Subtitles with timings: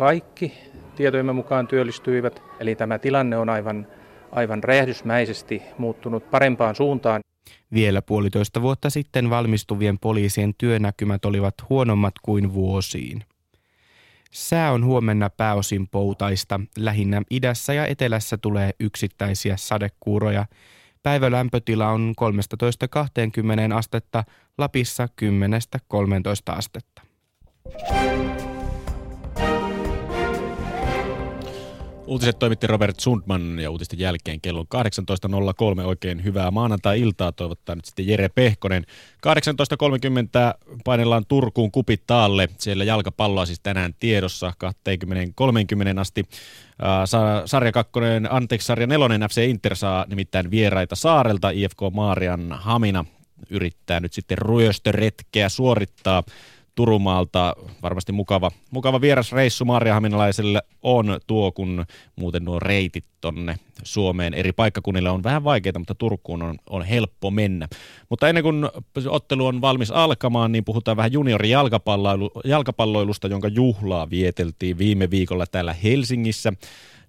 [0.00, 0.52] kaikki
[0.96, 2.42] tietojemme mukaan työllistyivät.
[2.60, 3.86] Eli tämä tilanne on aivan,
[4.32, 7.20] aivan räjähdysmäisesti muuttunut parempaan suuntaan.
[7.72, 13.24] Vielä puolitoista vuotta sitten valmistuvien poliisien työnäkymät olivat huonommat kuin vuosiin.
[14.30, 16.60] Sää on huomenna pääosin poutaista.
[16.78, 20.46] Lähinnä idässä ja etelässä tulee yksittäisiä sadekuuroja.
[21.02, 22.14] Päivälämpötila on
[23.72, 24.24] 13-20 astetta,
[24.58, 27.02] Lapissa 10-13 astetta.
[32.10, 34.66] Uutiset toimitti Robert Sundman ja uutisten jälkeen kello
[35.80, 35.84] 18.03.
[35.84, 38.84] Oikein hyvää maanantai-iltaa toivottaa nyt sitten Jere Pehkonen.
[39.26, 39.28] 18.30
[40.84, 42.48] painellaan Turkuun kupitaalle.
[42.58, 44.52] Siellä jalkapalloa siis tänään tiedossa
[45.96, 46.24] 20-30 asti.
[47.44, 47.92] Sarja 2,
[48.30, 51.50] anteeksi sarja 4 FC Inter saa nimittäin vieraita saarelta.
[51.50, 53.04] IFK Maarian Hamina
[53.50, 56.22] yrittää nyt sitten ryöstöretkeä suorittaa
[56.80, 57.56] Turumaalta.
[57.82, 61.84] Varmasti mukava, mukava vierasreissu Maariahaminalaiselle on tuo, kun
[62.16, 67.30] muuten nuo reitit tonne Suomeen eri paikkakunnille on vähän vaikeita, mutta Turkuun on, on helppo
[67.30, 67.68] mennä.
[68.08, 68.68] Mutta ennen kuin
[69.08, 76.52] ottelu on valmis alkamaan, niin puhutaan vähän juniorijalkapalloilusta, jonka juhlaa vieteltiin viime viikolla täällä Helsingissä.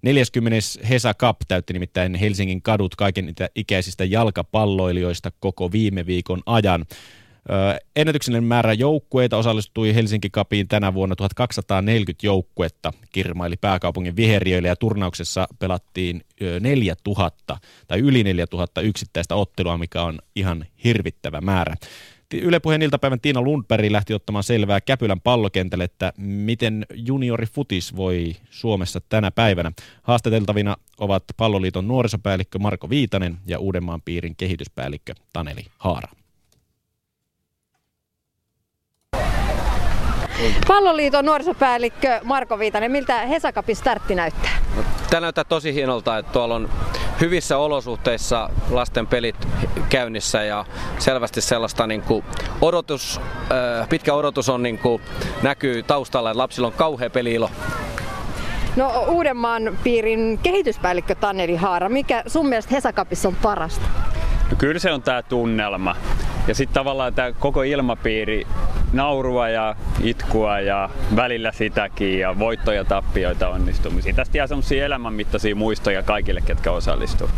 [0.02, 0.58] 40.
[0.88, 6.84] Hesa Cup täytti nimittäin Helsingin kadut kaiken ikäisistä jalkapalloilijoista koko viime viikon ajan.
[7.96, 15.48] Ennätyksellinen määrä joukkueita osallistui Helsinki Cupiin tänä vuonna 1240 joukkuetta kirmaili pääkaupungin viheriöille ja turnauksessa
[15.58, 16.24] pelattiin
[16.60, 17.56] 4000
[17.88, 21.74] tai yli 4000 yksittäistä ottelua, mikä on ihan hirvittävä määrä.
[22.34, 28.36] Yle Puheen iltapäivän Tiina Lundberg lähti ottamaan selvää Käpylän pallokentälle, että miten juniori futis voi
[28.50, 29.72] Suomessa tänä päivänä.
[30.02, 36.21] Haastateltavina ovat palloliiton nuorisopäällikkö Marko Viitanen ja Uudenmaan piirin kehityspäällikkö Taneli Haara.
[40.68, 44.50] Palloliiton nuorisopäällikkö Marko Viitanen, miltä Hesakapin startti näyttää?
[44.76, 46.70] No, tämä näyttää tosi hienolta, että tuolla on
[47.20, 49.48] hyvissä olosuhteissa lasten pelit
[49.88, 50.64] käynnissä ja
[50.98, 52.24] selvästi sellaista niin kuin
[52.60, 53.20] odotus,
[53.88, 55.02] pitkä odotus on niin kuin,
[55.42, 57.50] näkyy taustalla, että lapsilla on kauhea peliilo.
[58.76, 63.86] No Uudenmaan piirin kehityspäällikkö Tanneli Haara, mikä sun mielestä Hesakapissa on parasta?
[64.52, 65.96] No kyllä se on tämä tunnelma.
[66.48, 68.46] Ja sitten tavallaan tämä koko ilmapiiri,
[68.92, 74.14] naurua ja itkua ja välillä sitäkin ja voittoja ja tappioita onnistumisia.
[74.14, 77.28] Tästä jää sellaisia elämänmittaisia muistoja kaikille, ketkä osallistuu.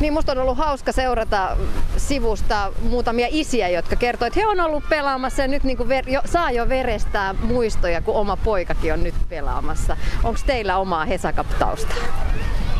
[0.00, 1.56] Niin musta on ollut hauska seurata
[1.96, 6.10] sivusta muutamia isiä, jotka kertoo, että he on ollut pelaamassa ja nyt niin kuin ver-
[6.10, 9.96] jo, saa jo verestää muistoja, kun oma poikakin on nyt pelaamassa.
[10.24, 11.96] Onko teillä omaa Hesakap-taustaa?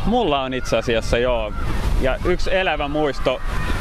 [0.07, 1.53] Mulla on itse asiassa joo.
[2.01, 3.41] Ja yksi elävä muisto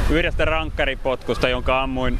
[0.10, 2.20] yhdestä rankkaripotkusta, jonka ammuin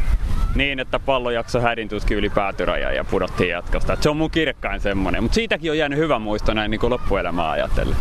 [0.56, 3.94] niin, että pallo jaksoi hädintuskin yli päätyrajan ja pudottiin jatkosta.
[3.94, 5.24] Et se on mun kirkkain semmonen.
[5.24, 7.98] Mutta siitäkin on jäänyt hyvä muisto näin niin loppuelämää ajatellen.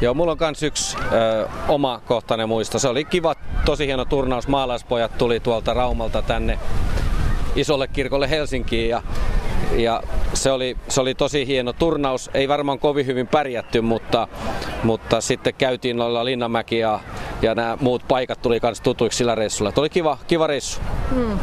[0.00, 2.78] Joo, mulla on kans yksi ö, oma kohtainen muisto.
[2.78, 3.34] Se oli kiva,
[3.64, 4.48] tosi hieno turnaus.
[4.48, 6.58] Maalaispojat tuli tuolta Raumalta tänne
[7.56, 9.02] isolle kirkolle Helsinkiin ja
[9.76, 10.02] ja
[10.34, 12.30] se oli, se oli tosi hieno turnaus.
[12.34, 14.28] Ei varmaan kovin hyvin pärjätty, mutta,
[14.82, 17.00] mutta sitten käytiin noilla Linnanmäki ja,
[17.42, 19.72] ja nämä muut paikat tuli myös tutuiksi sillä reissulla.
[19.72, 20.80] Tuo oli kiva, kiva reissu.
[21.14, 21.38] Hmm.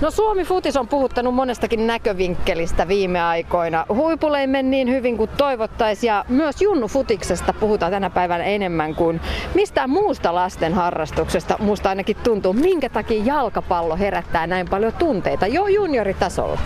[0.00, 3.86] No Suomi Futis on puhuttanut monestakin näkövinkkelistä viime aikoina.
[3.88, 8.94] Huipulle ei mene niin hyvin kuin toivottaisiin ja myös Junnu Futiksesta puhutaan tänä päivänä enemmän
[8.94, 9.20] kuin
[9.54, 11.56] mistään muusta lasten harrastuksesta.
[11.58, 16.58] Musta ainakin tuntuu, minkä takia jalkapallo herättää näin paljon tunteita jo junioritasolla.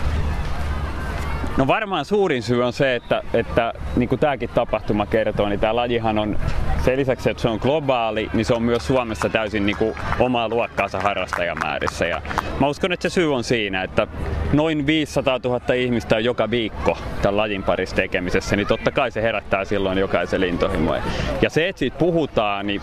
[1.59, 5.75] No varmaan suurin syy on se, että, että niin kuin tämäkin tapahtuma kertoo, niin tämä
[5.75, 6.39] lajihan on
[6.85, 10.49] sen lisäksi, että se on globaali, niin se on myös Suomessa täysin niin kuin omaa
[10.49, 12.05] luokkaansa harrastajamäärissä.
[12.05, 12.21] Ja
[12.59, 14.07] mä uskon, että se syy on siinä, että
[14.53, 19.21] noin 500 000 ihmistä on joka viikko tämän lajin parissa tekemisessä, niin totta kai se
[19.21, 21.01] herättää silloin jokaisen intohimoja.
[21.41, 22.81] Ja se, että siitä puhutaan, niin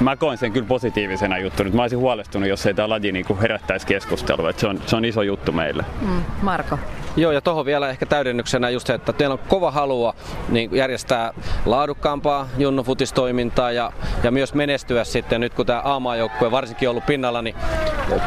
[0.00, 1.70] mä koen sen kyllä positiivisena juttuna.
[1.70, 4.50] Mä olisin huolestunut, jos ei tämä laji niin kuin herättäisi keskustelua.
[4.50, 5.84] Että se, on, se on iso juttu meille.
[6.00, 6.78] Mm, Marko.
[7.16, 10.14] Joo, ja tuohon vielä ehkä täydennyksenä just se, että teillä on kova halua
[10.48, 11.32] niin järjestää
[11.66, 13.92] laadukkaampaa junnufutistoimintaa ja,
[14.22, 15.40] ja myös menestyä sitten.
[15.40, 17.56] Nyt kun tämä A-maajoukkue varsinkin on ollut pinnalla, niin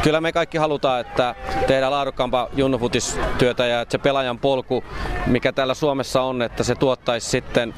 [0.03, 1.35] kyllä me kaikki halutaan, että
[1.67, 4.83] tehdään laadukkaampaa junnufutistyötä ja että se pelaajan polku,
[5.25, 7.73] mikä täällä Suomessa on, että se tuottaisi sitten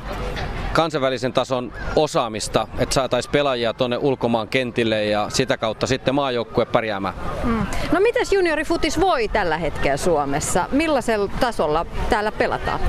[0.73, 7.13] kansainvälisen tason osaamista, että saataisiin pelaajia tuonne ulkomaan kentille ja sitä kautta sitten maajoukkue pärjäämään.
[7.43, 7.65] Mm.
[7.91, 10.65] No mitäs juniorifutis voi tällä hetkellä Suomessa?
[10.71, 12.79] Millaisella tasolla täällä pelataan?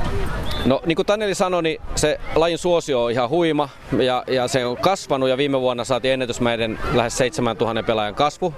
[0.65, 3.69] No niin kuin Taneli sanoi, niin se lajin suosio on ihan huima
[3.99, 8.55] ja, ja se on kasvanut ja viime vuonna saatiin ennätys meidän lähes 7000 pelaajan kasvu.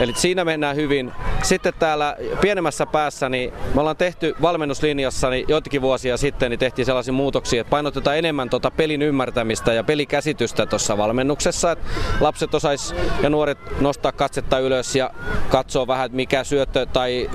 [0.00, 1.12] Eli siinä mennään hyvin.
[1.42, 6.86] Sitten täällä pienemmässä päässä, niin me ollaan tehty valmennuslinjassa niin joitakin vuosia sitten, niin tehtiin
[6.86, 11.88] sellaisia muutoksia, että painotetaan enemmän tuota pelin ymmärtämistä ja pelikäsitystä tuossa valmennuksessa, että
[12.20, 15.10] lapset osais ja nuoret nostaa katsetta ylös ja
[15.48, 17.30] katsoa vähän, että mikä syöttö tai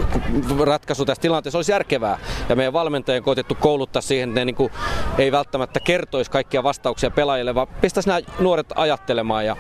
[0.64, 2.20] ratkaisu tässä tilanteessa olisi järkevää.
[2.50, 4.72] Ja meidän valmentajien koitettu kouluttaa siihen, että ne niin kuin
[5.18, 9.46] ei välttämättä kertoisi kaikkia vastauksia pelaajille, vaan pistäisi nämä nuoret ajattelemaan.
[9.46, 9.56] Ja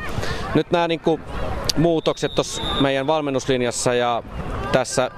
[0.56, 1.22] nyt nämä niin kuin
[1.78, 4.24] muutokset tuossa meidän valmennuslinjassa ja
[4.72, 5.12] tässä,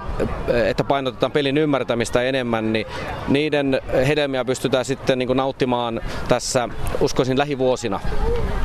[0.67, 2.85] että painotetaan pelin ymmärtämistä enemmän, niin
[3.27, 6.69] niiden hedelmiä pystytään sitten niin nauttimaan tässä,
[7.01, 7.99] uskoisin, lähivuosina.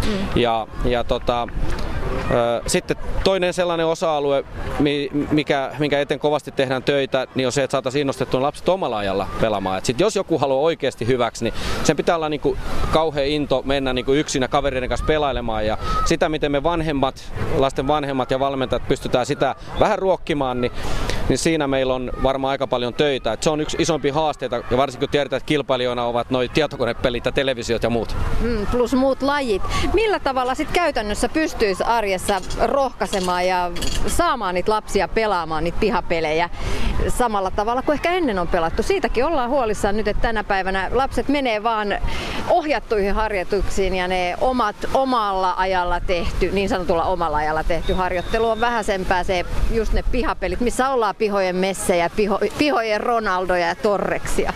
[0.07, 0.41] Mm.
[0.41, 1.49] Ja, ja tota,
[2.67, 4.45] sitten toinen sellainen osa-alue,
[5.31, 9.29] mikä, minkä eteen kovasti tehdään töitä, niin on se, että saataisiin innostettua lapset omalla ajalla
[9.41, 9.79] pelaamaan.
[9.79, 11.55] Et sit jos joku haluaa oikeasti hyväksi, niin
[11.85, 12.57] sen pitää olla niinku
[12.93, 15.67] kauhean into mennä niinku yksinä kavereiden kanssa pelailemaan.
[15.67, 20.73] Ja sitä, miten me vanhemmat, lasten vanhemmat ja valmentajat pystytään sitä vähän ruokkimaan, niin
[21.31, 23.33] niin siinä meillä on varmaan aika paljon töitä.
[23.33, 27.27] Et se on yksi isompi haasteita, ja varsinkin kun tiedetään, että kilpailijoina ovat noin tietokonepelit
[27.27, 28.17] ja televisiot ja muut.
[28.41, 29.63] Mm, plus muut lajit.
[29.93, 33.71] Millä tavalla sitten käytännössä pystyisi arjessa rohkaisemaan ja
[34.07, 36.51] saamaan niitä lapsia pelaamaan niitä pihapelejä
[37.09, 38.83] samalla tavalla kuin ehkä ennen on pelattu?
[38.83, 41.99] Siitäkin ollaan huolissaan nyt, että tänä päivänä lapset menee vaan
[42.49, 48.61] ohjattuihin harjoituksiin ja ne omat omalla ajalla tehty, niin sanotulla omalla ajalla tehty harjoittelu on
[48.61, 49.45] vähäisempää se
[49.75, 54.53] just ne pihapelit, missä ollaan pihojen messejä, piho, pihojen Ronaldoja ja Torreksia.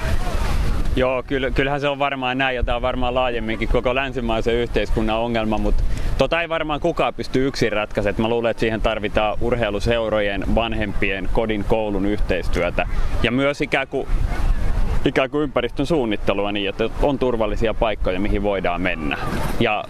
[0.96, 1.22] Joo,
[1.54, 5.84] kyllähän se on varmaan näin ja tämä on varmaan laajemminkin koko länsimaisen yhteiskunnan ongelma, mutta
[6.18, 8.22] tota ei varmaan kukaan pysty yksin ratkaisemaan.
[8.22, 12.86] Mä luulen, että siihen tarvitaan urheiluseurojen, vanhempien, kodin, koulun yhteistyötä
[13.22, 14.08] ja myös ikään kuin
[15.04, 19.18] ikään kuin ympäristön suunnittelua niin, että on turvallisia paikkoja, mihin voidaan mennä.
[19.60, 19.84] Ja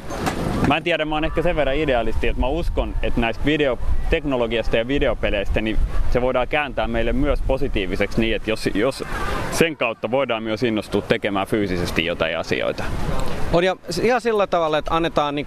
[0.68, 4.76] Mä en tiedä, mä oon ehkä sen verran idealisti, että mä uskon, että näistä videoteknologiasta
[4.76, 5.78] ja videopeleistä, niin
[6.10, 9.04] se voidaan kääntää meille myös positiiviseksi niin, että jos, jos
[9.52, 12.84] sen kautta voidaan myös innostua tekemään fyysisesti jotain asioita.
[13.52, 15.46] On ja ihan sillä tavalla, että annetaan niin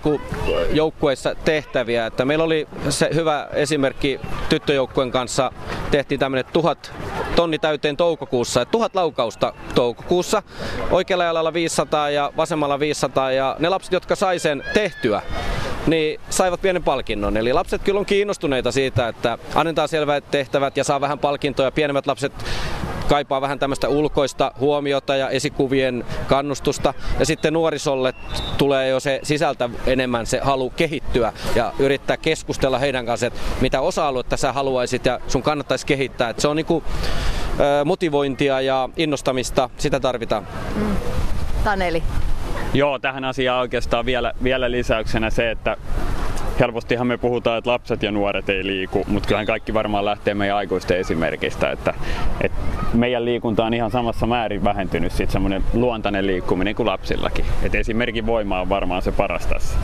[0.72, 2.06] joukkueissa tehtäviä.
[2.06, 4.20] Että meillä oli se hyvä esimerkki
[4.50, 5.52] tyttöjoukkueen kanssa.
[5.92, 6.94] Tehtiin tämmöinen tuhat
[7.36, 10.44] tonni täyteen toukokuussa, tuhat laukausta toukokuussa.
[10.92, 15.22] Oikealla jalalla 500 ja vasemmalla 500 ja ne lapset, jotka sai sen tehtyä,
[15.88, 17.38] niin saivat pienen palkinnon.
[17.38, 21.72] Eli lapset kyllä on kiinnostuneita siitä, että annetaan selvät tehtävät ja saa vähän palkintoja.
[21.72, 22.34] Pienemmät lapset
[23.10, 26.94] kaipaa vähän tämmöistä ulkoista huomiota ja esikuvien kannustusta.
[27.20, 28.14] Ja sitten nuorisolle
[28.58, 33.82] tulee jo se sisältä enemmän se halu kehittyä ja yrittää keskustella heidän kanssa, että mitä
[33.82, 36.30] osa-aluetta sä haluaisit ja sun kannattaisi kehittää.
[36.30, 36.84] Että se on niinku,
[37.86, 40.48] motivointia ja innostamista, sitä tarvitaan.
[40.76, 40.96] Mm.
[41.64, 42.04] Taneli.
[42.78, 45.78] Joo, tähän asiaan oikeastaan vielä, vielä lisäyksenä se, että
[46.60, 50.58] helpostihan me puhutaan, että lapset ja nuoret ei liiku, mutta kyllähän kaikki varmaan lähtee meidän
[50.58, 51.94] aikuisten esimerkistä, että,
[52.42, 52.58] että
[52.94, 57.46] meidän liikunta on ihan samassa määrin vähentynyt sitten semmoinen luontainen liikkuminen kuin lapsillakin.
[57.64, 59.78] Että esimerkin voima on varmaan se paras tässä.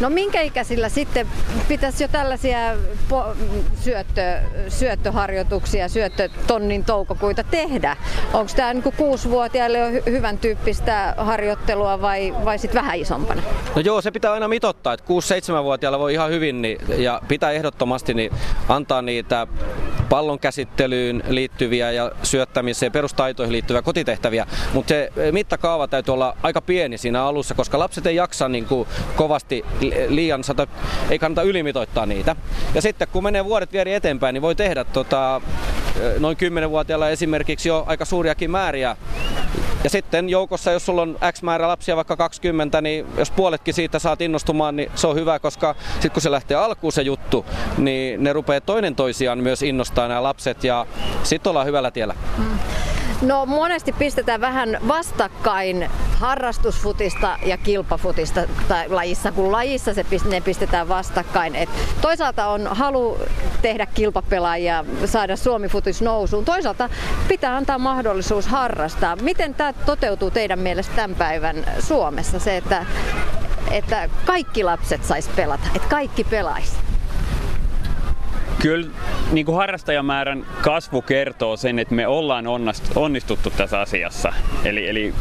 [0.00, 1.26] No minkä ikäisillä sitten
[1.68, 2.58] pitäisi jo tällaisia
[3.10, 3.36] po-
[3.80, 7.96] syöttö, syöttöharjoituksia, syöttötonnin toukokuita tehdä?
[8.32, 13.42] Onko tämä niin kuusivuotiaille jo hy- hyvän tyyppistä harjoittelua vai, vai sitten vähän isompana?
[13.76, 18.14] No joo, se pitää aina mitottaa, että 6-7-vuotiailla voi ihan hyvin niin, ja pitää ehdottomasti
[18.14, 18.32] niin
[18.68, 19.46] antaa niitä
[20.08, 26.98] pallon käsittelyyn liittyviä ja syöttämiseen, perustaitoihin liittyviä kotitehtäviä, mutta se mittakaava täytyy olla aika pieni
[26.98, 29.64] siinä alussa, koska lapset ei jaksa niin kuin kovasti
[30.08, 30.66] liian, sata,
[31.10, 32.36] ei kannata ylimitoittaa niitä.
[32.74, 35.40] Ja sitten kun menee vuodet vielä eteenpäin, niin voi tehdä tota,
[36.18, 38.96] noin 10-vuotiailla esimerkiksi jo aika suuriakin määriä
[39.84, 43.98] ja sitten joukossa, jos sulla on X määrä lapsia, vaikka 20, niin jos puoletkin siitä
[43.98, 47.46] saat innostumaan, niin se on hyvä, koska sitten kun se lähtee alkuun se juttu,
[47.78, 50.86] niin ne rupeaa toinen toisiaan myös innostaa nämä lapset ja
[51.22, 52.14] sitten ollaan hyvällä tiellä.
[52.38, 52.58] Mm.
[53.22, 60.88] No monesti pistetään vähän vastakkain harrastusfutista ja kilpafutista tai lajissa, kun lajissa se, ne pistetään
[60.88, 61.56] vastakkain.
[61.56, 61.68] Et
[62.00, 63.18] toisaalta on halu
[63.62, 66.44] tehdä kilpapelaajia, saada Suomi-futis nousuun.
[66.44, 66.90] Toisaalta
[67.28, 69.16] pitää antaa mahdollisuus harrastaa.
[69.16, 72.38] Miten tämä toteutuu teidän mielestä tämän päivän Suomessa?
[72.38, 72.86] Se, että,
[73.70, 76.87] että kaikki lapset sais pelata, että kaikki pelaisi.
[78.62, 78.86] Kyllä
[79.32, 82.44] niin kuin harrastajamäärän kasvu kertoo sen, että me ollaan
[82.96, 84.32] onnistuttu tässä asiassa.
[84.64, 85.14] Eli, eli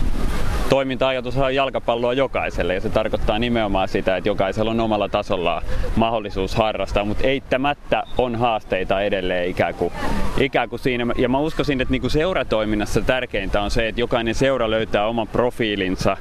[0.69, 5.63] toiminta-ajatus on jalkapalloa jokaiselle ja se tarkoittaa nimenomaan sitä, että jokaisella on omalla tasollaan
[5.95, 9.93] mahdollisuus harrastaa, mutta eittämättä on haasteita edelleen ikään kuin,
[10.37, 11.05] ikään kuin siinä.
[11.17, 15.27] Ja mä uskoisin, että niin kuin seuratoiminnassa tärkeintä on se, että jokainen seura löytää oman
[15.27, 16.17] profiilinsa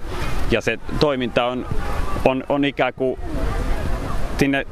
[0.51, 1.67] ja se toiminta on,
[2.25, 3.21] on, on ikään kuin
[4.39, 4.67] sinne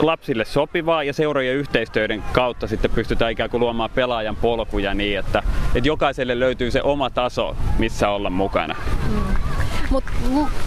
[0.00, 5.42] lapsille sopivaa ja seurojen yhteistyöiden kautta sitten pystytään ikään kuin luomaan pelaajan polkuja niin, että,
[5.74, 8.76] että jokaiselle löytyy se oma taso, missä olla mukana.
[9.08, 9.20] Mm.
[9.90, 10.12] Mutta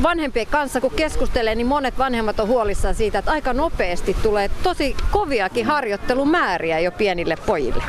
[0.03, 4.95] vanhempien kanssa kun keskustelee, niin monet vanhemmat on huolissaan siitä, että aika nopeasti tulee tosi
[5.11, 7.83] koviakin harjoittelumääriä jo pienille pojille.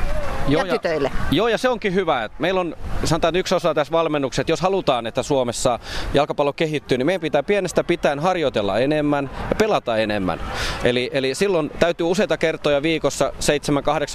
[0.49, 1.11] Joo, ja, ja.
[1.31, 2.25] Joo, ja se onkin hyvä.
[2.25, 5.79] Että meillä on, sanotaan yksi osa tässä valmennuksessa, että jos halutaan, että Suomessa
[6.15, 10.41] jalkapallo kehittyy, niin meidän pitää pienestä pitäen harjoitella enemmän ja pelata enemmän.
[10.85, 13.33] Eli, eli silloin täytyy useita kertoja viikossa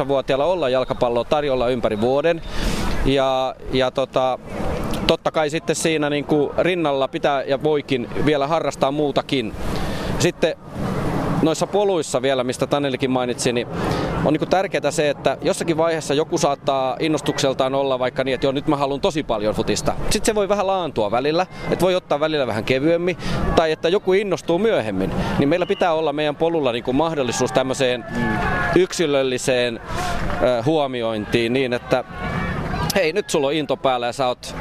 [0.04, 2.42] 7-8-vuotiailla olla jalkapalloa tarjolla ympäri vuoden.
[3.06, 4.40] Ja, ja tota,
[5.08, 9.54] totta kai sitten siinä niin kuin rinnalla pitää ja voikin vielä harrastaa muutakin.
[10.20, 10.56] Sitten
[11.42, 13.68] noissa poluissa vielä, mistä Tanelikin mainitsi, niin
[14.26, 18.52] on niin tärkeää se, että jossakin vaiheessa joku saattaa innostukseltaan olla vaikka niin, että joo,
[18.52, 19.94] nyt mä haluan tosi paljon futista.
[20.10, 23.18] Sitten se voi vähän laantua välillä, että voi ottaa välillä vähän kevyemmin,
[23.56, 25.12] tai että joku innostuu myöhemmin.
[25.40, 28.06] Niin meillä pitää olla meidän polulla niin mahdollisuus tämmöiseen
[28.76, 29.80] yksilölliseen
[30.66, 32.04] huomiointiin niin, että
[32.96, 34.56] hei, nyt sulla on into päällä ja sä oot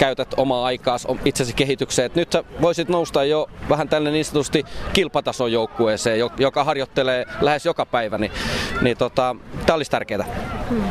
[0.00, 2.06] käytät omaa aikaa itsesi kehitykseen.
[2.06, 7.66] Et nyt sä voisit nousta jo vähän tälle niin sanotusti kilpatason joukkueeseen, joka harjoittelee lähes
[7.66, 8.32] joka päivä, niin,
[8.80, 10.24] niin tota, tämä olisi tärkeää.
[10.68, 10.82] Hmm.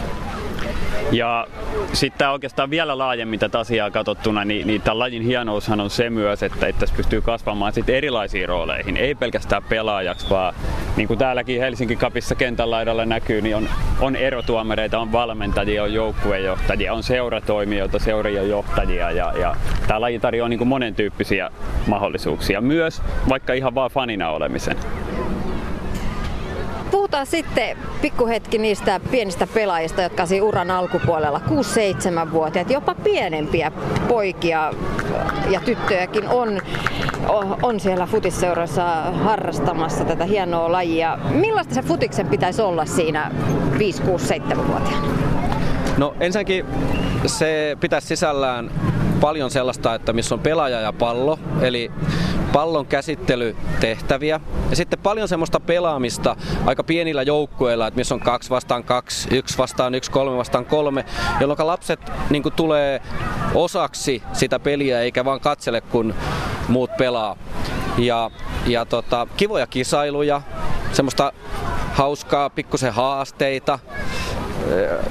[1.11, 1.47] Ja
[1.93, 6.43] sitten oikeastaan vielä laajemmin tätä asiaa katsottuna, niin, niin tämän lajin hienoushan on se myös,
[6.43, 8.97] että, että tässä pystyy kasvamaan sitten erilaisiin rooleihin.
[8.97, 10.53] Ei pelkästään pelaajaksi, vaan
[10.97, 13.69] niin kuin täälläkin Helsinki Kapissa kentän laidalla näkyy, niin on,
[14.01, 19.55] on erotuomareita, on valmentajia, on joukkuejohtajia, on seuratoimijoita, seurien johtajia ja, ja
[19.87, 21.51] tämä laji tarjoaa niin kuin monen tyyppisiä
[21.87, 24.77] mahdollisuuksia, myös vaikka ihan vaan fanina olemisen.
[26.91, 33.71] Puhutaan sitten pikkuhetki niistä pienistä pelaajista, jotka siinä uran alkupuolella, 6-7-vuotiaat, jopa pienempiä
[34.07, 34.73] poikia
[35.49, 36.61] ja tyttöjäkin on,
[37.63, 41.17] on siellä futisseuroissa harrastamassa tätä hienoa lajia.
[41.31, 43.31] Millaista se futiksen pitäisi olla siinä
[43.73, 45.07] 5-6-7-vuotiaana?
[45.97, 46.65] No ensinnäkin
[47.25, 48.71] se pitäisi sisällään
[49.19, 51.91] paljon sellaista, että missä on pelaaja ja pallo, eli
[52.53, 54.39] pallon käsittelytehtäviä.
[54.69, 56.35] Ja sitten paljon semmoista pelaamista
[56.65, 61.05] aika pienillä joukkueilla, että missä on kaksi vastaan kaksi, yksi vastaan yksi, kolme vastaan kolme,
[61.39, 61.99] jolloin lapset
[62.29, 63.01] niin tulee
[63.53, 66.13] osaksi sitä peliä eikä vaan katsele, kun
[66.67, 67.37] muut pelaa.
[67.97, 68.31] Ja,
[68.67, 70.41] ja tota, kivoja kisailuja,
[70.93, 71.33] semmoista
[71.93, 73.79] hauskaa, pikkusen haasteita,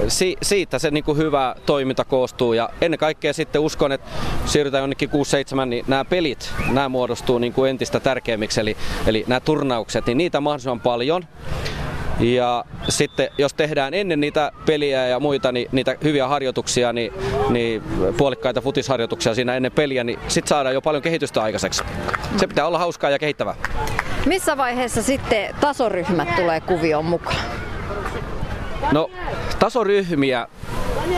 [0.08, 4.08] si- siitä se niin kuin hyvä toiminta koostuu ja ennen kaikkea sitten uskon, että
[4.46, 5.10] siirrytään jonnekin
[5.62, 8.76] 6-7, niin nämä pelit, nämä muodostuu niin kuin entistä tärkeimmiksi, eli,
[9.06, 11.22] eli nämä turnaukset, niin niitä mahdollisimman paljon.
[12.20, 17.12] Ja sitten jos tehdään ennen niitä peliä ja muita, niin niitä hyviä harjoituksia, niin,
[17.50, 17.82] niin
[18.16, 21.82] puolikkaita futisharjoituksia siinä ennen peliä, niin sitten saadaan jo paljon kehitystä aikaiseksi.
[22.36, 23.54] Se pitää olla hauskaa ja kehittävää.
[24.26, 27.36] Missä vaiheessa sitten tasoryhmät tulee kuvioon mukaan?
[28.92, 29.10] No
[29.58, 30.48] tasoryhmiä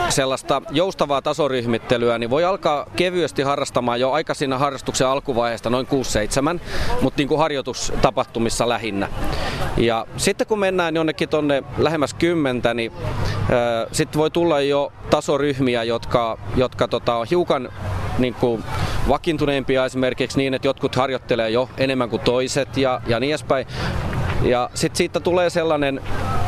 [0.09, 5.87] sellaista joustavaa tasoryhmittelyä, niin voi alkaa kevyesti harrastamaan jo aika siinä harrastuksen alkuvaiheesta, noin
[6.57, 6.59] 6-7,
[7.01, 9.09] mutta niin kuin harjoitustapahtumissa lähinnä.
[9.77, 12.91] Ja sitten kun mennään jonnekin tonne lähemmäs kymmentä, niin
[13.37, 17.69] äh, sitten voi tulla jo tasoryhmiä, jotka, jotka tota, on hiukan
[18.17, 18.63] niin kuin
[19.07, 23.67] vakiintuneempia esimerkiksi niin, että jotkut harjoittelee jo enemmän kuin toiset ja, ja niin edespäin.
[24.41, 26.01] Ja sitten siitä tulee sellainen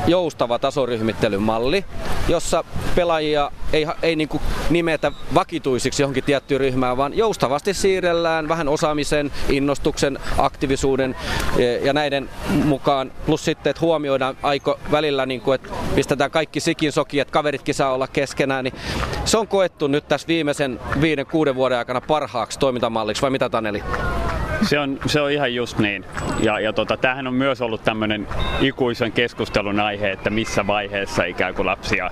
[0.07, 1.85] joustava tasoryhmittelyn malli,
[2.27, 2.63] jossa
[2.95, 4.29] pelaajia ei, ei niin
[4.69, 11.15] nimetä vakituisiksi johonkin tiettyyn ryhmään, vaan joustavasti siirrellään vähän osaamisen, innostuksen, aktiivisuuden
[11.57, 13.11] e, ja näiden mukaan.
[13.25, 17.75] Plus sitten, että huomioidaan aiko välillä, niin kuin, että pistetään kaikki sikin soki, että kaveritkin
[17.75, 18.63] saa olla keskenään.
[18.63, 18.75] Niin
[19.25, 23.83] se on koettu nyt tässä viimeisen viiden, kuuden vuoden aikana parhaaksi toimintamalliksi, vai mitä Taneli?
[24.63, 26.05] Se on, se on ihan just niin.
[26.39, 28.27] Ja, ja tota, tämähän on myös ollut tämmöinen
[28.61, 32.09] ikuisen keskustelun aihe, että missä vaiheessa ikään kuin lapsia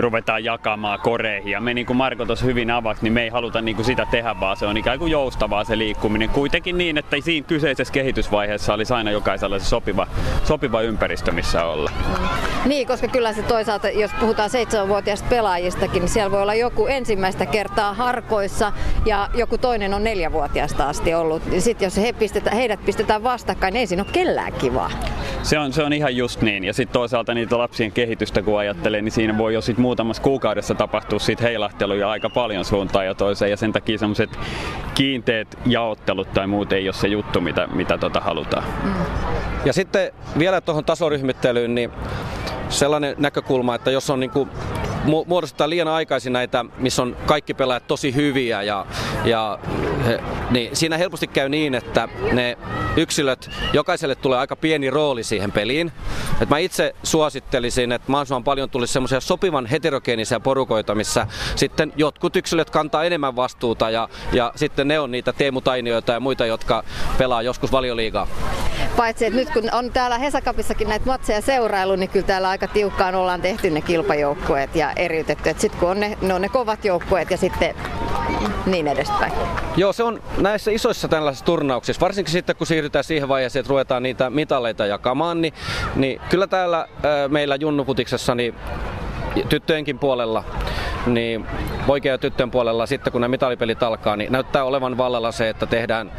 [0.00, 1.52] ruvetaan jakamaan koreihin.
[1.52, 4.06] Ja me niin kuin Marko tuossa hyvin avasi, niin me ei haluta niin kuin sitä
[4.10, 6.28] tehdä, vaan se on ikään kuin joustavaa se liikkuminen.
[6.28, 10.06] Kuitenkin niin, että siinä kyseisessä kehitysvaiheessa olisi aina jokaisella se sopiva,
[10.44, 11.90] sopiva ympäristö, missä olla.
[12.08, 12.68] Mm.
[12.68, 17.46] Niin, koska kyllä se toisaalta, jos puhutaan seitsemänvuotiaista pelaajistakin, niin siellä voi olla joku ensimmäistä
[17.46, 18.72] kertaa harkoissa
[19.06, 21.42] ja joku toinen on neljävuotiaasta asti ollut.
[21.58, 24.90] Sitten jos he pistetään, heidät pistetään vastakkain, niin ei siinä ole kellään kivaa.
[25.42, 26.64] Se on, se on ihan just niin.
[26.64, 30.74] Ja sitten toisaalta niitä lapsien kehitystä kun ajattelee, niin siinä voi jo sit muutamassa kuukaudessa
[30.74, 33.50] tapahtua sit heilahteluja aika paljon suuntaan ja toiseen.
[33.50, 34.30] Ja sen takia semmoiset
[34.94, 38.64] kiinteät jaottelut tai muut ei ole se juttu, mitä, mitä tota halutaan.
[39.64, 41.90] Ja sitten vielä tuohon tasoryhmittelyyn, niin
[42.68, 44.48] sellainen näkökulma, että jos on niinku
[45.26, 48.86] muodostaa liian aikaisin näitä, missä on kaikki pelaajat tosi hyviä ja,
[49.24, 49.58] ja
[50.50, 52.58] niin siinä helposti käy niin, että ne
[52.96, 55.92] yksilöt, jokaiselle tulee aika pieni rooli siihen peliin.
[56.40, 62.36] Et mä itse suosittelisin, että mahdollisimman paljon tulisi semmoisia sopivan heterogeenisia porukoita, missä sitten jotkut
[62.36, 66.84] yksilöt kantaa enemmän vastuuta ja, ja sitten ne on niitä Teemu Tainioita ja muita, jotka
[67.18, 68.26] pelaa joskus valioliigaa.
[68.96, 73.14] Paitsi, että nyt kun on täällä Hesakapissakin näitä matseja seurailu, niin kyllä täällä aika tiukkaan
[73.14, 75.54] ollaan tehty ne kilpajoukkueet ja eriytetty.
[75.58, 77.74] Sitten kun on ne, ne on ne kovat joukkueet ja sitten
[78.66, 79.32] niin edespäin.
[79.76, 84.02] Joo, se on näissä isoissa tällaisissa turnauksissa, varsinkin sitten kun siirrytään siihen vaiheeseen, että ruvetaan
[84.02, 85.54] niitä mitaleita jakamaan, niin,
[85.96, 86.88] niin kyllä täällä
[87.28, 88.54] meillä Junnuputiksessa niin
[89.48, 90.44] tyttöjenkin puolella,
[91.06, 91.46] niin
[91.86, 95.66] poikien ja tyttöjen puolella sitten kun ne mitalipelit alkaa, niin näyttää olevan vallalla se, että
[95.66, 96.12] tehdään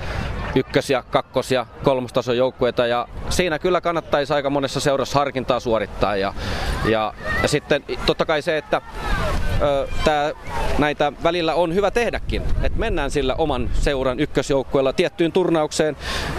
[0.56, 6.16] ykkös- ja kakkos- ja kolmostason joukkueita ja siinä kyllä kannattaisi aika monessa seurassa harkintaa suorittaa
[6.16, 6.34] ja,
[6.86, 8.82] ja, ja sitten totta kai se, että
[9.62, 10.32] ö, tää,
[10.78, 15.98] näitä välillä on hyvä tehdäkin, että mennään sillä oman seuran ykkösjoukkueella tiettyyn turnaukseen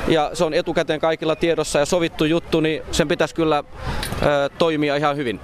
[0.08, 3.64] ja se on etukäteen kaikilla tiedossa ja sovittu juttu, niin sen pitäisi kyllä
[4.23, 5.40] ö, toimia ihan hyvin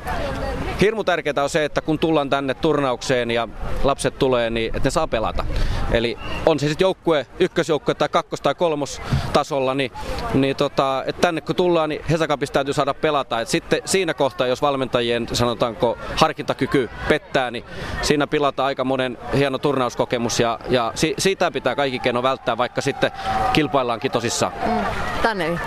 [0.82, 3.48] hirmu tärkeää on se, että kun tullaan tänne turnaukseen ja
[3.84, 5.44] lapset tulee, niin että ne saa pelata.
[5.92, 9.92] Eli on se sitten joukkue, ykkösjoukkue tai kakkos- tai kolmostasolla, niin,
[10.34, 13.40] niin tota, että tänne kun tullaan, niin Hesakapissa täytyy saada pelata.
[13.40, 17.64] Et sitten siinä kohtaa, jos valmentajien sanotaanko harkintakyky pettää, niin
[18.02, 22.80] siinä pilataan aika monen hieno turnauskokemus ja, ja si, siitä pitää kaikki keino välttää, vaikka
[22.80, 23.10] sitten
[23.52, 24.52] kilpaillaankin tosissaan.
[24.66, 24.84] Mm.
[25.22, 25.58] Taneli.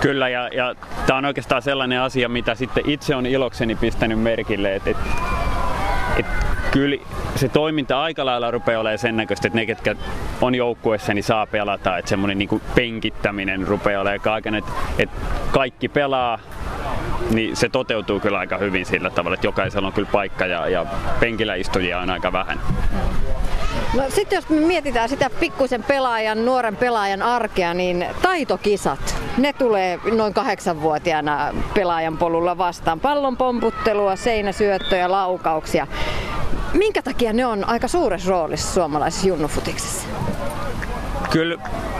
[0.00, 0.74] Kyllä, ja, ja
[1.06, 4.96] tämä on oikeastaan sellainen asia, mitä sitten itse on ilokseni pistänyt merkille, että et,
[6.18, 6.26] et,
[6.74, 6.96] kyllä
[7.36, 9.94] se toiminta aika lailla rupeaa olemaan sen näköistä, että ne, ketkä
[10.40, 15.16] on joukkueessa, niin saa pelata, että semmoinen niin penkittäminen rupeaa olemaan kaiken, että, että
[15.50, 16.38] kaikki pelaa,
[17.30, 20.86] niin se toteutuu kyllä aika hyvin sillä tavalla, että jokaisella on kyllä paikka ja, ja
[21.20, 22.60] penkillä istujia on aika vähän.
[23.94, 29.98] No sitten jos me mietitään sitä pikkuisen pelaajan, nuoren pelaajan arkea, niin taitokisat, ne tulee
[30.12, 33.00] noin kahdeksanvuotiaana pelaajan polulla vastaan.
[33.00, 35.86] Pallon pomputtelua, seinäsyöttöjä, laukauksia.
[36.74, 40.08] Minkä takia ne on aika suuressa roolissa suomalaisessa junnufutiksessa?
[41.30, 41.58] Kyllä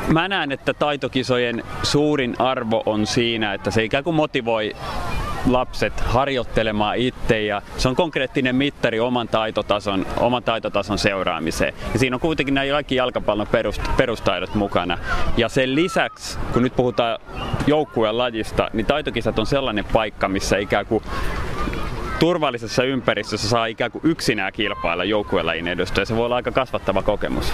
[0.08, 4.76] mä näen, että taitokisojen suurin arvo on siinä, että se ikään kuin motivoi
[5.46, 11.74] lapset harjoittelemaan itse ja se on konkreettinen mittari oman taitotason, oman taitotason seuraamiseen.
[11.92, 14.98] Ja siinä on kuitenkin nämä kaikki jalkapallon perust, perustaidot mukana.
[15.36, 17.18] Ja sen lisäksi, kun nyt puhutaan
[17.66, 21.04] joukkueen lajista, niin taitokisat on sellainen paikka, missä ikään kuin
[22.24, 26.06] turvallisessa ympäristössä saa ikään kuin yksinään kilpailla joukkuelajin edustaja.
[26.06, 27.52] Se voi olla aika kasvattava kokemus.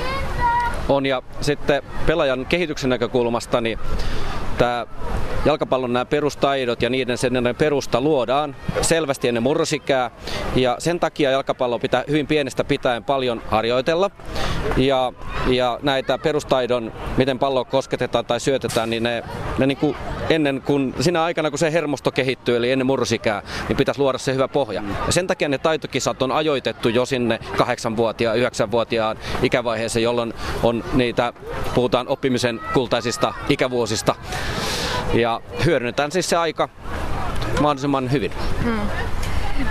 [0.90, 3.79] On ja sitten pelaajan kehityksen näkökulmasta, niin
[4.59, 4.87] tämä
[5.44, 10.11] jalkapallon nämä perustaidot ja niiden sen perusta luodaan selvästi ennen murrosikää
[10.57, 14.11] ja sen takia jalkapallo pitää hyvin pienestä pitäen paljon harjoitella
[14.76, 15.12] ja,
[15.48, 19.22] ja näitä perustaidon, miten pallo kosketetaan tai syötetään, niin ne,
[19.59, 19.96] ne niin kuin
[20.31, 24.35] ennen kuin, siinä aikana kun se hermosto kehittyy, eli ennen murrosikää, niin pitäisi luoda se
[24.35, 24.83] hyvä pohja.
[25.07, 31.33] Ja sen takia ne taitokisat on ajoitettu jo sinne kahdeksanvuotiaan, yhdeksänvuotiaan ikävaiheeseen, jolloin on niitä,
[31.75, 34.14] puhutaan oppimisen kultaisista ikävuosista.
[35.14, 36.69] Ja hyödynnetään siis se aika
[37.61, 38.33] mahdollisimman hyvin.
[38.62, 38.81] Hmm.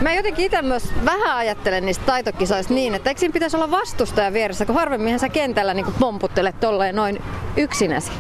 [0.02, 4.34] Mä jotenkin itse myös vähän ajattelen niistä taitokisoista niin, että eikö siinä pitäisi olla vastustaja
[4.34, 7.22] vieressä, kun harvemminhan sä kentällä niin pomputtelet tolleen noin
[7.58, 8.12] yksinäsi.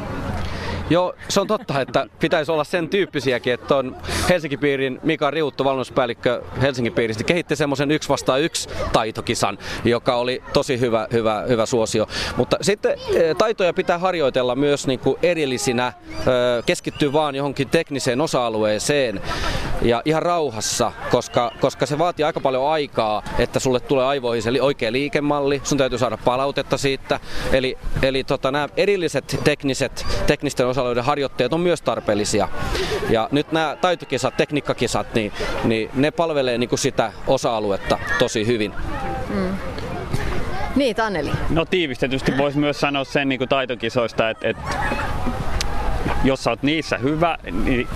[0.89, 3.97] Joo, se on totta, että pitäisi olla sen tyyppisiäkin, että on
[4.29, 10.43] Helsingin piirin Mika Riuttu, valmennuspäällikkö Helsingin piiristä, kehitti semmoisen yksi vastaan yksi taitokisan, joka oli
[10.53, 12.07] tosi hyvä, hyvä, hyvä suosio.
[12.37, 15.93] Mutta sitten e, taitoja pitää harjoitella myös niin kuin erillisinä,
[16.65, 19.21] keskittyy vaan johonkin tekniseen osa-alueeseen
[19.81, 24.61] ja ihan rauhassa, koska, koska se vaatii aika paljon aikaa, että sulle tulee aivoihin se
[24.61, 27.19] oikea liikemalli, sun täytyy saada palautetta siitä.
[27.53, 32.47] Eli, eli tota, nämä erilliset tekniset, teknisten osa osa harjoitteet on myös tarpeellisia.
[33.09, 35.31] Ja nyt nämä taitokisat, tekniikkakisat, niin,
[35.63, 38.73] niin ne palvelee niin kuin sitä osa-aluetta tosi hyvin.
[39.29, 39.55] Mm.
[40.75, 41.31] Niin, Taneli.
[41.49, 44.63] No tiivistetysti voisi myös sanoa sen niin kuin taitokisoista, että, että
[46.23, 47.87] jos sä oot niissä hyvä, niin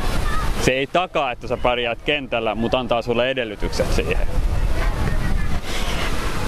[0.65, 4.27] se ei takaa, että sä pärjäät kentällä, mutta antaa sulle edellytykset siihen.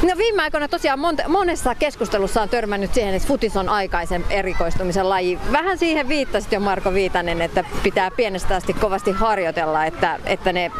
[0.01, 5.39] No viime aikoina tosiaan monessa keskustelussa on törmännyt siihen, että futis on aikaisen erikoistumisen laji.
[5.51, 10.71] Vähän siihen viittasit jo Marko Viitanen, että pitää pienestä asti kovasti harjoitella, että, että ne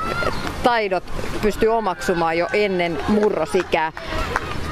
[0.64, 1.04] taidot
[1.42, 3.92] pystyy omaksumaan jo ennen murrosikää.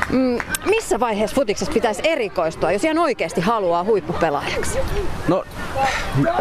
[0.09, 4.79] Mm, missä vaiheessa futiksessa pitäisi erikoistua, jos ihan oikeasti haluaa huippupelaajaksi?
[5.27, 5.43] No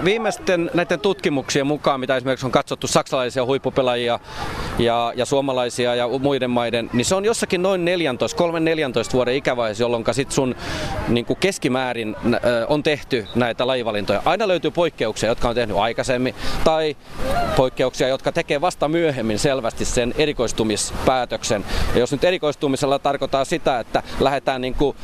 [0.05, 4.19] viimeisten näiden tutkimuksien mukaan, mitä esimerkiksi on katsottu saksalaisia huippupelaajia
[4.79, 8.45] ja, ja suomalaisia ja muiden maiden, niin se on jossakin noin 14,
[9.09, 10.55] 3-14 vuoden ikävaiheessa, jolloin sit sun
[11.09, 12.17] niin keskimäärin
[12.69, 14.23] on tehty näitä lajivalintoja.
[14.25, 16.97] Aina löytyy poikkeuksia, jotka on tehnyt aikaisemmin, tai
[17.57, 21.65] poikkeuksia, jotka tekee vasta myöhemmin selvästi sen erikoistumispäätöksen.
[21.95, 24.97] Ja jos nyt erikoistumisella tarkoittaa sitä, että lähdetään niin kuin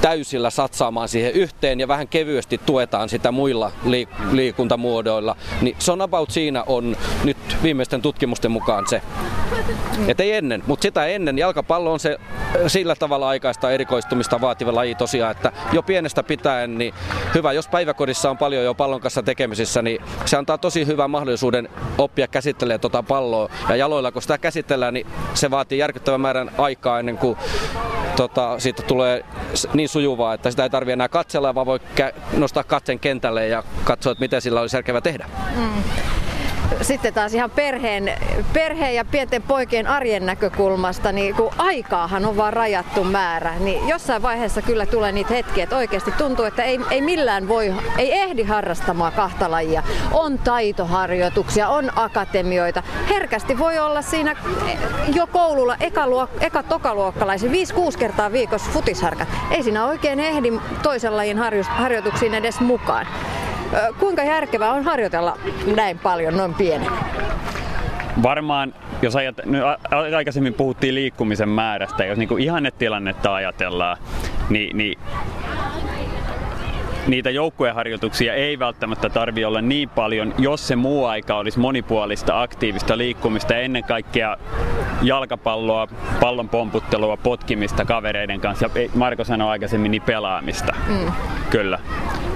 [0.00, 3.72] täysillä satsaamaan siihen yhteen ja vähän kevyesti tuetaan sitä muilla
[4.32, 9.02] liikuntamuodoilla, niin se on about siinä on nyt viimeisten tutkimusten mukaan se.
[10.08, 12.18] Et ei ennen, mutta sitä ennen jalkapallo on se
[12.66, 16.94] sillä tavalla aikaista erikoistumista vaativa laji tosiaan, että jo pienestä pitäen, niin
[17.34, 21.68] hyvä, jos päiväkodissa on paljon jo pallon kanssa tekemisissä, niin se antaa tosi hyvän mahdollisuuden
[21.98, 23.48] oppia käsittelemään tuota palloa.
[23.68, 27.38] Ja jaloilla, kun sitä käsitellään, niin se vaatii järkyttävän määrän aikaa ennen kuin
[28.16, 29.24] tota, siitä tulee
[29.74, 31.80] niin sujuvaa, että sitä ei tarvitse enää katsella, vaan voi
[32.36, 35.26] nostaa katsen kentälle ja katsoa, että miten sillä olisi järkevää tehdä.
[35.56, 35.82] Mm
[36.82, 38.12] sitten taas ihan perheen,
[38.52, 44.22] perheen ja pienten poikien arjen näkökulmasta, niin kun aikaahan on vaan rajattu määrä, niin jossain
[44.22, 48.42] vaiheessa kyllä tulee niitä hetkiä, että oikeasti tuntuu, että ei, ei millään voi, ei ehdi
[48.42, 49.82] harrastamaan kahta lajia.
[50.12, 52.82] On taitoharjoituksia, on akatemioita.
[53.08, 54.36] Herkästi voi olla siinä
[55.14, 59.28] jo koululla eka, luok, eka tokaluokkalaisen 5-6 kertaa viikossa futisharkat.
[59.50, 63.06] Ei siinä oikein ehdi toisen lajin harjoituksiin edes mukaan.
[63.98, 65.38] Kuinka järkevää on harjoitella
[65.76, 66.88] näin paljon noin pienen?
[68.22, 69.36] Varmaan, jos ajat,
[70.16, 73.96] aikaisemmin puhuttiin liikkumisen määrästä, jos niin ihannetilannetta ajatellaan,
[74.48, 74.98] niin, niin
[77.06, 82.98] niitä joukkueharjoituksia ei välttämättä tarvi olla niin paljon, jos se muu aika olisi monipuolista, aktiivista
[82.98, 84.36] liikkumista ennen kaikkea
[85.02, 85.88] jalkapalloa,
[86.20, 90.74] pallon pomputtelua, potkimista kavereiden kanssa ja Marko sanoi aikaisemmin niin pelaamista.
[90.88, 91.12] Mm.
[91.50, 91.78] Kyllä.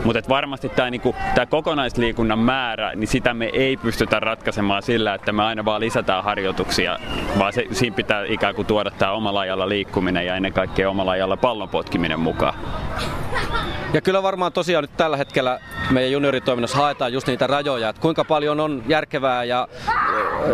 [0.04, 1.14] Mutta varmasti tämä niinku,
[1.48, 6.98] kokonaisliikunnan määrä, niin sitä me ei pystytä ratkaisemaan sillä, että me aina vaan lisätään harjoituksia,
[7.38, 11.10] vaan se, siinä pitää ikään kuin tuoda tämä omalla ajalla liikkuminen ja ennen kaikkea omalla
[11.10, 12.54] ajalla pallon potkiminen mukaan.
[13.92, 18.24] Ja kyllä varmaan tosiaan nyt tällä hetkellä meidän junioritoiminnassa haetaan just niitä rajoja, että kuinka
[18.24, 19.68] paljon on järkevää ja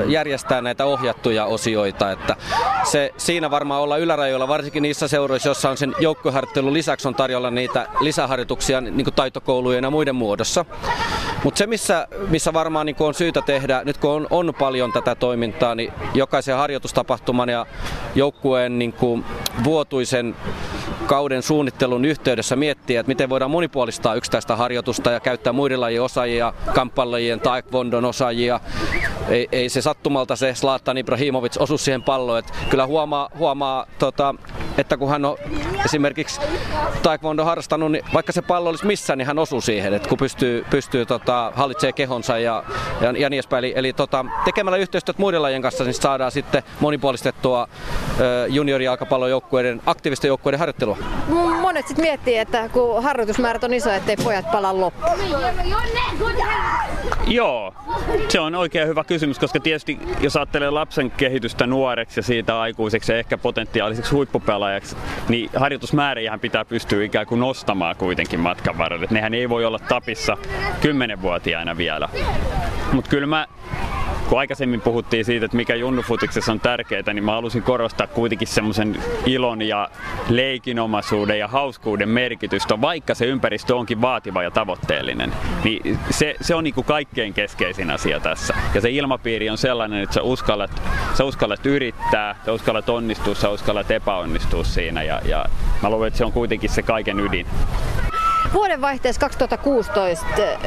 [0.07, 2.11] järjestää näitä ohjattuja osioita.
[2.11, 2.37] Että
[2.83, 7.51] se, siinä varmaan olla ylärajoilla, varsinkin niissä seuroissa, joissa on sen joukkueharjoittelun lisäksi on tarjolla
[7.51, 10.65] niitä lisäharjoituksia niin kuin taitokoulujen ja muiden muodossa.
[11.45, 15.15] Mutta se, missä, missä varmaan niin on syytä tehdä, nyt kun on, on paljon tätä
[15.15, 17.67] toimintaa, niin jokaisen harjoitustapahtuman ja
[18.15, 19.25] joukkueen niin kuin
[19.65, 20.37] vuotuisen
[21.07, 26.53] kauden suunnittelun yhteydessä miettiä, että miten voidaan monipuolistaa yksittäistä harjoitusta ja käyttää muiden lajien osaajia,
[26.75, 28.61] kamppalajien, taekwondon osaajia.
[29.29, 32.39] Ei, ei se sattumalta se Zlatan Ibrahimovic osu siihen palloon.
[32.39, 34.35] Että kyllä huomaa, huomaa tota,
[34.79, 35.37] että kun hän on
[35.85, 36.41] esimerkiksi
[37.03, 40.65] taekwondo harrastanut, niin vaikka se pallo olisi missä, niin hän osuu siihen, että kun pystyy,
[40.71, 42.65] pystyy tota, hallitsee kehonsa ja,
[43.01, 43.65] ja, ja niin edespäin.
[43.65, 47.69] Eli, eli tota, tekemällä yhteistyötä muiden lajien kanssa, niin saadaan sitten monipuolistettua
[48.49, 50.97] juniorijalkapallojoukkueiden, aktiivisten joukkueiden harjoittelua.
[51.61, 55.19] Monet sitten miettii, että kun harjoitusmäärät on iso, ettei pojat pala loppuun.
[57.27, 57.75] Joo,
[58.29, 63.13] se on oikein hyvä kysymys, koska tietysti jos ajattelee lapsen kehitystä nuoreksi ja siitä aikuiseksi
[63.13, 64.97] ja ehkä potentiaaliseksi huippupelaajaksi,
[65.29, 69.07] niin harjoitusmääriähän pitää pystyä ikään kuin nostamaan kuitenkin matkan varrella.
[69.11, 70.37] Nehän ei voi olla tapissa
[70.81, 72.09] kymmenenvuotiaina vielä.
[72.93, 73.47] Mutta kyllä mä
[74.29, 78.97] kun aikaisemmin puhuttiin siitä, että mikä junnufutiksessa on tärkeää, niin mä halusin korostaa kuitenkin semmoisen
[79.27, 79.89] ilon ja
[80.29, 85.33] leikinomaisuuden ja hauskuuden merkitystä, vaikka se ympäristö onkin vaativa ja tavoitteellinen.
[85.65, 88.55] Niin se, se on niin kuin kaikkein keskeisin asia tässä.
[88.75, 90.83] Ja se ilmapiiri on sellainen, että sä uskallat,
[91.15, 95.03] sä uskallat yrittää, sä uskallat onnistua, sä uskallat epäonnistua siinä.
[95.03, 95.45] Ja, ja
[95.83, 97.47] mä luulen, että se on kuitenkin se kaiken ydin.
[98.55, 100.59] Vuodenvaihteessa 2016 äh,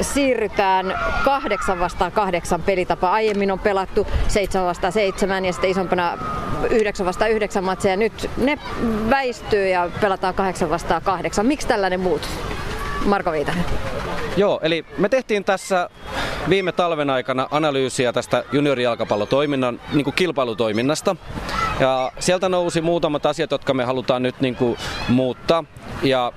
[0.00, 3.10] siirrytään kahdeksan vastaan kahdeksan pelitapa.
[3.10, 6.18] Aiemmin on pelattu seitsemän vastaan seitsemän ja sitten isompana
[6.70, 7.96] yhdeksän vastaan yhdeksän matseja.
[7.96, 8.58] Nyt ne
[9.10, 11.46] väistyy ja pelataan kahdeksan vastaan kahdeksan.
[11.46, 12.28] Miksi tällainen muut?
[13.04, 13.64] Marko Viitanen.
[14.36, 15.90] Joo, eli me tehtiin tässä
[16.48, 21.16] viime talven aikana analyysiä tästä juniorijalkapallotoiminnan niin kuin kilpailutoiminnasta.
[21.80, 24.76] Ja sieltä nousi muutamat asiat, jotka me halutaan nyt niin kuin
[25.08, 25.64] muuttaa.
[26.02, 26.32] Ja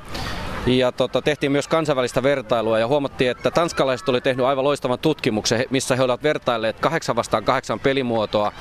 [0.66, 5.66] ja tota, tehtiin myös kansainvälistä vertailua ja huomattiin, että tanskalaiset oli tehnyt aivan loistavan tutkimuksen,
[5.70, 8.52] missä he olivat vertailleet kahdeksan vastaan kahdeksan pelimuotoa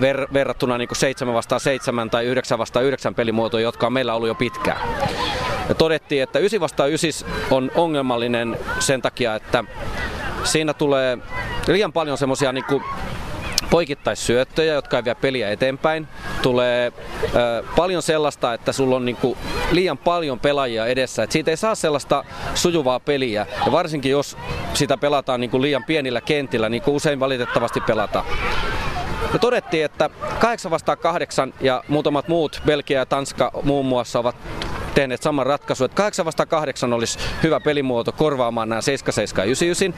[0.00, 4.28] ver- verrattuna niin 7 vastaan 7 tai 9 vastaan 9 pelimuotoa, jotka on meillä ollut
[4.28, 4.80] jo pitkään.
[5.68, 9.64] Ja todettiin, että 9 vastaan 9 on ongelmallinen sen takia, että
[10.44, 11.18] siinä tulee
[11.66, 12.64] liian paljon semmoisia niin
[13.70, 16.08] poikittaissyöttöjä, jotka ei vie peliä eteenpäin.
[16.42, 16.92] tulee
[17.24, 19.36] ö, paljon sellaista, että sulla on niinku
[19.70, 21.22] liian paljon pelaajia edessä.
[21.22, 22.24] Et siitä ei saa sellaista
[22.54, 23.46] sujuvaa peliä.
[23.66, 24.36] Ja varsinkin jos
[24.74, 28.26] sitä pelataan niinku liian pienillä kentillä, niin kuin usein valitettavasti pelataan.
[29.32, 34.36] Me todettiin, että 8 vastaan 8 ja muutamat muut, Belgia ja Tanska muun muassa, ovat
[34.94, 39.50] tehneet saman ratkaisun, että 8 vastaan 8 olisi hyvä pelimuoto korvaamaan nämä 7, 7 ja
[39.50, 39.94] 9, 9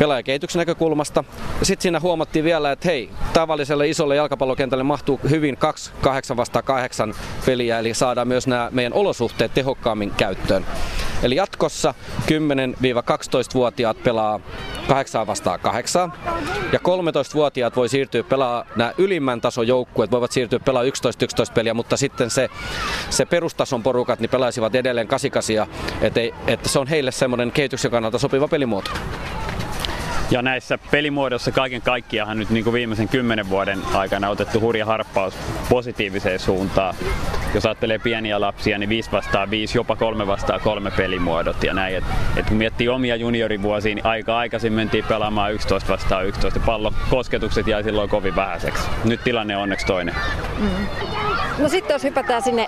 [0.00, 1.24] pelaajakehityksen näkökulmasta.
[1.62, 7.14] Sitten siinä huomattiin vielä, että hei, tavalliselle isolle jalkapallokentälle mahtuu hyvin 2 8 vastaan 8
[7.46, 10.66] peliä, eli saadaan myös nämä meidän olosuhteet tehokkaammin käyttöön.
[11.22, 14.40] Eli jatkossa 10-12-vuotiaat pelaa
[14.88, 16.12] 8 vastaan 8.
[16.72, 20.86] Ja 13-vuotiaat voi siirtyä pelaa nämä ylimmän tason joukkueet, voivat siirtyä pelaa 11-11
[21.54, 22.48] peliä, mutta sitten se,
[23.10, 25.30] se perustason porukat niin pelaisivat edelleen 8
[26.00, 28.90] että, että se on heille semmoinen kehityksen kannalta sopiva pelimuoto.
[30.30, 35.34] Ja näissä pelimuodoissa kaiken kaikkiaan nyt niin kuin viimeisen kymmenen vuoden aikana otettu hurja harppaus
[35.68, 36.94] positiiviseen suuntaan.
[37.54, 41.96] Jos ajattelee pieniä lapsia, niin 5 vastaan 5, jopa 3 vastaan 3 pelimuodot ja näin.
[41.96, 42.04] Et,
[42.36, 46.60] et kun miettii omia juniorivuosia, niin aika aikaisin mentiin pelaamaan 11 vastaan 11.
[46.60, 48.88] Pallon kosketukset jäi silloin kovin vähäiseksi.
[49.04, 50.14] Nyt tilanne on onneksi toinen.
[50.58, 50.86] Mm.
[51.58, 52.66] No sitten jos hypätään sinne,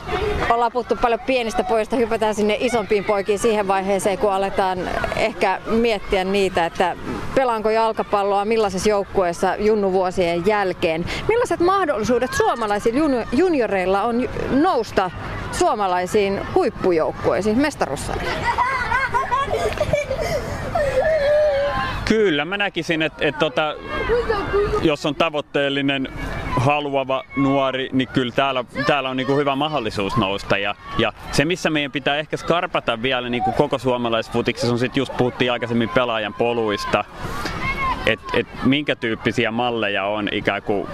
[0.51, 4.79] ollaan puhuttu paljon pienistä pojista, hypätään sinne isompiin poikiin siihen vaiheeseen, kun aletaan
[5.17, 6.97] ehkä miettiä niitä, että
[7.53, 11.05] pelaanko jalkapalloa millaisessa joukkueessa junnuvuosien jälkeen.
[11.29, 15.11] Millaiset mahdollisuudet suomalaisilla junioreilla on nousta
[15.53, 18.37] suomalaisiin huippujoukkueisiin mestaruussarjaan?
[22.13, 23.75] Kyllä, mä näkisin, että, että tota,
[24.83, 26.09] jos on tavoitteellinen
[26.57, 30.59] haluava nuori, niin kyllä täällä, täällä on niin kuin hyvä mahdollisuus nousta.
[30.59, 35.01] Ja, ja se, missä meidän pitää ehkä skarpata vielä niin kuin koko suomalaisfutiksessa, on sitten
[35.01, 37.05] just puhuttiin aikaisemmin pelaajan poluista,
[38.07, 40.89] että et minkä tyyppisiä malleja on ikään kuin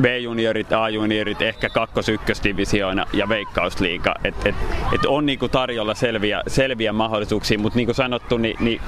[0.00, 4.14] B-juniorit, A-juniorit, ehkä kakkos-ykkösdivisioina ja veikkausliiga.
[4.24, 4.54] Et, et,
[4.94, 8.80] et on niinku tarjolla selviä, selviä mahdollisuuksia, mutta niin kuin sanottu, niin, niin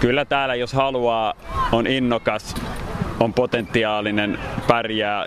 [0.00, 1.34] kyllä täällä jos haluaa,
[1.72, 2.54] on innokas,
[3.20, 5.26] on potentiaalinen, pärjää,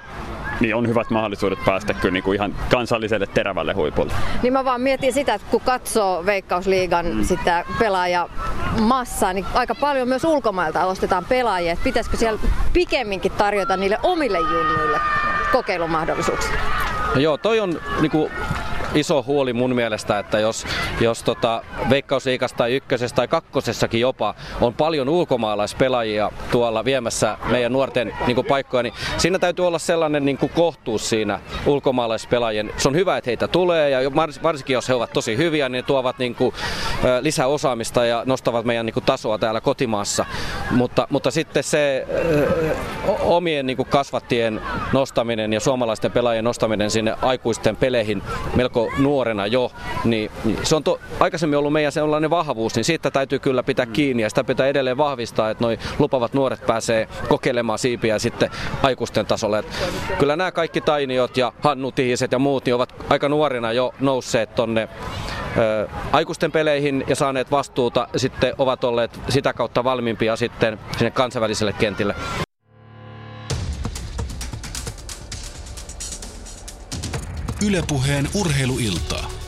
[0.60, 4.14] niin on hyvät mahdollisuudet päästä kyllä niin kuin ihan kansalliselle terävälle huipulle.
[4.44, 7.24] Niin mä vaan mietin sitä, että kun katsoo Veikkausliigan mm.
[7.24, 8.30] sitä pelaaja
[8.82, 11.72] massaa, niin aika paljon myös ulkomailta ostetaan pelaajia.
[11.74, 12.40] Että pitäisikö siellä
[12.74, 15.00] pikemminkin tarjota niille omille junnuille
[15.52, 16.89] kokeilumahdollisuuksia?
[17.16, 18.32] No joo, toi on niinku
[18.96, 20.66] iso huoli mun mielestä, että jos,
[21.02, 28.14] jos tota Veikkausliikassa tai ykkösessä tai kakkosessakin jopa on paljon ulkomaalaispelaajia tuolla viemässä meidän nuorten
[28.28, 32.72] niin kuin, paikkoja, niin siinä täytyy olla sellainen niin kuin, kohtuus siinä ulkomaalaispelaajien.
[32.78, 34.00] Se on hyvä, että heitä tulee ja
[34.44, 36.54] varsinkin jos he ovat tosi hyviä, niin ne tuovat niin kuin,
[37.22, 40.26] lisää osaamista ja nostavat meidän niin kuin, tasoa täällä kotimaassa.
[40.72, 42.08] Mutta, mutta sitten se
[43.20, 44.62] omien niin kuin, kasvattien
[44.94, 48.24] nostaminen ja suomalaisten pelaajien nostaminen sinne aikuisten peleihin
[48.56, 49.72] melko nuorena jo,
[50.04, 50.32] niin,
[50.64, 53.92] se on to, aikaisemmin ollut meidän sellainen vahvuus, niin siitä täytyy kyllä pitää mm.
[53.92, 58.50] kiinni ja sitä pitää edelleen vahvistaa, että noi lupavat nuoret pääsee kokeilemaan siipiä sitten
[58.84, 59.60] aikuisten tasolle.
[59.60, 59.66] Et
[60.20, 64.56] kyllä nämä kaikki Tainiot ja Hannu Tihiset ja muut niin ovat aika nuorina jo nousseet
[64.56, 64.90] tonne
[65.58, 71.74] ö, aikuisten peleihin ja saaneet vastuuta, sitten ovat olleet sitä kautta valmiimpia sitten sinne kansainväliselle
[71.74, 72.16] kentille.
[77.62, 79.39] Ylepuheen urheiluiltaa.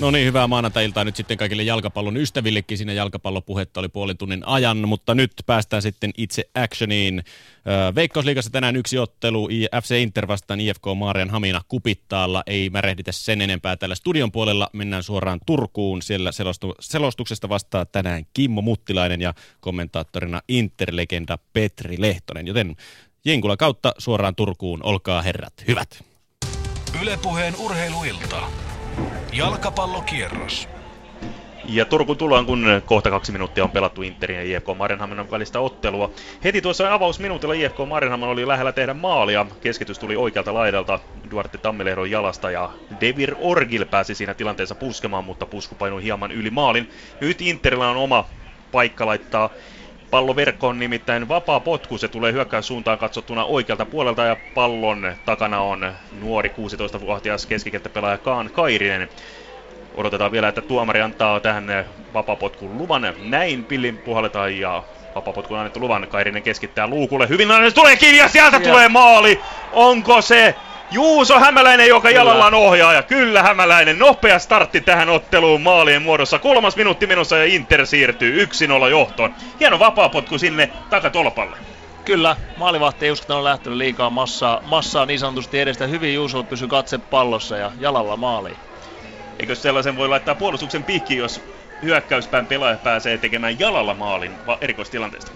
[0.00, 2.78] No niin, hyvää maanantai-iltaa nyt sitten kaikille jalkapallon ystävillekin.
[2.78, 7.24] Siinä jalkapallopuhetta oli puolen tunnin ajan, mutta nyt päästään sitten itse actioniin.
[7.94, 9.48] Veikkausliigassa tänään yksi ottelu
[9.82, 12.42] FC Inter vastaan IFK Maarian Hamina Kupittaalla.
[12.46, 14.70] Ei märehditä sen enempää tällä studion puolella.
[14.72, 16.02] Mennään suoraan Turkuun.
[16.02, 22.46] Siellä selostu- selostuksesta vastaa tänään Kimmo Muttilainen ja kommentaattorina Interlegenda Petri Lehtonen.
[22.46, 22.76] Joten
[23.24, 24.80] Jenkula kautta suoraan Turkuun.
[24.82, 26.04] Olkaa herrat hyvät.
[27.02, 28.67] Ylepuheen urheiluilta.
[29.38, 30.68] Jalkapallokierros.
[31.64, 36.10] Ja Turku tullaan, kun kohta kaksi minuuttia on pelattu Interin ja IFK Marenhaminan välistä ottelua.
[36.44, 39.46] Heti tuossa avausminuutilla IFK Marenhaman oli lähellä tehdä maalia.
[39.60, 42.70] Keskitys tuli oikealta laidalta Duarte Tammilehdon jalasta ja
[43.00, 46.90] Devir Orgil pääsi siinä tilanteessa puskemaan, mutta pusku painui hieman yli maalin.
[47.20, 48.24] Nyt Interillä on oma
[48.72, 49.50] paikka laittaa
[50.10, 51.98] pallo verkkoon nimittäin vapaa potku.
[51.98, 59.08] Se tulee hyökkäyssuuntaan katsottuna oikealta puolelta ja pallon takana on nuori 16-vuotias keskikenttäpelaaja Kaan Kairinen.
[59.94, 63.14] Odotetaan vielä, että tuomari antaa tähän vapapotkun luvan.
[63.24, 64.82] Näin pillin puhalletaan ja
[65.14, 66.08] vapapotkun annettu luvan.
[66.08, 67.28] Kairinen keskittää luukulle.
[67.28, 68.62] Hyvin se tulee kiinni ja sieltä ja.
[68.62, 69.40] tulee maali.
[69.72, 70.54] Onko se
[70.90, 72.20] Juuso Hämäläinen, joka Kyllä.
[72.20, 73.02] jalallaan ohjaaja.
[73.02, 76.38] Kyllä Hämäläinen, nopea startti tähän otteluun maalien muodossa.
[76.38, 78.44] Kolmas minuutti menossa ja Inter siirtyy
[78.84, 79.34] 1-0 johtoon.
[79.60, 81.56] Hieno vapaapotku sinne takatolpalle.
[82.04, 85.86] Kyllä, maalivahti ei uskaltanut lähtenyt liikaa massaa, massaa niin sanotusti edestä.
[85.86, 88.56] Hyvin Juuso pysyi katse pallossa ja jalalla maaliin.
[89.38, 91.42] Eikö sellaisen voi laittaa puolustuksen piikki, jos
[91.82, 95.32] hyökkäyspään pelaaja pääsee tekemään jalalla maalin erikoistilanteesta?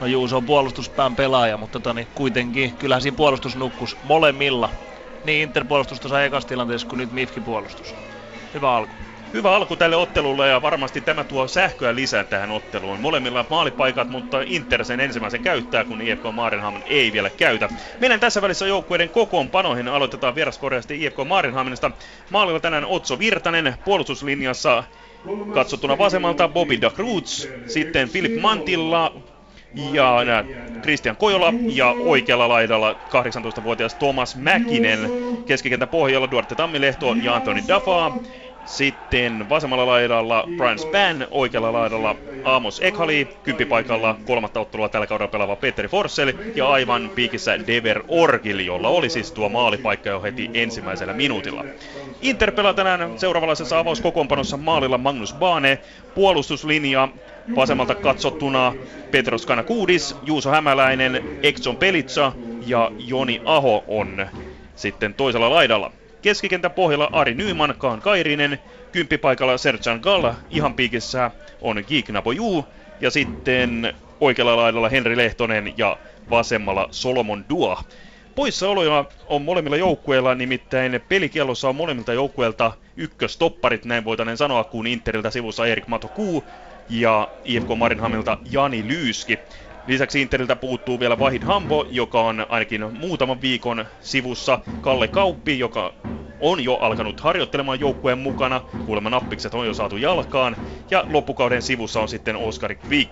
[0.00, 4.70] No Juuso on puolustuspään pelaaja, mutta toni, kuitenkin kyllähän siinä puolustus nukkus molemmilla.
[5.24, 7.94] Niin Inter-puolustusta sai ekassa tilanteessa kuin nyt Mifki puolustus.
[8.54, 8.94] Hyvä alku.
[9.32, 13.00] Hyvä alku tälle ottelulle ja varmasti tämä tuo sähköä lisää tähän otteluun.
[13.00, 17.68] Molemmilla maalipaikat, mutta Inter sen ensimmäisen käyttää, kun IFK Maarenhamn ei vielä käytä.
[18.00, 19.88] Mennään tässä välissä joukkueiden kokoonpanoihin.
[19.88, 21.90] Aloitetaan vieraskorjasti IFK Maarenhamnista.
[22.30, 24.84] Maalilla tänään Otso Virtanen, puolustuslinjassa
[25.54, 29.12] katsottuna vasemmalta Bobby da Cruz, sitten Filip Mantilla,
[29.74, 30.24] ja
[30.82, 35.10] Christian Kojola ja oikealla laidalla 18-vuotias Thomas Mäkinen.
[35.46, 38.12] Keskikentän pohjalla Duarte Tammilehto ja Antoni Dafa.
[38.64, 45.56] Sitten vasemmalla laidalla Brian Span, oikealla laidalla Amos Ekhali, kymppipaikalla kolmatta ottelua tällä kaudella pelaava
[45.56, 51.12] Petteri Forssell ja aivan piikissä Dever Orgil, jolla oli siis tuo maalipaikka jo heti ensimmäisellä
[51.12, 51.64] minuutilla.
[52.22, 55.78] Inter pelaa tänään seuraavalaisessa avauskokoonpanossa maalilla Magnus Bane,
[56.14, 57.08] puolustuslinja
[57.56, 58.74] vasemmalta katsottuna
[59.10, 62.32] Petros Kanakuudis, Juuso Hämäläinen, Exxon Pelitsa
[62.66, 64.26] ja Joni Aho on
[64.76, 65.92] sitten toisella laidalla.
[66.22, 68.58] Keskikentän pohjalla Ari Nyman, Kaan Kairinen,
[68.92, 72.66] kymppipaikalla Serjan Galla, ihan piikissä on Geek Naboju,
[73.00, 75.96] ja sitten oikealla laidalla Henri Lehtonen ja
[76.30, 77.84] vasemmalla Solomon Dua.
[78.34, 85.30] Poissaoloja on molemmilla joukkueilla, nimittäin pelikiellossa on molemmilta joukkueilta ykköstopparit, näin voitaneen sanoa, kun Interiltä
[85.30, 86.44] sivussa Erik Matokuu
[86.90, 89.38] ja IFK Marinhamilta Jani Lyyski.
[89.86, 94.60] Lisäksi Interiltä puuttuu vielä Vahid Hambo, joka on ainakin muutaman viikon sivussa.
[94.80, 95.92] Kalle Kauppi, joka
[96.40, 98.60] on jo alkanut harjoittelemaan joukkueen mukana.
[98.86, 100.56] Kuulemma nappikset on jo saatu jalkaan.
[100.90, 103.10] Ja loppukauden sivussa on sitten Oskar Kvik.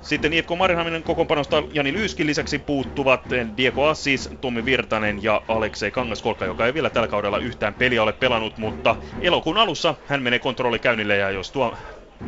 [0.00, 3.20] Sitten IFK Marihaminen kokoonpanosta Jani Lyyskin lisäksi puuttuvat
[3.56, 8.12] Diego Assis, Tommi Virtanen ja Aleksei Kangaskolka, joka ei vielä tällä kaudella yhtään peliä ole
[8.12, 11.74] pelannut, mutta elokuun alussa hän menee kontrollikäynnille ja jos tuo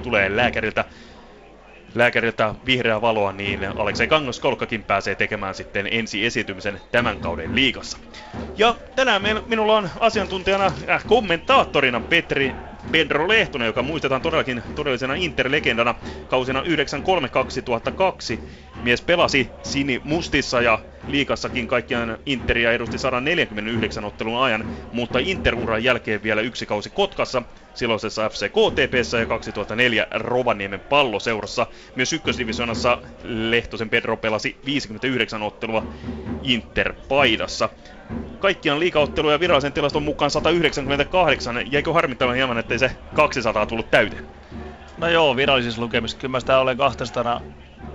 [0.02, 0.84] tulee lääkäriltä
[1.94, 7.98] lääkäriltä vihreää valoa, niin Aleksei Kangaskolkkakin pääsee tekemään sitten ensi esitymisen tämän kauden liigassa.
[8.58, 12.56] Ja tänään minulla on asiantuntijana, äh, kommentaattorina Petri
[12.92, 15.94] Pedro Lehtonen, joka muistetaan todellakin todellisena Inter-legendana
[16.28, 16.64] kausina 93-2002.
[18.82, 26.22] Mies pelasi Sini Mustissa ja liikassakin kaikkiaan Interia edusti 149 ottelun ajan, mutta Interuran jälkeen
[26.22, 27.42] vielä yksi kausi Kotkassa,
[27.74, 31.66] silloisessa FC KTPssä ja 2004 Rovaniemen palloseurassa.
[31.94, 35.88] Myös ykkösdivisionassa Lehtosen Pedro pelasi 59 ottelua
[36.42, 37.68] Inter-paidassa.
[38.38, 41.72] Kaikkiaan liikaotteluja virallisen tilaston mukaan 198.
[41.72, 44.24] Jäikö harmittavan hieman, ettei se 200 tullut täyteen?
[44.96, 46.18] No joo, virallisissa lukemissa.
[46.18, 47.40] Kyllä mä sitä olen 200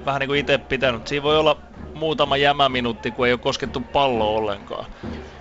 [0.06, 1.08] vähän niin kuin itse pitänyt.
[1.08, 1.58] Siinä voi olla
[1.94, 4.86] muutama jämäminuutti, kun ei ole koskettu pallo ollenkaan.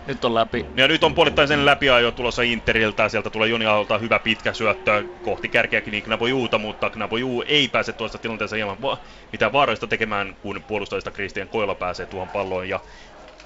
[0.06, 0.66] Nyt on läpi.
[0.76, 3.08] Ja nyt on puolittain sen läpiajo tulossa Interiltä.
[3.08, 7.92] Sieltä tulee Joni Aholta hyvä pitkä syöttö kohti kärkeäkin niin Knabojuuta, mutta Knabojuu ei pääse
[7.92, 8.98] tuosta tilanteessa hieman va-
[9.32, 12.80] mitään vaarallista tekemään, kun puolustajista Christian Koila pääsee tuohon palloon ja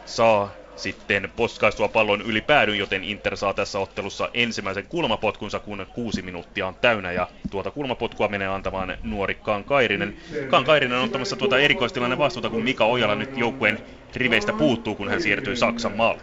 [0.05, 6.23] saa sitten poskaistua pallon yli päädyn, joten Inter saa tässä ottelussa ensimmäisen kulmapotkunsa, kun kuusi
[6.23, 10.17] minuuttia on täynnä, ja tuota kulmapotkua menee antamaan nuori Kaan Kairinen.
[10.51, 13.79] Kaan Kairinen on ottamassa tuota erikoistilanne vastuuta, kun Mika Ojala nyt joukkueen
[14.17, 16.23] riveistä puuttuu, kun hän siirtyy Saksan maalle.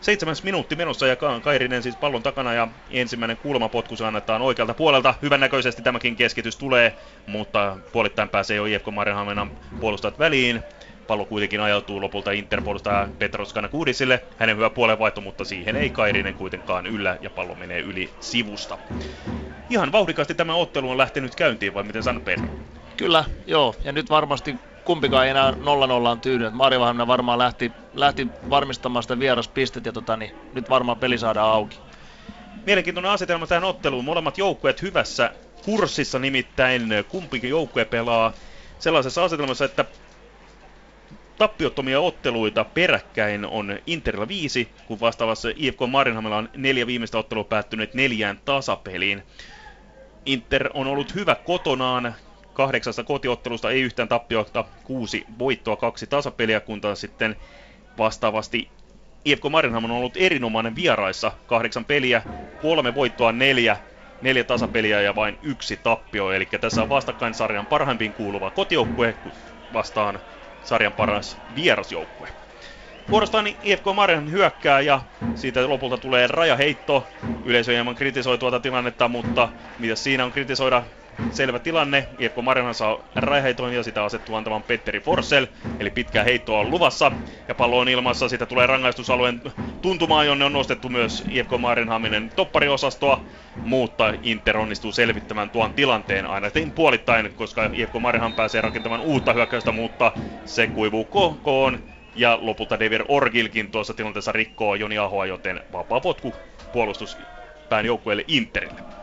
[0.00, 5.14] Seitsemäs minuutti menossa ja Kairinen siis pallon takana ja ensimmäinen kulmapotku annetaan oikealta puolelta.
[5.22, 6.94] Hyvännäköisesti tämäkin keskitys tulee,
[7.26, 10.62] mutta puolittain pääsee jo IFK Marienhamenan puolustajat väliin.
[11.08, 14.22] Pallo kuitenkin ajautuu lopulta Interpuolustaja Petros Kudisille.
[14.38, 18.78] Hänen hyvä puolenvaihto, mutta siihen ei Kairinen kuitenkaan yllä ja pallo menee yli sivusta.
[19.70, 22.46] Ihan vauhdikasti tämä ottelu on lähtenyt käyntiin, vai miten sanot Pedro?
[22.96, 23.74] Kyllä, joo.
[23.84, 25.54] Ja nyt varmasti kumpikaan ei enää 0-0
[25.90, 26.54] on tyydynyt.
[26.54, 31.78] Mari varmaan lähti, lähti varmistamaan sitä vieraspistet ja tota, niin nyt varmaan peli saadaan auki.
[32.66, 34.04] Mielenkiintoinen asetelma tähän otteluun.
[34.04, 35.30] Molemmat joukkueet hyvässä
[35.64, 38.32] kurssissa, nimittäin kumpikin joukkue pelaa
[38.78, 39.84] sellaisessa asetelmassa, että
[41.38, 47.94] Tappiottomia otteluita peräkkäin on Interillä viisi, kun vastaavassa IFK Marinhamilla on neljä viimeistä ottelua päättyneet
[47.94, 49.22] neljään tasapeliin.
[50.26, 52.14] Inter on ollut hyvä kotonaan,
[52.52, 57.36] kahdeksasta kotiottelusta ei yhtään tappiota, kuusi voittoa, kaksi tasapeliä, kun taas sitten
[57.98, 58.70] vastaavasti
[59.24, 62.22] IFK Marinham on ollut erinomainen vieraissa, kahdeksan peliä,
[62.58, 63.76] kolme voittoa, neljä,
[64.20, 69.16] neljä tasapeliä ja vain yksi tappio, eli tässä on vastakkain sarjan parhaimpiin kuuluva kotijoukkue
[69.72, 70.18] vastaan
[70.62, 72.28] sarjan paras vierasjoukkue.
[73.10, 75.00] Vuorostaan IFK Marjan hyökkää ja
[75.34, 77.08] siitä lopulta tulee rajaheitto.
[77.44, 79.48] Yleisö hieman kritisoi tuota tilannetta, mutta
[79.78, 80.82] mitä siinä on kritisoida?
[81.30, 82.08] Selvä tilanne.
[82.18, 85.46] IFK Marjanhan saa rajaheiton ja sitä asettuu antamaan Petteri Forsell.
[85.80, 87.12] Eli pitkää heittoa on luvassa.
[87.48, 88.28] Ja pallo on ilmassa.
[88.28, 89.42] Sitä tulee rangaistusalueen
[89.82, 93.20] tuntumaan, jonne on nostettu myös IFK Marjanhaminen toppariosastoa.
[93.56, 99.72] Mutta Inter onnistuu selvittämään tuon tilanteen ainakin puolittain, koska IFK Marjanhan pääsee rakentamaan uutta hyökkäystä,
[99.72, 100.12] mutta
[100.44, 101.78] se kuivuu kokoon
[102.14, 106.34] ja lopulta Devir Orgilkin tuossa tilanteessa rikkoo Joni Ahoa, joten vapaa potku
[106.72, 108.97] puolustuspään joukkueelle Interille.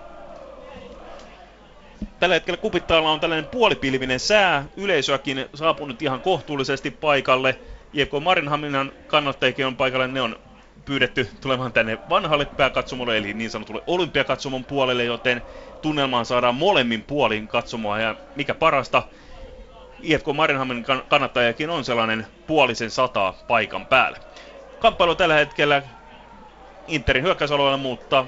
[2.19, 7.59] Tällä hetkellä kupittaalla on tällainen puolipilvinen sää, yleisöäkin saapunut ihan kohtuullisesti paikalle.
[7.93, 10.35] IFK Marinhaminan kannattajakin on paikalle, ne on
[10.85, 15.41] pyydetty tulemaan tänne vanhalle pääkatsomolle, eli niin sanotulle olympiakatsomon puolelle, joten
[15.81, 19.03] tunnelmaan saadaan molemmin puolin katsomoa, ja mikä parasta,
[20.01, 24.17] IFK Marinhamin kannattajakin on sellainen puolisen sataa paikan päällä.
[24.79, 25.83] Kamppailu tällä hetkellä
[26.87, 28.25] Interin hyökkäysalueella, mutta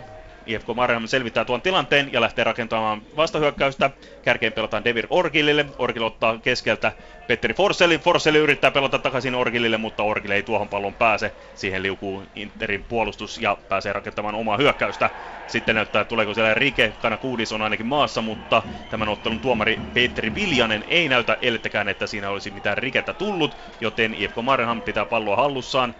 [0.47, 3.89] IFK Marjamme selvittää tuon tilanteen ja lähtee rakentamaan vastahyökkäystä.
[4.21, 5.65] Kärkeen pelataan Devir Orgilille.
[5.77, 6.91] Orgil ottaa keskeltä
[7.27, 7.99] Petteri Forsellin.
[7.99, 11.31] Forselli yrittää pelata takaisin Orgilille, mutta Orgil ei tuohon pallon pääse.
[11.55, 15.09] Siihen liukuu Interin puolustus ja pääsee rakentamaan omaa hyökkäystä.
[15.47, 16.93] Sitten näyttää, tuleeko siellä Rike.
[17.01, 22.07] Kana Kuudis on ainakin maassa, mutta tämän ottelun tuomari Petteri Viljanen ei näytä ellettäkään, että
[22.07, 25.95] siinä olisi mitään rikettä tullut, joten IFK Marham pitää palloa hallussaan.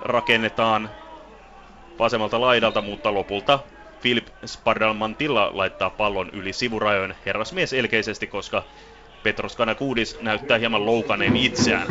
[0.00, 0.90] Rakennetaan
[1.98, 3.58] vasemmalta laidalta, mutta lopulta
[4.02, 8.62] Philip Spardalmantilla laittaa pallon yli sivurajojen herrasmies elkeisesti, koska
[9.22, 11.86] Petros Kanakuudis näyttää hieman loukaneen itseään.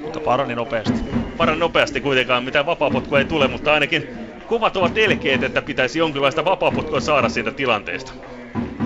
[0.00, 0.98] Mutta parani nopeasti.
[1.36, 4.08] Parani nopeasti kuitenkaan, mitä vapaapotkua ei tule, mutta ainakin
[4.48, 8.12] kuvat ovat elkeet, että pitäisi jonkinlaista vapaapotkua saada siitä tilanteesta.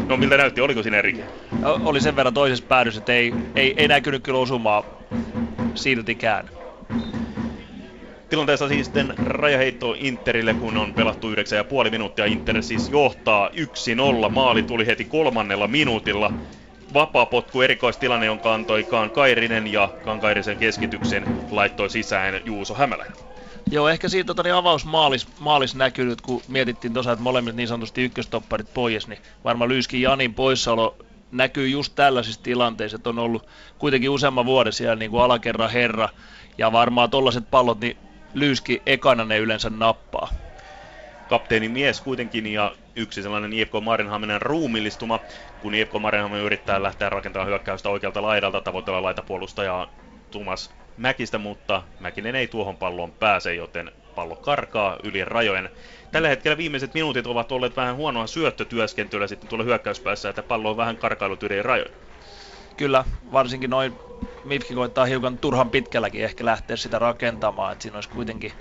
[0.09, 1.25] No miltä näytti, oliko siinä rike?
[1.63, 4.85] Oli sen verran toisessa päädyssä, että ei, ei, ei näkynyt kyllä osumaa
[5.75, 6.51] siltikään.
[8.31, 12.25] Tilanteessa siis sitten rajaheitto Interille, kun on pelattu 9,5 minuuttia.
[12.25, 14.29] Inter siis johtaa 1-0.
[14.29, 16.33] Maali tuli heti kolmannella minuutilla.
[16.95, 23.07] Vapaa potku erikoistilanne, jonka antoi Kaan Kairinen ja Kaan Kairisen keskityksen laittoi sisään Juuso Hämälä.
[23.71, 28.05] Joo, ehkä siitä tota, niin avausmaalis maalis näkynyt, kun mietittiin tosiaan, että molemmat niin sanotusti
[28.05, 30.97] ykköstopparit pois, niin varmaan Lyyski Janin poissaolo
[31.33, 33.47] näkyy just tällaisissa tilanteissa, että on ollut
[33.79, 36.09] kuitenkin useamman vuoden siellä niin kuin alakerran herra,
[36.59, 37.97] ja varmaan tollaiset pallot, niin
[38.35, 40.29] Lyyski ekana ne yleensä nappaa.
[41.29, 45.21] Kapteeni mies kuitenkin ja yksi sellainen IFK Marenhaminen ruumillistuma,
[45.61, 49.93] kun IFK Marenhamin yrittää lähteä rakentamaan hyökkäystä oikealta laidalta tavoitella laitapuolustajaa
[50.31, 55.71] Tumas Mäkistä, mutta Mäkinen ei tuohon palloon pääse, joten pallo karkaa yli rajojen.
[56.11, 60.77] Tällä hetkellä viimeiset minuutit ovat olleet vähän huonoa syöttötyöskentelyä sitten tuolla hyökkäyspäässä, että pallo on
[60.77, 62.10] vähän karkailut yli rajojen.
[62.81, 63.99] Kyllä, varsinkin noin
[64.45, 68.53] Mifki koittaa hiukan turhan pitkälläkin ehkä lähteä sitä rakentamaan, että siinä olisi kuitenkin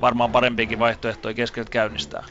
[0.00, 2.24] varmaan parempiakin vaihtoehtoja keskeltä käynnistää.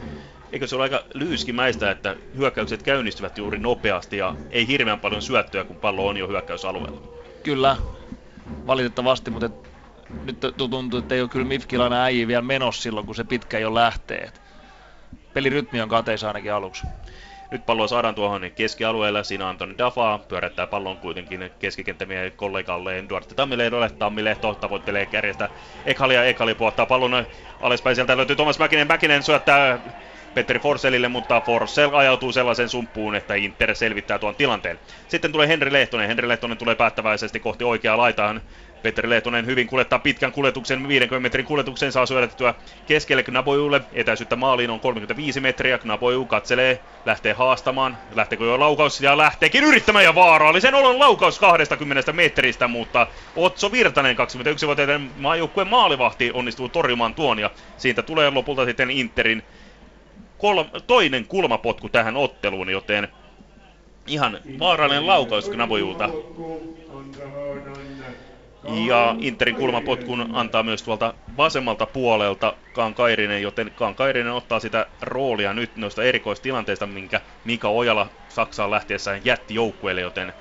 [0.52, 5.64] Eikö se ole aika lyyskimäistä, että hyökkäykset käynnistyvät juuri nopeasti ja ei hirveän paljon syöttöä,
[5.64, 7.02] kun pallo on jo hyökkäysalueella?
[7.44, 7.78] Kyllä,
[8.68, 9.50] valitettavasti, mutta
[10.26, 13.74] nyt tuntuu, että ei ole kyllä Mifkilainen äijä vielä menossa silloin, kun se pitkä jo
[13.74, 14.32] lähtee.
[15.34, 16.88] Pelirytmi on kateissa ainakin aluksi.
[17.52, 19.24] Nyt pallo saadaan tuohon keskialueelle.
[19.24, 23.90] Siinä Antoni Dafa pyörättää pallon kuitenkin keskikenttämien kollegalleen Duarte Tammilehdolle.
[23.90, 25.50] Tammilehto tavoittelee kärjestä
[25.86, 26.24] Ekhalia.
[26.24, 27.26] Ekhali puottaa pallon
[27.62, 27.96] alaspäin.
[27.96, 28.88] Sieltä löytyy Thomas Mäkinen.
[28.88, 29.80] Mäkinen syöttää
[30.34, 34.80] Petteri Forsellille, mutta Forsell ajautuu sellaisen sumppuun, että Inter selvittää tuon tilanteen.
[35.08, 36.08] Sitten tulee Henri Lehtonen.
[36.08, 38.42] Henri Lehtonen tulee päättäväisesti kohti oikeaa laitaan.
[38.82, 42.54] Petteri Lehtonen hyvin kuljettaa pitkän kuljetuksen, 50 metrin kuljetuksen saa syötettyä
[42.86, 43.82] keskelle Knabojulle.
[43.94, 45.78] Etäisyyttä maaliin on 35 metriä.
[45.78, 47.98] Knaboju katselee, lähtee haastamaan.
[48.16, 54.16] Lähteekö jo laukaus ja lähteekin yrittämään ja vaarallisen olon laukaus 20 metristä, mutta Otso Virtanen,
[54.18, 59.44] 21-vuotiaiden maajoukkueen maalivahti, onnistuu torjumaan tuon ja siitä tulee lopulta sitten Interin
[60.38, 63.08] kol- toinen kulmapotku tähän otteluun, joten
[64.08, 66.10] ihan vaarallinen laukaus Knabojulta.
[68.68, 75.76] Ja Interin kulmapotkun antaa myös tuolta vasemmalta puolelta Kankairinen, joten Kankairinen ottaa sitä roolia nyt
[75.76, 80.34] noista erikoistilanteista, minkä Mika Ojala Saksaan lähtiessään jätti joukkueelle, joten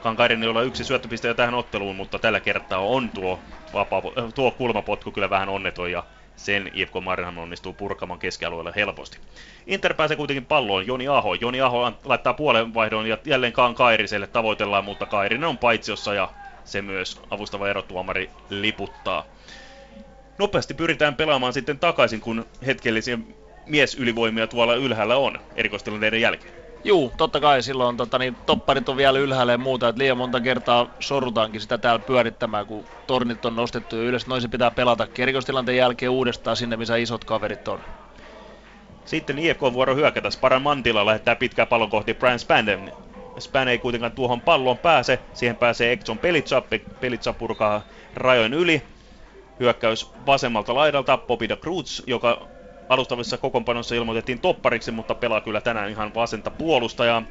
[0.00, 4.02] Kankairinen jolla yksi syöttöpiste jo tähän otteluun, mutta tällä kertaa on tuo, vapaa,
[4.34, 6.04] tuo kulmapotku kyllä vähän onneton ja
[6.36, 9.18] sen IFK Mariehamn onnistuu purkamaan keskialueelle helposti.
[9.66, 11.34] Inter pääsee kuitenkin palloon Joni Aho.
[11.34, 16.28] Joni Aho laittaa puolenvaihdon ja jälleen Kaan Kairiselle tavoitellaan, mutta Kairinen on paitsiossa ja
[16.64, 19.24] se myös avustava erotuomari liputtaa.
[20.38, 23.18] Nopeasti pyritään pelaamaan sitten takaisin, kun hetkellisiä
[23.66, 26.54] miesylivoimia tuolla ylhäällä on erikoistilanteiden jälkeen.
[26.84, 30.40] Juu, totta kai silloin tota, niin, topparit on vielä ylhäällä ja muuta, että liian monta
[30.40, 34.26] kertaa sorrutaankin sitä täällä pyörittämään, kun tornit on nostettu jo ylös.
[34.26, 37.80] Noin se pitää pelata erikoistilanteen jälkeen uudestaan sinne, missä isot kaverit on.
[39.04, 40.30] Sitten IFK vuoro hyökätä.
[40.30, 42.92] Sparan Mantila lähettää pitkää pallon kohti Brian Spanden.
[43.38, 45.18] Span ei kuitenkaan tuohon pallon pääse.
[45.32, 46.62] Siihen pääsee Exxon Pelitsa.
[47.00, 47.82] Pelitsa purkaa
[48.14, 48.82] rajojen yli.
[49.60, 51.16] Hyökkäys vasemmalta laidalta.
[51.16, 52.48] Popida Cruz, joka
[52.88, 57.22] alustavissa kokoonpanossa ilmoitettiin toppariksi, mutta pelaa kyllä tänään ihan vasenta puolustajaa.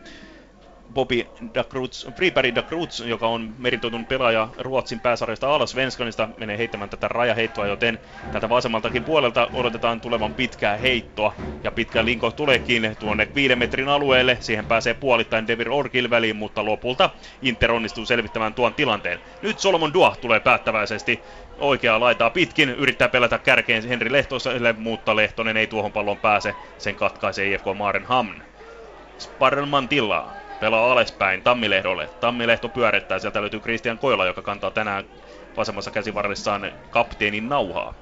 [0.94, 6.58] Bobby da Cruz, Friberg da Cruz, joka on meritoitun pelaaja Ruotsin pääsarjasta alas Svenskanista, menee
[6.58, 8.00] heittämään tätä rajaheittoa, joten
[8.32, 11.34] tätä vasemmaltakin puolelta odotetaan tulevan pitkää heittoa.
[11.64, 16.66] Ja pitkä linko tuleekin tuonne viiden metrin alueelle, siihen pääsee puolittain Devir Orkil väliin, mutta
[16.66, 17.10] lopulta
[17.42, 19.20] Inter onnistuu selvittämään tuon tilanteen.
[19.42, 21.20] Nyt Solomon Dua tulee päättäväisesti
[21.60, 26.96] oikeaa laitaa pitkin, yrittää pelätä kärkeen Henri Lehtoselle, mutta Lehtonen ei tuohon pallon pääse, sen
[26.96, 28.44] katkaisee IFK Maarenhamn.
[29.18, 32.10] Sparrelman tilaa pelaa alaspäin Tammilehdolle.
[32.20, 35.06] Tammilehto pyörittää, sieltä löytyy Christian Kojola, joka kantaa tänään
[35.58, 37.94] vasemmassa käsivarressaan kapteenin nauhaa.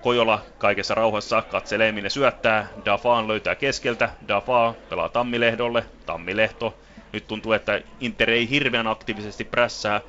[0.00, 6.78] Kojola kaikessa rauhassa katselee minne syöttää, Dafaan löytää keskeltä, Dafaa pelaa Tammilehdolle, Tammilehto.
[7.12, 10.00] Nyt tuntuu, että Inter ei hirveän aktiivisesti prässää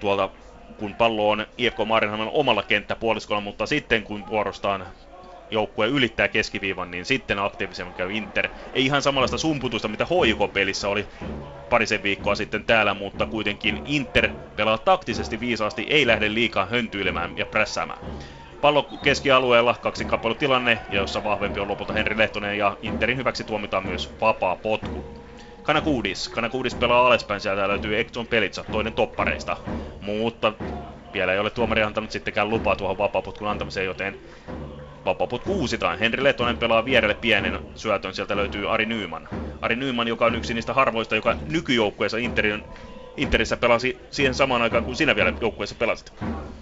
[0.00, 0.30] tuolta
[0.76, 4.86] kun pallo on IFK Maarinhamn omalla kenttäpuoliskolla, mutta sitten kun vuorostaan
[5.52, 8.48] joukkue ylittää keskiviivan, niin sitten aktiivisemmin käy Inter.
[8.72, 11.06] Ei ihan samanlaista sumputusta, mitä HJK-pelissä oli
[11.68, 17.46] parisen viikkoa sitten täällä, mutta kuitenkin Inter pelaa taktisesti viisaasti, ei lähde liikaa höntyilemään ja
[17.46, 17.98] prässäämään.
[18.60, 20.06] Pallo keskialueella, kaksi
[20.38, 25.04] tilanne, jossa vahvempi on lopulta Henri Lehtonen, ja Interin hyväksi tuomitaan myös vapaa potku.
[25.62, 26.28] Kanakuudis.
[26.28, 29.56] Kanakuudis pelaa alaspäin, sieltä löytyy Ekton Pelitsa, toinen toppareista.
[30.00, 30.52] Mutta
[31.12, 34.16] vielä ei ole tuomari antanut sittenkään lupaa tuohon vapaaputkun antamiseen, joten
[35.04, 35.98] vapaaputku uusitaan.
[35.98, 39.28] Henri Letonen pelaa vierelle pienen syötön, sieltä löytyy Ari Nyyman.
[39.60, 42.64] Ari Nyyman, joka on yksi niistä harvoista, joka nykyjoukkueessa Interin
[43.16, 46.12] Interissä pelasi siihen samaan aikaan, kun sinä vielä joukkueessa pelasit.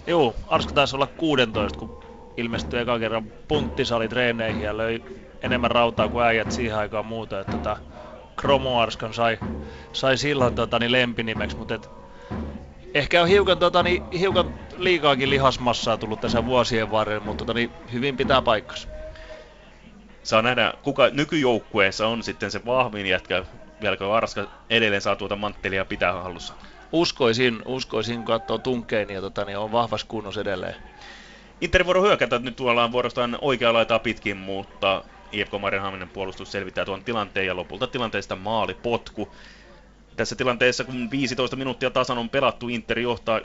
[0.07, 2.03] Joo, Arska taisi olla 16, kun
[2.37, 5.03] ilmestyi eka kerran punttisali treeneihin ja löi
[5.41, 7.39] enemmän rautaa kuin äijät siihen aikaan muuta.
[7.39, 7.77] Että tota,
[8.35, 9.39] Kromoarskan sai,
[9.93, 11.89] sai silloin tota, niin lempinimeksi, mutta et,
[12.93, 14.53] ehkä on hiukan, tota, niin, hiukan
[14.83, 18.87] liikaakin lihasmassaa tullut tässä vuosien varrella, mutta tota, niin, hyvin pitää paikkansa.
[20.23, 23.43] Saa nähdä, kuka nykyjoukkueessa on sitten se vahvin jätkä,
[23.81, 26.53] vieläkö Arska edelleen saa tuota manttelia pitää hallussa?
[26.91, 30.75] Uskoisin, uskoisin kun katsoo tunkkeen, niin, tota, niin on vahvas kunnos edelleen.
[31.61, 36.85] Inter vuoro hyökätä, nyt tuolla on vuorostaan oikea laitaa pitkin, mutta IFK Marienhaminen puolustus selvittää
[36.85, 39.35] tuon tilanteen ja lopulta tilanteesta maalipotku.
[40.15, 43.41] Tässä tilanteessa, kun 15 minuuttia tasan on pelattu, Inter johtaa 1-0.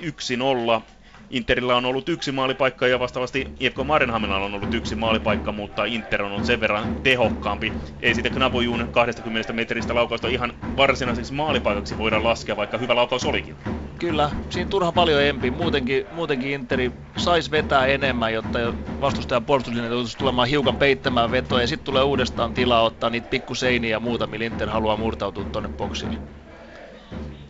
[1.30, 6.22] Interillä on ollut yksi maalipaikka ja vastaavasti IFK Marenhaminalla on ollut yksi maalipaikka, mutta Inter
[6.22, 7.74] on ollut sen verran tehokkaampi.
[8.00, 13.56] Ei sitten Knabojuun 20 metristä laukausta ihan varsinaiseksi maalipaikaksi voida laskea, vaikka hyvä laukaus olikin.
[13.98, 15.50] Kyllä, siinä turha paljon empi.
[15.50, 18.58] Muutenkin, muutenkin Interi saisi vetää enemmän, jotta
[19.00, 23.90] vastustajan puolustuslinja joutuisi tulemaan hiukan peittämään vetoa ja sitten tulee uudestaan tilaa ottaa niitä pikkuseiniä
[23.90, 26.12] ja muuta, millä Inter haluaa murtautua tonne boksiin.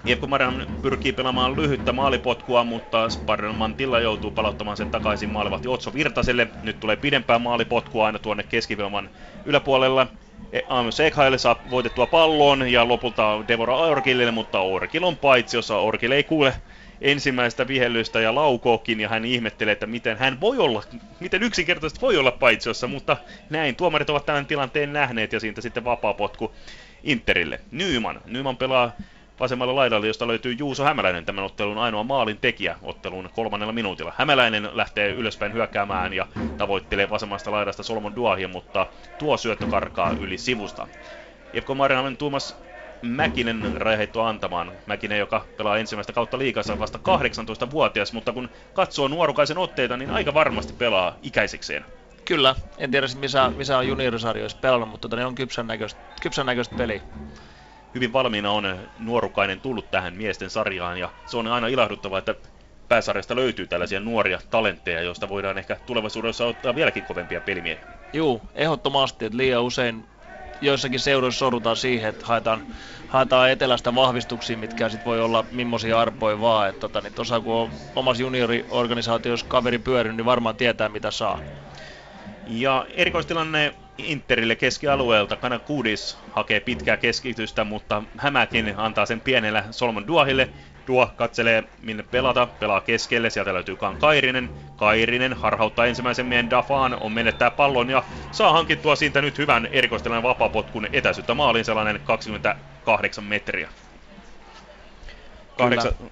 [0.06, 5.94] Jeppo Maran pyrkii pelaamaan lyhyttä maalipotkua, mutta Sparrenman Tilla joutuu palauttamaan sen takaisin maalivahti Otso
[5.94, 6.48] Virtaselle.
[6.62, 9.10] Nyt tulee pidempää maalipotkua aina tuonne keskivilman
[9.44, 10.06] yläpuolella.
[10.52, 15.76] E, Amos Ekhaille saa voitettua pallon ja lopulta Devora Orkille, mutta Orkil on paitsi, jossa
[15.76, 16.54] Orkil ei kuule
[17.00, 20.82] ensimmäistä vihellystä ja laukookin ja hän ihmettelee, että miten hän voi olla,
[21.20, 23.16] miten yksinkertaisesti voi olla paitsiossa, mutta
[23.50, 26.52] näin tuomarit ovat tämän tilanteen nähneet ja siitä sitten vapaa potku
[27.02, 27.60] Interille.
[27.70, 28.20] Nyman.
[28.26, 28.92] Nyman pelaa
[29.40, 34.12] vasemmalla laidalla, josta löytyy Juuso Hämäläinen, tämän ottelun ainoa maalin tekijä ottelun kolmannella minuutilla.
[34.16, 36.26] Hämäläinen lähtee ylöspäin hyökkäämään ja
[36.58, 38.86] tavoittelee vasemmasta laidasta Solomon Duahia, mutta
[39.18, 40.88] tuo syöttö karkaa yli sivusta.
[41.52, 42.56] Jepko Marinamen Tuomas
[43.02, 44.72] Mäkinen rajaheitto antamaan.
[44.86, 50.34] Mäkinen, joka pelaa ensimmäistä kautta liikassa vasta 18-vuotias, mutta kun katsoo nuorukaisen otteita, niin aika
[50.34, 51.84] varmasti pelaa ikäisikseen.
[52.24, 56.46] Kyllä, en tiedä missä, missä on juniorisarjoissa pelannut, mutta tota, ne on kypsän näköistä, kypsän
[56.46, 57.00] näköistä peliä
[57.96, 62.34] hyvin valmiina on nuorukainen tullut tähän miesten sarjaan ja se on aina ilahduttavaa, että
[62.88, 67.84] pääsarjasta löytyy tällaisia nuoria talentteja, joista voidaan ehkä tulevaisuudessa ottaa vieläkin kovempia pelimiehiä.
[68.12, 70.04] Juu, ehdottomasti, että liian usein
[70.60, 72.66] joissakin seuroissa sorrutaan siihen, että haetaan,
[73.06, 76.68] haetaan etelästä vahvistuksia, mitkä sitten voi olla millaisia arpoja vaan.
[76.68, 81.40] Että tota, niin tosa, kun on omassa junioriorganisaatiossa kaveri pyörinyt, niin varmaan tietää mitä saa.
[82.46, 85.38] Ja erikoistilanne Interille keskialueelta.
[85.64, 90.48] Kudis hakee pitkää keskitystä, mutta Hämäkin antaa sen pienellä Solomon Duahille.
[90.86, 94.50] Tuo katselee minne pelata, pelaa keskelle, sieltä löytyy Kairinen.
[94.76, 100.22] Kairinen harhauttaa ensimmäisen miehen Dafaan, on menettää pallon ja saa hankittua siitä nyt hyvän erikoistelen
[100.22, 103.70] vapapotkun etäisyyttä maaliin sellainen 28 metriä.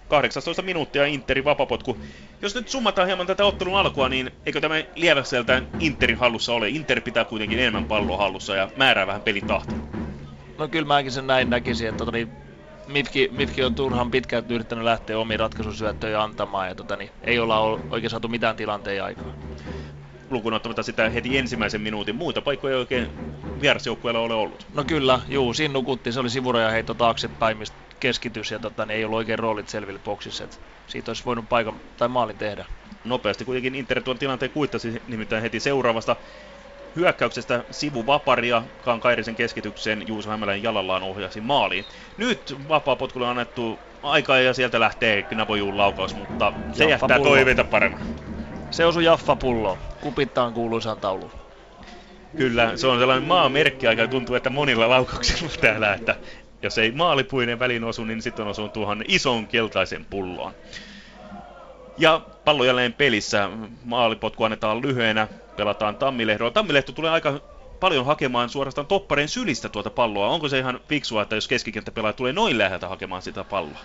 [0.08, 1.96] 18 minuuttia Interin vapapotku.
[2.42, 6.68] Jos nyt summataan hieman tätä ottelun alkua, niin eikö tämä lieväkseltään Interin hallussa ole?
[6.68, 9.78] Inter pitää kuitenkin enemmän palloa hallussa ja määrää vähän pelitahtoa.
[10.58, 12.28] No kyllä mäkin sen näin näkisin, että tota, niin,
[12.88, 17.60] Mifki, Mifki on turhan pitkään yrittänyt lähteä omiin ratkaisusyöttöjä antamaan ja tota, niin, ei olla
[17.90, 19.32] oikein saatu mitään tilanteen aikaa.
[20.30, 22.16] Lukuun ottamatta sitä heti ensimmäisen minuutin.
[22.16, 23.10] Muita paikkoja ei oikein
[23.60, 24.66] vierasjoukkueella ole ollut.
[24.74, 26.12] No kyllä, juu, siinä nukuttiin.
[26.12, 30.00] Se oli sivuraja heitto taaksepäin, mistä keskitys ja tota, niin ei ollut oikein roolit selville
[30.04, 30.44] boksissa.
[30.44, 32.64] Et siitä olisi voinut paikan tai maalin tehdä.
[33.04, 36.16] Nopeasti kuitenkin Inter tuon tilanteen kuittasi nimittäin heti seuraavasta
[36.96, 38.62] hyökkäyksestä sivuvaparia
[39.00, 41.84] Kairisen keskitykseen Juuso Hämälän jalallaan ohjasi maaliin.
[42.18, 47.30] Nyt vapaa potkulle annettu aikaa ja sieltä lähtee Knabojuun laukaus, mutta se Jaffa jättää pullo.
[47.30, 48.16] toiveita paremmin.
[48.70, 49.78] Se osui Jaffa pullo.
[50.00, 51.30] Kupittaan kuuluisaan tauluun.
[52.36, 56.16] Kyllä, se on sellainen maamerkki aika tuntuu, että monilla laukauksilla täällä, että
[56.66, 60.52] jos ei maalipuinen väliin osu, niin sitten osuu tuohon ison keltaisen pulloon.
[61.98, 63.50] Ja pallo jälleen pelissä.
[63.84, 65.28] Maalipotku annetaan lyhyenä.
[65.56, 66.50] Pelataan Tammilehdolla.
[66.50, 67.40] Tammilehto tulee aika
[67.80, 70.28] paljon hakemaan suorastaan toppareen sylistä tuota palloa.
[70.28, 73.78] Onko se ihan fiksua, että jos keskikenttäpelaaja tulee noin läheltä hakemaan sitä palloa?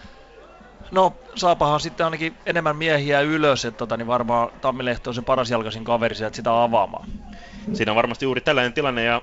[0.91, 5.51] No, saapahan sitten ainakin enemmän miehiä ylös, että tota, niin varmaan Tammilehto on se paras
[5.51, 7.09] jalkaisin kaveri sieltä sitä avaamaan.
[7.73, 9.21] Siinä on varmasti juuri tällainen tilanne ja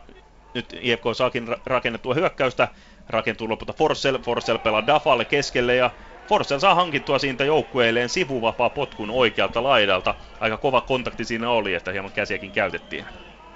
[0.55, 2.69] nyt IFK saakin rakennettua hyökkäystä.
[3.09, 5.91] Rakentuu lopulta Forcell, Forcell pelaa Dafalle keskelle ja
[6.29, 10.15] Forcell saa hankittua siitä joukkueelleen sivuvapaa potkun oikealta laidalta.
[10.41, 13.05] Aika kova kontakti siinä oli, että hieman käsiäkin käytettiin.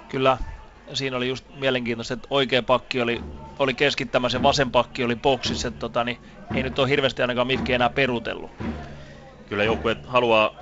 [0.09, 0.37] Kyllä,
[0.93, 3.21] siinä oli just mielenkiintoista, että oikea pakki oli,
[3.59, 5.67] oli keskittämässä ja vasen pakki oli boksissa.
[5.67, 6.17] Että tota, niin
[6.55, 8.51] ei nyt ole hirveästi ainakaan Mifki enää perutellut.
[9.45, 10.55] Kyllä joukkue haluaa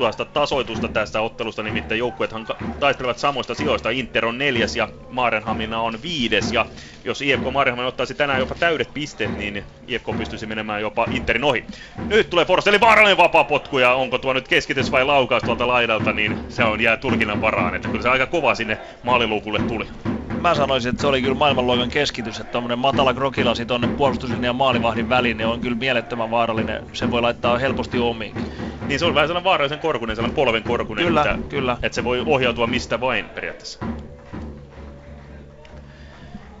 [0.00, 2.46] tuosta tasoitusta tästä ottelusta, nimittäin joukkueethan
[2.80, 3.90] taistelevat samoista sijoista.
[3.90, 6.52] Inter on neljäs ja Maarenhamina on viides.
[6.52, 6.66] Ja
[7.04, 11.64] jos IFK Maarenhamina ottaisi tänään jopa täydet pisteet, niin IFK pystyisi menemään jopa Interin ohi.
[12.06, 16.38] Nyt tulee Forsseli vaarallinen vapaa-potku ja onko tuo nyt keskitys vai laukaus tuolta laidalta, niin
[16.48, 17.74] se on jää tulkinnan varaan.
[17.74, 19.86] Että kyllä se aika kova sinne maaliluukulle tuli
[20.40, 24.52] mä sanoisin, että se oli kyllä maailmanluokan keskitys, että tuommoinen matala krokilasi tuonne puolustuslinjan ja
[24.52, 26.86] maalivahdin väliin niin on kyllä mielettömän vaarallinen.
[26.92, 28.34] Se voi laittaa helposti omiin.
[28.86, 31.76] Niin se on vähän sellainen vaarallisen korkunen, sellainen polven korkunen, kyllä, että, kyllä.
[31.82, 33.78] että se voi ohjautua mistä vain periaatteessa.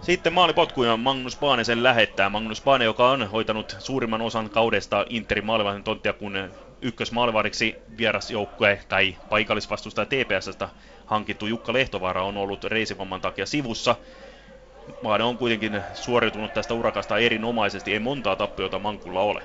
[0.00, 2.28] Sitten maalipotkuja Magnus Baanesen lähettää.
[2.28, 6.50] Magnus Baane, joka on hoitanut suurimman osan kaudesta Interin maalivahdin tonttia, kun
[6.82, 10.68] ykkösmaalivahdiksi vierasjoukkue tai paikallisvastustaja TPSstä
[11.10, 13.96] hankittu Jukka Lehtovaara on ollut reisivamman takia sivussa.
[15.00, 19.42] Maane on kuitenkin suoriutunut tästä urakasta erinomaisesti, ei montaa tappiota Mankulla ole.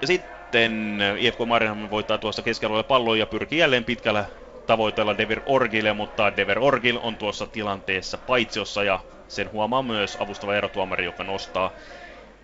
[0.00, 4.24] Ja sitten IFK Marienhamn voittaa tuossa keskellä pallon ja pyrkii jälleen pitkällä
[4.66, 10.54] tavoitella Dever Orgille, mutta Dever Orgil on tuossa tilanteessa paitsiossa ja sen huomaa myös avustava
[10.54, 11.70] erotuomari, joka nostaa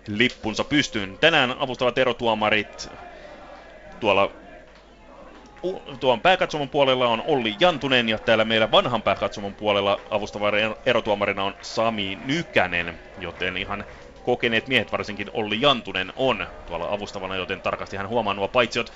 [0.07, 1.17] lippunsa pystyyn.
[1.21, 2.89] Tänään avustavat erotuomarit
[3.99, 4.31] tuolla
[5.99, 10.51] tuon pääkatsomon puolella on Olli Jantunen ja täällä meillä vanhan pääkatsomon puolella avustava
[10.85, 13.85] erotuomarina on Sami Nykänen, joten ihan
[14.23, 18.93] kokeneet miehet, varsinkin Olli Jantunen, on tuolla avustavana, joten tarkasti hän huomaa nuo paitsiot.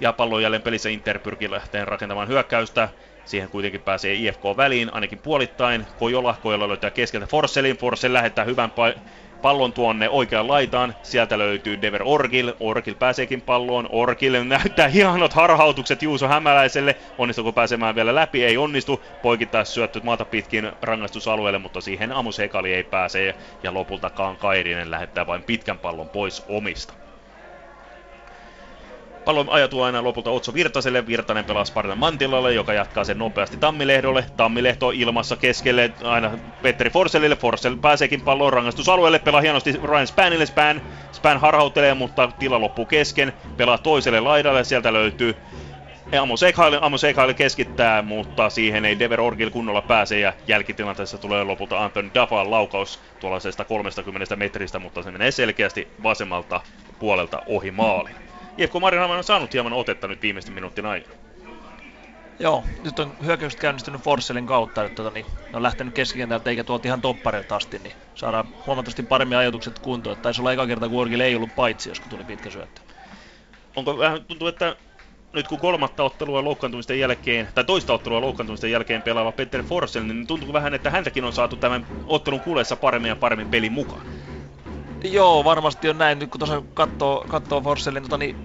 [0.00, 2.88] Ja pallo jälleen pelissä Inter pyrkii lähteen rakentamaan hyökkäystä.
[3.24, 5.86] Siihen kuitenkin pääsee IFK väliin, ainakin puolittain.
[5.96, 7.76] Kojola, Kojola löytää keskeltä Forselin.
[7.76, 9.00] Forsell lähettää hyvän pa-
[9.42, 10.94] pallon tuonne oikeaan laitaan.
[11.02, 12.52] Sieltä löytyy Dever Orgil.
[12.60, 13.88] Orgil pääseekin palloon.
[13.90, 16.96] Orgil näyttää hienot harhautukset Juuso Hämäläiselle.
[17.18, 18.44] Onnistuuko pääsemään vielä läpi?
[18.44, 19.02] Ei onnistu.
[19.22, 23.34] Poikittaa syötty maata pitkin rangaistusalueelle, mutta siihen Amus Hekali ei pääse.
[23.62, 26.94] Ja lopultakaan Kairinen lähettää vain pitkän pallon pois omista.
[29.24, 31.06] Pallo ajatuu aina lopulta Otso Virtaselle.
[31.06, 34.24] Virtanen pelaa Spartan Mantilalle, joka jatkaa sen nopeasti Tammilehdolle.
[34.36, 36.30] Tammilehto ilmassa keskelle aina
[36.62, 37.36] Petteri Forsellille.
[37.36, 39.18] Forsell pääseekin pallon rangaistusalueelle.
[39.18, 40.46] Pelaa hienosti Ryan Spanille.
[40.46, 43.32] Span, Span harhauttelee, mutta tila loppuu kesken.
[43.56, 44.64] Pelaa toiselle laidalle.
[44.64, 45.36] Sielta löytyy
[46.20, 47.02] Amos Ekhail, Amos
[47.36, 53.00] keskittää, mutta siihen ei Dever Orgil kunnolla pääse ja jälkitilanteessa tulee lopulta Anton Dafan laukaus
[53.20, 56.60] tuollaisesta 30 metristä, mutta se menee selkeästi vasemmalta
[56.98, 58.29] puolelta ohi maalin.
[58.60, 61.14] IFK Mariehamn on saanut hieman otetta nyt viimeisten minuutin aikana.
[62.38, 66.64] Joo, nyt on hyökkäykset käynnistynyt Forsellin kautta, että tota, niin, ne on lähtenyt keskikentältä eikä
[66.64, 70.16] tuolta ihan toppareilta asti, niin saadaan huomattavasti paremmin ajatukset kuntoon.
[70.16, 72.80] Taisi olla eka kerta, kun Orgil ei ollut paitsi, jos tuli pitkä syöttö.
[73.76, 74.76] Onko vähän tuntuu, että
[75.32, 80.26] nyt kun kolmatta ottelua loukkaantumisten jälkeen, tai toista ottelua loukkaantumisten jälkeen pelaava Peter Forsell, niin
[80.26, 84.02] tuntuu vähän, että häntäkin on saatu tämän ottelun kuuleessa paremmin ja paremmin pelin mukaan.
[85.04, 86.18] Joo, varmasti on näin.
[86.18, 88.36] Nyt kun tuossa katsoo, katsoo Forsellin tota, niin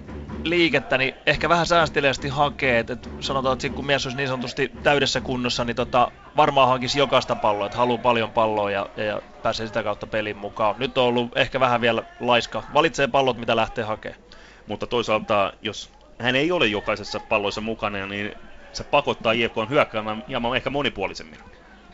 [0.44, 2.78] liikettä, niin ehkä vähän säästeliästi hakee.
[2.78, 6.98] Et, et sanotaan, että kun mies olisi niin sanotusti täydessä kunnossa, niin tota, varmaan hakisi
[6.98, 10.74] jokaista palloa, että haluaa paljon palloa ja, ja, ja pääsee sitä kautta pelin mukaan.
[10.78, 12.62] Nyt on ollut ehkä vähän vielä laiska.
[12.74, 14.20] Valitsee pallot, mitä lähtee hakemaan.
[14.66, 18.34] Mutta toisaalta, jos hän ei ole jokaisessa palloissa mukana, niin
[18.72, 21.38] se pakottaa IFK hyökkäämään hieman ehkä monipuolisemmin.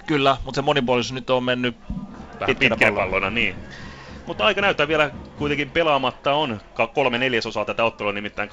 [0.06, 1.76] Kyllä, mutta se monipuolisuus nyt on mennyt
[2.40, 3.54] Vähän pitkänä pallona, niin.
[4.26, 6.60] Mutta aika näyttää vielä kuitenkin pelaamatta on
[6.94, 8.48] kolme neljäsosaa tätä ottelua, nimittäin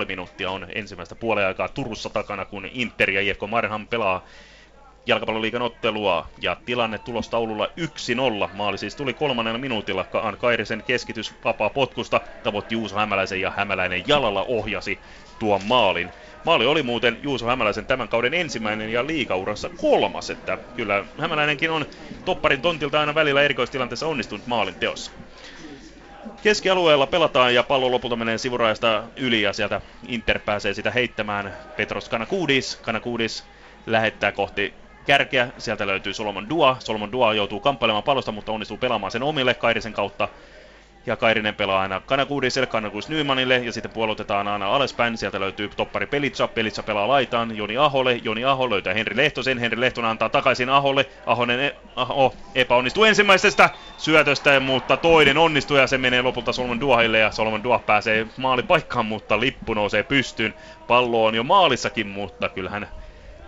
[0.00, 4.24] 22,5 minuuttia on ensimmäistä puolen aikaa Turussa takana, kun Inter ja IFK Marenham pelaa
[5.06, 7.66] jalkapalloliikan ottelua ja tilanne tulostaululla
[8.46, 8.48] 1-0.
[8.52, 10.04] Maali siis tuli kolmannella minuutilla.
[10.04, 15.00] Kaan Kairisen keskitys vapaa potkusta tavoitti Juuso Hämäläisen ja Hämäläinen jalalla ohjasi
[15.38, 16.10] tuon maalin.
[16.44, 21.86] Maali oli muuten Juuso Hämäläisen tämän kauden ensimmäinen ja liikaurassa kolmas, että kyllä Hämäläinenkin on
[22.24, 25.10] topparin tontilta aina välillä erikoistilanteessa onnistunut maalin teossa.
[26.42, 32.08] Keskialueella pelataan ja pallo lopulta menee sivurajasta yli ja sieltä Inter pääsee sitä heittämään Petros
[32.08, 32.76] Kanakudis.
[32.76, 33.44] Kanakudis
[33.86, 34.74] lähettää kohti
[35.06, 35.48] kärkeä.
[35.58, 36.76] Sieltä löytyy Solomon Dua.
[36.78, 40.28] Solomon Dua joutuu kamppailemaan pallosta, mutta onnistuu pelaamaan sen omille Kairisen kautta.
[41.06, 45.18] Ja Kairinen pelaa aina Kanakuudiselle, Kanakuudis Nymanille ja sitten puolutetaan aina alaspäin.
[45.18, 47.56] Sieltä löytyy toppari Pelitsa, Pelitsa pelaa laitaan.
[47.56, 52.34] Joni Aholle, Joni Aho löytää Henri Lehtosen, Henri Lehtonen antaa takaisin Aholle, Ahonen e- Aho
[52.54, 57.86] epäonnistuu ensimmäisestä syötöstä, mutta toinen onnistuu ja se menee lopulta Solomon Duahille ja Solomon Duah
[57.86, 60.54] pääsee maalipaikkaan, mutta lippu nousee pystyyn.
[60.86, 62.88] Pallo on jo maalissakin, mutta kyllähän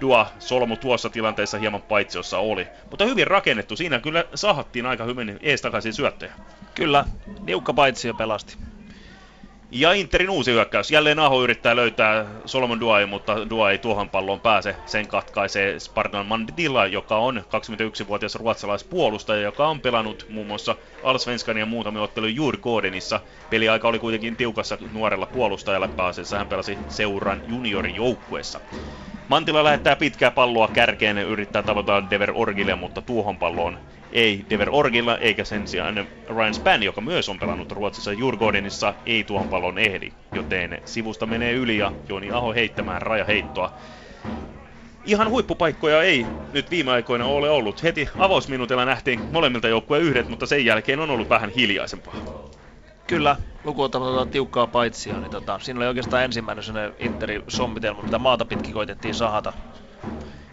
[0.01, 2.67] Dua solmu tuossa tilanteessa hieman paitsiossa oli.
[2.91, 6.33] Mutta hyvin rakennettu, siinä kyllä sahattiin aika hyvin ees takaisin syöttöjä.
[6.75, 7.05] Kyllä,
[7.45, 8.57] niukka paitsio pelasti.
[9.71, 10.91] Ja Interin uusi hyökkäys.
[10.91, 14.77] Jälleen Aho yrittää löytää Solomon Duai, mutta Dua ei tuohon palloon pääse.
[14.87, 21.67] Sen katkaisee Spartan Mandila, joka on 21-vuotias ruotsalaispuolustaja, joka on pelannut muun muassa Alsvenskan ja
[21.67, 23.21] muutamia otteluja juuri Gordenissa.
[23.51, 26.39] Peliaika oli kuitenkin tiukassa nuorella puolustajalla pääasiassa.
[26.39, 28.61] Hän pelasi seuran juniorijoukkueessa.
[29.29, 33.79] Mantila lähettää pitkää palloa kärkeen ja yrittää tavoittaa Dever Orgille, mutta tuohon palloon
[34.13, 39.25] ei Dever Orgilla eikä sen sijaan Ryan Span, joka myös on pelannut Ruotsissa Jurgodenissa, ei
[39.25, 40.13] tuohon pallon ehdi.
[40.35, 43.73] Joten sivusta menee yli ja Joni Aho heittämään rajaheittoa.
[45.05, 47.83] Ihan huippupaikkoja ei nyt viime aikoina ole ollut.
[47.83, 52.15] Heti avausminuutilla nähtiin molemmilta joukkueen yhdet, mutta sen jälkeen on ollut vähän hiljaisempaa.
[53.07, 58.45] Kyllä, lukuottamatta tiukkaa paitsia, niin tota, siinä oli oikeastaan ensimmäinen sellainen Interin sommitelma, mitä maata
[58.45, 59.53] pitkin koitettiin sahata.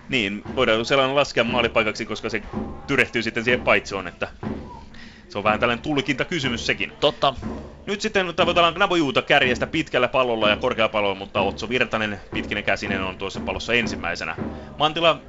[0.09, 2.43] Niin, voidaan sellainen laskea maalipaikaksi, koska se
[2.87, 4.27] tyrehtyy sitten siihen paitsoon, että
[5.29, 6.91] se on vähän tällainen tulkinta kysymys sekin.
[6.99, 7.33] Totta.
[7.85, 13.17] Nyt sitten tavoitellaan Gnabojuuta kärjestä pitkällä pallolla ja korkeapallolla, mutta Otso Virtanen pitkinen käsinen on
[13.17, 14.35] tuossa pallossa ensimmäisenä.
[14.77, 15.19] Mantila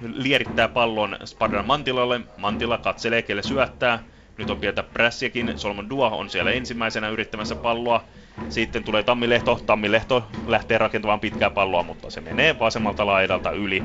[0.00, 2.20] lierittää pallon Spadran Mantilalle.
[2.36, 4.02] Mantila katselee, kelle syöttää.
[4.38, 5.58] Nyt on pientä prässiäkin.
[5.58, 8.04] Solomon Dua on siellä ensimmäisenä yrittämässä palloa.
[8.48, 9.60] Sitten tulee Tammilehto.
[9.66, 13.82] Tammilehto lähtee rakentamaan pitkää palloa, mutta se menee vasemmalta laidalta yli.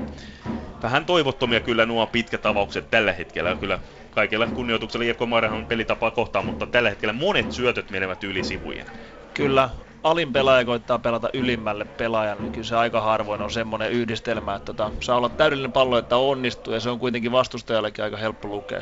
[0.84, 3.56] Vähän toivottomia kyllä nuo pitkät avaukset tällä hetkellä.
[3.56, 3.80] Kyllä
[4.12, 8.86] kaikilla kunnioituksella IFK Maarihan pelitapaa kohtaan, mutta tällä hetkellä monet syötöt menevät yli sivujen.
[9.34, 9.70] Kyllä,
[10.04, 14.74] alin pelaaja koittaa pelata ylimmälle pelaajalle, niin kyllä se aika harvoin on semmoinen yhdistelmä, että
[14.74, 18.82] tota, saa olla täydellinen pallo, että onnistuu, ja se on kuitenkin vastustajallekin aika helppo lukea.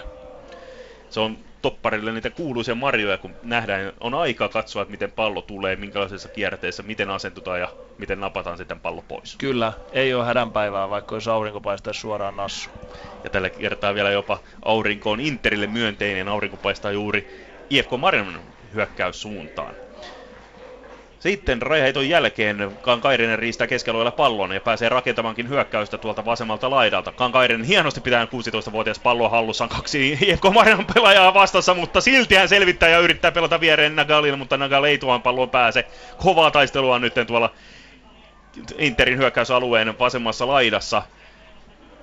[1.09, 5.75] Se on topparille niitä kuuluisia marjoja, kun nähdään, on aikaa katsoa, että miten pallo tulee,
[5.75, 9.35] minkälaisessa kierteessä, miten asentutaan ja miten napataan sitten pallo pois.
[9.37, 12.69] Kyllä, ei ole hädänpäivää, vaikka jos aurinko paistaisi suoraan nassu.
[13.23, 17.27] Ja tällä kertaa vielä jopa aurinko on Interille myönteinen, aurinko paistaa juuri
[17.69, 18.43] IFK Marinon
[18.73, 19.75] hyökkäyssuuntaan.
[21.19, 27.11] Sitten rajaheiton jälkeen Kankairinen riistää keskialueella pallon ja pääsee rakentamankin hyökkäystä tuolta vasemmalta laidalta.
[27.11, 32.89] Kankairinen hienosti pitää 16-vuotias palloa hallussaan kaksi IFK Marinan pelaajaa vastassa, mutta silti hän selvittää
[32.89, 35.85] ja yrittää pelata viereen Nagalille, mutta Nagal ei tuohon palloon pääse.
[36.17, 37.53] Kovaa taistelua nyt tuolla
[38.77, 41.01] Interin hyökkäysalueen vasemmassa laidassa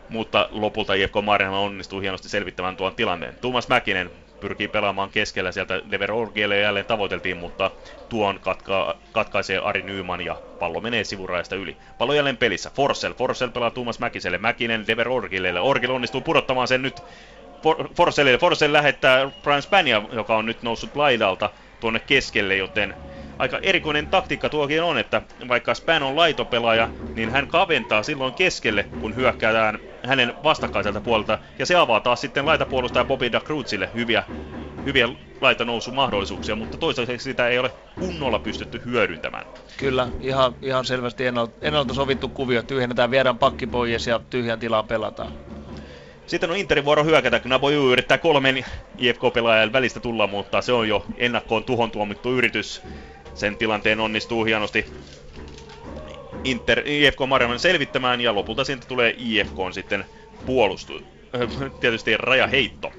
[0.09, 3.35] mutta lopulta IFK Marinan onnistuu hienosti selvittämään tuon tilanteen.
[3.41, 4.11] Tuomas Mäkinen
[4.47, 7.71] pyrkii pelaamaan keskellä sieltä Dever Orgielle jälleen tavoiteltiin, mutta
[8.09, 11.77] tuon katka, katkaisee Ari Nyman ja pallo menee sivurajasta yli.
[11.99, 12.71] Pallo jälleen pelissä.
[12.75, 13.15] Forsell.
[13.15, 14.39] Forsell pelaa Tuomas Mäkiselle.
[14.39, 15.61] Mäkinen Dever Orgille.
[15.61, 17.03] Orgil onnistuu pudottamaan sen nyt
[17.63, 18.39] For- Forsellille.
[18.39, 22.95] Forsell lähettää Brian Spania, joka on nyt noussut laidalta tuonne keskelle, joten
[23.39, 28.83] aika erikoinen taktiikka tuokin on, että vaikka Span on laitopelaaja, niin hän kaventaa silloin keskelle,
[29.01, 31.39] kun hyökkäätään hänen vastakkaiselta puolelta.
[31.59, 34.25] Ja se avaa taas sitten laitapuolustaja Bobby Da Cruzille hyviä,
[34.87, 35.09] hyviä
[35.41, 37.71] laitanousumahdollisuuksia, mutta toisaalta sitä ei ole
[38.01, 39.45] kunnolla pystytty hyödyntämään.
[39.77, 42.63] Kyllä, ihan, ihan selvästi ennalta, ennalta sovittu kuvio.
[42.63, 45.33] Tyhjennetään, viedään pakki pois ja tyhjän tilaan pelataan.
[46.27, 48.65] Sitten on Interin vuoro hyökätä, kun Naboju yrittää kolmen
[48.99, 52.83] IFK-pelaajan välistä tulla, mutta se on jo ennakkoon tuhon tuomittu yritys.
[53.37, 54.85] Sen tilanteen onnistuu hienosti
[56.45, 60.05] Inter, IFK Marjaman selvittämään ja lopulta siitä tulee IFK on sitten
[60.47, 61.01] puolustu.
[61.81, 62.93] Tietysti rajaheitto.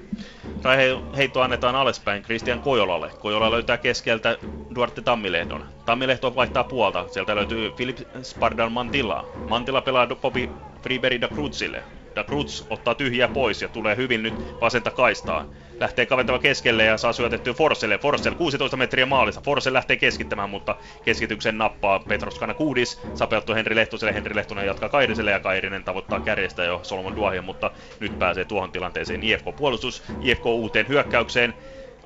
[0.62, 3.10] Rajaheitto annetaan alaspäin Christian Kojolalle.
[3.18, 4.38] Kojola löytää keskeltä
[4.74, 5.64] Duarte Tammilehdon.
[5.84, 7.06] Tammilehto vaihtaa puolta.
[7.10, 9.24] Sieltä löytyy Philip Spardan Mantilla.
[9.48, 10.48] Mantilla pelaa Bobby
[10.82, 11.84] Freeberry da Cruzille.
[12.18, 15.44] Da Cruz ottaa tyhjiä pois ja tulee hyvin nyt vasenta kaistaa.
[15.80, 17.98] Lähtee kaventava keskelle ja saa syötettyä Forselle.
[17.98, 19.40] Forsell 16 metriä maalissa.
[19.40, 23.00] Forsell lähtee keskittämään, mutta keskityksen nappaa Petros Kuudis.
[23.14, 24.14] Sapeuttu Henri Lehtoselle.
[24.14, 28.72] Henri Lehtonen jatkaa Kairiselle ja Kairinen tavoittaa kärjestä jo Solomon Duahia, mutta nyt pääsee tuohon
[28.72, 30.02] tilanteeseen IFK-puolustus.
[30.20, 31.54] IFK uuteen hyökkäykseen.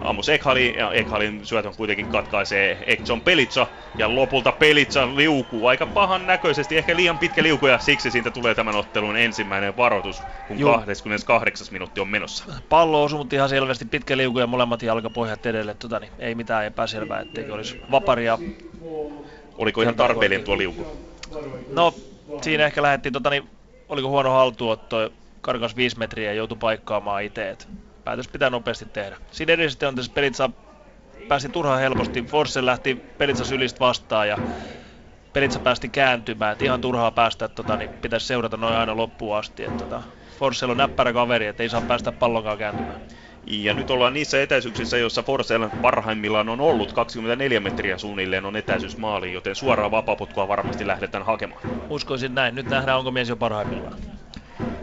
[0.01, 3.67] Amos Ekhali, ja Ekhalin syötön kuitenkin katkaisee Ekson Pelitsa,
[3.99, 8.55] ja lopulta Pelitsa liukuu aika pahan näköisesti, ehkä liian pitkä liuku, ja siksi siitä tulee
[8.55, 10.79] tämän ottelun ensimmäinen varoitus, kun Joo.
[10.79, 11.67] 28.
[11.71, 12.45] minuutti on menossa.
[12.69, 16.67] Pallo osui, mutta ihan selvästi pitkä liuku ja molemmat jalkapohjat edelle, tota, niin ei mitään
[16.67, 18.39] epäselvää, etteikö olisi vaparia.
[19.59, 20.87] Oliko ihan tarpeellinen tuo liuku?
[21.73, 21.95] No,
[22.43, 23.49] siinä ehkä lähdettiin, tota, niin,
[23.89, 27.51] oliko huono haltuotto, karkas 5 metriä ja joutui paikkaamaan itse
[28.05, 29.17] päätös pitää nopeasti tehdä.
[29.31, 30.51] Siinä edellisessä on tässä Pelitsa
[31.29, 32.23] pääsi turhaan helposti.
[32.23, 34.39] Forse lähti Pelitsa sylistä vastaan ja
[35.33, 36.53] Pelitsa päästi kääntymään.
[36.53, 39.65] Et ihan turhaa päästä, että tota, niin pitäisi seurata noin aina loppuun asti.
[39.65, 40.03] Että, tota,
[40.39, 43.01] Forsell on näppärä kaveri, että ei saa päästä pallonkaan kääntymään.
[43.47, 48.97] Ja nyt ollaan niissä etäisyyksissä, joissa Forsell parhaimmillaan on ollut 24 metriä suunnilleen on etäisyys
[48.97, 51.61] maaliin, joten suoraa vapaputkua varmasti lähdetään hakemaan.
[51.89, 52.55] Uskoisin näin.
[52.55, 54.12] Nyt nähdään, onko mies jo parhaimmillaan.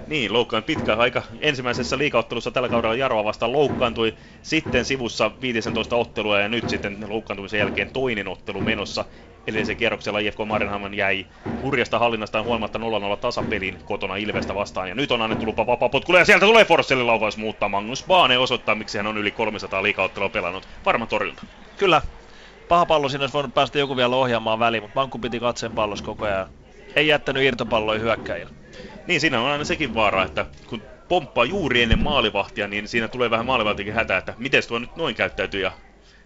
[0.10, 1.24] Niin, loukkaan pitkä aika.
[1.41, 4.14] Ensimmäisessä liikauttelussa tällä kaudella Jaroa vastaan loukkaantui.
[4.41, 9.05] Sitten sivussa 15 ottelua ja nyt sitten loukkaantumisen jälkeen toinen ottelu menossa.
[9.47, 11.26] Edellisen kierroksella IFK Marenhamn jäi
[11.62, 12.82] hurjasta hallinnastaan huolimatta 0-0
[13.22, 14.89] tasapelin kotona Ilvestä vastaan.
[14.89, 15.89] Ja nyt on annettu lupa vapaa
[16.20, 17.70] ja sieltä tulee Forsselle lauvaus muuttaa.
[17.70, 20.68] Magnus Baane osoittaa, miksi hän on yli 300 liikauttelua pelannut.
[20.86, 21.43] Varma torjunta.
[21.78, 22.01] Kyllä.
[22.68, 26.05] Paha pallo sinne olisi voinut päästä joku vielä ohjaamaan väliin, mutta Mankku piti katseen pallossa
[26.05, 26.47] koko ajan.
[26.95, 28.60] Ei jättänyt irtopalloja hyökkäjille.
[29.10, 33.30] Niin, siinä on aina sekin vaara, että kun pomppaa juuri ennen maalivahtia, niin siinä tulee
[33.30, 35.72] vähän maalivahtikin hätä, että miten tuo nyt noin käyttäytyy ja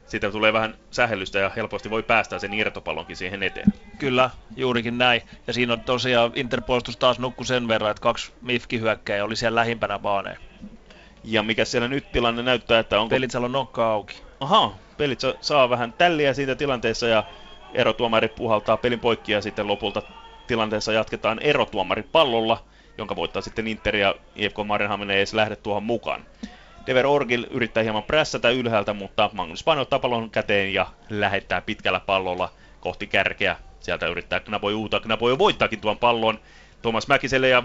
[0.06, 3.74] siitä tulee vähän sähellystä ja helposti voi päästä sen irtopallonkin siihen eteen.
[4.00, 5.22] Kyllä, juurikin näin.
[5.48, 9.60] Ja siinä on tosiaan Interpuolustus taas nukku sen verran, että kaksi mifki hyökkäjä oli siellä
[9.60, 10.38] lähimpänä baaneen.
[11.24, 13.10] Ja mikä siellä nyt tilanne näyttää, että onko...
[13.10, 14.22] Pelitsellä on nokka auki.
[14.40, 17.24] Aha, pelit saa vähän tälliä siitä tilanteessa ja
[17.74, 20.02] erotuomari puhaltaa pelin poikki ja sitten lopulta
[20.48, 22.64] tilanteessa jatketaan erotuomari pallolla
[22.98, 26.26] jonka voittaa sitten Inter ja IFK Mardenhamn ei edes lähde tuohon mukaan.
[26.88, 32.00] Dever Orgil yrittää hieman prässätä ylhäältä, mutta Magnus Pane ottaa pallon käteen ja lähettää pitkällä
[32.00, 33.56] pallolla kohti kärkeä.
[33.80, 35.00] Sieltä yrittää Knapoi uuta.
[35.00, 36.40] Knapoi voittaakin tuon pallon
[36.82, 37.64] Thomas Mäkiselle ja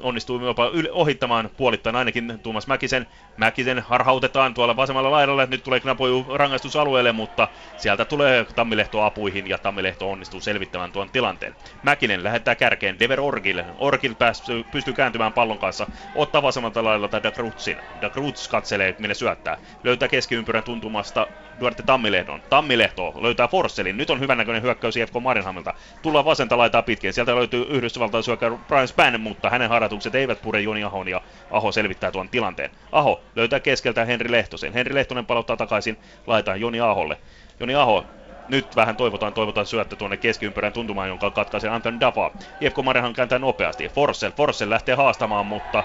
[0.00, 3.06] onnistuu jopa ohittamaan puolittain ainakin Tuomas Mäkisen.
[3.36, 9.58] Mäkisen harhautetaan tuolla vasemmalla laidalla, nyt tulee Knapoju rangaistusalueelle, mutta sieltä tulee Tammilehto apuihin ja
[9.58, 11.56] Tammilehto onnistuu selvittämään tuon tilanteen.
[11.82, 13.62] Mäkinen lähettää kärkeen Dever Orgil.
[13.78, 17.76] Orgil pääsy, pystyy kääntymään pallon kanssa, ottaa vasemmalta laidalta Da Cruzin.
[18.00, 19.58] Da Cruz katselee, minne syöttää.
[19.84, 21.26] Löytää keskiympyrän tuntumasta
[21.60, 22.42] Duarte Tammilehdon.
[22.50, 23.96] Tammilehto löytää Forsselin.
[23.96, 25.74] Nyt on hyvännäköinen hyökkäys IFK Marinhamilta.
[26.02, 27.12] Tullaan vasenta laitaa pitkin.
[27.12, 28.24] Sieltä löytyy Yhdysvaltain
[28.68, 31.20] Brian Spann, mutta hänen harjoitukset eivät pure Joni Ahon ja
[31.50, 32.70] Aho selvittää tuon tilanteen.
[32.92, 34.72] Aho löytää keskeltä Henri Lehtosen.
[34.72, 37.18] Henri Lehtonen palauttaa takaisin laitaan Joni Aholle.
[37.60, 38.04] Joni Aho
[38.48, 42.30] nyt vähän toivotaan, toivotaan syöttö tuonne keskiympyrän tuntumaan, jonka katkaisee Anton Dafa.
[42.60, 43.88] IFK Marihan kääntää nopeasti.
[43.88, 45.84] Forsell, Forsell lähtee haastamaan, mutta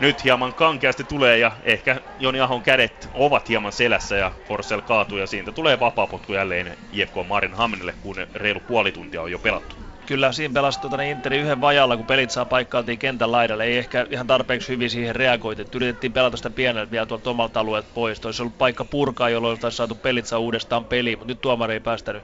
[0.00, 5.18] nyt hieman kankeasti tulee ja ehkä Joni Ahon kädet ovat hieman selässä ja Forsell kaatuu
[5.18, 9.85] ja siitä tulee vapaapotku jälleen IFK Marin Hamnille, kun reilu puoli tuntia on jo pelattu.
[10.06, 13.64] Kyllä siinä pelasi tuota, niin Interi yhden vajalla, kun pelit saa paikkailtiin kentän laidalle.
[13.64, 15.62] Ei ehkä ihan tarpeeksi hyvin siihen reagoitu.
[15.74, 18.24] Yritettiin pelata sitä pienellä vielä tuolta omalta alueelta pois.
[18.24, 21.80] Olisi ollut paikka purkaa, jolloin olisi saatu pelit saa uudestaan peliin, mutta nyt tuomari ei
[21.80, 22.22] päästänyt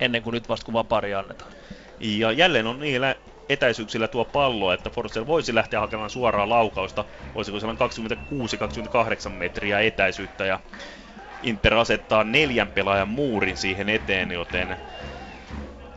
[0.00, 1.52] ennen kuin nyt vasta kun vapaari annetaan.
[2.00, 3.16] Ja jälleen on niillä
[3.48, 7.04] etäisyyksillä tuo pallo, että Forsell voisi lähteä hakemaan suoraa laukausta.
[7.34, 7.88] Voisiko sellainen
[9.28, 10.60] 26-28 metriä etäisyyttä ja
[11.42, 14.78] Inter asettaa neljän pelaajan muurin siihen eteen, joten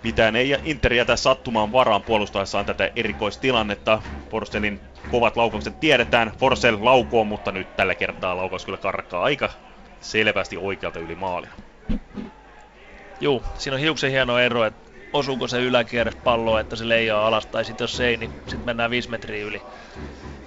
[0.03, 4.01] mitään ei Inter jätä sattumaan varaan puolustaessaan tätä erikoistilannetta.
[4.29, 4.79] Forsellin
[5.11, 6.31] kovat laukaukset tiedetään.
[6.37, 9.49] Forsell laukoo, mutta nyt tällä kertaa laukaus kyllä karkkaa aika
[9.99, 11.49] selvästi oikealta yli maalin.
[13.21, 17.45] Juu, siinä on hiuksen hieno ero, että osuuko se yläkierres palloa, että se leijaa alas,
[17.45, 19.61] tai sitten jos ei, niin sitten mennään viisi metriä yli.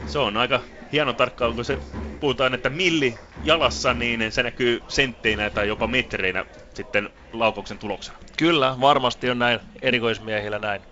[0.06, 0.60] Se on aika
[0.92, 1.78] hieno tarkkaan, kun se
[2.20, 6.44] puhutaan, että milli jalassa, niin se näkyy sentteinä tai jopa metreinä
[6.76, 8.18] sitten laukauksen tuloksena.
[8.36, 10.82] Kyllä, varmasti on näin, erikoismiehillä näin.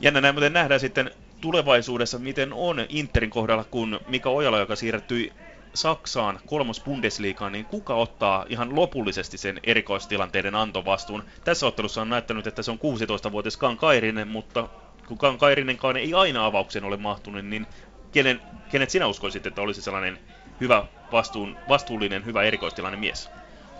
[0.00, 1.10] Jännä näin, miten nähdään sitten
[1.40, 5.32] tulevaisuudessa, miten on Interin kohdalla, kun Mika Ojala, joka siirrettyi
[5.74, 11.24] Saksaan kolmos Bundesliigaan, niin kuka ottaa ihan lopullisesti sen erikoistilanteiden antovastuun?
[11.44, 14.68] Tässä ottelussa on näyttänyt, että se on 16-vuotias Kankairinen, mutta
[15.06, 17.66] kun Kankairinenkaan ei aina avaukseen ole mahtunut, niin
[18.12, 20.18] kenen, kenet sinä uskoisit, että olisi sellainen
[20.60, 23.30] hyvä, vastuun, vastuullinen, hyvä erikoistilanne mies?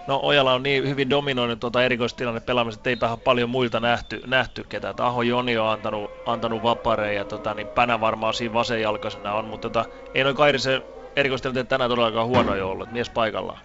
[0.09, 4.65] No Ojala on niin hyvin dominoinut tuota erikoistilanne pelaamista, että eipä paljon muilta nähty, nähty
[4.69, 4.95] ketään.
[4.99, 9.71] Aho Joni on antanut, antanut vapareen ja tota, niin Pänä varmaan siinä vasenjalkaisena on, mutta
[9.71, 10.83] tota, ei noin Kairisen
[11.17, 13.59] erikoistilanteet tänään todellakaan huonoja ollut, mies paikallaan.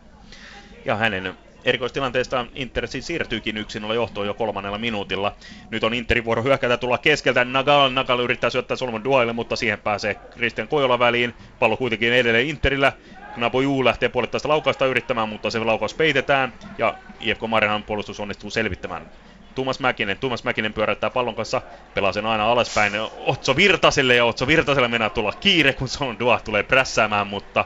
[0.85, 1.33] Ja hänen
[1.65, 5.35] erikoistilanteesta Inter siis siirtyykin yksin olla johtoon jo kolmannella minuutilla.
[5.69, 7.45] Nyt on Interin vuoro hyökätä tulla keskeltä.
[7.45, 11.33] Nagal, Nagal yrittää syöttää Solomon Duaille, mutta siihen pääsee Christian Kojola väliin.
[11.59, 12.91] Pallo kuitenkin edelleen Interillä.
[13.35, 19.07] Napoju lähtee puolittaista laukausta yrittämään, mutta se laukaus peitetään ja IFK Marihan puolustus onnistuu selvittämään
[19.55, 20.17] Tuomas Mäkinen.
[20.17, 21.61] Tuomas Mäkinen pyöräyttää pallon kanssa,
[21.93, 26.39] pelaa sen aina alaspäin Otso Virtaselle ja Otso Virtaselle mennään tulla kiire, kun on Dua
[26.39, 27.65] tulee prässäämään, mutta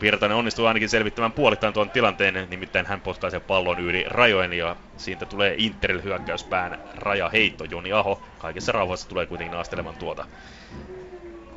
[0.00, 5.26] Virtanen onnistuu ainakin selvittämään puolittain tuon tilanteen, nimittäin hän potkaisee pallon yli rajojen ja siitä
[5.26, 7.64] tulee Interille hyökkäyspään rajaheitto.
[7.64, 10.24] Joni Aho kaikessa rauhassa tulee kuitenkin astelemaan tuota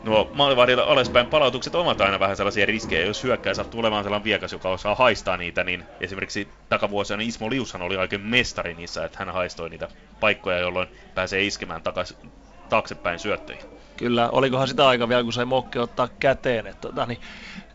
[0.08, 3.06] nuo maalivahdilla alaspäin palautukset ovat aina vähän sellaisia riskejä.
[3.06, 7.82] Jos hyökkää saa tulemaan sellainen viekas, joka osaa haistaa niitä, niin esimerkiksi takavuosina Ismo Liushan
[7.82, 9.88] oli oikein mestari niissä, että hän haistoi niitä
[10.20, 12.18] paikkoja, jolloin pääsee iskemään takas,
[12.70, 13.66] taaksepäin syöttöihin.
[13.98, 16.68] Kyllä, olikohan sitä aika vielä, kun sai Mokke ottaa käteen.
[16.68, 17.20] Että, tota, niin,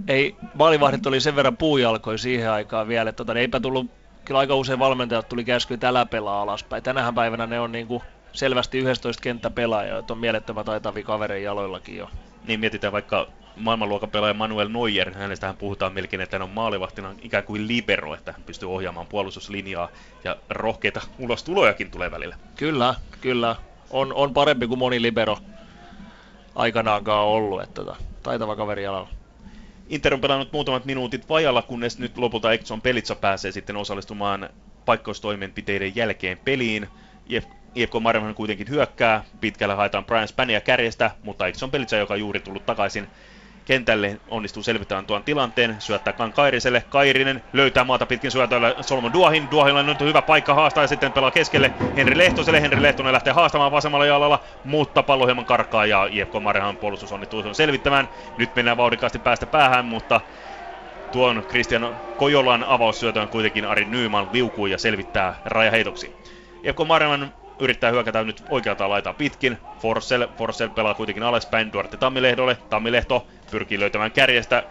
[0.08, 3.86] ei, maalivahdit oli sen verran puujalkoi siihen aikaan vielä, että tota, niin, eipä tullut,
[4.24, 6.82] kyllä aika usein valmentajat tuli käsky, että älä pelaa alaspäin.
[6.82, 8.02] Tänähän päivänä ne on niin kuin,
[8.32, 12.10] selvästi 11 kenttäpelaajaa, että on mielettömän taitavia kavereja jaloillakin jo.
[12.46, 17.44] Niin mietitään vaikka maailmanluokan pelaaja Manuel Neuer, hänestähän puhutaan melkein, että hän on maalivahtina ikään
[17.44, 19.88] kuin libero, että hän pystyy ohjaamaan puolustuslinjaa
[20.24, 22.36] ja rohkeita ulostulojakin tulee välillä.
[22.56, 23.56] Kyllä, kyllä.
[23.90, 25.38] On, on parempi kuin moni libero
[26.54, 29.08] aikanaankaan ollut, että tota, taitava kaveri jalalla.
[29.88, 34.48] Inter on pelannut muutamat minuutit vajalla, kunnes nyt lopulta Exxon Pelitsa pääsee sitten osallistumaan
[34.84, 36.88] paikkaustoimenpiteiden jälkeen peliin.
[37.74, 42.66] IFK Marjaman kuitenkin hyökkää, pitkällä haetaan Brian Spania kärjestä, mutta Ikson Pelitsa, joka juuri tullut
[42.66, 43.08] takaisin
[43.64, 49.50] kentälle, onnistuu selvittämään tuon tilanteen, syöttää Kan Kairiselle, Kairinen löytää maata pitkin syötöllä Solomon Duahin,
[49.50, 51.72] Duahilla on nyt hyvä paikka haastaa ja sitten pelaa keskelle.
[51.96, 56.76] Henri Lehtoselle, Henri Lehtonen lähtee haastamaan vasemmalla jalalla, mutta pallo hieman karkaa ja IFK Marjaman
[56.76, 58.08] puolustus onnistuu selvittämään,
[58.38, 60.20] nyt mennään vauhdikkaasti päästä päähän, mutta
[61.12, 66.16] tuon Christian Kojolan avaussyötön kuitenkin Ari Nyman liukuu ja selvittää rajaheitoksi.
[66.62, 69.58] IFK Marjaman yrittää hyökätä nyt oikealta laitaa pitkin.
[69.78, 72.58] Forssell, Forssell pelaa kuitenkin alaspäin Duarte Tammilehdolle.
[72.70, 74.64] Tammilehto pyrkii löytämään kärjestä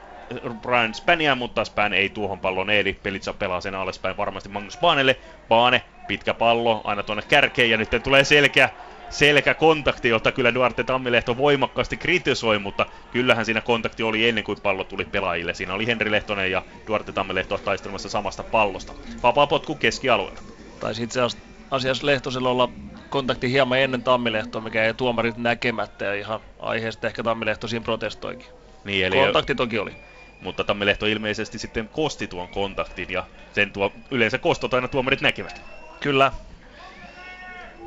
[0.62, 5.16] Brian Spania, mutta Span ei tuohon pallon eli Pelitsa pelaa sen alaspäin varmasti Magnus Baanelle.
[5.50, 8.24] Baane, pitkä pallo, aina tuonne kärkeen ja nyt tulee
[9.10, 14.62] selkeä kontakti, jota kyllä Duarte Tammilehto voimakkaasti kritisoi, mutta kyllähän siinä kontakti oli ennen kuin
[14.62, 15.54] pallo tuli pelaajille.
[15.54, 18.94] Siinä oli Henri Lehtonen ja Duarte Tammilehto taistelemassa samasta pallosta.
[19.24, 20.40] Vapaa potku keskialueella.
[20.80, 22.70] Tai itse asiassa asiassa Lehtosella olla
[23.10, 28.48] kontakti hieman ennen Tammilehtoa, mikä ei tuomarit näkemättä ja ihan aiheesta ehkä Tammilehto siinä protestoikin.
[28.84, 29.92] Niin, eli kontakti toki oli.
[30.42, 35.62] Mutta Tammilehto ilmeisesti sitten kosti tuon kontaktin ja sen tuo, yleensä kostot aina tuomarit näkevät.
[36.00, 36.32] Kyllä.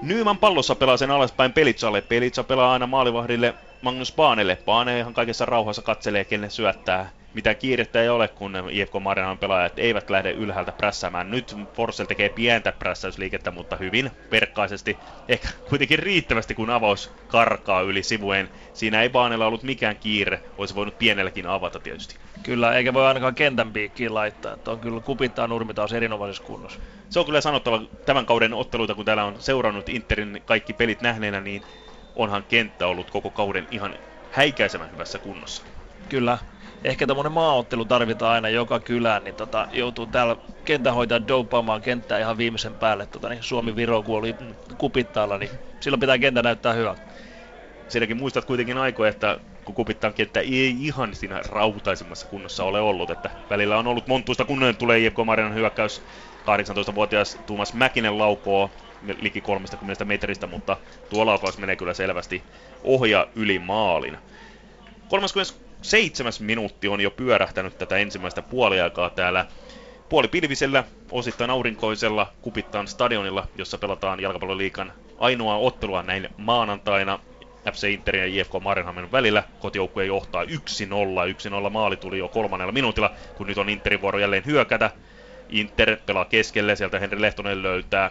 [0.02, 2.00] Nyman pallossa pelaa sen alaspäin Pelitsalle.
[2.00, 4.58] Pelitsa pelaa aina maalivahdille Magnus Baanelle.
[4.64, 9.78] Baane ihan kaikessa rauhassa katselee, kelle syöttää mitä kiirettä ei ole, kun IFK Marianan pelaajat
[9.78, 11.30] eivät lähde ylhäältä prässäämään.
[11.30, 14.98] Nyt Forssell tekee pientä prässäysliikettä, mutta hyvin perkkaisesti.
[15.28, 18.50] Ehkä kuitenkin riittävästi, kun avaus karkaa yli sivueen.
[18.72, 22.16] Siinä ei Baanella ollut mikään kiire, olisi voinut pienelläkin avata tietysti.
[22.44, 24.52] Kyllä, eikä voi ainakaan kentän piikkiin laittaa.
[24.52, 26.80] Että on kyllä kupittaa nurmi taas erinomaisessa kunnossa.
[27.10, 31.40] Se on kyllä sanottava tämän kauden otteluita, kun täällä on seurannut Interin kaikki pelit nähneenä,
[31.40, 31.62] niin
[32.16, 33.94] onhan kenttä ollut koko kauden ihan
[34.30, 35.62] häikäisevän hyvässä kunnossa.
[36.08, 36.38] Kyllä,
[36.84, 42.38] ehkä tämmöinen maaottelu tarvitaan aina joka kylään, niin tota, joutuu täällä kenttähoitaja dopaamaan kenttää ihan
[42.38, 43.06] viimeisen päälle.
[43.06, 44.36] Tota, niin Suomi-Viro, kun oli
[44.78, 47.02] kupittaalla, niin silloin pitää kenttä näyttää hyvältä.
[47.88, 53.10] Siinäkin muistat kuitenkin aikoja, että kun kupittaan kenttä ei ihan siinä rautaisemmassa kunnossa ole ollut,
[53.10, 56.02] että välillä on ollut montuista kunnoin tulee IFK Marinan hyökkäys
[56.40, 58.70] 18-vuotias Tuomas Mäkinen laukoo
[59.20, 60.76] liki 30 metristä, mutta
[61.08, 62.44] tuo laukaus menee kyllä selvästi
[62.82, 64.18] ohja yli maalin.
[65.08, 69.46] 30 seitsemäs minuutti on jo pyörähtänyt tätä ensimmäistä puoliaikaa täällä
[70.08, 77.18] puolipilvisellä, osittain aurinkoisella Kupittaan stadionilla, jossa pelataan jalkapalloliikan ainoa ottelua näin maanantaina
[77.72, 79.42] FC Interin ja IFK Marenhamen välillä.
[79.60, 80.48] Kotijoukkue johtaa 1-0.
[81.66, 84.90] 1-0 maali tuli jo kolmannella minuutilla, kun nyt on Interin vuoro jälleen hyökätä.
[85.48, 88.10] Inter pelaa keskelle, sieltä Henri Lehtonen löytää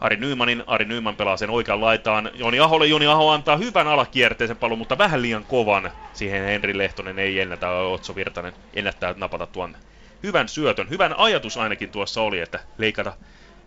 [0.00, 0.64] Ari Nymanin.
[0.66, 2.30] Ari Nyman pelaa sen oikean laitaan.
[2.34, 2.86] Joni Aholle.
[2.86, 5.90] Joni Aho antaa hyvän alakierteisen pallon, mutta vähän liian kovan.
[6.12, 7.70] Siihen Henri Lehtonen ei ennätä.
[7.70, 9.76] Otso Virtanen ennättää napata tuon
[10.22, 10.90] hyvän syötön.
[10.90, 13.12] Hyvän ajatus ainakin tuossa oli, että leikata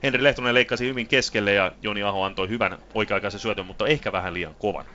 [0.04, 4.34] Henri Lehtonen leikkasi hyvin keskelle ja Joni Aho antoi hyvän oikea-aikaisen syötön, mutta ehkä vähän
[4.34, 4.86] liian kovan.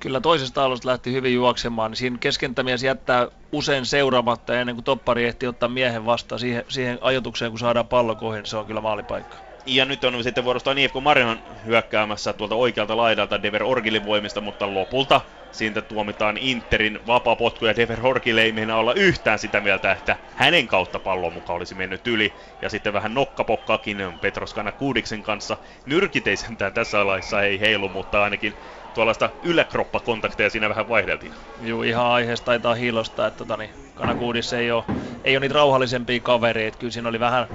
[0.00, 5.24] Kyllä toisesta alusta lähti hyvin juoksemaan, niin siinä keskentämies jättää usein seuraamatta ennen kuin toppari
[5.24, 8.80] ehtii ottaa miehen vastaan siihen, siihen ajotukseen, kun saadaan pallo kohin, niin se on kyllä
[8.80, 9.36] maalipaikka.
[9.66, 14.74] Ja nyt on sitten vuorostaan IFK Marion hyökkäämässä tuolta oikealta laidalta Dever Orgilin voimista, mutta
[14.74, 15.20] lopulta
[15.54, 20.66] siitä tuomitaan Interin vapapotku ja Dever Orgil ei meinaa olla yhtään sitä mieltä, että hänen
[20.66, 22.32] kautta pallon mukaan olisi mennyt yli.
[22.62, 25.56] Ja sitten vähän nokkapokkakin Petros Kuudiksen kanssa.
[25.86, 28.54] Nyrkit ei sentään tässä laissa ei heilu, mutta ainakin
[28.94, 31.32] tuollaista yläkroppakontakteja siinä vähän vaihdeltiin.
[31.62, 34.84] Joo, ihan aiheesta taitaa hiilosta, että tota, niin, Kanakuudis ei ole,
[35.24, 36.78] ei ole niitä rauhallisempia kavereita.
[36.78, 37.46] Kyllä siinä oli vähän,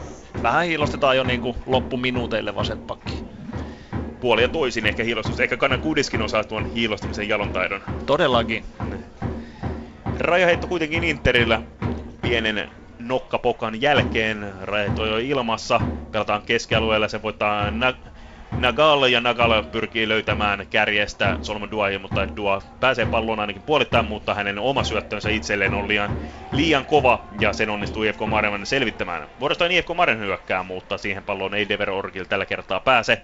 [0.43, 3.38] vähän hiilostetaan jo niin kuin loppuminuuteille vaset pakki.
[4.21, 5.39] Puoli ja toisin ehkä hiilostus.
[5.39, 7.81] Ehkä Kanakuudiskin osaa tuon hiilostamisen jalontaidon.
[8.05, 8.63] Todellakin.
[10.19, 11.61] Rajaheitto kuitenkin Interillä
[12.21, 14.53] pienen nokkapokan jälkeen.
[14.61, 15.81] Rajaheitto on jo ilmassa.
[16.11, 17.07] Pelataan keskialueella.
[17.07, 17.71] Se voittaa
[18.51, 24.33] Nagal ja Nagal pyrkii löytämään kärjestä Solomon Duahi, mutta Dua pääsee palloon ainakin puolittain, mutta
[24.33, 26.17] hänen oma syöttönsä itselleen on liian,
[26.51, 29.27] liian kova ja sen onnistuu IFK Marjan selvittämään.
[29.39, 33.21] Vuorostaan IFK Marjan hyökkää, mutta siihen palloon ei Dever Orgil tällä kertaa pääse.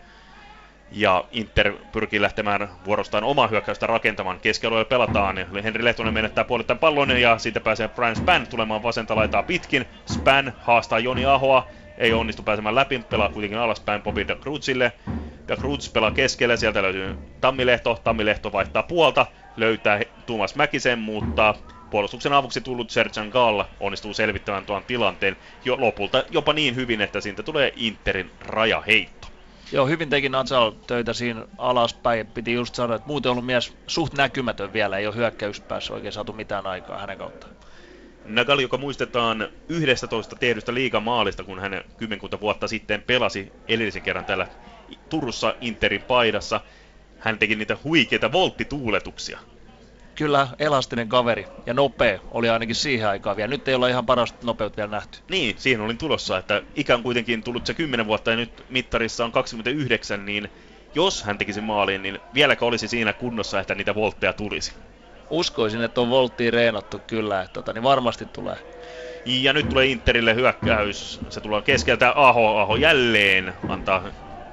[0.92, 4.40] Ja Inter pyrkii lähtemään vuorostaan omaa hyökkäystä rakentamaan.
[4.40, 5.38] Keskialueella pelataan.
[5.64, 9.86] Henri Lehtonen menettää puolittain pallon ja siitä pääsee Brian Span tulemaan vasenta laitaa pitkin.
[10.06, 11.68] Span haastaa Joni Ahoa
[11.98, 14.92] ei onnistu pääsemään läpi, pelaa kuitenkin alaspäin Bobby da Cruzille.
[15.48, 19.26] Da Cruz pelaa keskellä, sieltä löytyy Tammilehto, Tammilehto vaihtaa puolta,
[19.58, 21.56] löytää Tuomas Mäkisen, mutta
[21.92, 27.22] puolustuksen avuksi tullut Serjan Gall onnistuu selvittämään tuon tilanteen jo lopulta jopa niin hyvin, että
[27.22, 29.25] siitä tulee Interin rajaheitto.
[29.76, 32.28] Joo, hyvin teki Natsal töitä siinä alaspäin.
[32.28, 36.34] Piti just sanoa, että muuten ollut mies suht näkymätön vielä, ei ole hyökkäyspäässä oikein saatu
[36.34, 37.54] mitään aikaa hänen kauttaan.
[38.26, 44.48] Nagali, joka muistetaan 11 tehdystä liigamaalista, kun hän kymmenkunta vuotta sitten pelasi edellisen kerran täällä
[45.10, 46.62] Turussa Interin paidassa.
[47.20, 49.40] Hän teki niitä huikeita volttituuletuksia.
[50.16, 53.48] Kyllä, elastinen kaveri ja nopea oli ainakin siihen aikaan vielä.
[53.48, 55.20] Nyt ei olla ihan parasta nopeutta vielä nähty.
[55.30, 59.32] Niin, siihen olin tulossa, että ikään kuitenkin tullut se 10 vuotta ja nyt mittarissa on
[59.32, 60.50] 29, niin
[60.96, 64.74] jos hän tekisi maaliin, niin vieläkö olisi siinä kunnossa, että niitä voltteja tulisi?
[65.30, 68.58] uskoisin, että on volttiin reenattu kyllä, että tota, niin varmasti tulee.
[69.26, 71.20] Ja nyt tulee Interille hyökkäys.
[71.30, 72.58] Se tulee keskeltä Aho.
[72.58, 74.04] Aho jälleen antaa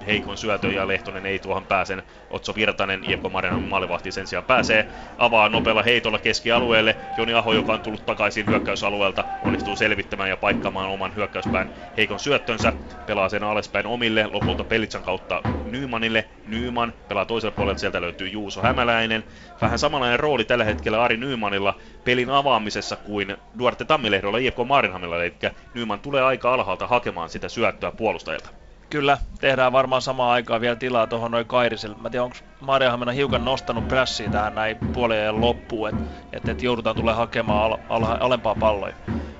[0.07, 2.03] heikon syötön ja Lehtonen ei tuohon pääsen.
[2.31, 4.89] Otso Virtanen, Iekko Marinan maalivahti sen sijaan pääsee.
[5.19, 6.97] Avaa nopealla heitolla keskialueelle.
[7.17, 12.73] Joni Aho, joka on tullut takaisin hyökkäysalueelta, onnistuu selvittämään ja paikkaamaan oman hyökkäyspään heikon syöttönsä.
[13.07, 16.25] Pelaa sen alaspäin omille, lopulta Pelitsan kautta Nymanille.
[16.47, 19.25] Nyman pelaa toisella puolella, sieltä löytyy Juuso Hämäläinen.
[19.61, 21.75] Vähän samanlainen rooli tällä hetkellä Ari Nymanilla
[22.05, 25.35] pelin avaamisessa kuin Duarte Tammilehdolla IFK Marinhamilla, eli
[25.75, 28.49] Nyman tulee aika alhaalta hakemaan sitä syöttöä puolustajalta
[28.93, 31.97] kyllä tehdään varmaan samaan aikaan vielä tilaa tuohon noin Kairiselle.
[31.97, 36.03] Mä tiedän, onko Marjahamina hiukan nostanut prässiä tähän näin puolien loppuun, että
[36.33, 38.95] et, et joudutaan tulee hakemaan al, al, alempaa palloja.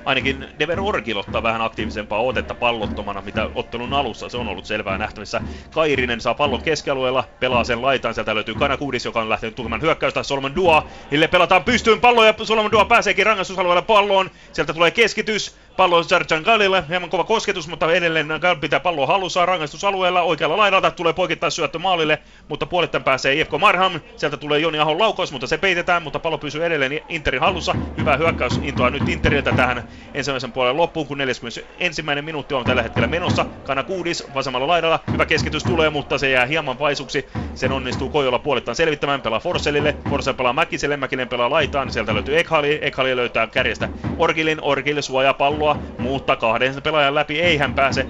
[0.05, 4.99] Ainakin Dever Orgil ottaa vähän aktiivisempaa otetta pallottomana, mitä ottelun alussa se on ollut selvää
[4.99, 5.41] nähtävissä.
[5.75, 10.23] Kairinen saa pallon keskialueella, pelaa sen laitaan, sieltä löytyy Kanakuudis, joka on lähtenyt tukemaan hyökkäystä,
[10.23, 15.57] Solomon Dua, Hille pelataan pystyyn pallo ja Solomon Dua pääseekin rangaistusalueella palloon, sieltä tulee keskitys,
[15.77, 20.91] pallo Serjan Gallille, hieman kova kosketus, mutta edelleen Gall pitää palloa hallussa rangaistusalueella, oikealla laidalta
[20.91, 22.19] tulee poikittain syöttö maalille,
[22.49, 26.39] mutta puolittain pääsee IFK Marham, sieltä tulee Joni Ahon laukaus, mutta se peitetään, mutta pallo
[26.39, 32.03] pysyy edelleen Interin hallussa, hyvä hyökkäys intoa nyt Interiltä tähän ensimmäisen puolen loppuun, kun 41.
[32.23, 33.47] minuutti on tällä hetkellä menossa.
[33.65, 37.29] Kana Kuudis vasemmalla laidalla, hyvä keskitys tulee, mutta se jää hieman vaisuksi.
[37.55, 42.39] Sen onnistuu Kojola puolittain selvittämään, pelaa Forselille, Forsell pelaa Mäkiselle, Mäkinen pelaa laitaan, sieltä löytyy
[42.39, 43.89] Ekhali, Ekhali löytää kärjestä
[44.19, 48.07] Orgilin, Orgil suojaa palloa, mutta kahden pelaajan läpi ei hän pääse.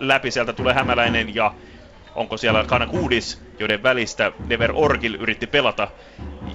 [0.00, 1.54] Läpi, sieltä tulee Hämäläinen ja
[2.14, 5.88] onko siellä Kana Kuudis, joiden välistä Dever Orgil yritti pelata,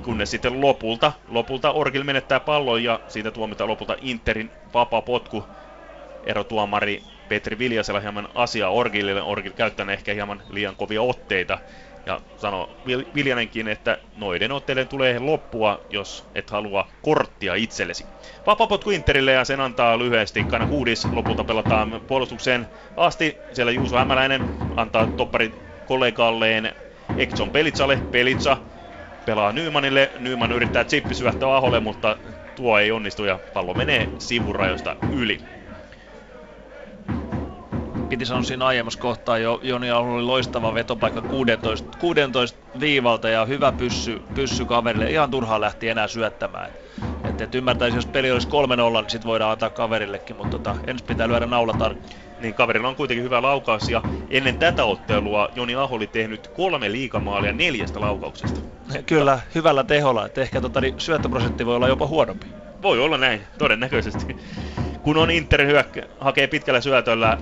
[0.01, 5.45] kunnes sitten lopulta, lopulta Orgil menettää pallon ja siitä tuomitaan lopulta Interin vapaa potku.
[6.24, 9.22] Erotuomari Petri Viljasella hieman asiaa Orgilille.
[9.22, 11.60] Orgil käyttää ehkä hieman liian kovia otteita
[12.05, 12.67] Ja sanoi
[13.15, 18.05] Viljanenkin, että noiden otteiden tulee loppua, jos et halua korttia itsellesi.
[18.45, 20.43] Vapapotku Interille ja sen antaa lyhyesti.
[20.43, 23.41] Kana kuudis lopulta pelataan puolustukseen asti.
[23.53, 25.51] Siellä Juuso Hämäläinen antaa toppari
[25.85, 26.73] kollegalleen
[27.17, 27.99] Ekson Pelitsalle.
[28.11, 28.57] Pelitsa
[29.26, 30.11] pelaa Nymanille.
[30.19, 32.17] Nyman yrittää chippi syöttää Aholle, mutta
[32.55, 35.59] tuo ei onnistu ja pallo menee sivurajoista yli
[38.10, 43.72] piti sanoa siinä aiemmassa kohtaa jo, Joni oli loistava vetopaikka 16, 16 viivalta ja hyvä
[43.72, 45.11] pyssy, pyssy kaverille.
[45.11, 46.69] Ihan turhaa lähti enää syöttämään.
[47.30, 51.07] Et, et ymmärtäisi, jos peli olisi 3-0, niin sit voidaan antaa kaverillekin, mutta tota, ensin
[51.07, 52.14] pitää lyödä naula tarkkaan.
[52.41, 56.91] Niin kaverilla on kuitenkin hyvä laukaus ja ennen tätä ottelua Joni Aho oli tehnyt kolme
[56.91, 58.60] liikamaalia neljästä laukauksesta.
[59.06, 60.26] Kyllä, hyvällä teholla.
[60.26, 62.48] Et ehkä tota, niin syöttöprosentti voi olla jopa huonompi.
[62.81, 64.36] Voi olla näin, todennäköisesti
[65.02, 67.38] kun on Inter hyökkä, hakee pitkällä syötöllä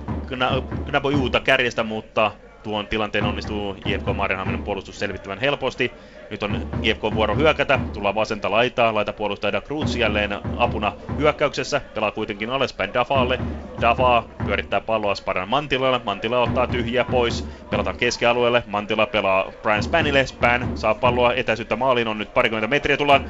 [1.12, 2.32] Juuta kärjestä, mutta
[2.62, 5.92] tuon tilanteen onnistuu IFK Marienhaminen puolustus selvittämään helposti.
[6.30, 12.10] Nyt on IFK vuoro hyökätä, tullaan vasenta laitaa, laita puolustaja Cruz jälleen apuna hyökkäyksessä, pelaa
[12.10, 13.38] kuitenkin alaspäin Dafalle.
[13.80, 20.26] Dafa pyörittää palloa Sparan Mantilalle, Mantila ottaa tyhjiä pois, pelataan keskialueelle, Mantila pelaa Brian Spanille,
[20.26, 23.24] Span saa palloa etäisyyttä maaliin, on nyt parikymmentä metriä, tullaan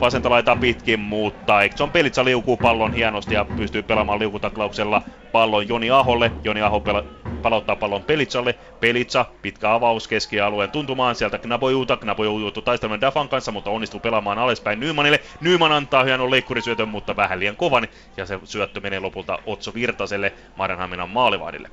[0.00, 5.02] vasenta laitaa pitkin, mutta Ekson Pelitsa liukuu pallon hienosti ja pystyy pelaamaan liukutaklauksella
[5.32, 6.32] pallon Joni Aholle.
[6.44, 7.04] Joni Aho pela-
[7.42, 8.54] palauttaa pallon Pelitsalle.
[8.80, 11.96] Pelitsa, pitkä avaus keskialueen tuntumaan sieltä Knabojuuta.
[11.96, 15.20] Knaboju joutuu taistelemaan Dafan kanssa, mutta onnistuu pelaamaan alaspäin Nymanille.
[15.40, 20.32] Nyman antaa hienon leikkurisyötön, mutta vähän liian kovan ja se syöttö menee lopulta Otso Virtaselle
[20.56, 21.70] Marenhaminan maalivahdille.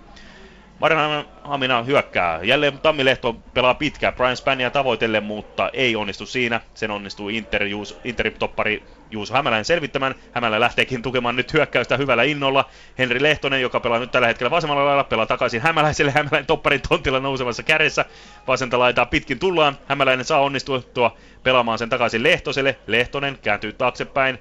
[1.44, 2.40] Hamina hyökkää.
[2.44, 6.62] Jälleen Tammilehto pelaa pitkään Brian Spania tavoitelle, mutta ei onnistu siinä.
[6.74, 10.16] Sen onnistuu Inter, Juus, Inter-toppari Juuso Hämäläinen selvittämään.
[10.32, 12.66] Hämälä lähteekin tukemaan nyt hyökkäystä hyvällä innolla.
[12.98, 16.12] Henri Lehtonen, joka pelaa nyt tällä hetkellä vasemmalla lailla, pelaa takaisin Hämäläiselle.
[16.12, 18.06] Hämäläinen topparin tontilla nousevassa kädessä.
[18.48, 19.78] Vasenta laitaa pitkin tullaan.
[19.88, 22.80] Hämäläinen saa onnistua pelaamaan sen takaisin Lehtoselle.
[22.88, 24.40] Lehtonen kääntyy taaksepäin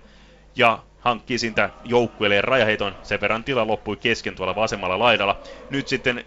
[0.57, 2.97] ja hankkii siitä joukkueelle rajaheiton.
[3.03, 5.39] Sen verran tila loppui kesken tuolla vasemmalla laidalla.
[5.71, 6.25] Nyt sitten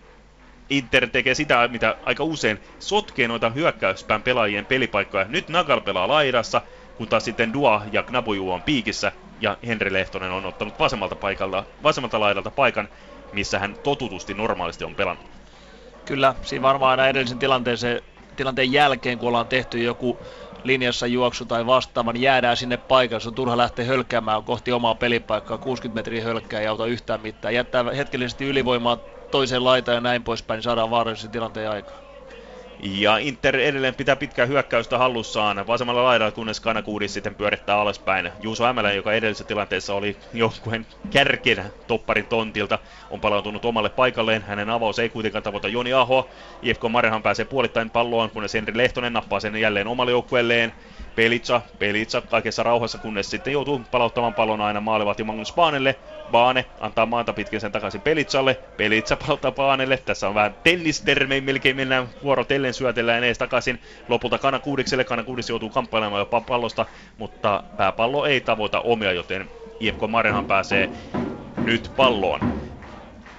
[0.70, 5.26] Inter tekee sitä, mitä aika usein sotkee noita hyökkäyspään pelaajien pelipaikkoja.
[5.30, 6.62] Nyt Nagal pelaa laidassa,
[6.98, 9.12] kun taas sitten Dua ja Knabuju on piikissä,
[9.42, 12.90] ja Henri Lehtonen on ottanut vasemmalta, paikalta, vasemmalta laidalta paikan,
[13.34, 15.26] missä hän totutusti normaalisti on pelannut.
[16.06, 17.40] Kyllä, siinä varmaan aina edellisen
[18.36, 20.20] tilanteen jälkeen, kun ollaan tehty joku
[20.64, 23.22] linjassa juoksu tai vastaavan, niin jäädään sinne paikalle.
[23.22, 27.54] Se on turha lähteä hölkkäämään kohti omaa pelipaikkaa, 60 metriä hölkkää ja auta yhtään mitään.
[27.54, 32.09] Jättää hetkellisesti ylivoimaa toiseen laitaan ja näin poispäin, niin saadaan vaarallisen tilanteen aikaan.
[32.84, 38.32] Ja Inter edelleen pitää pitkää hyökkäystä hallussaan vasemmalla laidalla, kunnes Kanakuudis sitten pyörittää alaspäin.
[38.42, 42.80] Juuso Hämälän, joka edellisessä tilanteessa oli joukkueen kärkenä topparin tontilta,
[43.10, 44.42] on palautunut omalle paikalleen.
[44.42, 46.30] Hänen avaus ei kuitenkaan tavoita Joni Aho.
[46.62, 50.74] IFK Marehan pääsee puolittain palloon, kunnes Henri Lehtonen nappaa sen jälleen omalle joukkueelleen.
[51.20, 55.96] Pelitsa, Pelitsa kaikessa rauhassa, kunnes sitten joutuu palauttamaan pallon aina maalivahti Magnus Baanelle.
[56.32, 58.58] Baane antaa maata pitkin sen takaisin Pelitsalle.
[58.78, 59.98] Pelitsa palauttaa Baanelle.
[59.98, 63.80] Tässä on vähän tennistermei, melkein mennään vuorotellen syötellään ees takaisin.
[64.08, 65.04] Lopulta Kana Kuudikselle.
[65.04, 66.86] Kana Kuudis joutuu kamppailemaan jopa pallosta,
[67.18, 70.90] mutta pääpallo ei tavoita omia, joten IFK Marenhan pääsee
[71.58, 72.69] nyt palloon.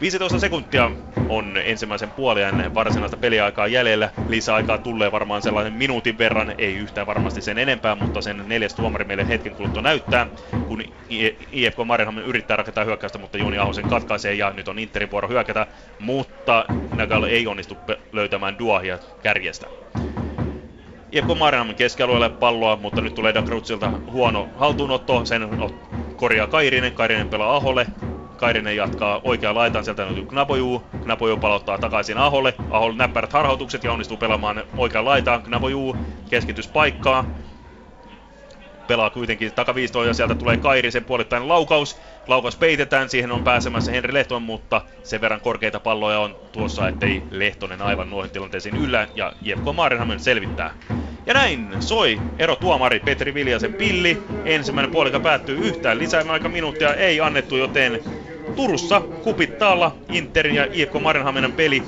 [0.01, 0.91] 15 sekuntia
[1.29, 4.11] on ensimmäisen puolen varsinaista peliaikaa jäljellä.
[4.29, 9.05] Lisäaikaa tulee varmaan sellainen minuutin verran, ei yhtään varmasti sen enempää, mutta sen neljäs tuomari
[9.05, 10.27] meille hetken kuluttua näyttää,
[10.69, 10.83] kun
[11.53, 15.67] IFK Mariehamn yrittää rakentaa hyökkäystä, mutta Juni Ahosen katkaisee ja nyt on Interin vuoro hyökätä,
[15.99, 16.65] mutta
[16.97, 17.77] Nagal ei onnistu
[18.13, 19.67] löytämään Duahia kärjestä.
[21.13, 25.49] IFK Mariehamn keskialueelle palloa, mutta nyt tulee Dakrutsilta huono haltuunotto, sen
[26.17, 27.87] korjaa Kairinen, Kairinen pelaa Aholle,
[28.41, 30.83] Kairinen jatkaa oikea laitaan, sieltä löytyy Knaboju.
[31.03, 32.55] Knaboju palauttaa takaisin Aholle.
[32.71, 35.43] Aholle näppärät harhautukset ja onnistuu pelaamaan oikean laitaan.
[35.43, 35.97] Knaboju
[36.31, 37.25] keskityspaikkaa.
[38.87, 42.01] Pelaa kuitenkin takaviistoon ja sieltä tulee Kairisen puolittain laukaus.
[42.27, 47.23] Laukaus peitetään, siihen on pääsemässä Henri Lehtonen, mutta sen verran korkeita palloja on tuossa, ettei
[47.31, 50.75] Lehtonen aivan noihin tilanteisiin yllä ja Jefko Maarenhamen selvittää.
[51.27, 54.23] Ja näin soi ero tuomari Petri Viljasen pilli.
[54.45, 58.01] Ensimmäinen puolika päättyy yhtään lisää aika minuuttia ei annettu, joten
[58.57, 61.83] Turussa kupittaalla Inter ja IFK Marenhaminan peli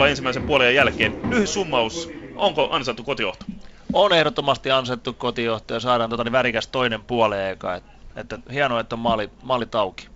[0.00, 1.30] 1-0 ensimmäisen puolen jälkeen.
[1.30, 3.44] Lyhyt summaus, onko ansaittu kotijohto?
[3.92, 7.74] On ehdottomasti ansaittu kotijohto ja saadaan tota, niin värikäs toinen puoleen eka.
[7.74, 7.84] Et,
[8.16, 10.08] että hienoa, että on maali, maalit auki.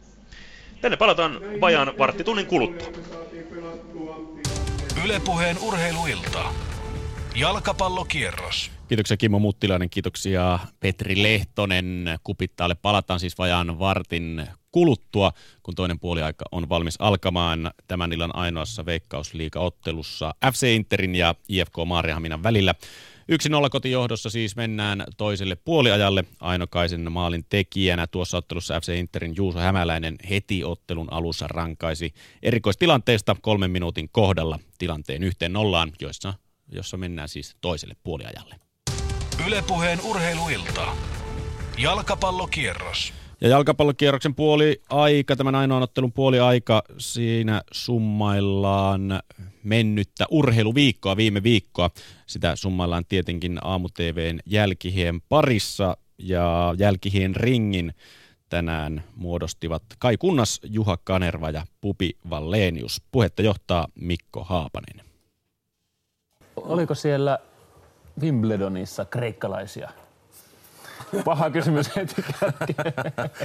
[0.80, 2.88] Tänne palataan vajaan varttitunnin kuluttua.
[5.04, 6.44] Ylepuheen urheiluilta.
[7.34, 8.70] Jalkapallokierros.
[8.88, 12.18] Kiitoksia Kimmo Muttilainen, kiitoksia Petri Lehtonen.
[12.24, 15.32] Kupittaalle palataan siis vajaan vartin kuluttua,
[15.62, 22.42] kun toinen puoliaika on valmis alkamaan tämän illan ainoassa veikkausliigaottelussa FC Interin ja IFK Maariahaminan
[22.42, 22.74] välillä.
[23.32, 26.24] 1-0 kotijohdossa siis mennään toiselle puoliajalle.
[26.40, 33.70] Ainokaisen maalin tekijänä tuossa ottelussa FC Interin Juuso Hämäläinen heti ottelun alussa rankaisi erikoistilanteesta kolmen
[33.70, 36.34] minuutin kohdalla tilanteen yhteen nollaan, jossa,
[36.72, 38.54] jossa mennään siis toiselle puoliajalle.
[39.46, 40.86] Ylepuheen urheiluilta.
[41.78, 43.19] Jalkapallokierros.
[43.40, 49.20] Ja jalkapallokierroksen puoli aika, tämän ainoan ottelun puoli aika, siinä summaillaan
[49.62, 51.90] mennyttä urheiluviikkoa viime viikkoa.
[52.26, 57.94] Sitä summaillaan tietenkin aamu-tvn jälkihien parissa ja jälkihien ringin
[58.48, 63.02] tänään muodostivat Kai Kunnas, Juha Kanerva ja Pupi Vallenius.
[63.12, 65.06] Puhetta johtaa Mikko Haapanen.
[66.56, 67.38] Oliko siellä
[68.20, 69.90] Wimbledonissa kreikkalaisia?
[71.24, 72.24] Paha kysymys heti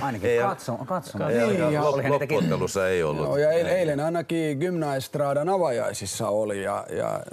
[0.01, 1.17] Ainakin ei, katso, katso.
[1.17, 3.25] Niin, ja loppuottelussa ei ollut.
[3.25, 7.23] Joo, ja eilen ainakin Gymnaestradan avajaisissa oli ja, ja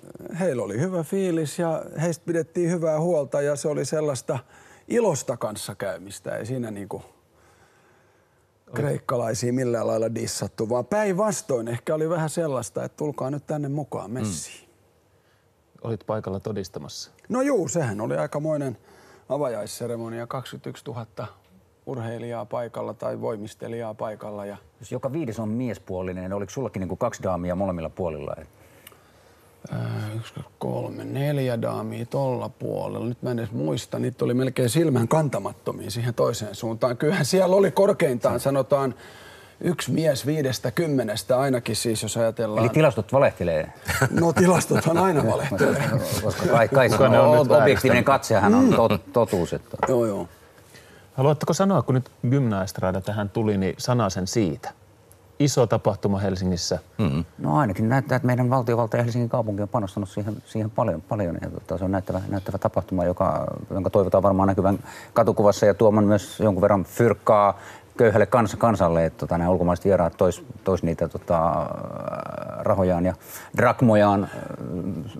[0.40, 4.38] heillä oli hyvä fiilis ja heistä pidettiin hyvää huolta ja se oli sellaista
[4.88, 6.36] ilosta kanssakäymistä.
[6.36, 7.02] Ei siinä niinku
[8.74, 14.10] kreikkalaisia millään lailla dissattu, vaan päinvastoin ehkä oli vähän sellaista, että tulkaa nyt tänne mukaan
[14.10, 14.68] messiin.
[14.68, 14.72] Mm.
[15.82, 17.10] Olit paikalla todistamassa.
[17.28, 18.78] No juu, sehän oli aikamoinen
[19.34, 21.06] avajaisseremonia, 21 000
[21.86, 24.46] urheilijaa paikalla tai voimistelijaa paikalla.
[24.46, 24.56] Ja...
[24.80, 28.36] Jos joka viides on miespuolinen, niin oliko sullakin niin kuin kaksi daamia molemmilla puolilla?
[29.72, 33.06] Äh, yksi, kolme, neljä daamia tuolla puolella.
[33.06, 33.98] Nyt mä en edes muista.
[33.98, 36.96] Niitä oli melkein silmän kantamattomia siihen toiseen suuntaan.
[36.96, 38.94] Kyllähän siellä oli korkeintaan, sanotaan,
[39.64, 42.64] yksi mies viidestä kymmenestä ainakin siis, jos ajatellaan.
[42.64, 43.72] Eli tilastot valehtelee?
[44.10, 45.90] No tilastothan aina valehtelee.
[46.24, 49.52] Koska kai, kai on, on objektiivinen katsehan on tot, totuus.
[49.52, 49.76] Että...
[49.88, 50.28] Joo, joo.
[51.14, 54.70] Haluatteko sanoa, kun nyt Gymnaestrada tähän tuli, niin sanasen siitä?
[55.38, 56.78] Iso tapahtuma Helsingissä.
[56.98, 57.24] Mm-hmm.
[57.38, 61.02] No ainakin näyttää, että meidän valtiovalta ja Helsingin kaupunki on panostanut siihen, siihen paljon.
[61.02, 64.78] paljon ja tota, se on näyttävä, näyttävä tapahtuma, joka, jonka toivotaan varmaan näkyvän
[65.12, 67.58] katukuvassa ja tuoman myös jonkun verran fyrkkaa
[67.96, 71.66] köyhälle kans, kansalle, että tota, nämä ulkomaiset vieraat tois, tois niitä tota,
[72.58, 73.14] rahojaan ja
[73.56, 74.30] drakmojaan äh,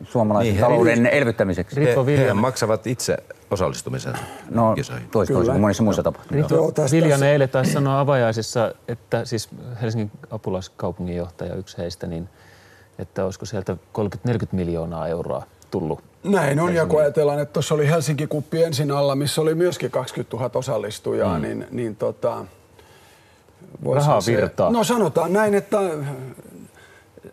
[0.04, 1.80] suomalaisen niin, talouden he, elvyttämiseksi.
[1.80, 3.16] He, he maksavat itse
[3.50, 4.14] osallistumisen
[4.50, 6.56] No tois, toisin kuin monissa muissa tapahtumissa.
[6.92, 9.48] Viljanen eilen taisi sanoa avajaisissa, että siis
[9.82, 12.28] Helsingin apulaiskaupunginjohtaja, yksi heistä, niin
[12.98, 17.88] että olisiko sieltä 30-40 miljoonaa euroa tullut näin on, ja kun ajatellaan, että tuossa oli
[17.88, 21.42] Helsinki-kuppi ensin alla, missä oli myöskin 20 000 osallistujaa, mm.
[21.42, 22.44] niin, niin tota,
[23.94, 24.70] Rahaa virtaa.
[24.70, 25.78] Se, no sanotaan näin, että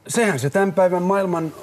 [0.07, 1.53] sehän se tämän päivän maailman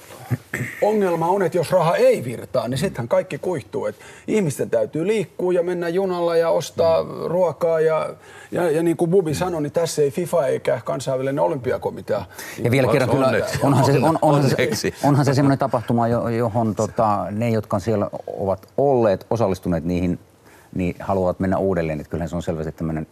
[0.82, 3.86] ongelma on, että jos raha ei virtaa, niin sittenhän kaikki kuihtuu.
[3.86, 7.10] Että ihmisten täytyy liikkua ja mennä junalla ja ostaa mm.
[7.24, 7.80] ruokaa.
[7.80, 8.10] Ja,
[8.50, 12.24] ja, ja niin kuin Bubi sanoi, niin tässä ei FIFA eikä kansainvälinen olympiakomitea.
[12.62, 13.32] Ja vielä kerran kyllä,
[13.62, 18.68] onhan se, on, onhan, se, onhan se semmoinen tapahtuma, johon tota, ne, jotka siellä ovat
[18.76, 20.18] olleet, osallistuneet niihin,
[20.74, 22.00] niin haluavat mennä uudelleen.
[22.00, 23.06] Että kyllähän se on selvästi tämmöinen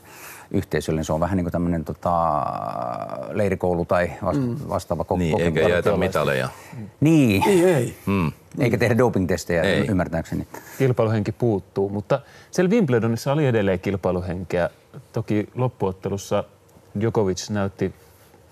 [0.54, 1.04] yhteisöllinen.
[1.04, 2.42] Se on vähän niin kuin tämmöinen tota,
[3.30, 4.56] leirikoulu tai mm.
[4.68, 5.18] vastaava koko.
[5.18, 6.48] Niin, eikä jäätä mitaleja.
[7.00, 7.48] Niin.
[7.48, 7.96] Ei, ei.
[8.06, 8.32] Mm.
[8.58, 9.86] Eikä tehdä doping-testejä ei.
[9.86, 10.46] ymmärtääkseni.
[10.78, 12.20] Kilpailuhenki puuttuu, mutta
[12.50, 14.70] siellä Wimbledonissa oli edelleen kilpailuhenkeä.
[15.12, 16.44] Toki loppuottelussa
[17.00, 17.94] Djokovic näytti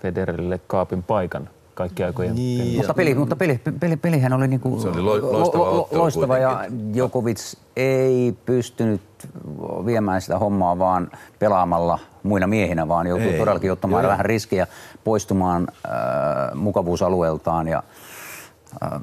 [0.01, 2.35] Federerille kaapin paikan kaikki aikojen.
[2.35, 5.87] Niin, mutta, peli, mutta peli, peli, pelihän oli, niinku Se oli lo, loistava, lo, lo,
[5.91, 9.01] loistava ja Djokovic ei pystynyt
[9.85, 13.39] viemään sitä hommaa vaan pelaamalla muina miehinä, vaan joutui ei.
[13.39, 14.11] todellakin ottamaan Joo.
[14.11, 14.67] vähän riskiä
[15.03, 17.83] poistumaan äh, mukavuusalueeltaan ja
[18.83, 19.01] äh,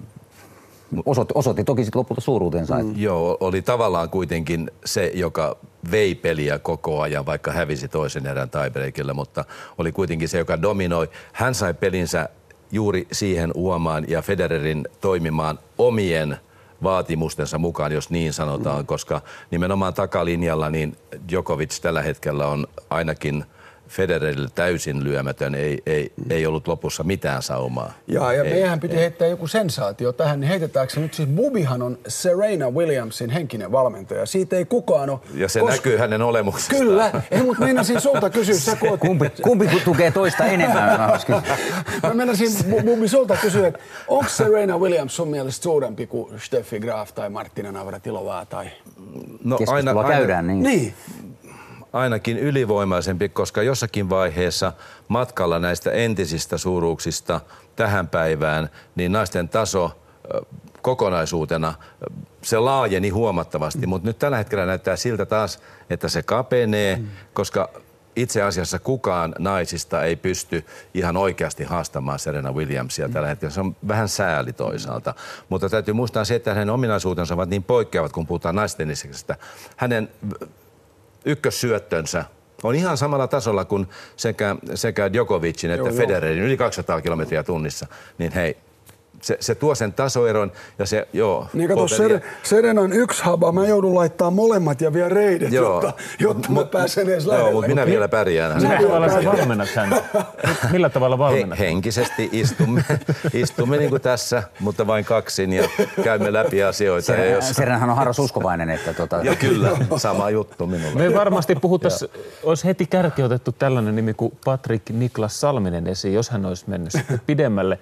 [1.06, 2.74] osoitti, osoitti toki sitten lopulta suuruutensa.
[2.74, 2.92] Mm.
[2.96, 5.56] Joo, oli tavallaan kuitenkin se, joka
[5.90, 9.44] vei peliä koko ajan, vaikka hävisi toisen erän tiebreakilla, mutta
[9.78, 11.10] oli kuitenkin se, joka dominoi.
[11.32, 12.28] Hän sai pelinsä
[12.72, 16.36] juuri siihen uomaan ja Federerin toimimaan omien
[16.82, 19.20] vaatimustensa mukaan, jos niin sanotaan, koska
[19.50, 20.96] nimenomaan takalinjalla niin
[21.28, 23.44] Djokovic tällä hetkellä on ainakin–
[23.90, 27.92] Federerille täysin lyömätön, ei, ei, ei ollut lopussa mitään saumaa.
[28.06, 29.00] Ja, ja ei, meidän piti ei.
[29.00, 34.26] heittää joku sensaatio tähän, niin heitetäänkö se nyt siis Bubihan on Serena Williamsin henkinen valmentaja.
[34.26, 35.18] Siitä ei kukaan ole...
[35.34, 35.76] Ja se koska...
[35.76, 36.80] näkyy hänen olemuksestaan.
[36.80, 39.00] Kyllä, ei mut meinasin sulta kysyä, sä koot...
[39.00, 40.98] kumpi, kumpi tukee toista enemmän?
[42.02, 42.50] mä meinasin
[42.84, 47.72] Bubi sulta kysyä, että onko Serena Williams sun mielestä suurempi kuin Steffi Graf tai Martina
[47.72, 48.66] Navratilova tai...
[49.44, 50.62] No, aina, aina, käydään niin.
[50.62, 50.94] Niin,
[51.92, 54.72] ainakin ylivoimaisempi, koska jossakin vaiheessa
[55.08, 57.40] matkalla näistä entisistä suuruuksista
[57.76, 60.00] tähän päivään, niin naisten taso
[60.82, 61.74] kokonaisuutena
[62.42, 65.60] se laajeni huomattavasti, mutta nyt tällä hetkellä näyttää siltä taas,
[65.90, 67.00] että se kapenee,
[67.32, 67.68] koska
[68.16, 70.64] itse asiassa kukaan naisista ei pysty
[70.94, 73.52] ihan oikeasti haastamaan Serena Williamsia tällä hetkellä.
[73.52, 75.14] Se on vähän sääli toisaalta.
[75.48, 79.36] Mutta täytyy muistaa se, että hänen ominaisuutensa ovat niin poikkeavat, kun puhutaan naistennisestä.
[79.76, 80.08] Hänen
[81.24, 82.24] ykkössyöttönsä
[82.62, 85.96] on ihan samalla tasolla kuin sekä, sekä Djokovicin että Joo, joo.
[85.96, 87.86] Federerin, yli 200 kilometriä tunnissa.
[88.18, 88.56] Niin hei,
[89.22, 91.46] se, se tuo sen tasoeron ja se, joo.
[91.52, 95.72] Niin kato, Ser- Serenan yksi haba, mä joudun laittaa molemmat ja vielä reidet, Joo.
[95.74, 97.52] jotta, jotta mä pääsen edes Joo, lähelle.
[97.52, 98.62] mutta minä vielä pärjään.
[98.62, 100.02] Millä tavalla sä valmennat häntä?
[100.72, 101.58] Millä tavalla He, valmennat?
[101.58, 102.84] henkisesti istumme,
[103.34, 105.68] istumme niin kuin tässä, mutta vain kaksin ja
[106.04, 107.12] käymme läpi asioita.
[107.12, 110.94] Ja jos, Serenhän on harras uskovainen, että tota, ja kyllä, sama juttu minulla.
[110.98, 112.10] Me varmasti puhuttaisiin,
[112.42, 117.20] olisi heti kärkiotettu tällainen nimi kuin Patrick Niklas Salminen esiin, jos hän olisi mennyt sitten
[117.26, 117.78] pidemmälle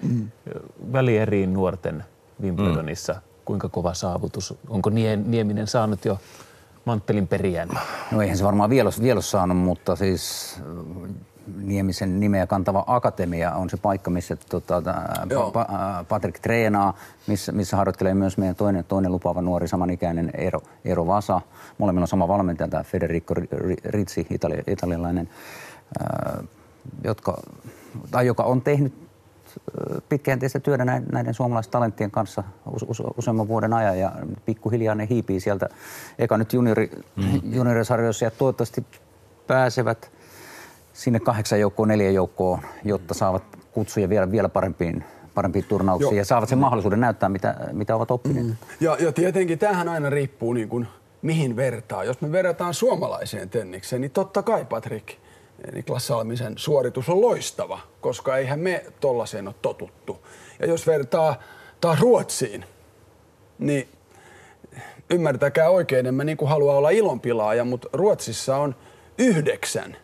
[1.29, 2.03] välieriin nuorten
[2.41, 3.15] Wimbledonissa.
[3.45, 4.53] Kuinka kova saavutus?
[4.69, 6.19] Onko Nie- Nieminen saanut jo
[6.85, 7.69] manttelin perijän?
[8.11, 11.09] No eihän se varmaan vielä, vielä saanut, mutta siis äh,
[11.57, 14.81] Niemisen nimeä kantava akatemia on se paikka, missä tota,
[15.29, 15.51] Joo.
[15.51, 16.93] pa, pa, Patrick treenaa,
[17.27, 21.41] missä, missä harjoittelee myös meidän toinen, toinen lupaava nuori samanikäinen Eero, Eero Vasa.
[21.77, 25.29] Molemmilla on sama valmentaja, tämä Federico Ri- Ri- Rizzi, itali, italialainen,
[25.99, 26.43] ää,
[27.03, 27.37] jotka,
[28.11, 29.08] tai joka on tehnyt
[30.09, 34.11] pitkäjänteistä työtä näiden, näiden suomalaistalenttien kanssa use, use, useamman vuoden ajan ja
[34.45, 35.69] pikkuhiljaa ne hiipii sieltä.
[36.19, 37.53] Eka nyt juniori, mm.
[37.53, 38.85] juniorisarjoissa ja toivottavasti
[39.47, 40.11] pääsevät
[40.93, 45.03] sinne kahdeksan joukkoon, neljä joukkoon, jotta saavat kutsuja vielä, vielä parempiin,
[45.35, 46.17] parempiin turnauksiin Joo.
[46.17, 48.47] ja saavat sen mahdollisuuden näyttää, mitä, mitä ovat oppineet.
[48.47, 48.55] Mm.
[48.79, 50.87] Ja, ja tietenkin tämähän aina riippuu niin kuin,
[51.21, 52.03] mihin vertaa.
[52.03, 55.15] Jos me verrataan suomalaiseen tennikseen, niin totta kai Patrik
[55.73, 60.27] Niklas Salmisen suoritus on loistava, koska eihän me tollaiseen ole totuttu.
[60.59, 61.35] Ja jos vertaa
[61.81, 62.65] taas Ruotsiin,
[63.59, 63.87] niin
[65.09, 68.75] ymmärtäkää oikein, en mä niin kuin halua olla ilonpilaaja, mutta Ruotsissa on
[69.17, 69.97] yhdeksän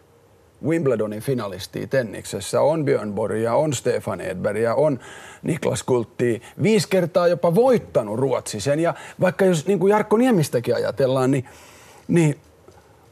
[0.65, 2.61] Wimbledonin finalistia tenniksessä.
[2.61, 4.99] On Björn Borg ja on Stefan Edberg ja on
[5.43, 6.41] Niklas Kultti.
[6.63, 8.79] Viisi kertaa jopa voittanut Ruotsi sen.
[8.79, 11.45] Ja vaikka jos niin kuin Jarkko Niemistäkin ajatellaan, niin,
[12.07, 12.39] niin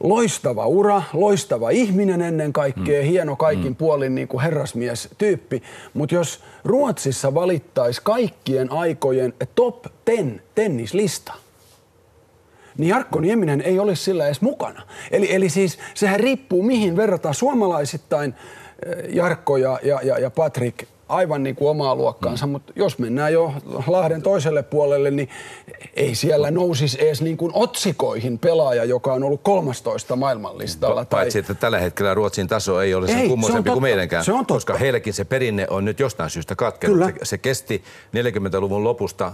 [0.02, 3.08] loistava ura, loistava ihminen ennen kaikkea, mm.
[3.08, 3.76] hieno kaikin mm.
[3.76, 5.62] puolin niin kuin herrasmies-tyyppi.
[5.94, 11.32] Mutta jos Ruotsissa valittaisi kaikkien aikojen top 10 tennislista,
[12.78, 14.82] niin Jarkko Nieminen ei olisi sillä edes mukana.
[15.10, 18.34] Eli, eli siis sehän riippuu mihin verrataan suomalaisittain
[18.86, 22.52] eh, Jarkko ja, ja, ja, ja Patrik aivan niin kuin omaa luokkaansa, mm.
[22.52, 23.52] mutta jos mennään jo
[23.86, 25.28] Lahden toiselle puolelle, niin
[25.94, 31.02] ei siellä nousisi edes niin kuin otsikoihin pelaaja, joka on ollut 13 maailmanlistalla.
[31.02, 34.38] Pa- Paitsi, että tällä hetkellä Ruotsin taso ei ole sen kummoisempi kuin meidänkään, Se on
[34.38, 34.54] totta.
[34.54, 36.98] koska heilläkin se perinne on nyt jostain syystä katkenut.
[36.98, 37.84] Se, se kesti
[38.16, 39.32] 40-luvun lopusta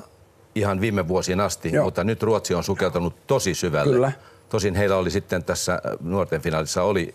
[0.54, 1.84] ihan viime vuosiin asti, Joo.
[1.84, 3.92] mutta nyt Ruotsi on sukeltanut tosi syvälle.
[3.94, 4.12] Kyllä.
[4.48, 7.14] Tosin heillä oli sitten tässä äh, nuorten finaalissa oli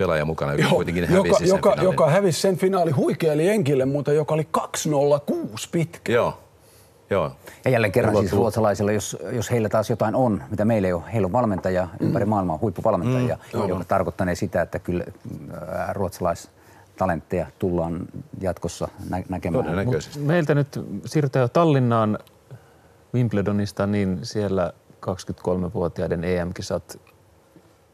[0.00, 1.84] pelaaja mukana, joka Joo, kuitenkin hävisi joka, sen joka, finaalin.
[1.92, 6.12] joka hävisi sen finaali huikealle Enkille, mutta joka oli 206 pitkä.
[6.12, 6.38] Joo,
[7.10, 7.32] joo.
[7.64, 10.92] Ja jälleen kerran Mulla siis ruotsalaisilla, jos, jos heillä taas jotain on, mitä meillä ei
[10.92, 12.06] ole, heillä on valmentajia mm.
[12.06, 15.04] ympäri maailmaa, huippuvalmentajia, mm, joka tarkoittaa sitä, että kyllä
[15.68, 18.06] ää, ruotsalaistalentteja tullaan
[18.40, 19.64] jatkossa nä- näkemään.
[19.64, 20.18] Todennäköisesti.
[20.18, 22.18] Meiltä nyt siirrytään jo Tallinnaan
[23.14, 24.72] Wimbledonista, niin siellä
[25.06, 27.00] 23-vuotiaiden EM-kisat.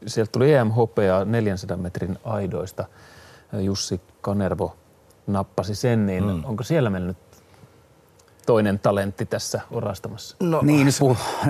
[0.07, 2.85] Sieltä tuli EM-hopeaa 400 metrin aidoista.
[3.53, 4.77] Jussi Kanervo
[5.27, 6.45] nappasi sen, niin mm.
[6.45, 7.17] onko siellä mennyt
[8.47, 10.37] toinen talentti tässä orastamassa?
[10.41, 10.89] No, Niin,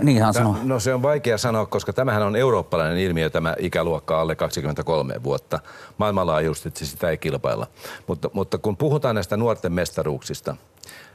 [0.03, 0.57] niinhän Tä- sanoo.
[0.63, 5.61] No se on vaikea sanoa, koska tämähän on eurooppalainen ilmiö, tämä ikäluokka alle 23 vuotta.
[5.99, 7.67] Maailmanlaajuisesti sitä ei kilpailla.
[8.07, 10.57] Mutta, mutta kun puhutaan näistä nuorten mestaruuksista,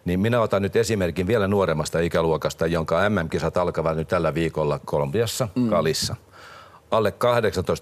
[0.05, 5.47] niin minä otan nyt esimerkin vielä nuoremmasta ikäluokasta, jonka MM-kisat alkavat nyt tällä viikolla Kolumbiassa,
[5.55, 5.69] mm.
[5.69, 6.15] Kalissa.
[6.91, 7.13] Alle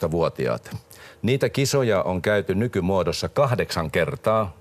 [0.07, 0.75] 18-vuotiaat.
[1.21, 4.57] Niitä kisoja on käyty nykymuodossa kahdeksan kertaa.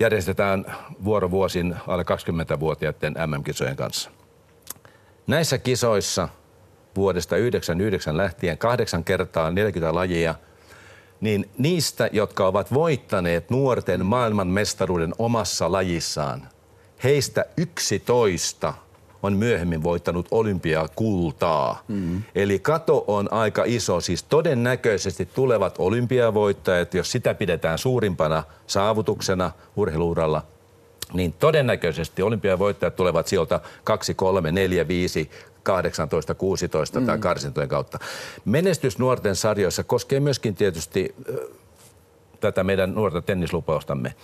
[0.00, 4.10] Järjestetään vuorovuosin alle 20-vuotiaiden MM-kisojen kanssa.
[5.26, 6.28] Näissä kisoissa
[6.96, 10.34] vuodesta 1999 lähtien kahdeksan kertaa 40 lajia,
[11.20, 16.48] niin niistä, jotka ovat voittaneet nuorten maailmanmestaruuden omassa lajissaan,
[17.04, 18.74] heistä 11
[19.28, 21.82] on myöhemmin voittanut olympiakultaa.
[21.88, 22.22] Mm.
[22.34, 24.00] Eli kato on aika iso.
[24.00, 30.42] Siis todennäköisesti tulevat olympiavoittajat, jos sitä pidetään suurimpana saavutuksena urheiluuralla,
[31.12, 35.30] niin todennäköisesti olympiavoittajat tulevat sieltä 2, 3, 4, 5,
[35.62, 37.06] 18, 16 mm.
[37.06, 37.98] tai karsintojen kautta.
[38.44, 41.14] Menestys nuorten sarjoissa koskee myöskin tietysti
[42.40, 44.14] tätä meidän nuorta tennislupaustamme.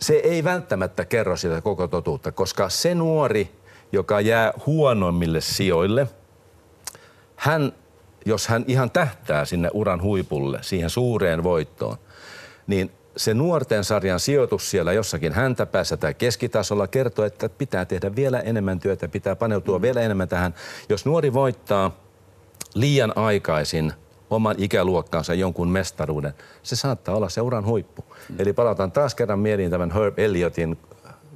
[0.00, 3.50] Se ei välttämättä kerro sitä koko totuutta, koska se nuori,
[3.92, 6.08] joka jää huonommille sijoille,
[7.36, 7.72] hän
[8.28, 11.96] jos hän ihan tähtää sinne uran huipulle, siihen suureen voittoon,
[12.66, 18.40] niin se nuorten sarjan sijoitus siellä jossakin häntäpäässä tai keskitasolla kertoo, että pitää tehdä vielä
[18.40, 19.82] enemmän työtä, pitää paneutua mm.
[19.82, 20.54] vielä enemmän tähän.
[20.88, 21.96] Jos nuori voittaa
[22.74, 23.92] liian aikaisin
[24.30, 28.04] oman ikäluokkaansa jonkun mestaruuden, se saattaa olla seuran huippu.
[28.08, 28.36] Mm.
[28.38, 30.78] Eli palataan taas kerran mieliin tämän Herb Elliotin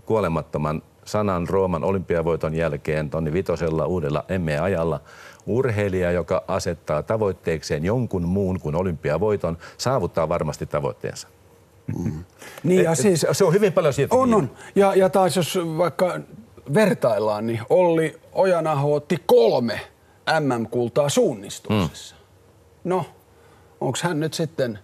[0.06, 5.00] kuolemattoman sanan Rooman olympiavoiton jälkeen Tonni Vitosella uudella ME-ajalla.
[5.46, 11.28] Urheilija, joka asettaa tavoitteekseen jonkun muun kuin olympiavoiton, saavuttaa varmasti tavoitteensa.
[11.86, 12.24] Mm.
[12.62, 14.14] Niin ja siis, se on hyvin paljon siitä.
[14.14, 14.50] On, on.
[14.74, 16.20] Ja, ja taas jos vaikka
[16.74, 19.80] vertaillaan, niin Olli Ojanaho otti kolme
[20.40, 22.14] MM-kultaa suunnistuksessa.
[22.14, 22.22] Mm.
[22.84, 23.06] No,
[23.80, 24.78] onko hän nyt sitten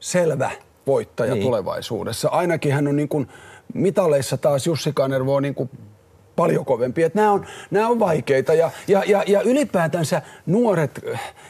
[0.00, 0.50] selvä
[0.86, 1.44] voittaja niin.
[1.44, 2.28] tulevaisuudessa?
[2.28, 3.28] Ainakin hän on niin kuin
[3.74, 5.70] mitaleissa taas Jussi Kanervo on niin kuin
[6.36, 7.02] paljon kovempi.
[7.02, 11.04] Että nämä, on, nämä on vaikeita ja, ja, ja, ja ylipäätänsä nuoret,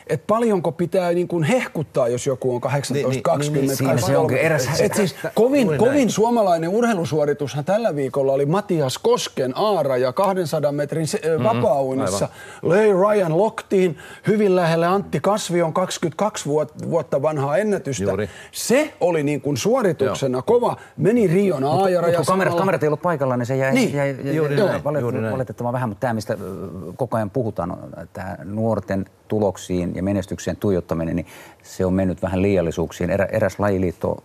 [0.06, 4.16] että paljonko pitää niin kuin hehkuttaa, jos joku on 18, niin, 20, niin, niin, se
[4.16, 4.80] onkin eräs.
[4.80, 11.06] Et siis kovin, kovin suomalainen urheilusuoritushan tällä viikolla oli Matias Kosken aara ja 200 metrin
[11.06, 12.28] mm-hmm, vapaa-uinnissa.
[12.62, 16.48] Lei Ryan loktiin hyvin lähelle Antti Kasvion 22
[16.90, 18.04] vuotta vanhaa ennätystä.
[18.04, 18.30] Juuri.
[18.52, 20.42] Se oli niin kuin suorituksena Joo.
[20.42, 20.76] kova.
[20.96, 22.06] Meni Rion aajara.
[22.06, 23.94] Mutta kun kamerat, kamerat ei ollut paikalla, niin se jäi, niin.
[23.94, 26.36] jäi, jäi, jäi, jäi näin, valitettavan vähän, mutta tämä, mistä
[26.96, 27.76] koko ajan puhutaan,
[28.12, 31.26] tämä nuorten tuloksiin ja menestykseen tuijottaminen, niin
[31.62, 33.10] se on mennyt vähän liiallisuuksiin.
[33.10, 34.16] Erä, eräs lajiliitto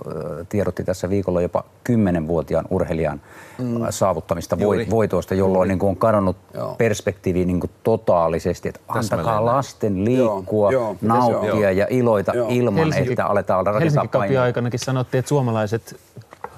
[0.49, 3.21] tiedotti tässä viikolla jopa 10-vuotiaan urheilijan
[3.57, 3.85] mm.
[3.89, 4.87] saavuttamista Juuri.
[4.89, 6.75] voitoista, jolloin niin kuin on kadonnut Joo.
[6.75, 10.95] perspektiivi niin kuin totaalisesti, että antakaa lasten liikkua, Joo.
[11.01, 11.69] nauttia Joo.
[11.69, 12.47] ja iloita Joo.
[12.51, 15.95] ilman, Helsinki, että aletaan rakentaa Helsinki aikanakin sanottiin, että suomalaiset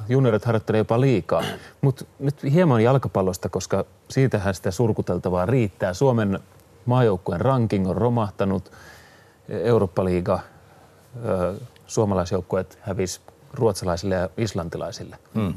[0.09, 1.43] juniorit harjoittelee jopa liikaa.
[1.81, 5.93] Mutta nyt hieman jalkapallosta, koska siitähän sitä surkuteltavaa riittää.
[5.93, 6.39] Suomen
[6.85, 8.71] maajoukkueen ranking on romahtanut.
[9.49, 10.39] Eurooppa-liiga,
[11.87, 13.21] suomalaisjoukkueet hävisi
[13.53, 15.17] ruotsalaisille ja islantilaisille.
[15.33, 15.53] Hmm.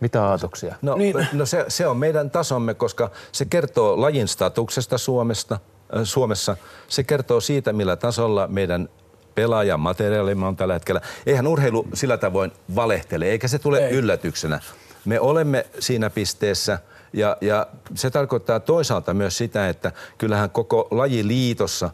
[0.00, 0.74] Mitä ajatuksia?
[0.82, 1.16] No, niin.
[1.32, 6.56] no se, se on meidän tasomme, koska se kertoo lajin statuksesta Suomesta, äh, Suomessa.
[6.88, 8.88] Se kertoo siitä, millä tasolla meidän
[9.34, 11.00] pelaajan materiaalimme on tällä hetkellä.
[11.26, 13.92] Eihän urheilu sillä tavoin valehtele, eikä se tule Ei.
[13.92, 14.60] yllätyksenä.
[15.04, 16.78] Me olemme siinä pisteessä
[17.12, 21.90] ja, ja se tarkoittaa toisaalta myös sitä, että kyllähän koko lajiliitossa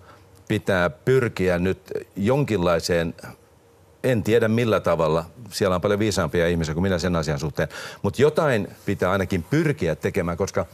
[0.49, 3.15] pitää pyrkiä nyt jonkinlaiseen
[4.05, 7.69] en tiedä millä tavalla, siellä on paljon viisaampia ihmisiä kuin minä sen asian suhteen,
[8.03, 10.67] mutta jotain pitää ainakin pyrkiä tekemään, koska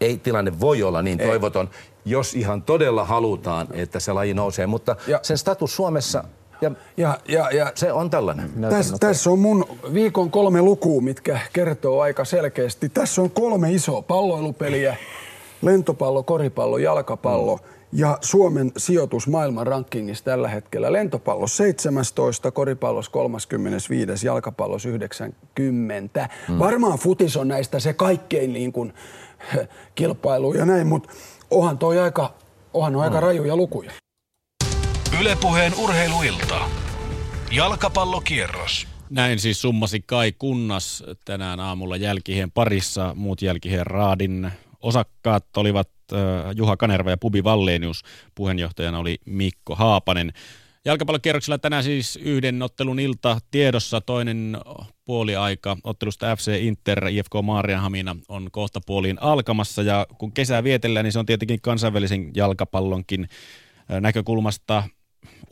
[0.00, 1.26] ei tilanne voi olla niin ei.
[1.26, 1.70] toivoton,
[2.04, 4.66] jos ihan todella halutaan, että se laji nousee.
[4.66, 5.20] Mutta ja.
[5.22, 6.24] sen status Suomessa
[6.60, 8.50] ja, ja, ja, ja se on tällainen.
[8.70, 12.88] Tässä täs on mun viikon kolme lukua, mitkä kertoo aika selkeästi.
[12.88, 14.96] Tässä on kolme isoa palloilupeliä.
[15.62, 17.56] Lentopallo, koripallo, jalkapallo.
[17.56, 17.74] Mm.
[17.92, 20.92] Ja Suomen sijoitus maailman rankingissa tällä hetkellä.
[20.92, 26.28] Lentopallo 17, koripallos 35, jalkapallos 90.
[26.48, 26.58] Mm.
[26.58, 28.94] Varmaan futis on näistä se kaikkein niin kuin,
[29.94, 31.12] kilpailu ja näin, mutta
[31.50, 32.34] onhan toi aika,
[32.74, 33.22] onhan aika mm.
[33.22, 33.90] rajuja lukuja.
[35.20, 36.60] Ylepuheen urheiluilta.
[37.52, 38.86] Jalkapallokierros.
[39.10, 43.14] Näin siis summasi Kai Kunnas tänään aamulla jälkiheen parissa.
[43.14, 44.50] Muut jälkiheen raadin
[44.80, 45.88] osakkaat olivat
[46.54, 48.02] Juha Kanerva ja Pubi Vallenius.
[48.34, 50.32] Puheenjohtajana oli Mikko Haapanen.
[50.86, 54.58] Jalkapallokierroksella tänään siis yhden ottelun ilta tiedossa, toinen
[55.04, 59.82] puoliaika ottelusta FC Inter, IFK Maarianhamina on kohta puoliin alkamassa.
[59.82, 63.28] Ja kun kesää vietellään, niin se on tietenkin kansainvälisen jalkapallonkin
[64.00, 64.82] näkökulmasta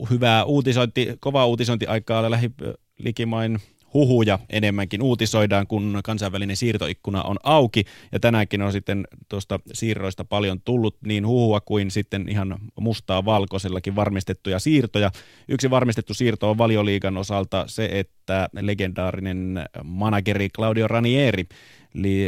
[0.09, 2.51] hyvää uutisointi, kovaa uutisointiaikaa lähi
[2.97, 3.59] likimain
[3.93, 7.83] huhuja enemmänkin uutisoidaan, kun kansainvälinen siirtoikkuna on auki.
[8.11, 13.95] Ja tänäänkin on sitten tuosta siirroista paljon tullut niin huhua kuin sitten ihan mustaa valkoisellakin
[13.95, 15.11] varmistettuja siirtoja.
[15.47, 21.45] Yksi varmistettu siirto on valioliigan osalta se, että legendaarinen manageri Claudio Ranieri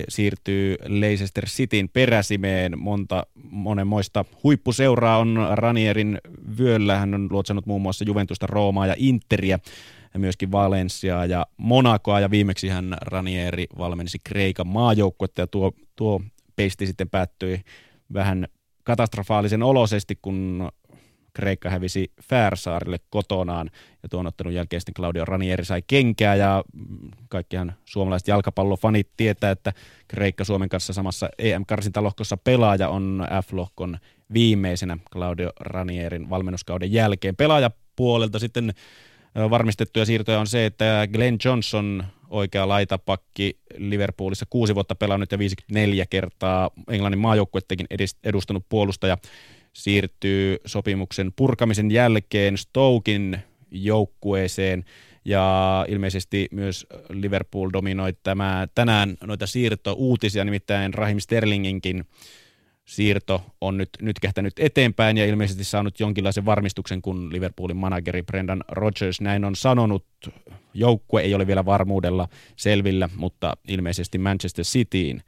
[0.10, 2.80] siirtyy Leicester Cityn peräsimeen.
[2.80, 6.18] Monta monenmoista huippuseuraa on Ranierin
[6.58, 6.98] vyöllä.
[6.98, 9.60] Hän on luotsannut muun muassa Juventusta, Roomaa ja Interiä
[10.16, 16.22] ja myöskin Valenciaa ja Monacoa ja viimeksi hän Ranieri valmensi Kreikan maajoukkuetta ja tuo, tuo
[16.56, 17.62] pesti sitten päättyi
[18.14, 18.48] vähän
[18.84, 20.70] katastrofaalisen olosesti, kun
[21.34, 23.72] Kreikka hävisi Färsaarille kotonaan
[24.04, 26.64] ja tuon ottelun jälkeen sitten Claudio Ranieri sai kenkää ja
[27.30, 29.74] kaikkihan suomalaiset jalkapallofanit tietää, että
[30.08, 33.98] Kreikka Suomen kanssa samassa EM-karsintalohkossa pelaaja on F-lohkon
[34.34, 37.36] viimeisenä Claudio Ranierin valmennuskauden jälkeen.
[37.36, 38.74] Pelaajapuolelta sitten
[39.36, 46.06] varmistettuja siirtoja on se, että Glenn Johnson, oikea laitapakki Liverpoolissa kuusi vuotta pelannut ja 54
[46.06, 47.88] kertaa Englannin maajoukkuettekin
[48.24, 49.18] edustanut puolustaja,
[49.74, 53.38] siirtyy sopimuksen purkamisen jälkeen Stokin
[53.72, 54.86] joukkueeseen.
[55.26, 62.06] Ja ilmeisesti myös Liverpool dominoi tämä, tänään noita siirtouutisia, nimittäin Rahim Sterlinginkin
[62.86, 68.64] siirto on nyt, nyt kähtänyt eteenpäin ja ilmeisesti saanut jonkinlaisen varmistuksen, kun Liverpoolin manageri Brendan
[68.68, 70.06] Rodgers näin on sanonut.
[70.74, 75.22] Joukkue ei ole vielä varmuudella selvillä, mutta ilmeisesti Manchester Cityin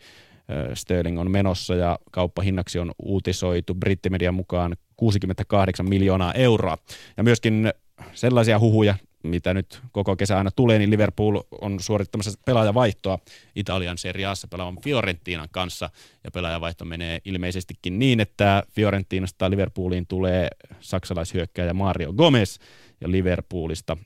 [0.73, 6.77] Sterling on menossa ja kauppahinnaksi on uutisoitu brittimedian mukaan 68 miljoonaa euroa.
[7.17, 7.73] Ja myöskin
[8.13, 8.95] sellaisia huhuja
[9.29, 13.19] mitä nyt koko kesä aina tulee, niin Liverpool on suorittamassa pelaajavaihtoa
[13.55, 15.89] Italian Serie A:ssa pelaavan Fiorentinan kanssa.
[16.23, 20.47] Ja pelaajavaihto menee ilmeisestikin niin, että Fiorentinasta Liverpooliin tulee
[20.79, 22.57] saksalaishyökkäjä Mario Gomez
[23.01, 23.97] ja Liverpoolista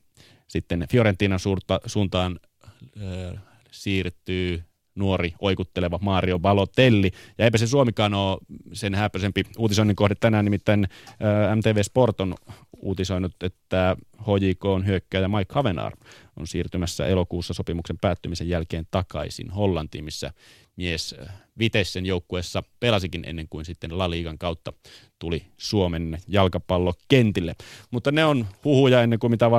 [0.52, 2.40] sitten Fiorentinan suurta, suuntaan
[2.84, 3.42] äh,
[3.72, 4.64] siirtyy
[4.96, 7.12] nuori oikutteleva Mario Balotelli.
[7.38, 8.38] Ja eipä se Suomikaan ole
[8.74, 12.36] sen häpöisempi uutisoinnin kohde tänään, nimittäin äh, MTV Sport on
[12.82, 15.94] uutisoinut, että HJK on hyökkääjä Mike Havenar
[16.40, 20.34] on siirtymässä elokuussa sopimuksen päättymisen jälkeen takaisin Hollantiin, missä
[20.76, 24.74] mies äh, Vitessen joukkueessa pelasikin ennen kuin sitten La kautta
[25.20, 27.56] tuli Suomen jalkapallokentille.
[27.92, 29.52] Mutta ne on huhuja ennen kuin mitä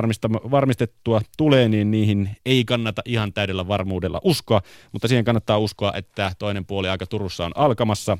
[0.51, 4.61] varmistettua tulee, niin niihin ei kannata ihan täydellä varmuudella uskoa,
[4.91, 8.17] mutta siihen kannattaa uskoa, että toinen puoli aika Turussa on alkamassa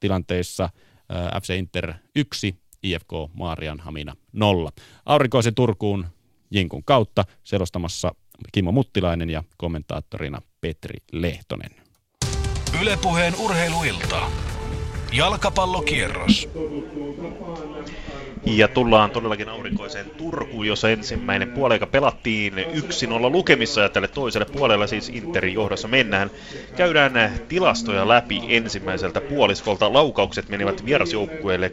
[0.00, 4.70] tilanteissa äh, FC Inter 1, IFK Maarianhamina 0.
[5.06, 6.06] Aurinkoisen Turkuun
[6.50, 8.14] Jinkun kautta selostamassa
[8.52, 11.85] Kimmo Muttilainen ja kommentaattorina Petri Lehtonen.
[12.72, 14.20] Ylepuheen urheiluilta.
[15.12, 16.48] Jalkapallokierros.
[18.46, 22.56] Ja tullaan todellakin aurinkoiseen Turkuun, jossa ensimmäinen puoliaika pelattiin 1-0
[23.30, 26.30] lukemissa ja tälle toiselle puolella siis Interin johdossa mennään.
[26.76, 27.12] Käydään
[27.48, 29.92] tilastoja läpi ensimmäiseltä puoliskolta.
[29.92, 31.72] Laukaukset menivät vierasjoukkueelle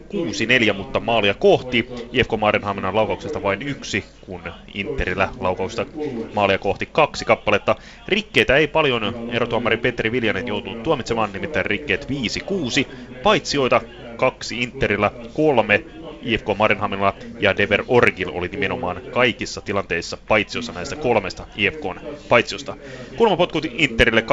[0.70, 1.90] 6-4, mutta maalia kohti.
[2.14, 4.42] IFK Maarenhaminan laukauksesta vain yksi, kun
[4.74, 5.86] Interillä laukausta
[6.34, 7.76] maalia kohti kaksi kappaletta.
[8.08, 9.30] Rikkeitä ei paljon.
[9.32, 12.88] Erotuomari Petri Viljanen joutuu tuomitsemaan, nimittäin rikkeet 5-6.
[13.24, 13.82] Paitsioita
[14.18, 15.84] kaksi Interillä, kolme
[16.26, 22.78] IFK Marinhamilla ja Dever Orgil oli nimenomaan kaikissa tilanteissa paitsiossa näistä kolmesta IFKn paitsiosta.
[23.18, 24.24] Kulmapotkut Interille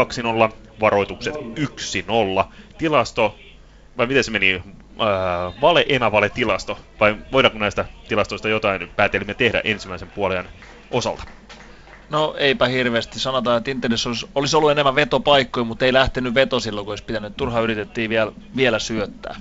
[0.48, 2.44] 2-0, varoitukset 1-0.
[2.78, 3.36] Tilasto,
[3.98, 9.60] vai miten se meni, äh, vale, emävale tilasto, vai voidaanko näistä tilastoista jotain päätelmiä tehdä
[9.64, 10.44] ensimmäisen puolen
[10.90, 11.22] osalta?
[12.10, 13.20] No eipä hirveästi.
[13.20, 17.04] Sanotaan, että Interissä olisi, olisi ollut enemmän vetopaikkoja, mutta ei lähtenyt veto silloin, kun olisi
[17.04, 17.36] pitänyt.
[17.36, 19.36] Turha yritettiin vielä, vielä syöttää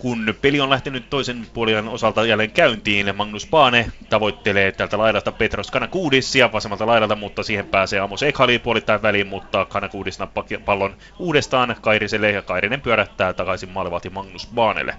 [0.00, 5.70] kun peli on lähtenyt toisen puolen osalta jälleen käyntiin, Magnus Paane tavoittelee tältä laidalta Petros
[5.70, 11.76] Kanakuudisia vasemmalta laidalta, mutta siihen pääsee Amos Ekhali puolittain väliin, mutta Kanakuudis nappaa pallon uudestaan
[11.80, 14.94] Kairiselle ja Kairinen pyörättää takaisin maalivahti Magnus Baanelle.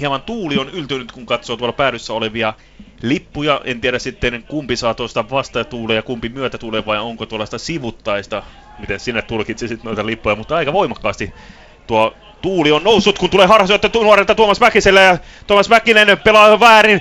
[0.00, 2.54] Hieman tuuli on yltynyt, kun katsoo tuolla päädyssä olevia
[3.02, 3.60] lippuja.
[3.64, 8.42] En tiedä sitten kumpi saa tuosta vastatuuleen ja kumpi myötätuuleen vai onko tuollaista sivuttaista,
[8.78, 11.32] miten sinne tulkitsisit noita lippuja, mutta aika voimakkaasti
[11.86, 17.00] tuo Tuuli on noussut, kun tulee harhasyöttö nuorelta Tuomas Mäkiselle ja Tuomas Mäkinen pelaa väärin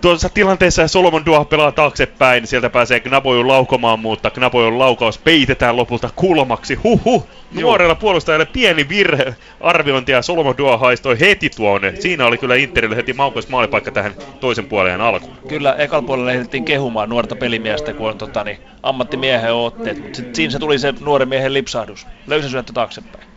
[0.00, 2.46] tuossa tilanteessa Solomon Duo pelaa taaksepäin.
[2.46, 6.74] Sieltä pääsee Gnaboyun laukomaan, mutta Gnaboyun laukaus peitetään lopulta kulmaksi.
[6.74, 7.28] Huhu!
[7.52, 11.80] Nuorella puolustajalle pieni virhe arviointia ja Solomon Duo haistoi heti tuon.
[12.00, 15.36] Siinä oli kyllä Interille heti maukas maalipaikka tähän toisen puolen alkuun.
[15.48, 20.02] Kyllä, ekalla puolella ehdittiin kehumaan nuorta pelimiestä, kun on tota, niin, ammattimiehen otteet.
[20.02, 22.06] Mutta siinä se tuli se nuoren miehen lipsahdus.
[22.26, 23.29] Löysä syöttö taaksepäin.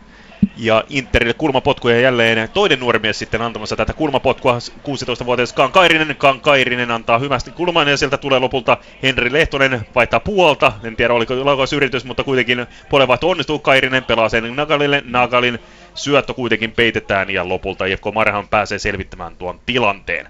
[0.56, 6.16] Ja Interille kulmapotkuja jälleen toinen nuori mies sitten antamassa tätä kulmapotkua 16-vuotias Kankairinen.
[6.16, 10.72] Kankairinen antaa hyvästi kulman ja sieltä tulee lopulta Henri Lehtonen vaihtaa puolta.
[10.84, 11.34] En tiedä oliko
[11.76, 13.58] yritys, mutta kuitenkin puolenvaihto onnistuu.
[13.58, 15.02] Kairinen pelaa sen Nagalille.
[15.06, 15.58] Nagalin
[15.94, 20.28] syöttö kuitenkin peitetään ja lopulta IFK Marhan pääsee selvittämään tuon tilanteen.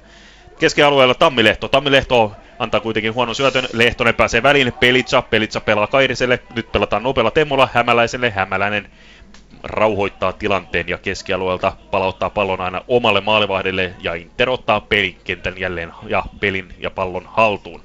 [0.59, 1.69] Keskialueella Tammilehto.
[1.69, 3.65] Tammilehto antaa kuitenkin huonon syötön.
[3.73, 4.73] Lehtonen pääsee väliin.
[4.73, 5.23] Pelitsa.
[5.23, 6.41] Pelitsa pelaa Kairiselle.
[6.55, 8.31] Nyt pelataan nopealla temmolla Hämäläiselle.
[8.31, 8.89] Hämäläinen
[9.63, 16.25] rauhoittaa tilanteen ja keskialueelta palauttaa pallon aina omalle maalivahdille ja Inter ottaa pelikentän jälleen ja
[16.41, 17.83] pelin ja pallon haltuun.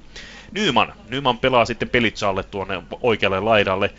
[0.51, 0.93] Nyman.
[1.09, 3.91] Nyman pelaa sitten Pelitsalle tuonne oikealle laidalle.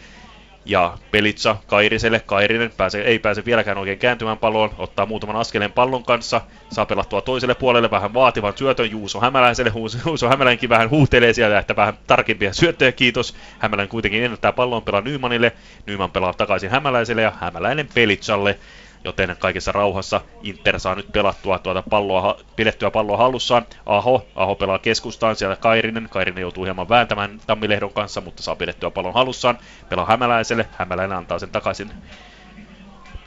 [0.65, 2.21] Ja Pelitsa Kairiselle.
[2.27, 4.71] Kairinen pääse, ei pääse vieläkään oikein kääntymään palloon.
[4.79, 6.41] Ottaa muutaman askeleen pallon kanssa.
[6.73, 9.73] Saa pelattua toiselle puolelle vähän vaativan syötön Juuso Hämäläiselle.
[10.07, 13.37] Juuso Hämälänkin vähän huutelee siellä, että vähän tarkempia syöttöjä, kiitos.
[13.59, 15.53] Hämälän kuitenkin ennättää pallon pelaa Nymanille.
[15.87, 18.59] Nyman pelaa takaisin Hämäläiselle ja Hämäläinen Pelitsalle
[19.05, 23.67] joten kaikessa rauhassa Inter saa nyt pelattua tuota palloa, pidettyä palloa hallussaan.
[23.87, 28.91] Aho, Aho pelaa keskustaan, siellä Kairinen, Kairinen joutuu hieman vääntämään Tammilehdon kanssa, mutta saa pidettyä
[28.91, 29.59] pallon hallussaan.
[29.89, 31.91] Pelaa Hämäläiselle, Hämäläinen antaa sen takaisin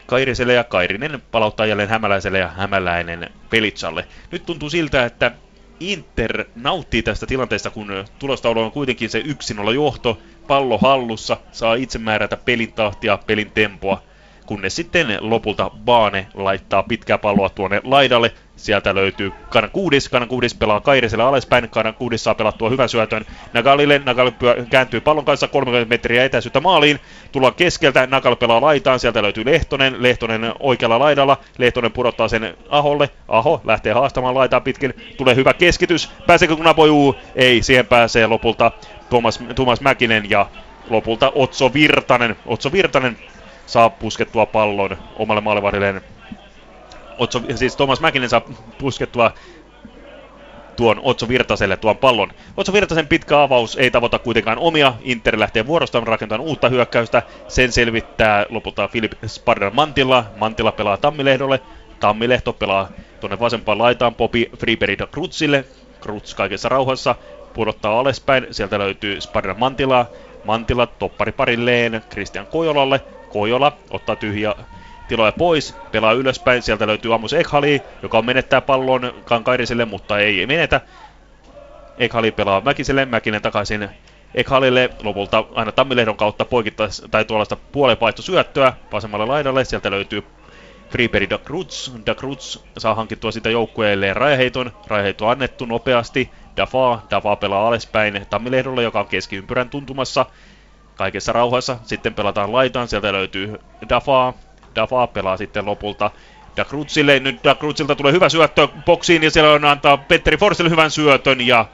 [0.05, 4.07] Kairiselle ja Kairinen palauttaa jälleen Hämäläiselle ja Hämäläinen Pelitsalle.
[4.31, 5.31] Nyt tuntuu siltä, että
[5.79, 9.23] Inter nauttii tästä tilanteesta, kun tulostaulu on kuitenkin se
[9.69, 14.01] 1-0 johto, pallo hallussa, saa itse määrätä pelin tahtia, pelin tempoa
[14.53, 18.31] kunnes sitten lopulta Baane laittaa pitkää palloa tuonne laidalle.
[18.55, 23.25] Sieltä löytyy Kanan kuudis, Kanan kuudis pelaa Kairiselle alaspäin, Kanan kuudis saa pelattua hyvän syötön
[23.53, 24.31] Nagalille, Nagal
[24.69, 26.99] kääntyy pallon kanssa 30 metriä etäisyyttä maaliin,
[27.31, 33.09] tullaan keskeltä, Nagal pelaa laitaan, sieltä löytyy Lehtonen, Lehtonen oikealla laidalla, Lehtonen pudottaa sen Aholle,
[33.27, 37.15] Aho lähtee haastamaan laitaa pitkin, tulee hyvä keskitys, pääseekö Napojuu?
[37.35, 38.71] Ei, siihen pääsee lopulta
[39.09, 40.47] Thomas, Thomas Mäkinen ja
[40.89, 42.35] lopulta Otso Virtanen.
[42.45, 43.17] Otso Virtanen
[43.65, 46.01] saa puskettua pallon omalle maalivahdilleen.
[47.17, 48.41] Otso, siis Thomas Mäkinen saa
[48.77, 49.31] puskettua
[50.75, 52.31] tuon Otso Virtaselle tuon pallon.
[52.57, 54.93] Otso Virtasen pitkä avaus ei tavoita kuitenkaan omia.
[55.01, 57.21] Inter lähtee vuorostaan rakentamaan uutta hyökkäystä.
[57.47, 60.25] Sen selvittää lopulta Filip Spardan Mantilla.
[60.37, 61.59] Mantilla pelaa Tammilehdolle.
[61.99, 65.65] Tammilehto pelaa tuonne vasempaan laitaan Popi Friberid Krutsille.
[66.01, 67.15] Kruts kaikessa rauhassa
[67.53, 68.47] pudottaa alaspäin.
[68.51, 70.05] Sieltä löytyy Spardan Mantila.
[70.45, 73.01] Mantila toppari parilleen Christian Kojolalle.
[73.33, 74.55] Kojola ottaa tyhjä
[75.07, 80.81] tiloja pois, pelaa ylöspäin, sieltä löytyy Amos Ekhali, joka menettää pallon Kankairiselle, mutta ei menetä.
[81.97, 83.89] Ekhali pelaa Mäkiselle, Mäkinen takaisin
[84.35, 87.57] Ekhalille, lopulta aina Tammilehdon kautta poikittais, tai tuollaista
[88.19, 90.23] syöttöä vasemmalle laidalle, sieltä löytyy
[90.93, 91.91] Freeberi da Cruz.
[92.05, 94.71] Da Cruz saa hankittua sitä joukkueelleen rajaheiton.
[94.87, 96.29] Rajaheito annettu nopeasti.
[96.57, 100.25] Dafa, Dafa pelaa alaspäin Tammilehdolle, joka on keskiympyrän tuntumassa
[100.95, 101.77] kaikessa rauhassa.
[101.83, 103.59] Sitten pelataan laitaan, sieltä löytyy
[103.89, 104.33] Dafa.
[104.75, 106.11] Dafa pelaa sitten lopulta
[106.57, 107.19] Dakrutsille.
[107.19, 111.65] Nyt Dakrutsilta tulee hyvä syöttö boksiin ja siellä on antaa Petteri Forsell hyvän syötön ja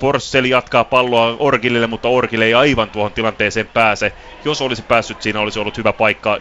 [0.00, 4.12] Forssell jatkaa palloa Orgilille, mutta Orgille ei aivan tuohon tilanteeseen pääse.
[4.44, 6.38] Jos olisi päässyt, siinä olisi ollut hyvä paikka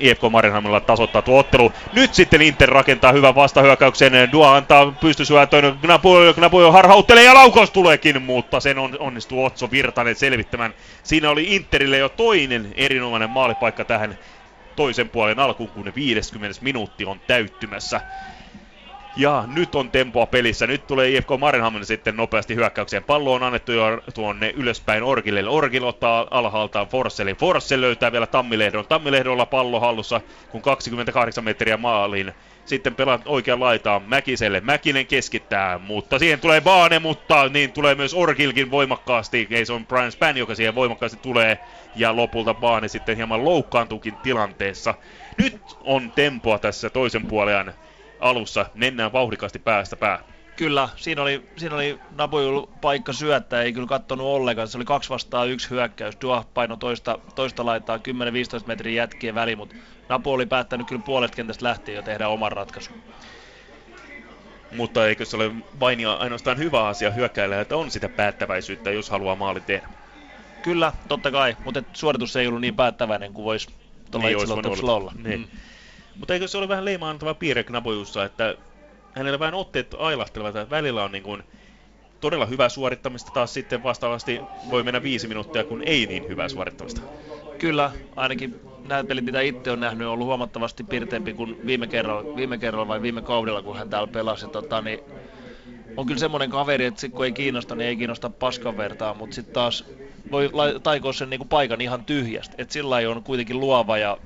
[0.00, 1.72] IFK Marienhamnilla tasoittaa tuo ottelu.
[1.92, 4.12] Nyt sitten Inter rakentaa hyvän vastahyökkäyksen.
[4.32, 5.78] Dua antaa pystysyötön.
[5.80, 10.74] Gnapujo, Gnapujo harhauttelee ja laukaus tuleekin, mutta sen on, onnistuu Otso Virtanen selvittämään.
[11.02, 14.18] Siinä oli Interille jo toinen erinomainen maalipaikka tähän
[14.76, 18.00] toisen puolen alkuun, kun 50 minuutti on täyttymässä.
[19.16, 20.66] Ja nyt on tempoa pelissä.
[20.66, 23.04] Nyt tulee IFK Marenhamn sitten nopeasti hyökkäykseen.
[23.04, 25.48] Pallo on annettu jo tuonne ylöspäin Orgille.
[25.48, 27.36] Orgil ottaa alhaaltaan Forselin.
[27.36, 28.86] Forssell löytää vielä Tammilehdon.
[28.86, 30.20] Tammilehdolla pallo hallussa,
[30.50, 32.32] kun 28 metriä maaliin.
[32.64, 34.60] Sitten pelaa oikean laitaan Mäkiselle.
[34.60, 39.48] Mäkinen keskittää, mutta siihen tulee Baane, mutta niin tulee myös Orgilkin voimakkaasti.
[39.50, 41.58] Ei se on Brian Span, joka siihen voimakkaasti tulee.
[41.94, 44.94] Ja lopulta Baane sitten hieman loukkaantuukin tilanteessa.
[45.38, 47.74] Nyt on tempoa tässä toisen puolen
[48.20, 50.24] alussa mennään vauhdikasti päästä päähän.
[50.56, 54.68] Kyllä, siinä oli, siinä oli Napojul paikka syöttää, ei kyllä kattonut ollenkaan.
[54.68, 56.16] Se oli kaksi vastaan yksi hyökkäys.
[56.20, 58.00] Dua paino toista, toista laittaa 10-15
[58.66, 59.76] metrin jätkien väli, mutta
[60.08, 63.02] Napo oli päättänyt kyllä puolet kentästä lähtien jo tehdä oman ratkaisun.
[64.76, 69.10] Mutta eikö se ole vain ja ainoastaan hyvä asia hyökkäillä, että on sitä päättäväisyyttä, jos
[69.10, 69.88] haluaa maali tehdä?
[70.62, 73.68] Kyllä, totta kai, mutta suoritus ei ollut niin päättäväinen kuin voisi
[74.10, 75.12] tuolla niin, olla.
[75.24, 75.40] Niin.
[75.40, 75.46] Mm.
[76.18, 78.54] Mutta eikö se ole vähän leimaantava piirre Knabojussa, että
[79.12, 81.42] hänellä vähän otteet ailahtelevat, että välillä on niin kuin
[82.20, 84.40] todella hyvää suorittamista, taas sitten vastaavasti
[84.70, 87.00] voi mennä viisi minuuttia, kun ei niin hyvää suorittamista.
[87.58, 92.36] Kyllä, ainakin nämä pelit, mitä itse on nähnyt, on ollut huomattavasti pirteempi kuin viime kerralla,
[92.36, 94.46] viime kerralla vai viime kaudella, kun hän täällä pelasi.
[94.48, 95.00] Tota, niin
[95.96, 99.34] on kyllä semmoinen kaveri, että sit kun ei kiinnosta, niin ei kiinnosta paskan vertaa, mutta
[99.34, 99.84] sitten taas
[100.30, 100.50] voi
[100.82, 102.54] taikoa sen niinku paikan ihan tyhjästä.
[102.58, 104.18] Et sillä on kuitenkin luova ja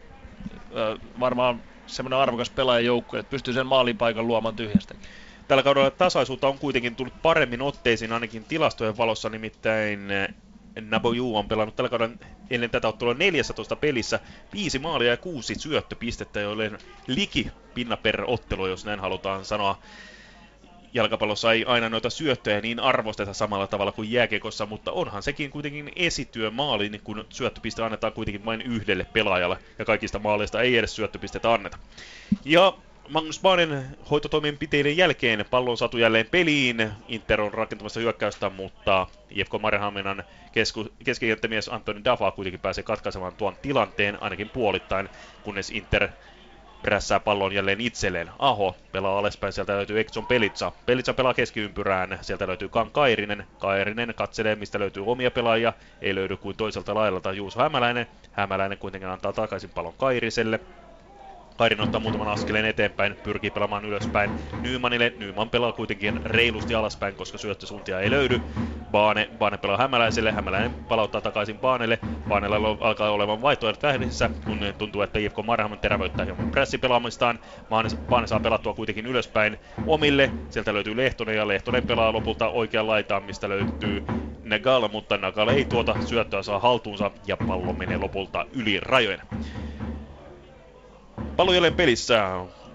[0.77, 4.95] ö, varmaan semmoinen arvokas pelaajajoukko, että pystyy sen maalipaikan luomaan tyhjästä.
[5.49, 10.29] Tällä kaudella tasaisuutta on kuitenkin tullut paremmin otteisiin ainakin tilastojen valossa, nimittäin eh,
[10.81, 12.17] Naboju on pelannut tällä kaudella
[12.51, 14.21] ennen tätä ottelua 14 pelissä,
[14.53, 16.73] viisi maalia ja kuusi syöttöpistettä, joille
[17.07, 19.79] liki pinna per ottelu, jos näin halutaan sanoa
[20.95, 25.93] jalkapallossa ei aina noita syöttöjä niin arvosteta samalla tavalla kuin jääkekossa, mutta onhan sekin kuitenkin
[25.97, 30.97] esityö maali, niin kun syöttöpiste annetaan kuitenkin vain yhdelle pelaajalle, ja kaikista maaleista ei edes
[30.97, 31.79] syöttöpistetä anneta.
[32.45, 32.73] Ja
[33.09, 36.91] Magnus Baanen hoitotoimenpiteiden jälkeen pallo on saatu jälleen peliin.
[37.09, 43.57] Inter on rakentamassa hyökkäystä, mutta IFK Marihaminan kesku- keskikenttämies Antoni Dafa kuitenkin pääsee katkaisemaan tuon
[43.62, 45.09] tilanteen ainakin puolittain,
[45.43, 46.09] kunnes Inter
[46.82, 48.31] prässää pallon jälleen itselleen.
[48.39, 50.73] Aho pelaa alaspäin, sieltä löytyy Exxon Pelitsa.
[50.86, 53.47] Pelitsa pelaa keskiympyrään, sieltä löytyy Kan Kairinen.
[53.59, 55.73] Kairinen katselee, mistä löytyy omia pelaajia.
[56.02, 58.07] Ei löydy kuin toiselta laidalta Juuso Hämäläinen.
[58.32, 60.61] Hämäläinen kuitenkin antaa takaisin pallon Kairiselle.
[61.61, 64.31] Kairin ottaa muutaman askeleen eteenpäin, pyrkii pelaamaan ylöspäin
[64.61, 65.12] Nymanille.
[65.19, 68.41] Nyman pelaa kuitenkin reilusti alaspäin, koska syöttösuuntia ei löydy.
[68.91, 71.99] Baane, Baane pelaa Hämäläiselle, Hämäläinen palauttaa takaisin Baanelle.
[72.28, 77.39] Baanella alkaa olevan vaihtoehdot vähdessä, kun tuntuu, että IFK Marhamon terävöittää hieman pressipelaamistaan.
[78.09, 80.31] Baane saa pelattua kuitenkin ylöspäin omille.
[80.51, 84.05] Sieltä löytyy Lehtonen ja Lehtonen pelaa lopulta oikean laitaan, mistä löytyy
[84.45, 89.20] Nagal, mutta Nagal ei tuota syöttöä saa haltuunsa ja pallo menee lopulta yli rajojen.
[91.37, 92.31] Pallo jälleen pelissä.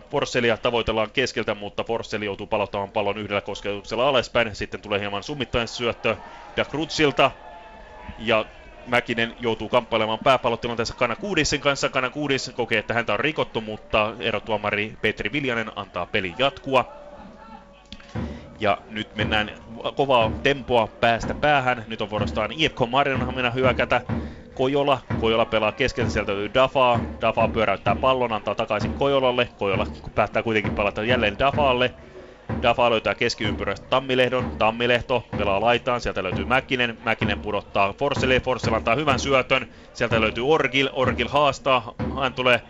[0.10, 4.56] Forsselia tavoitellaan keskeltä, mutta Forsseli joutuu palauttamaan pallon yhdellä kosketuksella alaspäin.
[4.56, 6.18] Sitten tulee hieman summittainen syöttö
[6.58, 7.32] Dakrutsilta.
[8.18, 8.46] Ja
[8.88, 11.90] Mäkinen joutuu kamppailemaan pääpallotilanteessa Kana Kuudissin kanssa.
[11.90, 16.86] Kana Kuudis kokee, että häntä on rikottu, mutta erotuomari Petri Viljanen antaa peli jatkua.
[18.60, 19.52] Ja nyt mennään
[19.96, 21.86] kovaa tempoa päästä päähän.
[21.88, 24.02] Nyt on vuorostaan IFK Marionhamina hyökätä.
[24.56, 25.00] Kojola.
[25.20, 27.00] Kojola pelaa keskellä, sieltä löytyy Dafaa.
[27.22, 29.50] Dafa pyöräyttää pallon, antaa takaisin Kojolalle.
[29.58, 31.94] Kojola päättää kuitenkin palata jälleen Dafaalle.
[32.62, 34.52] Dafa löytää keskiympyrästä Tammilehdon.
[34.58, 36.02] Tammilehto pelaa laitaan.
[36.02, 36.98] Sieltä löytyy Mäkinen.
[37.04, 38.40] Mäkinen pudottaa Forsselle.
[38.40, 39.68] Forsselle antaa hyvän syötön.
[39.94, 40.90] Sieltä löytyy Orgil.
[40.94, 41.94] Orgil haastaa.
[42.22, 42.62] Hän tulee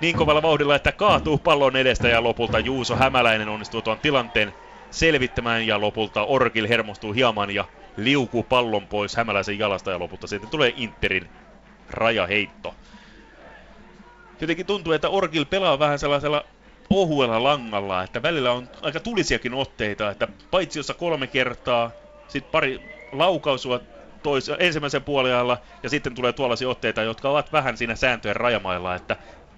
[0.00, 4.54] niin kovalla vauhdilla, että kaatuu pallon edestä ja lopulta Juuso Hämäläinen onnistuu tuon tilanteen
[4.90, 7.64] selvittämään ja lopulta Orgil hermostuu hieman ja
[7.98, 11.28] liukuu pallon pois Hämäläisen jalasta ja lopulta sitten tulee Interin
[11.90, 12.74] rajaheitto.
[14.40, 16.44] Jotenkin tuntuu, että Orgil pelaa vähän sellaisella
[16.90, 21.90] ohuella langalla, että välillä on aika tulisiakin otteita, että paitsi jossa kolme kertaa,
[22.28, 22.80] sitten pari
[23.12, 23.80] laukausua
[24.22, 29.16] tois, ensimmäisen puolella ja sitten tulee tuollaisia otteita, jotka ovat vähän siinä sääntöjen rajamailla, että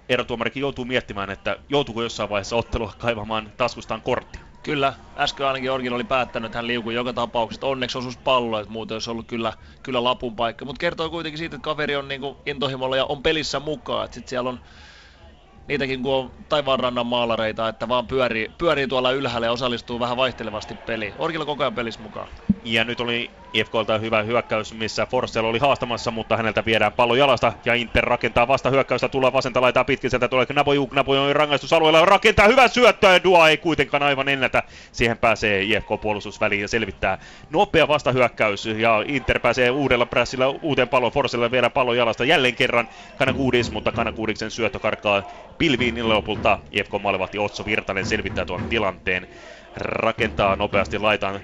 [0.09, 4.50] erotuomarikin joutuu miettimään, että joutuuko jossain vaiheessa ottelua kaivamaan taskustaan korttia.
[4.63, 7.67] Kyllä, äsken ainakin Orgin oli päättänyt, että hän liukui joka tapauksessa.
[7.67, 10.65] Onneksi osuus pallo, että muuten olisi ollut kyllä, kyllä lapun paikka.
[10.65, 14.07] Mutta kertoo kuitenkin siitä, että kaveri on niinku intohimolla ja on pelissä mukaan.
[14.11, 14.59] Sitten siellä on
[15.67, 20.75] niitäkin kun on taivaanrannan maalareita, että vaan pyörii, pyörii tuolla ylhäällä ja osallistuu vähän vaihtelevasti
[20.75, 21.13] peliin.
[21.17, 22.27] Orkilla koko ajan pelissä mukaan.
[22.63, 27.53] Ja nyt oli IFKlta hyvä hyökkäys, missä Forssell oli haastamassa, mutta häneltä viedään pallo jalasta
[27.65, 32.05] ja Inter rakentaa vasta hyökkäystä, tulee vasenta laitaa pitkin, sieltä tulee Knaboju, Knaboju on rangaistusalueella,
[32.05, 34.63] rakentaa hyvää syöttöä ja Dua ei kuitenkaan aivan ennätä.
[34.91, 37.17] Siihen pääsee IFK puolustusväliin ja selvittää
[37.49, 42.89] nopea vastahyökkäys ja Inter pääsee uudella prässillä uuteen pallon, Forsselle viedään pallo jalasta jälleen kerran.
[43.17, 45.23] Kanakuudis, mutta Kanakuudiksen syöttö karkaa
[45.57, 46.59] pilviin lopulta.
[46.71, 49.27] IFK maalivahti Otso Virtanen selvittää tuon tilanteen.
[49.75, 51.41] Rakentaa nopeasti laitaan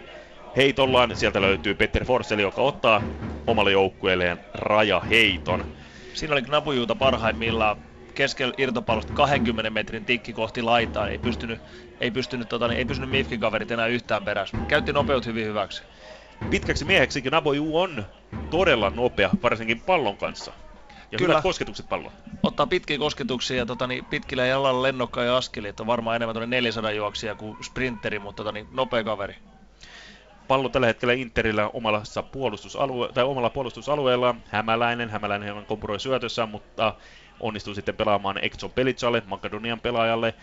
[0.55, 1.15] heitollaan.
[1.15, 3.01] Sieltä löytyy Peter Forsell, joka ottaa
[3.47, 5.65] omalle joukkueelleen rajaheiton.
[6.13, 7.77] Siinä oli Knapujuuta parhaimmillaan
[8.15, 11.07] keskellä irtopallosta 20 metrin tikki kohti laitaa.
[11.07, 11.59] Ei pystynyt,
[11.99, 14.57] ei pystynyt, tota, niin ei pystynyt Mifkin kaverit enää yhtään perässä.
[14.67, 15.83] Käytti nopeut hyvin hyväksi.
[16.49, 18.05] Pitkäksi mieheksi Naboju on
[18.49, 20.51] todella nopea, varsinkin pallon kanssa.
[21.11, 21.33] Ja Kyllä.
[21.33, 22.13] hyvät kosketukset palloon.
[22.43, 26.33] Ottaa pitkiä kosketuksia ja tota, niin, pitkillä jalalla lennokkaan ja askeli, että on varmaan enemmän
[26.33, 29.35] tuonne 400 juoksia kuin sprinteri, mutta tota, niin, nopea kaveri
[30.47, 32.01] pallo tällä hetkellä Interillä omalla,
[32.31, 34.35] puolustusalue- tai omalla puolustusalueella.
[34.49, 36.93] Hämäläinen, Hämäläinen hieman kompuroi syötössä, mutta
[37.39, 40.33] onnistuu sitten pelaamaan Exxon Pelitsalle, Makedonian pelaajalle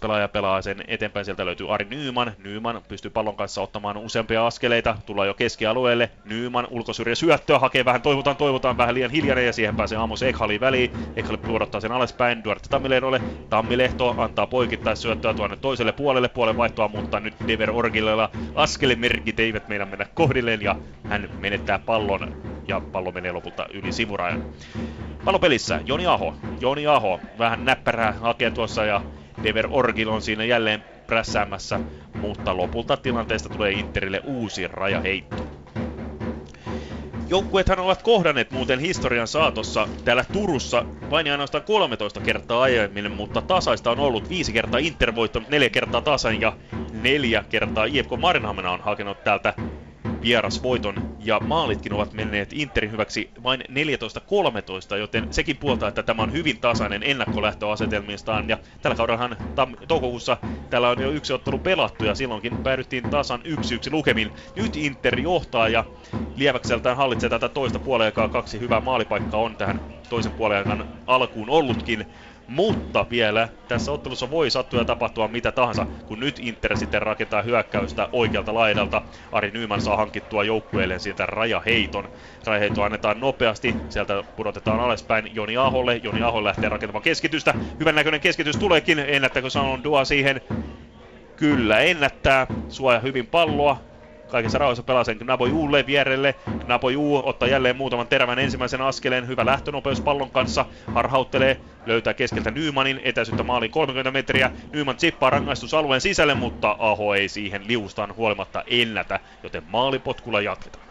[0.00, 2.32] pelaaja pelaa sen eteenpäin, sieltä löytyy Ari Nyyman.
[2.44, 6.10] Nyyman pystyy pallon kanssa ottamaan useampia askeleita, tullaan jo keskialueelle.
[6.24, 10.60] Nyyman ulkosyrjä syöttöä, hakee vähän, toivotaan, toivotaan vähän liian hiljainen ja siihen pääsee Amos Ekhali
[10.60, 10.92] väliin.
[11.16, 13.20] Ekhali puodottaa sen alaspäin Duarte Tammilehdolle.
[13.50, 19.68] Tammilehto antaa poikittais syöttöä tuonne toiselle puolelle puolen vaihtoa, mutta nyt Dever Orgilella askelimerkit eivät
[19.68, 20.76] meidän mennä kohdilleen ja
[21.08, 22.36] hän menettää pallon
[22.68, 24.44] ja pallo menee lopulta yli sivurajan.
[25.24, 26.34] Pallopelissä Joni Aho.
[26.60, 29.00] Joni Aho vähän näppärää hakee tuossa ja
[29.42, 31.80] Dever Orgil on siinä jälleen prässäämässä,
[32.20, 35.46] mutta lopulta tilanteesta tulee Interille uusi rajaheitto.
[37.28, 43.90] Joukkueethan ovat kohdanneet muuten historian saatossa täällä Turussa vain ainoastaan 13 kertaa aiemmin, mutta tasaista
[43.90, 46.52] on ollut viisi kertaa Inter voittanut, neljä kertaa tasan ja
[47.02, 49.54] neljä kertaa IFK Marinhamina on hakenut täältä
[50.22, 53.60] vierasvoiton ja maalitkin ovat menneet Interin hyväksi vain
[54.94, 60.36] 14-13, joten sekin puoltaa, että tämä on hyvin tasainen ennakkolähtöasetelmistaan ja tällä kaudellahan tam- toukokuussa
[60.70, 63.44] täällä on jo yksi ottelu pelattu ja silloinkin päädyttiin tasan 1-1
[63.90, 64.32] lukemin.
[64.56, 65.84] Nyt Inter johtaa ja
[66.36, 68.28] lieväkseltään hallitsee tätä toista puoleaikaa.
[68.28, 72.06] Kaksi hyvää maalipaikkaa on tähän toisen puolen alkuun ollutkin.
[72.48, 77.42] Mutta vielä tässä ottelussa voi sattua ja tapahtua mitä tahansa, kun nyt Inter sitten rakentaa
[77.42, 79.02] hyökkäystä oikealta laidalta.
[79.32, 82.08] Ari Nyman saa hankittua joukkueelleen siitä rajaheiton.
[82.46, 86.00] Rajaheito annetaan nopeasti, sieltä pudotetaan alaspäin Joni Aholle.
[86.02, 87.54] Joni Aho lähtee rakentamaan keskitystä.
[87.80, 90.40] Hyvän näköinen keskitys tuleekin, ennättääkö sanon Dua siihen?
[91.36, 92.46] Kyllä, ennättää.
[92.68, 93.80] Suoja hyvin palloa.
[94.30, 96.34] Kaikessa rauhassa pelaa sen Nabojuulle vierelle.
[96.66, 99.26] Nabojuu ottaa jälleen muutaman terävän ensimmäisen askeleen.
[99.28, 100.64] Hyvä lähtönopeus pallon kanssa.
[100.94, 104.50] Harhauttelee, löytää keskeltä Nymanin etäisyyttä maaliin 30 metriä.
[104.72, 110.87] Nyman chippaa rangaistusalueen sisälle, mutta Aho ei siihen liustaan huolimatta ennätä, joten maalipotkulla jatketaan.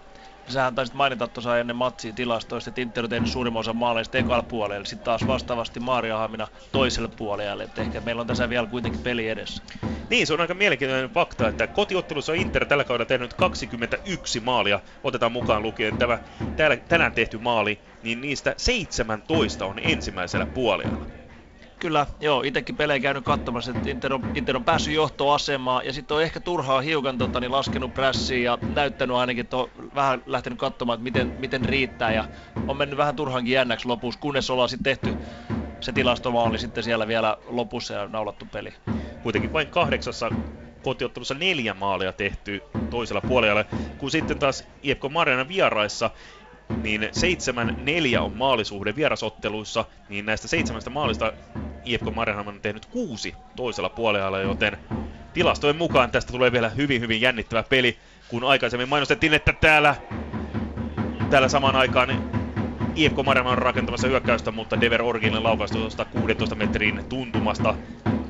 [0.49, 4.43] Sähän taisit mainita tuossa ennen matsia tilastoista, että Inter on tehnyt suurimman osan maaleista ekalla
[4.43, 9.01] puolella, sitten taas vastaavasti Maaria Hamina toiselle puolelle, että ehkä meillä on tässä vielä kuitenkin
[9.03, 9.63] peli edessä.
[10.09, 15.31] Niin, se on aika mielenkiintoinen fakta, että kotiottelussa Inter tällä kaudella tehnyt 21 maalia, otetaan
[15.31, 16.19] mukaan lukien tämä
[16.87, 21.05] tänään tehty maali, niin niistä 17 on ensimmäisellä puolella.
[21.79, 25.85] Kyllä, joo, itsekin pelejä käynyt katsomassa, että Inter on, Inter on päässyt johtoasemaan.
[25.85, 29.69] Ja sitten on ehkä turhaa hiukan tota, niin laskenut prässiin ja näyttänyt ainakin, että on
[29.95, 32.11] vähän lähtenyt katsomaan, että miten, miten riittää.
[32.11, 32.25] Ja
[32.67, 35.17] on mennyt vähän turhankin jännäksi lopussa, kunnes ollaan sitten tehty
[35.79, 38.73] se tilastomaali sitten siellä vielä lopussa ja naulattu peli.
[39.23, 40.29] Kuitenkin vain kahdeksassa
[40.83, 43.65] kotiottelussa neljä maalia tehty toisella puolella,
[43.97, 46.09] kun sitten taas IFK Mariana vieraissa
[46.83, 47.01] niin
[48.17, 51.33] 7-4 on maalisuhde vierasotteluissa, niin näistä seitsemästä maalista
[51.85, 54.77] IFK Mariehamn on tehnyt kuusi toisella puolella, joten
[55.33, 59.95] tilastojen mukaan tästä tulee vielä hyvin hyvin jännittävä peli, kun aikaisemmin mainostettiin, että täällä,
[61.29, 62.23] täällä samaan aikaan
[62.95, 65.77] IFK Mariehamn on rakentamassa hyökkäystä, mutta Dever Orginin laukaistu
[66.21, 67.75] 16 metrin tuntumasta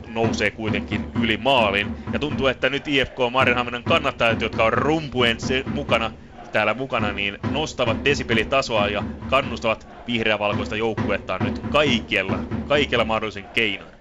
[0.08, 1.96] nousee kuitenkin yli maalin.
[2.14, 5.38] Ja tuntuu, että nyt IFK Mariehamnin kannattajat, jotka on rumpuen
[5.74, 6.12] mukana
[6.52, 13.92] täällä mukana, niin nostavat desibelitasoa ja kannustavat vihreävalkoista joukkuettaan nyt kaikella, kaikella mahdollisen keinoin.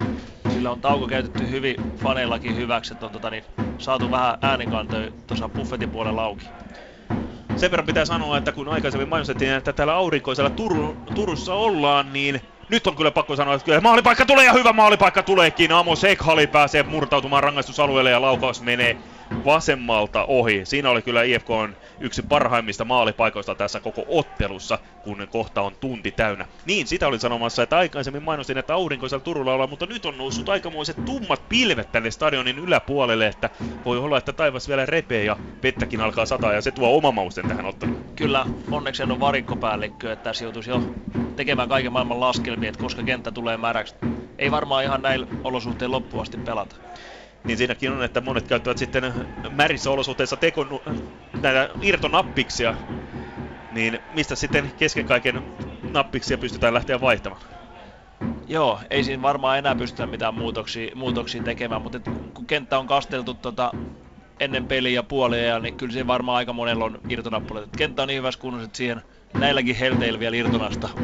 [0.53, 3.45] Sillä on tauko käytetty hyvin faneillakin hyväksi, että on tota, niin,
[3.79, 6.47] saatu vähän äänikantoja tuossa buffetin puolella auki.
[7.57, 12.41] Sen verran pitää sanoa, että kun aikaisemmin mainostettiin, että täällä aurinkoisella Tur- Turussa ollaan, niin
[12.69, 15.73] nyt on kyllä pakko sanoa, että kyllä maalipaikka tulee ja hyvä maalipaikka tuleekin.
[15.73, 18.97] Amo Sekhali pääsee murtautumaan rangaistusalueelle ja laukaus menee
[19.45, 20.61] vasemmalta ohi.
[20.65, 26.11] Siinä oli kyllä IFK on yksi parhaimmista maalipaikoista tässä koko ottelussa, kun kohta on tunti
[26.11, 26.47] täynnä.
[26.67, 30.49] Niin, sitä olin sanomassa, että aikaisemmin mainostin, että aurinkoisella Turulla ollaan, mutta nyt on noussut
[30.49, 33.51] aikamoiset tummat pilvet tänne stadionin yläpuolelle, että
[33.85, 37.49] voi olla, että taivas vielä repee ja vettäkin alkaa sataa ja se tuo oma mausten
[37.49, 38.05] tähän otteluun.
[38.17, 40.83] Kyllä, onneksi on varikkopäällikkö, että tässä joutuisi jo
[41.37, 43.95] tekemään kaiken maailman laskelmia, että koska kenttä tulee märäksi.
[44.39, 46.77] Ei varmaan ihan näillä olosuhteilla loppuasti pelata
[47.45, 49.15] niin siinäkin on, että monet käyttävät sitten
[49.51, 50.81] märissä olosuhteissa tekon,
[51.43, 52.75] näitä irtonappiksia,
[53.71, 55.43] niin mistä sitten kesken kaiken
[55.93, 57.43] nappiksia pystytään lähteä vaihtamaan?
[58.47, 62.01] Joo, ei siinä varmaan enää pystytä mitään muutoksia, muutoksia tekemään, mutta
[62.35, 63.71] kun kenttä on kasteltu tota,
[64.41, 67.69] ennen peliä ja puolia, niin kyllä siinä varmaan aika monella on irtonappulat.
[67.77, 69.03] Kenttä on niin hyvässä kunnossa, että siihen
[69.35, 70.89] näilläkin helteillä vielä irtonasta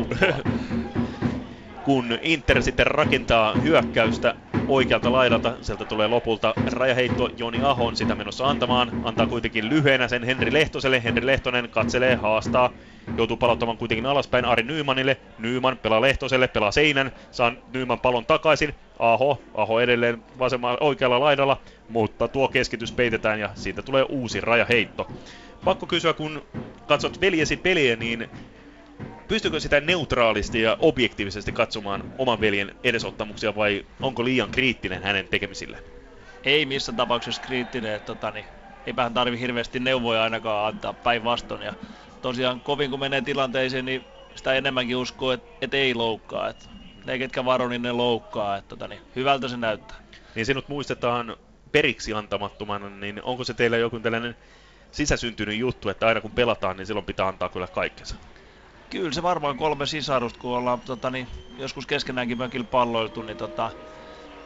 [1.84, 4.34] kun Inter sitten rakentaa hyökkäystä
[4.68, 5.54] oikealta laidalta.
[5.60, 9.00] Sieltä tulee lopulta rajaheitto Joni Ahon sitä menossa antamaan.
[9.04, 11.04] Antaa kuitenkin lyhyenä sen Henri Lehtoselle.
[11.04, 12.70] Henri Lehtonen katselee, haastaa.
[13.16, 15.16] Joutuu palauttamaan kuitenkin alaspäin Ari Nymanille.
[15.38, 17.12] Nyman pelaa Lehtoselle, pelaa seinän.
[17.30, 18.74] Saa Nyman palon takaisin.
[18.98, 25.08] Aho, Aho edelleen vasemmalla oikealla laidalla, mutta tuo keskitys peitetään ja siitä tulee uusi rajaheitto.
[25.64, 26.42] Pakko kysyä, kun
[26.86, 28.28] katsot veljesi peliä, niin
[29.28, 35.78] pystyykö sitä neutraalisti ja objektiivisesti katsomaan oman veljen edesottamuksia vai onko liian kriittinen hänen tekemisille?
[36.44, 38.46] Ei missään tapauksessa kriittinen, että tota, niin,
[38.86, 41.62] eipä hän tarvi hirveästi neuvoja ainakaan antaa päinvastoin.
[41.62, 41.74] Ja
[42.22, 44.04] tosiaan kovin kun menee tilanteeseen, niin
[44.34, 46.48] sitä enemmänkin uskoo, että et ei loukkaa.
[46.48, 46.70] Et
[47.04, 48.56] ne ketkä varo, niin ne loukkaa.
[48.56, 49.96] Et, tota, niin, hyvältä se näyttää.
[50.34, 51.36] Niin sinut muistetaan
[51.72, 54.36] periksi antamattomana, niin onko se teillä joku tällainen
[54.90, 58.16] sisäsyntynyt juttu, että aina kun pelataan, niin silloin pitää antaa kyllä kaikkensa?
[58.92, 61.26] Kyllä se varmaan kolme sisarusta, kun ollaan tota, niin,
[61.58, 63.70] joskus keskenäänkin mökillä palloiltu, niin tota,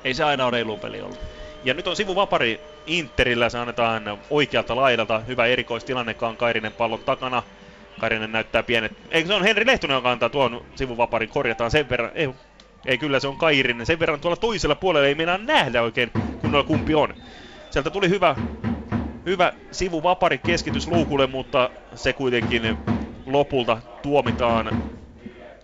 [0.05, 1.18] ei se aina ole reilu peli ollut.
[1.64, 5.18] Ja nyt on sivuvapari Interillä, se annetaan oikealta laidalta.
[5.18, 7.43] Hyvä erikoistilanne, Kairinen pallon takana.
[8.01, 8.93] Kairinen näyttää pienet...
[9.10, 12.10] Eikö se on Henri Lehtonen, joka antaa tuon sivuvaparin, korjataan sen verran.
[12.14, 12.31] Ei,
[12.86, 13.86] ei kyllä se on Kairinen.
[13.86, 16.10] Sen verran tuolla toisella puolella ei meinaa nähdä oikein
[16.40, 17.14] kunnolla kumpi on.
[17.70, 18.36] Sieltä tuli hyvä,
[19.27, 22.77] hyvä sivuvapari keskitys luukulle, mutta se kuitenkin
[23.27, 24.82] lopulta tuomitaan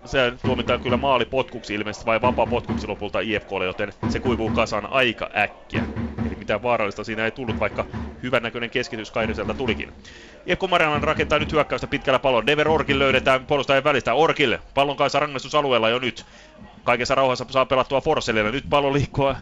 [0.04, 5.30] se tuomitaan kyllä maalipotkuksi ilmeisesti vai vapaa potkuksi lopulta IFKlle, joten se kuivuu kasaan aika
[5.36, 5.82] äkkiä.
[6.26, 7.86] Eli mitään vaarallista siinä ei tullut, vaikka
[8.22, 9.92] hyvännäköinen keskitys Kairiselta tulikin.
[10.46, 12.46] IFK Marianan rakentaa nyt hyökkäystä pitkällä pallon.
[12.46, 14.14] Dever Orkin löydetään puolustajan välistä.
[14.14, 16.26] Orkille pallon kanssa rangaistusalueella jo nyt.
[16.84, 18.50] Kaikessa rauhassa saa pelattua Forssellille.
[18.50, 19.34] Nyt pallo liikkuu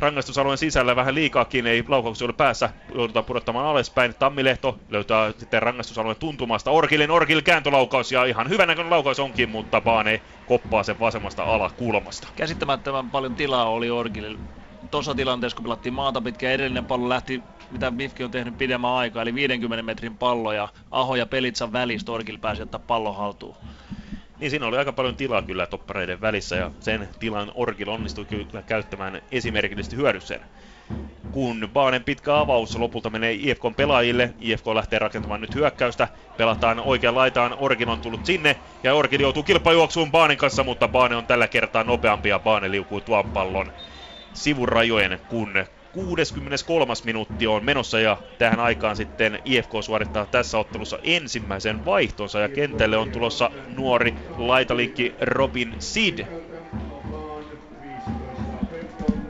[0.00, 4.14] rangaistusalueen sisällä vähän liikaakin, ei laukauksia ole päässä, joudutaan pudottamaan alaspäin.
[4.18, 6.70] Tammilehto löytää sitten rangaistusalueen tuntumasta.
[6.70, 12.28] Orkilin Orkil kääntölaukaus ja ihan hyvän näköinen laukaus onkin, mutta Baane koppaa sen vasemmasta alakulmasta.
[12.36, 14.38] Käsittämättömän paljon tilaa oli Orkilin
[14.90, 19.22] tuossa tilanteessa, kun pelattiin maata pitkä, edellinen pallo lähti, mitä Mifki on tehnyt pidemmän aikaa,
[19.22, 23.56] eli 50 metrin pallo ja Aho ja Pelitsan välistä Orkil pääsi ottaa pallon haltuun.
[24.40, 28.62] Niin siinä oli aika paljon tilaa kyllä toppareiden välissä ja sen tilan Orkil onnistui kyllä
[28.62, 30.46] käyttämään esimerkillisesti hyödykseen.
[31.30, 37.14] Kun Baanen pitkä avaus lopulta menee IFK pelaajille, IFK lähtee rakentamaan nyt hyökkäystä, pelataan oikean
[37.14, 41.48] laitaan, Orkin on tullut sinne ja Orkin joutuu kilpajuoksuun Baanen kanssa, mutta Baane on tällä
[41.48, 43.72] kertaa nopeampi ja Baane liukuu tuon pallon
[44.32, 45.54] sivurajojen, kun
[45.92, 46.94] 63.
[47.04, 52.96] minuutti on menossa ja tähän aikaan sitten IFK suorittaa tässä ottelussa ensimmäisen vaihtonsa ja kentälle
[52.96, 56.26] on tulossa nuori laitalinkki Robin Sid.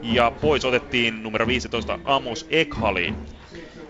[0.01, 3.13] Ja pois otettiin numero 15 Amos Ekhali.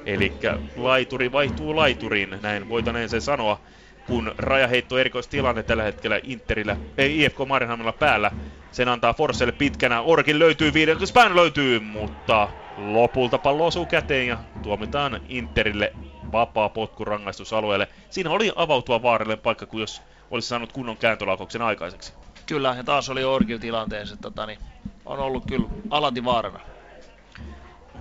[0.06, 0.34] Eli
[0.76, 3.60] laituri vaihtuu laituriin, näin voitaneen sen sanoa
[4.08, 8.32] kun rajaheitto erikoistilanne tällä hetkellä Interillä, ei IFK Marienhamnilla päällä.
[8.72, 14.38] Sen antaa Forselle pitkänä, Orkin löytyy, viidennes Spän löytyy, mutta lopulta pallo osuu käteen ja
[14.64, 15.94] tuomitaan Interille
[16.32, 17.88] vapaa potku rangaistusalueelle.
[18.10, 22.14] Siinä oli avautua vaarallinen paikka, kun jos olisi saanut kunnon kääntölaukauksen aikaiseksi.
[22.46, 24.60] Kyllä, ja taas oli Orkil tilanteessa, että tota, niin,
[25.06, 26.60] on ollut kyllä alati vaarana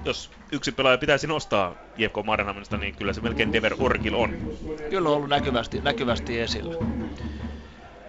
[0.05, 4.57] jos yksi pelaaja pitäisi nostaa IFK Mariehamnista, niin kyllä se melkein Dever Orkil on.
[4.91, 6.75] Kyllä on ollut näkyvästi, näkyvästi esillä.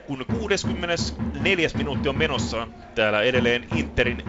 [0.07, 1.69] Kun 64.
[1.77, 4.23] minuutti on menossa, täällä edelleen Interin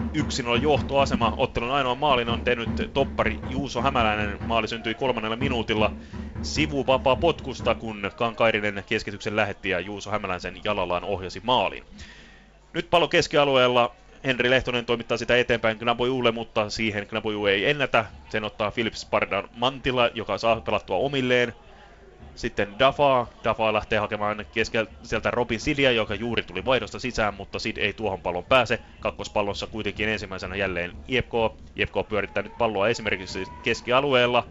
[0.58, 1.34] 1-0 johtoasema.
[1.36, 4.38] Ottelun ainoa maalin on tehnyt toppari Juuso Hämäläinen.
[4.46, 5.92] Maali syntyi kolmannella minuutilla
[6.42, 11.84] sivuvapaa potkusta, kun Kankairinen keskityksen lähetti ja Juuso Hämäläisen jalallaan ohjasi maaliin.
[12.72, 13.94] Nyt pallo keskialueella
[14.24, 18.04] Henri Lehtonen toimittaa sitä eteenpäin Gnabojulle, mutta siihen Gnaboju ei ennätä.
[18.28, 21.52] Sen ottaa Philips Spardan Mantilla, joka saa pelattua omilleen.
[22.34, 23.26] Sitten Dafa.
[23.44, 28.22] Dafa lähtee hakemaan keskeltä Robin Sidia, joka juuri tuli vaihdosta sisään, mutta Sid ei tuohon
[28.22, 28.80] pallon pääse.
[29.00, 31.32] Kakkospallossa kuitenkin ensimmäisenä jälleen IFK.
[31.76, 34.48] IFK pyörittää nyt palloa esimerkiksi keskialueella.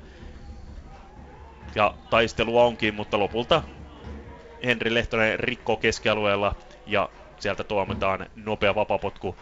[1.75, 3.63] Ja taistelua onkin, mutta lopulta
[4.63, 6.55] Henri Lehtonen rikkoo keskialueella
[6.85, 7.09] ja
[7.39, 9.39] sieltä tuomitaan nopea vapapotku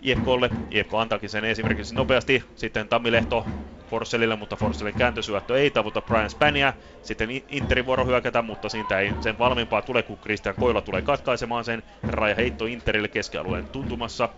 [0.00, 0.50] IFKlle.
[0.70, 2.42] IFK antaakin sen esimerkiksi nopeasti.
[2.54, 3.46] Sitten Tammilehto
[3.86, 6.72] Forsellille, mutta Forsellin kääntösyöttö ei tavuta Brian Spania.
[7.02, 11.64] Sitten Interin vuoro hyökätä, mutta siitä ei sen valmiimpaa tule, kun Christian Koila tulee katkaisemaan
[11.64, 11.82] sen.
[12.06, 14.28] Raja heitto Interille keskialueen tuntumassa.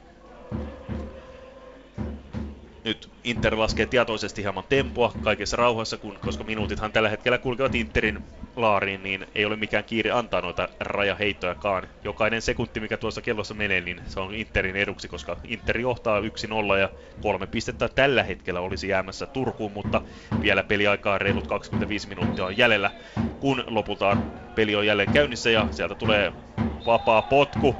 [2.88, 8.18] Nyt Inter laskee tietoisesti hieman tempoa kaikessa rauhassa, kun, koska minuutithan tällä hetkellä kulkevat Interin
[8.56, 11.88] laariin, niin ei ole mikään kiire antaa noita rajaheittojakaan.
[12.04, 16.24] Jokainen sekunti, mikä tuossa kellossa menee, niin se on Interin eduksi, koska Inter johtaa 1-0
[16.80, 16.88] ja
[17.20, 20.02] kolme pistettä tällä hetkellä olisi jäämässä Turkuun, mutta
[20.42, 22.90] vielä peliaikaa reilut 25 minuuttia on jäljellä,
[23.40, 24.16] kun lopulta
[24.54, 26.32] peli on jälleen käynnissä ja sieltä tulee
[26.86, 27.76] vapaa potku.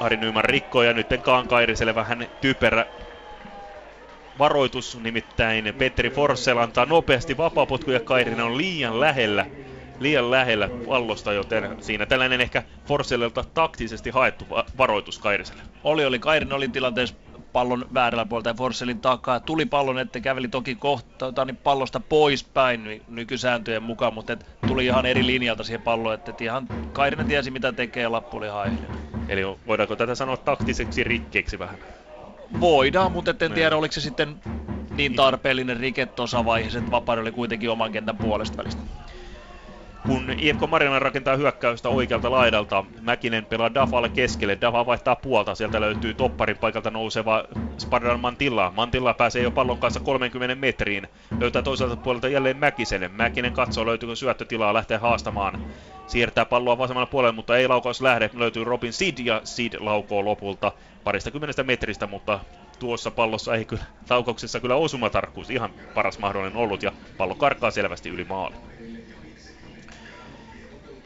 [0.00, 1.06] Ari Nyman rikko ja nyt
[1.48, 2.86] Kairiselle vähän typerä
[4.38, 9.46] varoitus, nimittäin Petteri Forssell antaa nopeasti vapaapotku ja Kairinen on liian lähellä
[10.00, 14.46] liian lähellä pallosta, joten siinä tällainen ehkä Forsellelta taktisesti haettu
[14.78, 15.62] varoitus Kairiselle.
[15.84, 16.18] Oli, oli.
[16.18, 17.14] Kairin oli tilanteessa
[17.52, 19.40] pallon väärällä puolella ja Forsellin takaa.
[19.40, 25.06] Tuli pallon, että käveli toki kohta niin pallosta poispäin nykysääntöjen mukaan, mutta et tuli ihan
[25.06, 28.46] eri linjalta siihen palloon, että et ihan Kairinen tiesi mitä tekee ja lappu oli
[29.28, 31.78] Eli voidaanko tätä sanoa taktiseksi rikkeeksi vähän?
[32.60, 33.52] Voidaan, mutta en niin.
[33.52, 34.36] tiedä, oliko se sitten
[34.96, 38.82] niin tarpeellinen rike tuossa vaiheessa, että Vapari oli kuitenkin oman kentän puolesta välistä.
[40.06, 44.58] Kun IFK Marina rakentaa hyökkäystä oikealta laidalta, Mäkinen pelaa Dafalle keskelle.
[44.60, 47.44] Dafa vaihtaa puolta, sieltä löytyy topparin paikalta nouseva
[47.78, 48.72] Spardan Mantilla.
[48.76, 51.08] Mantilla pääsee jo pallon kanssa 30 metriin.
[51.40, 53.10] Löytää toiselta puolelta jälleen Mäkisen.
[53.12, 55.64] Mäkinen katsoo löytyykö syöttötilaa, lähtee haastamaan.
[56.06, 58.30] Siirtää palloa vasemmalle puolelle, mutta ei laukaus lähde.
[58.34, 60.72] Löytyy Robin Sid ja Sid laukoo lopulta
[61.04, 62.40] parista kymmenestä metristä, mutta
[62.78, 68.08] tuossa pallossa ei kyllä, laukauksessa kyllä osumatarkkuus ihan paras mahdollinen ollut ja pallo karkaa selvästi
[68.08, 68.54] yli maali.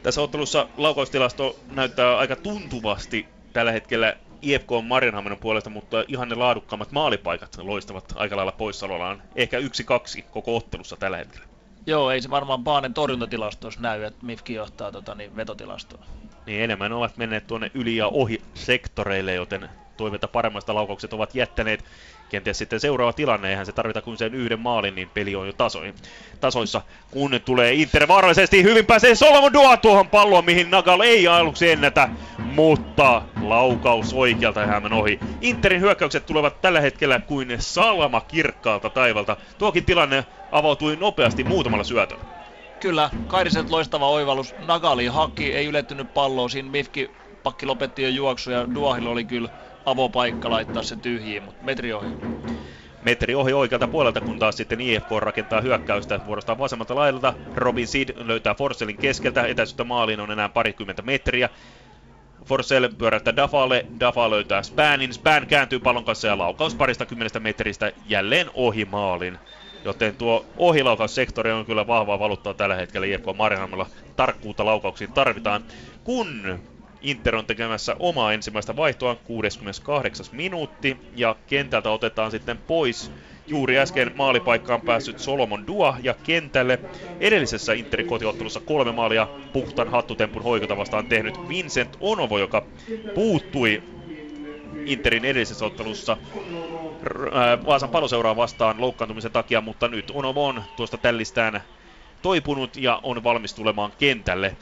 [0.07, 6.35] Tässä ottelussa laukaustilasto näyttää aika tuntuvasti tällä hetkellä IFK on Marienhaminan puolesta, mutta ihan ne
[6.35, 9.23] laadukkaammat maalipaikat loistavat aika lailla poissaolollaan.
[9.37, 11.47] Ehkä yksi kaksi koko ottelussa tällä hetkellä.
[11.87, 16.05] Joo, ei se varmaan Baanen torjuntatilastossa näy, että Mifki johtaa tota, niin vetotilastoa.
[16.47, 21.85] Niin enemmän ovat menneet tuonne yli ja ohi sektoreille, joten toiveita paremmasta laukaukset ovat jättäneet
[22.28, 25.52] kenties sitten seuraava tilanne, eihän se tarvita kuin sen yhden maalin, niin peli on jo
[25.52, 25.94] tasoin,
[26.40, 26.82] tasoissa.
[27.10, 32.09] Kun tulee Inter vaarallisesti, hyvin pääsee Solomon Doa tuohon palloon, mihin Nagal ei aluksi ennätä,
[32.39, 35.20] mutta laukaus oikealta hämän ohi.
[35.40, 39.36] Interin hyökkäykset tulevat tällä hetkellä kuin salama kirkkaalta taivalta.
[39.59, 42.24] Tuokin tilanne avautui nopeasti muutamalla syötöllä.
[42.81, 44.55] Kyllä, Kairiset loistava oivallus.
[44.66, 46.48] Nagali haki, ei ylettynyt palloa.
[46.48, 47.10] Siinä Mifki
[47.43, 49.48] pakki lopetti jo juoksu ja Duahil oli kyllä
[49.87, 52.09] avopaikka laittaa se tyhjiin, mutta metri ohi.
[53.03, 57.35] Metri ohi oikealta puolelta, kun taas sitten IFK rakentaa hyökkäystä vuorostaan vasemmalta laidalta.
[57.55, 61.49] Robin Seed löytää Forselin keskeltä, etäisyyttä maaliin on enää parikymmentä metriä.
[62.45, 67.93] Forsell pyöräyttää Dafalle, Dafa löytää Spanin, Span kääntyy pallon kanssa ja laukaus parista kymmenestä metristä
[68.09, 69.39] jälleen ohi maalin.
[69.85, 73.87] Joten tuo ohilaukaussektori on kyllä vahvaa valuuttaa tällä hetkellä IFK Marjanhamalla.
[74.17, 75.65] Tarkkuutta laukauksiin tarvitaan,
[76.05, 76.59] kun
[77.01, 80.27] Inter on tekemässä omaa ensimmäistä vaihtoa 68.
[80.32, 83.12] minuutti ja kentältä otetaan sitten pois
[83.47, 86.78] juuri äsken maalipaikkaan päässyt Solomon Dua ja kentälle
[87.20, 92.62] edellisessä Interin kotiottelussa kolme maalia puhtan hattutempun hoikota vastaan tehnyt Vincent Onovo, joka
[93.14, 93.82] puuttui
[94.86, 96.16] Interin edellisessä ottelussa
[97.66, 101.60] Vaasan paloseuraa vastaan loukkaantumisen takia, mutta nyt Onovo on tuosta tällistään
[102.23, 104.56] toipunut ja on valmis tulemaan kentälle.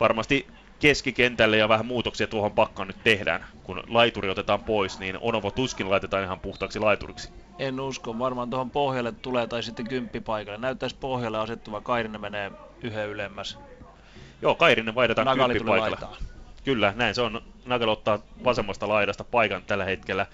[0.00, 0.46] Varmasti
[0.80, 3.44] keskikentälle ja vähän muutoksia tuohon pakkaan nyt tehdään.
[3.62, 7.28] Kun laituri otetaan pois, niin Onovo tuskin laitetaan ihan puhtaaksi laituriksi.
[7.58, 10.58] En usko, varmaan tuohon pohjalle tulee tai sitten kymppipaikalle.
[10.58, 13.58] Näyttäisi pohjalle asettuva, Kairinen menee yhden ylemmäs.
[14.42, 16.16] Joo, Kairinen vaihdetaan Nagali kymppipaikalle.
[16.64, 17.42] Kyllä, näin se on.
[17.64, 20.26] Nagal ottaa vasemmasta laidasta paikan tällä hetkellä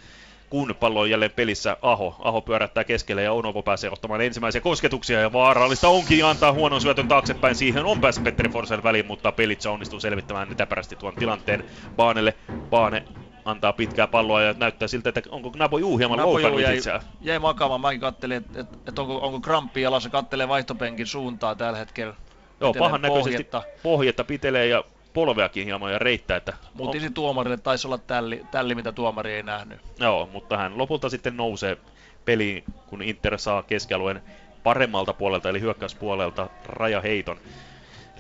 [0.53, 2.17] kun pallo on jälleen pelissä Aho.
[2.19, 7.09] Aho pyörättää keskelle ja Onovo pääsee ottamaan ensimmäisiä kosketuksia ja vaarallista onkin antaa huonon syötön
[7.09, 7.55] taaksepäin.
[7.55, 11.65] Siihen on päässyt Petteri Forsell väliin, mutta Pelitsa onnistuu selvittämään täpärästi tuon tilanteen
[11.97, 12.35] Baanelle.
[12.71, 13.05] Baane
[13.45, 17.01] antaa pitkää palloa ja näyttää siltä, että onko Nabo Juu hieman loukannut jäi, itseään.
[17.21, 17.81] jäi makaamaan.
[17.81, 20.11] Mäkin kattelin, että et, et onko, onko kramppi jalassa.
[20.11, 22.15] Kattelee vaihtopenkin suuntaa tällä hetkellä.
[22.61, 23.47] Joo, pahan näköisesti
[23.83, 26.37] pohjetta pitelee ja polveakin hieman ja reittää.
[26.37, 27.15] Että mutta on...
[27.15, 29.81] tuomarille taisi olla tälli, tälli, mitä tuomari ei nähnyt.
[29.99, 31.77] Joo, mutta hän lopulta sitten nousee
[32.25, 34.23] peliin, kun Inter saa keskialueen
[34.63, 37.37] paremmalta puolelta, eli hyökkäyspuolelta rajaheiton.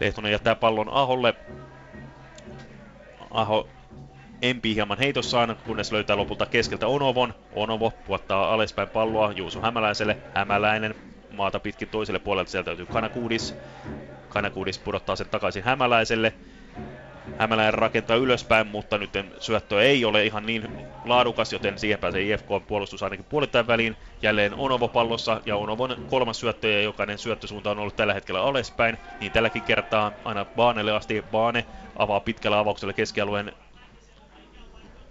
[0.00, 1.34] Lehtonen jättää pallon Aholle.
[3.30, 3.68] Aho
[4.42, 7.34] empii hieman heitossaan, kunnes löytää lopulta keskeltä Onovon.
[7.54, 10.16] Onovo puottaa alaspäin palloa Juuso Hämäläiselle.
[10.34, 10.94] Hämäläinen
[11.36, 13.54] maata pitkin toiselle puolelle, sieltä löytyy Kanakuudis.
[14.28, 16.32] Kanakuudis pudottaa sen takaisin Hämäläiselle.
[17.38, 20.68] Hämäläinen rakentaa ylöspäin, mutta nyt syöttö ei ole ihan niin
[21.04, 23.96] laadukas, joten siihen pääsee IFK-puolustus ainakin puolittain väliin.
[24.22, 28.98] Jälleen Onovo pallossa ja Onovon kolmas syöttö ja jokainen syöttösuunta on ollut tällä hetkellä alaspäin.
[29.20, 31.22] Niin tälläkin kertaa aina Baanelle asti.
[31.30, 31.66] Baane
[31.96, 33.52] avaa pitkällä avauksella keskialueen,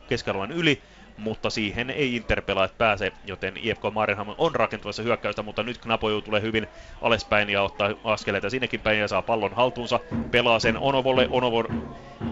[0.07, 0.81] keskialueen yli
[1.21, 6.41] mutta siihen ei Interpelaat pääse, joten IFK Marenham on rakentavassa hyökkäystä, mutta nyt Knapoju tulee
[6.41, 6.67] hyvin
[7.01, 9.99] alaspäin ja ottaa askeleita sinnekin päin ja saa pallon haltuunsa,
[10.31, 11.63] pelaa sen Onovolle, Onovo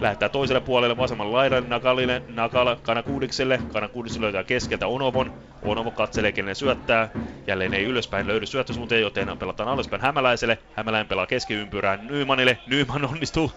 [0.00, 6.56] lähettää toiselle puolelle vasemman laidalle Nakalille, Nakala Kanakuudikselle, Kanakuudis löytää keskeltä Onovon, Onovo katselee kenen
[6.56, 7.08] syöttää,
[7.46, 13.52] jälleen ei ylöspäin löydy syöttösuuntia, joten pelataan alaspäin Hämäläiselle, Hämäläinen pelaa keskiympyrään Nymanille, Nyman onnistuu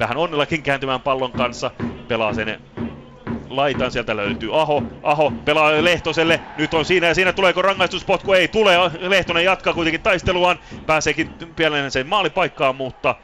[0.00, 1.70] vähän onnellakin kääntymään pallon kanssa,
[2.08, 2.60] pelaa sen
[3.50, 8.48] laitaan, sieltä löytyy Aho, Aho pelaa Lehtoselle, nyt on siinä ja siinä tuleeko rangaistuspotku, ei
[8.48, 13.14] tule, Lehtonen jatkaa kuitenkin taisteluaan, pääseekin pienen sen maalipaikkaan, mutta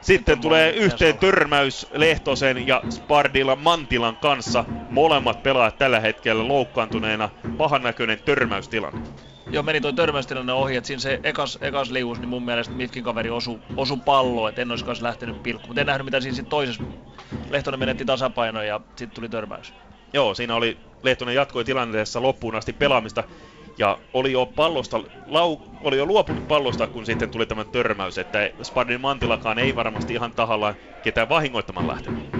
[0.00, 4.64] sitten tulee yhteen törmäys Lehtosen ja Spardilla Mantilan kanssa.
[4.90, 7.28] Molemmat pelaajat tällä hetkellä loukkaantuneena.
[7.58, 9.00] Pahan näköinen törmäystilanne.
[9.52, 13.04] Joo, meni toi törmäystilanne ohi, että siinä se ekas, ekas liuus, niin mun mielestä Mifkin
[13.04, 15.68] kaveri osu, osu pallo, että en olisi lähtenyt pilkku.
[15.68, 16.82] Mutta en nähnyt mitä siinä sitten toisessa.
[17.50, 19.74] Lehtonen menetti tasapainoa ja sitten tuli törmäys.
[20.12, 23.24] Joo, siinä oli Lehtonen jatkoi tilanteessa loppuun asti pelaamista
[23.78, 28.50] ja oli jo pallosta, lau, oli jo luopunut pallosta, kun sitten tuli tämä törmäys, että
[28.62, 32.39] Spadin Mantilakaan ei varmasti ihan tahallaan ketään vahingoittamaan lähtenyt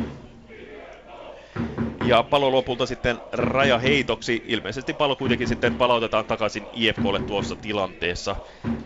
[2.10, 4.44] ja pallo lopulta sitten rajaheitoksi.
[4.46, 8.36] Ilmeisesti pallo kuitenkin sitten palautetaan takaisin IFKlle tuossa tilanteessa,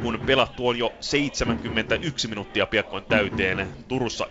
[0.03, 3.69] kun pelattu on jo 71 minuuttia piakkoin täyteen.
[3.89, 4.27] Turussa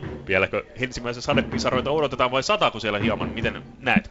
[0.00, 0.06] 1-0.
[0.26, 3.28] Vieläkö ensimmäisen sadepisaroita odotetaan vai sataako siellä hieman?
[3.28, 4.10] Miten näet?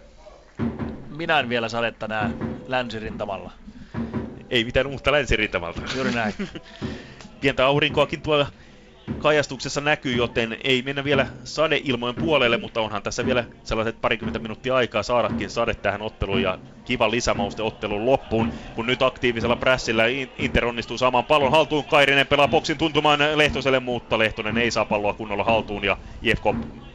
[1.17, 2.30] Minä en vielä sadetta näe
[2.67, 3.51] länsirintamalla.
[4.49, 5.81] Ei mitään uutta länsirintamalta.
[5.95, 6.34] Juuri näin.
[7.41, 8.47] Pientä aurinkoakin tuolla
[9.18, 14.76] kajastuksessa näkyy, joten ei mennä vielä sadeilmojen puolelle, mutta onhan tässä vielä sellaiset parikymmentä minuuttia
[14.76, 20.03] aikaa saadakin sade tähän otteluun ja kiva lisämauste ottelun loppuun, kun nyt aktiivisella prässillä
[20.38, 21.86] Inter onnistuu saamaan pallon haltuun.
[21.86, 26.44] Kairinen pelaa boksin tuntumaan Lehtoselle, mutta Lehtonen ei saa palloa kunnolla haltuun ja IFK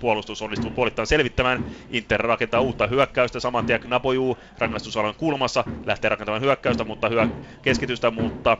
[0.00, 1.60] puolustus onnistuu puolittain selvittämään.
[1.90, 7.28] Inter rakentaa uutta hyökkäystä, saman tien Napoju rangaistusalan kulmassa lähtee rakentamaan hyökkäystä, mutta hyö-
[7.62, 8.56] keskitystä, mutta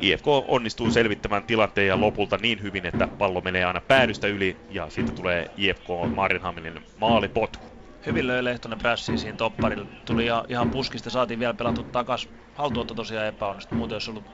[0.00, 4.90] IFK onnistuu selvittämään tilanteen ja lopulta niin hyvin, että pallo menee aina päädystä yli ja
[4.90, 7.64] siitä tulee IFK Marinhaminin maalipotku.
[8.06, 9.86] Hyvin löi Lehtonen prässiin siinä topparilla.
[10.04, 12.28] Tuli ihan puskista, saatiin vielä pelattu takas.
[12.54, 14.24] Haltuotto tosiaan epäonnistui, muuten olisi ollut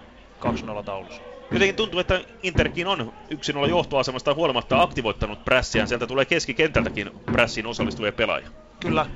[0.81, 1.23] 2-0 taulussa.
[1.51, 5.89] Jotenkin tuntuu, että Interkin on 1 johtoasemasta huolimatta aktivoittanut prässiään.
[5.89, 8.49] Sieltä tulee keskikentältäkin prässiin osallistuvia pelaajia.
[8.81, 9.07] Kyllä.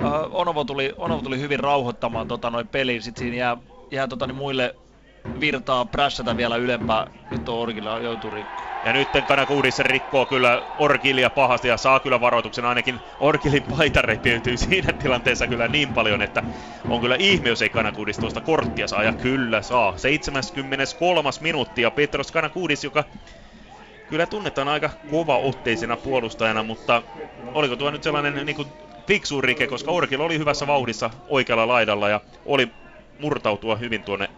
[0.00, 3.02] Uh, Onovo, tuli, Onovo tuli hyvin rauhoittamaan tota, noin peliin.
[3.02, 3.56] Sitten siinä jää,
[3.90, 4.74] jää tota, niin muille
[5.40, 7.06] virtaa prässätä vielä ylempää.
[7.30, 8.68] Nyt on Orkilla joutuu rikkoon.
[8.84, 12.64] Ja nyt Kanakuudissa rikkoo kyllä Orkilia pahasti ja saa kyllä varoituksen.
[12.64, 16.42] Ainakin Orkilin paita repiytyy siinä tilanteessa kyllä niin paljon, että
[16.88, 19.02] on kyllä ihme, jos ei Kanakuudis tuosta korttia saa.
[19.02, 19.98] Ja kyllä saa.
[19.98, 21.30] 73.
[21.40, 23.04] minuutti ja Petros Kanakuudis, joka
[24.08, 27.02] kyllä tunnetaan aika kova otteisena puolustajana, mutta
[27.54, 28.68] oliko tuo nyt sellainen niin kuin
[29.06, 32.68] fiksu rike, koska Orkil oli hyvässä vauhdissa oikealla laidalla ja oli
[33.18, 34.28] murtautua hyvin tuonne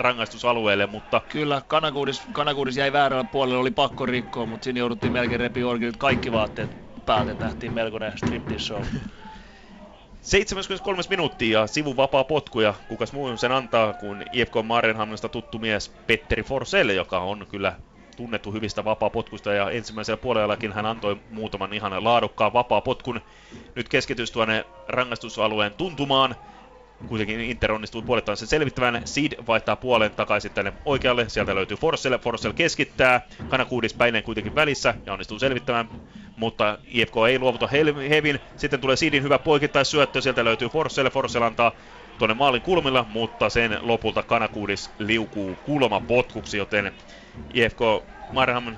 [0.00, 1.20] rangaistusalueelle, mutta...
[1.28, 5.96] Kyllä, Kanakuudis, Kanakuudis jäi väärällä puolelle, oli pakko rikkoa, mutta siinä jouduttiin melkein repi Orkilit
[5.96, 6.70] kaikki vaatteet
[7.06, 8.82] päältä, nähtiin melkoinen striptease show.
[10.22, 15.58] 73 minuuttia ja sivun vapaa potku ja kukas muu sen antaa kuin IFK Marenhamnasta tuttu
[15.58, 17.72] mies Petteri Forsell, joka on kyllä
[18.16, 23.20] tunnettu hyvistä vapaa-potkuista ja ensimmäisellä puolellakin hän antoi muutaman ihan laadukkaan vapaa-potkun.
[23.74, 26.34] Nyt keskitys tuonne rangaistusalueen tuntumaan.
[27.06, 29.02] Kuitenkin Inter onnistuu puolittain sen selvittämään.
[29.04, 31.28] Seed vaihtaa puolen takaisin tänne oikealle.
[31.28, 32.18] Sieltä löytyy Forssell.
[32.18, 33.20] Forssell keskittää.
[33.48, 35.88] Kanakuudis päinen kuitenkin välissä ja onnistuu selvittämään.
[36.36, 37.66] Mutta IFK ei luovuta
[38.10, 38.38] Hevin.
[38.56, 40.20] Sitten tulee Seedin hyvä poikittaisyöttö.
[40.20, 41.08] Sieltä löytyy Forssell.
[41.10, 41.72] Forssell antaa
[42.18, 46.92] tuonne maalin kulmilla, mutta sen lopulta Kanakuudis liukuu kulmapotkuksi, joten
[47.54, 47.78] IFK
[48.32, 48.76] Marham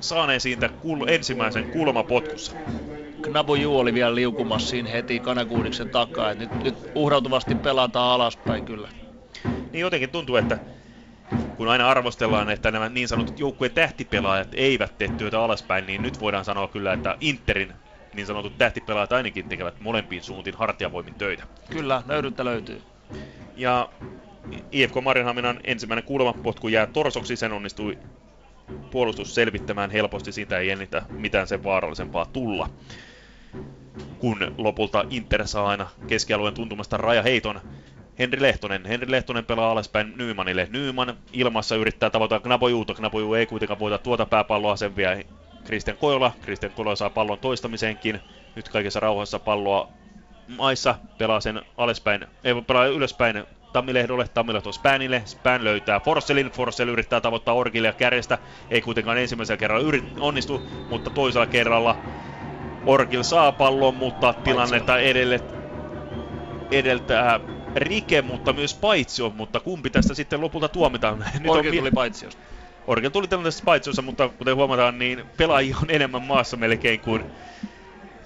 [0.00, 2.52] saaneen siitä kul- ensimmäisen kulmapotkussa.
[3.22, 6.30] Knaboju oli vielä liukumassa siinä heti Kanakuudiksen takaa.
[6.30, 8.88] Et nyt, nyt uhrautuvasti pelataan alaspäin kyllä.
[9.72, 10.58] Niin jotenkin tuntuu, että
[11.56, 16.20] kun aina arvostellaan, että nämä niin sanotut joukkueen tähtipelaajat eivät tee työtä alaspäin, niin nyt
[16.20, 17.72] voidaan sanoa kyllä, että Interin
[18.14, 21.44] niin sanotut tähtipelaajat ainakin tekevät molempiin suuntiin hartiavoimin töitä.
[21.70, 22.82] Kyllä, nöyryyttä löytyy.
[23.56, 23.88] Ja
[24.72, 27.98] IFK Marienhaminan ensimmäinen kulmapotku jää torsoksi, sen onnistui
[28.90, 32.70] puolustus selvittämään helposti, siitä ei ennitä mitään sen vaarallisempaa tulla.
[34.18, 37.60] Kun lopulta Inter saa aina keskialueen tuntumasta rajaheiton,
[38.18, 38.84] Henri Lehtonen.
[38.84, 40.68] Henri Lehtonen pelaa alaspäin Nymanille.
[40.70, 42.94] Nyman ilmassa yrittää tavoittaa Knabojuuta.
[42.94, 45.26] Knaboju ei kuitenkaan voita tuota pääpalloa, sen vie
[45.64, 46.32] Christian Koila.
[46.42, 48.20] Christian Koila saa pallon toistamiseenkin.
[48.56, 49.88] Nyt kaikessa rauhassa palloa
[50.56, 57.20] maissa, pelaa sen alaspäin, ei pelaa ylöspäin Tammilehdolle, Tammilehto Spänille, Spän löytää Forselin, Forsell yrittää
[57.20, 58.38] tavoittaa Orgille kärjestä,
[58.70, 62.02] ei kuitenkaan ensimmäisellä kerralla yrit, onnistu, mutta toisella kerralla
[62.86, 65.40] Orgil saa pallon, mutta tilannetta edelle,
[66.70, 67.40] edeltää
[67.76, 71.18] Rike, mutta myös Paitsio, mutta kumpi tästä sitten lopulta tuomitaan?
[71.40, 72.42] Nyt Orgil tuli Paitsiosta.
[72.86, 77.24] Orgil tuli tällaisessa Paitsiossa, mutta kuten huomataan, niin pelaajia on enemmän maassa melkein kuin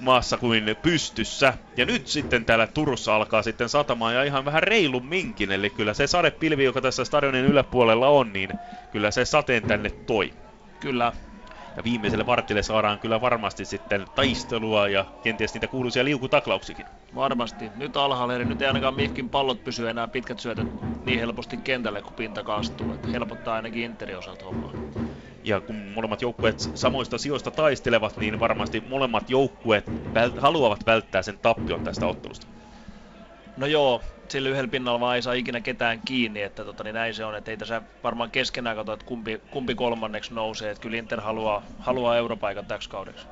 [0.02, 1.54] maassa kuin pystyssä.
[1.76, 6.06] Ja nyt sitten täällä Turussa alkaa sitten satamaan ja ihan vähän reilumminkin, eli kyllä se
[6.06, 8.50] sadepilvi, joka tässä stadionin yläpuolella on, niin
[8.92, 10.32] kyllä se sateen tänne toi.
[10.80, 11.12] Kyllä.
[11.76, 16.86] Ja viimeiselle vartille saadaan kyllä varmasti sitten taistelua ja kenties niitä kuuluisia liukutaklauksikin.
[17.14, 17.70] Varmasti.
[17.76, 20.66] Nyt alhaalla, eli nyt ei ainakaan Mifkin pallot pysy enää pitkät syötöt
[21.04, 22.92] niin helposti kentälle, kun pinta kastuu.
[22.92, 24.72] Että helpottaa ainakin Interin osalta hommaa.
[25.44, 31.38] Ja kun molemmat joukkueet samoista sijoista taistelevat, niin varmasti molemmat joukkueet vält- haluavat välttää sen
[31.42, 32.46] tappion tästä ottelusta.
[33.56, 37.14] No joo, sillä yhdellä pinnalla vaan ei saa ikinä ketään kiinni, että tota, niin näin
[37.14, 40.96] se on, että ei tässä varmaan keskenään katso, että kumpi, kumpi kolmanneksi nousee, että kyllä
[40.96, 43.26] Inter haluaa, haluaa europaikan täksi kaudeksi.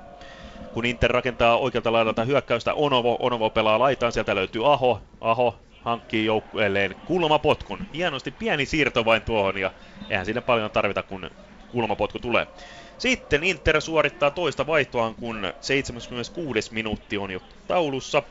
[0.72, 6.24] Kun Inter rakentaa oikealta laidalta hyökkäystä Onovo, Onovo pelaa laitaan, sieltä löytyy Aho, Aho hankkii
[6.24, 7.82] joukkueelleen kulmapotkun.
[7.94, 9.70] Hienosti pieni siirto vain tuohon ja
[10.10, 11.30] eihän siinä paljon tarvita, kun
[11.70, 12.46] kulmapotku tulee.
[12.98, 16.74] Sitten Inter suorittaa toista vaihtoaan, kun 76.
[16.74, 18.22] minuutti on jo taulussa.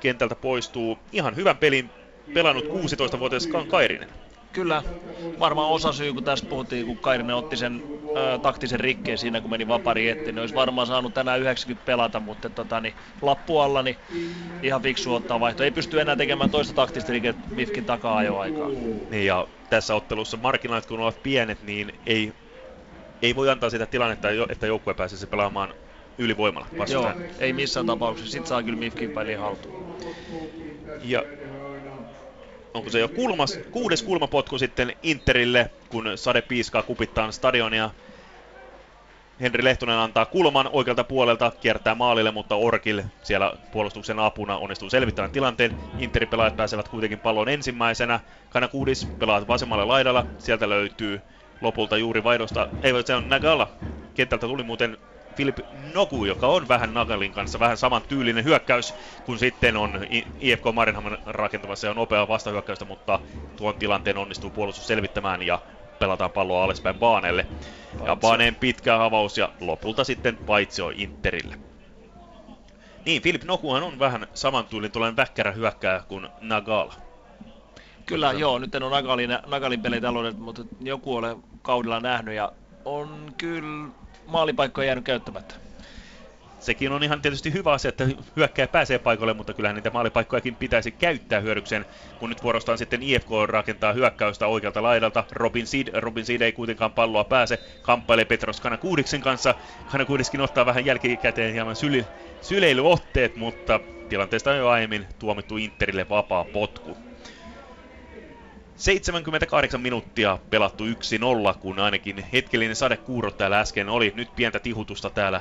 [0.00, 1.90] Kentältä poistuu ihan hyvän pelin
[2.34, 4.23] pelannut 16-vuotias Kairinen.
[4.54, 4.82] Kyllä,
[5.38, 7.82] varmaan osa syy, kun tässä puhuttiin, kun Kairinen otti sen
[8.16, 12.20] ö, taktisen rikkeen siinä, kun meni vapari etti, niin olisi varmaan saanut tänään 90 pelata,
[12.20, 13.96] mutta tota, niin, lappu alla, niin
[14.62, 15.64] ihan fiksu ottaa vaihto.
[15.64, 18.68] Ei pysty enää tekemään toista taktista rikkeet Mifkin takaa ajoaikaa.
[19.10, 22.32] Niin ja tässä ottelussa markkinaalit kun ovat pienet, niin ei,
[23.22, 25.74] ei voi antaa sitä tilannetta, että joukkue pääsisi pelaamaan
[26.18, 28.32] ylivoimalla Joo, ei missään tapauksessa.
[28.32, 29.96] Sitten saa kyllä Mifkin peliin haltuun.
[31.02, 31.24] Ja
[32.74, 37.90] onko se jo kulmas, kuudes kulmapotku sitten Interille, kun sade piiskaa kupittaan stadionia.
[39.40, 45.30] Henri Lehtonen antaa kulman oikealta puolelta, kiertää maalille, mutta Orkil siellä puolustuksen apuna onnistuu selvittämään
[45.30, 45.76] tilanteen.
[45.98, 48.20] Interin pelaajat pääsevät kuitenkin pallon ensimmäisenä.
[48.50, 51.20] Kanakuudis pelaa vasemmalle laidalla, sieltä löytyy
[51.60, 53.68] lopulta juuri vaihdosta, ei se on Nagala.
[54.14, 54.98] Kentältä tuli muuten
[55.36, 55.58] Filip
[55.94, 58.94] Nogu, joka on vähän Nagalin kanssa vähän saman tyylinen hyökkäys,
[59.26, 60.06] kun sitten on
[60.40, 63.20] IFK Marinhaman rakentamassa ja nopea vastahyökkäystä, mutta
[63.56, 65.62] tuon tilanteen onnistuu puolustus selvittämään ja
[65.98, 67.46] pelataan palloa alaspäin Baanelle.
[68.06, 71.58] Ja Baaneen pitkä avaus ja lopulta sitten paitsio Interille.
[73.06, 76.90] Niin, Filip Nokuhan on vähän saman tyylin tuollainen väkkärä hyökkää kuin Nagal.
[78.06, 78.38] Kyllä, no.
[78.38, 78.58] joo.
[78.58, 80.02] Nyt en ole Nagalin, Nagalin pelejä
[80.38, 82.52] mutta joku olen kaudella nähnyt ja
[82.84, 83.88] on kyllä
[84.26, 85.54] maalipaikkoja jäänyt käyttämättä
[86.64, 88.06] sekin on ihan tietysti hyvä asia, että
[88.36, 91.86] hyökkää pääsee paikalle, mutta kyllähän niitä maalipaikkojakin pitäisi käyttää hyödykseen,
[92.18, 95.24] kun nyt vuorostaan sitten IFK rakentaa hyökkäystä oikealta laidalta.
[95.30, 99.54] Robin Seed, Robin Seed ei kuitenkaan palloa pääse, kamppailee Petros Kanakuudiksen kanssa.
[99.92, 102.06] Kanakuudiskin ottaa vähän jälkikäteen hieman syli,
[102.40, 106.96] syleilyotteet, mutta tilanteesta on jo aiemmin tuomittu Interille vapaa potku.
[108.76, 110.88] 78 minuuttia pelattu 1-0,
[111.60, 114.12] kun ainakin hetkellinen sadekuuro täällä äsken oli.
[114.16, 115.40] Nyt pientä tihutusta täällä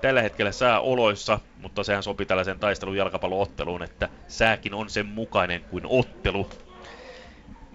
[0.00, 5.84] tällä hetkellä sääoloissa, mutta sehän sopii tällaisen taistelun jalkapallootteluun, että sääkin on sen mukainen kuin
[5.86, 6.48] ottelu.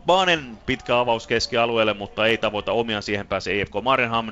[0.06, 4.32] Baanen pitkä avaus keskialueelle, mutta ei tavoita omiaan, siihen pääsee EFK Marenham.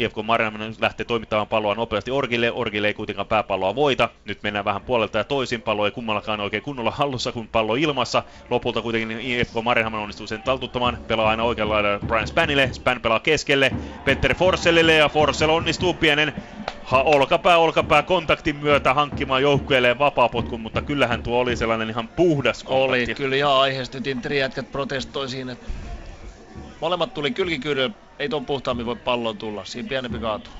[0.00, 2.52] IFK Marjanen lähtee toimittamaan palloa nopeasti Orgille.
[2.52, 4.08] Orgille ei kuitenkaan pääpalloa voita.
[4.24, 5.62] Nyt mennään vähän puolelta ja toisin.
[5.62, 8.22] Pallo ei kummallakaan oikein kunnolla hallussa, kun pallo ilmassa.
[8.50, 10.98] Lopulta kuitenkin IFK Marjanen onnistuu sen taltuttamaan.
[11.08, 12.68] Pelaa aina oikealla laidalla Brian Spanille.
[12.72, 13.70] Span pelaa keskelle.
[14.04, 16.32] Petteri Forsellille ja Forsell onnistuu pienen
[16.84, 22.64] ha, olkapää olkapää kontaktin myötä hankkimaan joukkueelleen vapaapotkun, mutta kyllähän tuo oli sellainen ihan puhdas
[22.64, 23.04] kontakti.
[23.04, 24.10] Oli, kyllä ihan aiheesti.
[24.10, 25.56] Interi jätkät protestoi siinä,
[26.80, 30.50] Molemmat tuli kylkikyydellä, ei tuon puhtaammin voi palloon tulla, siinä pienempi kaatu.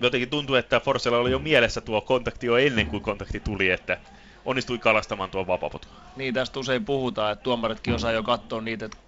[0.00, 3.98] Jotenkin tuntuu, että Forsella oli jo mielessä tuo kontakti jo ennen kuin kontakti tuli, että
[4.44, 5.88] onnistui kalastamaan tuon vapapot.
[6.16, 8.98] Niin, tästä usein puhutaan, että tuomaritkin osaa jo katsoa niitä, että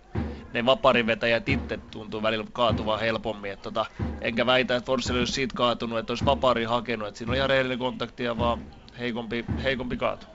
[0.52, 3.52] ne vaparinvetäjät itse tuntuu välillä kaatuvan helpommin.
[3.52, 3.86] Että tota,
[4.20, 7.08] enkä väitä, että Forssell olisi siitä kaatunut, että olisi vapari hakenut.
[7.08, 8.64] Että siinä on ihan reellinen kontakti ja vaan
[8.98, 10.26] heikompi, heikompi kaatu.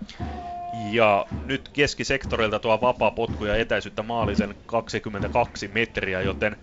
[0.74, 6.56] Ja nyt keskisektorilta tuo vapaa potku ja etäisyyttä maalisen 22 metriä, joten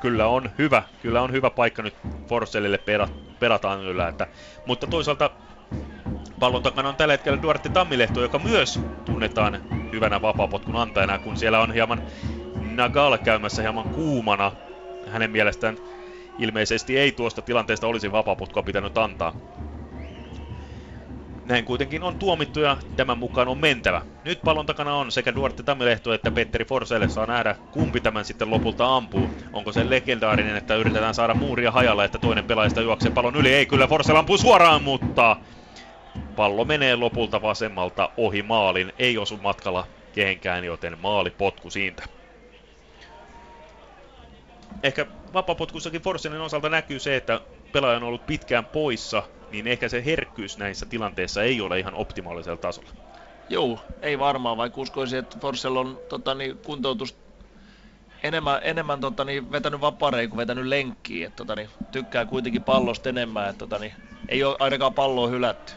[0.00, 1.94] kyllä on hyvä, kyllä on hyvä paikka nyt
[2.28, 2.80] Forsellille
[3.38, 4.08] perataan yllä.
[4.08, 4.26] Että,
[4.66, 5.30] mutta toisaalta
[6.40, 9.60] pallon takana on tällä hetkellä Duarte Tammilehto, joka myös tunnetaan
[9.92, 12.02] hyvänä vapaapotkun antajana, kun siellä on hieman
[12.74, 14.52] Nagal käymässä hieman kuumana.
[15.06, 15.76] Hänen mielestään
[16.38, 19.32] ilmeisesti ei tuosta tilanteesta olisi vapaapotkua pitänyt antaa.
[21.48, 24.02] Näin kuitenkin on tuomittu ja tämän mukaan on mentävä.
[24.24, 28.50] Nyt pallon takana on sekä Duarte Tammilehto että Petteri Forselle saa nähdä, kumpi tämän sitten
[28.50, 29.30] lopulta ampuu.
[29.52, 33.54] Onko se legendaarinen, että yritetään saada muuria hajalla, että toinen pelaajista juoksee pallon yli?
[33.54, 35.36] Ei kyllä, Forsell ampuu suoraan, mutta
[36.36, 38.92] pallo menee lopulta vasemmalta ohi maalin.
[38.98, 42.02] Ei osu matkalla kehenkään, joten maali potku siitä.
[44.82, 47.40] Ehkä vapapotkussakin Forsellin osalta näkyy se, että
[47.72, 52.56] pelaaja on ollut pitkään poissa niin ehkä se herkkyys näissä tilanteissa ei ole ihan optimaalisella
[52.56, 52.90] tasolla.
[53.48, 57.16] Joo, ei varmaan, vaikka uskoisin, että Forssell on tota, niin, kuntoutus
[58.22, 61.30] enemmän, enemmän tota, niin, vetänyt vapareja kuin vetänyt lenkkiä.
[61.30, 63.92] Tota, niin, tykkää kuitenkin pallosta enemmän, että tota, niin,
[64.28, 65.72] ei ole ainakaan palloa hylätty.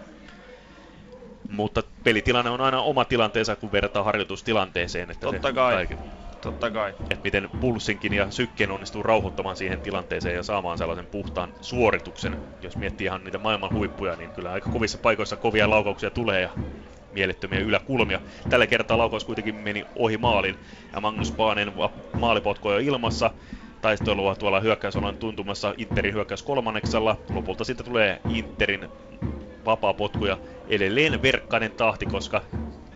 [1.49, 5.11] Mutta pelitilanne on aina oma tilanteensa, kun verrataan harjoitustilanteeseen.
[5.11, 5.73] Että Totta kai.
[5.73, 5.99] Kaiken
[6.41, 6.89] Totta kai.
[6.99, 12.37] Että miten pulssinkin ja sykkeen onnistuu rauhoittamaan siihen tilanteeseen ja saamaan sellaisen puhtaan suorituksen.
[12.61, 16.49] Jos miettii ihan niitä maailman huippuja, niin kyllä aika kovissa paikoissa kovia laukauksia tulee ja
[17.11, 18.21] mielettömiä yläkulmia.
[18.49, 20.55] Tällä kertaa laukaus kuitenkin meni ohi maalin
[20.93, 21.73] ja Magnus Baanen
[22.13, 23.31] maalipotko jo ilmassa
[23.81, 27.17] taistelua tuolla hyökkäysalan tuntumassa Interin hyökkäys kolmanneksella.
[27.33, 28.89] Lopulta sitten tulee Interin
[29.65, 30.37] vapaa potku ja
[30.67, 32.41] edelleen verkkainen tahti, koska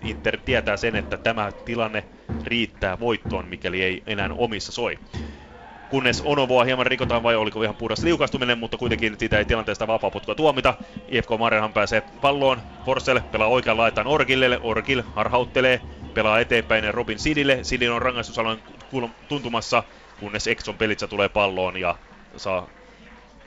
[0.04, 2.04] Inter tietää sen, että tämä tilanne
[2.44, 5.00] riittää voittoon, mikäli ei enää omissa soi.
[5.90, 10.36] Kunnes Onovoa hieman rikotaan vai oliko ihan puhdas liukastuminen, mutta kuitenkin siitä ei tilanteesta vapaapotkua
[10.36, 10.74] tuomita.
[11.08, 12.62] IFK Marjanhan pääsee palloon.
[12.86, 14.60] Forsell pelaa oikean laitaan Orgille.
[14.62, 15.82] Orgil harhauttelee,
[16.14, 17.60] pelaa eteenpäin Robin Sidille.
[17.62, 18.58] Sidin on rangaistusalan
[19.28, 19.84] tuntumassa,
[20.20, 21.96] kunnes Exxon Pelitsa tulee palloon ja
[22.38, 22.68] saa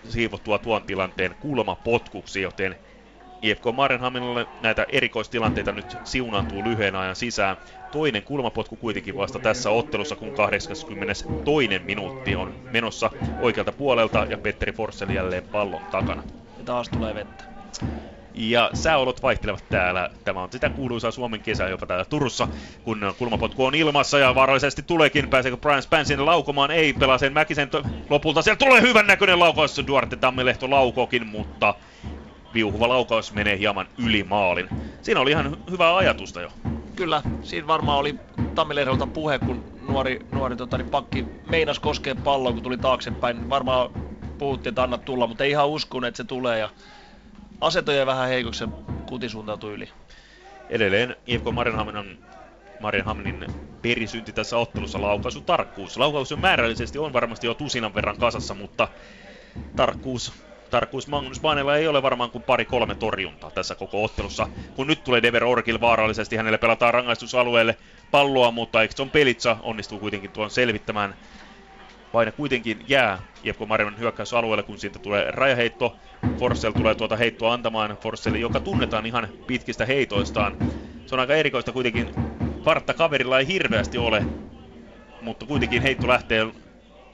[0.08, 2.76] siivottua tuon tilanteen kulmapotkuksi, joten
[3.46, 7.56] IFK Marenhaminalle näitä erikoistilanteita nyt siunaantuu lyhyen ajan sisään.
[7.92, 11.78] Toinen kulmapotku kuitenkin vasta tässä ottelussa, kun 82.
[11.84, 13.10] minuutti on menossa
[13.40, 16.22] oikealta puolelta ja Petteri Forssell jälleen pallon takana.
[16.58, 17.44] Ja taas tulee vettä.
[18.34, 20.10] Ja sääolot vaihtelevat täällä.
[20.24, 22.48] Tämä on sitä kuuluisaa Suomen kesää jopa täällä Turussa,
[22.84, 25.30] kun kulmapotku on ilmassa ja vaarallisesti tuleekin.
[25.30, 26.70] Pääseekö Brian Span sinne laukomaan?
[26.70, 27.70] Ei, pelaa sen Mäkisen
[28.10, 28.42] lopulta.
[28.42, 29.82] Siellä tulee hyvän näköinen laukaus.
[29.86, 31.74] Duarte Tammilehto laukokin, mutta
[32.54, 34.68] viuhuva laukaus menee hieman yli maalin.
[35.02, 36.50] Siinä oli ihan hyvää ajatusta jo.
[36.96, 38.14] Kyllä, siinä varmaan oli
[38.54, 43.50] Tammilehdolta puhe, kun nuori, nuori tota, niin pakki meinas koskea palloa, kun tuli taaksepäin.
[43.50, 43.90] Varmaan
[44.38, 46.58] puhuttiin, että anna tulla, mutta ei ihan uskunut, että se tulee.
[46.58, 46.68] Ja
[47.60, 48.68] asetoja vähän heikoksi ja
[49.06, 49.88] kuti suuntautui yli.
[50.68, 52.18] Edelleen IFK Marienhamnin on
[52.80, 53.46] Marienhamnin
[53.82, 55.96] perisynti tässä ottelussa laukaisu tarkkuus.
[55.96, 58.88] Laukaus määrällisesti on varmasti jo tusinan verran kasassa, mutta
[59.76, 60.32] tarkkuus
[60.70, 64.48] tarkkuus Magnus Baanella ei ole varmaan kuin pari-kolme torjuntaa tässä koko ottelussa.
[64.74, 67.76] Kun nyt tulee Dever Orkil vaarallisesti, hänelle pelataan rangaistusalueelle
[68.10, 71.14] palloa, mutta Ekson Pelitsa onnistuu kuitenkin tuon selvittämään.
[72.12, 75.96] Paine kuitenkin jää IFK Marjanan hyökkäysalueelle, kun siitä tulee rajaheitto.
[76.38, 77.96] Forssell tulee tuota heittoa antamaan.
[77.96, 80.56] Forssell, joka tunnetaan ihan pitkistä heitoistaan.
[81.06, 82.14] Se on aika erikoista kuitenkin.
[82.64, 84.24] Vartta kaverilla ei hirveästi ole,
[85.20, 86.46] mutta kuitenkin heitto lähtee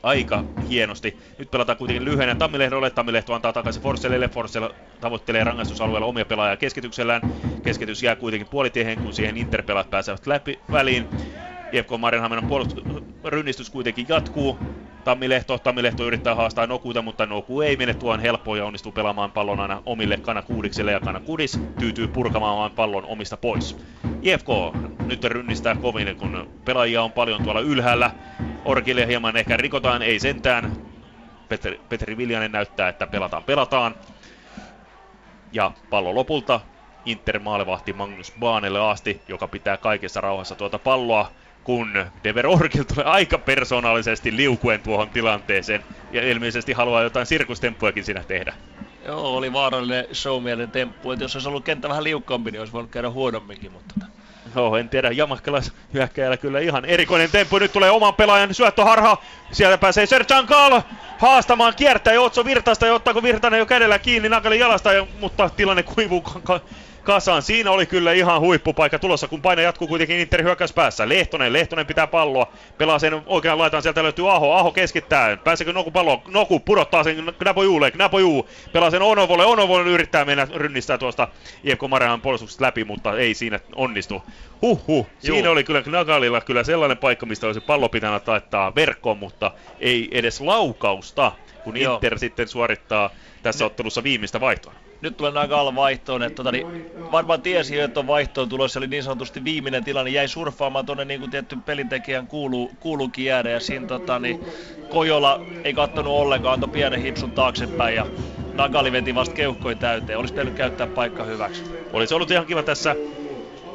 [0.03, 1.19] aika hienosti.
[1.39, 2.91] Nyt pelataan kuitenkin lyhyenä Tammilehdolle.
[2.91, 4.29] Tammilehto antaa takaisin Forssellille.
[4.29, 4.69] Forssell
[5.01, 7.23] tavoittelee rangaistusalueella omia pelaajia keskityksellään.
[7.63, 11.11] Keskitys jää kuitenkin puolitiehen, kun siihen Interpelat pääsevät läpi väliin.
[11.73, 14.65] IFK Marienhaminan puolustusrynnistys kuitenkin jatkuu.
[15.05, 19.61] Tammilehto, Tammilehto yrittää haastaa Nokuta, mutta Noku ei mene tuon helppoa ja onnistuu pelaamaan pallon
[19.61, 23.77] aina omille Kanakuudikselle ja Kanakudis tyytyy purkamaan pallon omista pois.
[24.23, 24.49] IFK
[25.07, 28.11] nyt rynnistää kovin, kun pelaajia on paljon tuolla ylhäällä.
[28.65, 30.73] Orkille hieman ehkä rikotaan, ei sentään.
[31.49, 33.95] Petri, Petri Viljanen näyttää, että pelataan, pelataan.
[35.53, 36.61] Ja pallo lopulta
[37.05, 41.31] Inter maalevahti Magnus Baanelle asti, joka pitää kaikessa rauhassa tuota palloa
[41.65, 48.25] kun Dever Orkil tulee aika persoonallisesti liukuen tuohon tilanteeseen ja ilmeisesti haluaa jotain sirkustemppuakin siinä
[48.29, 48.55] tehdä.
[49.07, 52.91] Joo, oli vaarallinen showmielinen temppu, että jos olisi ollut kenttä vähän liukkaampi, niin olisi voinut
[52.91, 53.95] käydä huonomminkin, mutta...
[54.57, 57.59] Joo, en tiedä, Jamakkalais hyökkäjällä kyllä ihan erikoinen temppu.
[57.59, 59.23] Nyt tulee oman pelaajan syöttöharha.
[59.53, 60.81] Sieltä pääsee Serjan Kaal
[61.19, 64.91] haastamaan, kiertää Otso Virtasta ja ottaako Virtanen jo kädellä kiinni Nakalin jalasta,
[65.21, 66.25] mutta tilanne kuivuu
[67.03, 67.43] kasaan.
[67.43, 71.09] Siinä oli kyllä ihan huippupaikka tulossa, kun paine jatkuu kuitenkin Inter hyökkäys päässä.
[71.09, 72.53] Lehtonen, Lehtonen pitää palloa.
[72.79, 74.53] Pelaa sen oikean laitaan, sieltä löytyy Aho.
[74.53, 75.37] Aho keskittää.
[75.37, 76.23] Pääseekö Noku pallo?
[76.29, 77.91] Noku pudottaa sen Knapojuulle.
[77.91, 79.45] Knapojuu pelaa sen Onovolle.
[79.45, 81.29] Onovolle yrittää mennä rynnistää tuosta
[81.65, 84.23] IFK Marehan puolustuksesta läpi, mutta ei siinä onnistu.
[84.63, 85.07] Huhhuh.
[85.19, 89.51] Siinä oli kyllä Knagalilla kyllä sellainen paikka, mistä olisi pallo pitänyt taittaa verkkoon, mutta
[89.81, 91.33] ei edes laukausta,
[91.65, 91.95] kun Joo.
[91.95, 93.11] Inter sitten suorittaa
[93.43, 96.67] tässä ottelussa viimeistä vaihtoa nyt tulee Nagal vaihtoon, että tota, niin,
[97.13, 101.05] varmaan tiesi jo, että on vaihtoon tulossa, eli niin sanotusti viimeinen tilanne jäi surffaamaan tuonne
[101.05, 104.41] niin kuin tietty pelintekijän kuuluu, kuuluukin jäädä, ja siinä tota, niin,
[104.91, 108.07] Kojola ei kattonut ollenkaan, antoi pienen hipsun taaksepäin, ja
[108.55, 110.19] Nagali veti vasta keuhkoin täyteen.
[110.19, 111.63] Olisi pitänyt käyttää paikka hyväksi.
[111.93, 112.97] Olisi ollut ihan kiva tässä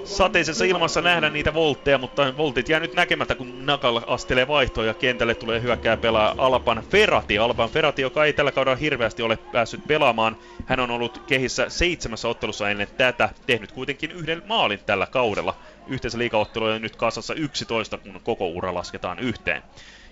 [0.08, 4.94] sateisessa ilmassa nähdä niitä voltteja, mutta voltit jää nyt näkemättä, kun Nakal astelee vaihtoon ja
[4.94, 7.38] kentälle tulee hyökkää pelaa Alpan Ferrati.
[7.38, 10.38] Alpan Ferrati, joka ei tällä kaudella hirveästi ole päässyt pelaamaan.
[10.66, 15.56] Hän on ollut kehissä seitsemässä ottelussa ennen tätä, tehnyt kuitenkin yhden maalin tällä kaudella.
[15.88, 19.64] Yhteensä liikaotteluja nyt kasassa 11, kun koko ura lasketaan yhteen.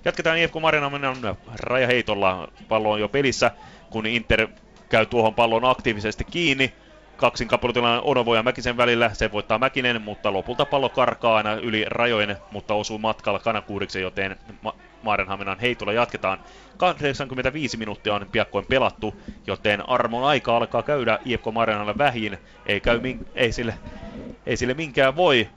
[0.06, 1.02] Jatketaan IFK Marinamen
[1.56, 2.48] rajaheitolla.
[2.68, 3.52] Pallo on jo pelissä,
[3.90, 4.48] kun Inter
[4.90, 6.74] käy tuohon pallon aktiivisesti kiinni
[7.18, 9.10] kaksinkappelutilanne Onovo ja Mäkisen välillä.
[9.14, 14.38] Se voittaa Mäkinen, mutta lopulta pallo karkaa aina yli rajojen, mutta osuu matkalla Kanakuuriksen, joten
[14.62, 14.74] Ma-
[15.04, 16.40] Maarenhaminan heitolla jatketaan.
[16.78, 19.16] 85 minuuttia on piakkoin pelattu,
[19.48, 22.38] joten armon aika alkaa käydä IFK Maarenhanalle vähin.
[22.66, 23.74] Ei, käy min- ei, sille,
[24.46, 25.50] ei sille minkään voi,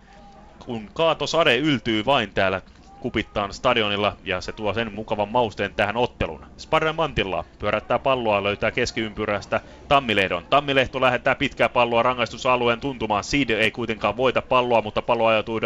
[0.65, 2.63] kun kaatosade yltyy vain täällä
[3.01, 6.47] kupittaan stadionilla ja se tuo sen mukavan mausteen tähän otteluun.
[6.59, 10.47] Sparren Mantilla pyörättää palloa, löytää keskiympyrästä Tammilehdon.
[10.51, 13.25] Tammilehto lähettää pitkää palloa rangaistusalueen tuntumaan.
[13.25, 15.25] Sid ei kuitenkaan voita palloa, mutta pallo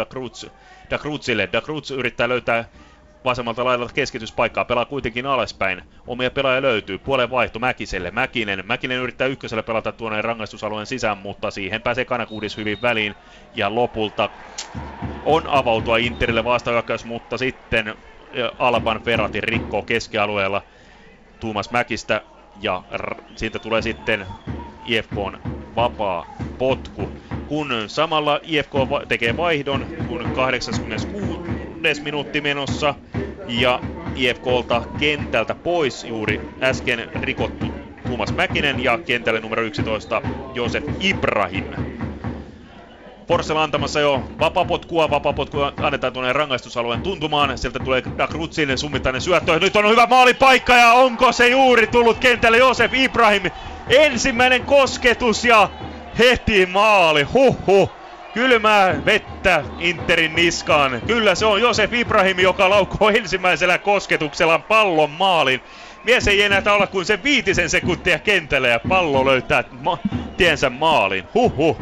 [0.09, 0.45] Cruz,
[0.89, 1.49] da Cruzille.
[1.53, 2.65] Da Cruz yrittää löytää
[3.25, 5.81] vasemmalta laidalta keskityspaikkaa, pelaa kuitenkin alaspäin.
[6.07, 8.63] Omia pelaajia löytyy, puolen vaihto Mäkiselle, Mäkinen.
[8.65, 13.15] Mäkinen yrittää ykköselle pelata tuonne rangaistusalueen sisään, mutta siihen pääsee Kanakuudis hyvin väliin.
[13.55, 14.29] Ja lopulta
[15.25, 17.95] on avautua Interille vastahyökkäys, mutta sitten
[18.59, 20.61] Alban Ferrati rikkoo keskialueella
[21.39, 22.21] Tuumas Mäkistä
[22.61, 24.25] ja r- siitä tulee sitten
[24.85, 25.37] IFKn
[25.75, 26.25] vapaa
[26.57, 27.09] potku.
[27.47, 28.73] Kun samalla IFK
[29.07, 31.62] tekee vaihdon, kun 86
[32.03, 32.95] minuutti menossa
[33.47, 33.79] ja
[34.15, 37.65] IFKlta kentältä pois juuri äsken rikottu
[38.07, 40.21] Tuomas Mäkinen ja kentälle numero 11
[40.53, 41.65] Josef Ibrahim.
[43.27, 47.57] Forssell antamassa jo vapapotkua, vapapotkua annetaan tuonne rangaistusalueen tuntumaan.
[47.57, 49.59] Sieltä tulee Dakrutsin summittainen syöttö.
[49.59, 53.43] Nyt on hyvä maalipaikka ja onko se juuri tullut kentälle Josef Ibrahim.
[53.89, 55.69] Ensimmäinen kosketus ja
[56.19, 57.23] heti maali.
[57.23, 58.02] Huhhuh.
[58.33, 61.01] Kylmää vettä Interin niskaan.
[61.07, 65.61] Kyllä se on Josef Ibrahim, joka laukoo ensimmäisellä kosketuksella pallon maalin.
[66.03, 69.97] Mies ei enää olla kuin se viitisen sekuntia kentällä ja pallo löytää ma-
[70.37, 71.23] tiensä maalin.
[71.33, 71.77] Huhhuh.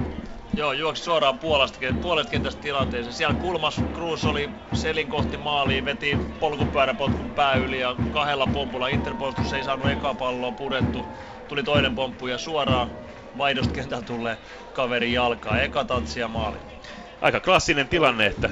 [0.55, 3.13] Joo, juoksi suoraan puolesta, puolesta kentästä tilanteeseen.
[3.13, 9.53] Siellä kulmas Cruz oli selin kohti maaliin, veti polkupyöräpotkun pää yli ja kahdella pompulla Interpuolustus
[9.53, 11.05] ei saanut eka palloa purettu.
[11.47, 12.89] Tuli toinen pomppu ja suoraan
[13.37, 14.37] vaihdosta kentältä tulee
[14.73, 15.61] kaveri jalkaa.
[15.61, 16.57] Eka tatsi ja maali.
[17.21, 18.49] Aika klassinen tilanne, että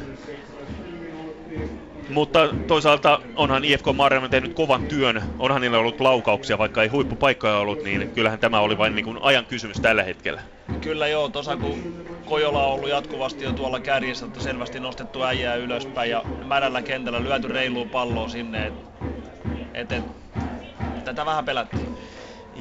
[2.10, 7.58] Mutta toisaalta onhan IFK Marjamme tehnyt kovan työn, onhan niillä ollut laukauksia, vaikka ei huippupaikkoja
[7.58, 10.42] ollut, niin kyllähän tämä oli vain niin kuin ajan kysymys tällä hetkellä.
[10.82, 15.56] Kyllä joo, tuossa kun Kojola on ollut jatkuvasti jo tuolla kärjessä, että selvästi nostettu äijää
[15.56, 18.90] ylöspäin ja märällä kentällä lyöty reilua palloa sinne, että
[19.74, 20.04] et, et,
[21.06, 21.98] tätä vähän pelättiin.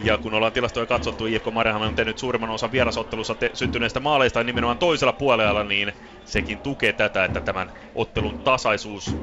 [0.03, 4.45] Ja kun ollaan tilastoja katsottu, IFK Marjahamn on tehnyt suurimman osan vierasottelussa te- syntyneistä maaleista
[4.45, 5.93] nimenomaan toisella puolella, niin
[6.25, 9.19] sekin tukee tätä, että tämän ottelun tasaisuus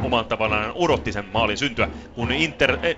[0.00, 1.88] oman tavallaan odotti sen maalin syntyä.
[2.12, 2.96] Kun Inter, eh,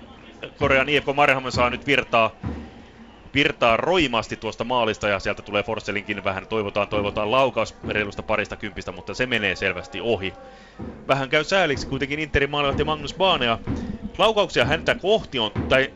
[0.57, 2.39] Korean IFK Marjahamn saa nyt virtaa
[3.33, 8.91] virtaa roimasti tuosta maalista ja sieltä tulee Forsselinkin vähän toivotaan, toivotaan laukaus reilusta parista kympistä,
[8.91, 10.33] mutta se menee selvästi ohi.
[11.07, 13.59] Vähän käy sääliksi kuitenkin Interin maalivahti Magnus Baanea.
[14.17, 15.89] Laukauksia häntä kohti on, tai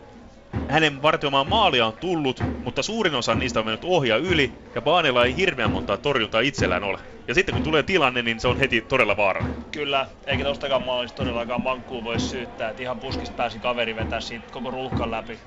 [0.69, 5.25] hänen vartioimaan maalia on tullut, mutta suurin osa niistä on mennyt ohja yli, ja Baanella
[5.25, 6.99] ei hirveän montaa torjuntaa itsellään ole.
[7.27, 9.65] Ja sitten kun tulee tilanne, niin se on heti todella vaarallinen.
[9.71, 14.45] Kyllä, eikä tostakaan maalista todellakaan Mankkuun voi syyttää, että ihan puskista pääsi kaveri vetää siitä
[14.51, 15.39] koko ruuhkan läpi.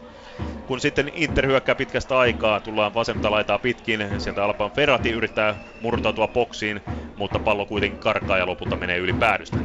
[0.66, 6.28] Kun sitten Inter hyökkää pitkästä aikaa, tullaan vasenta laitaa pitkin, sieltä Alpan Ferrati yrittää murtautua
[6.28, 6.80] boksiin,
[7.16, 9.56] mutta pallo kuitenkin karkaa ja lopulta menee yli päädystä.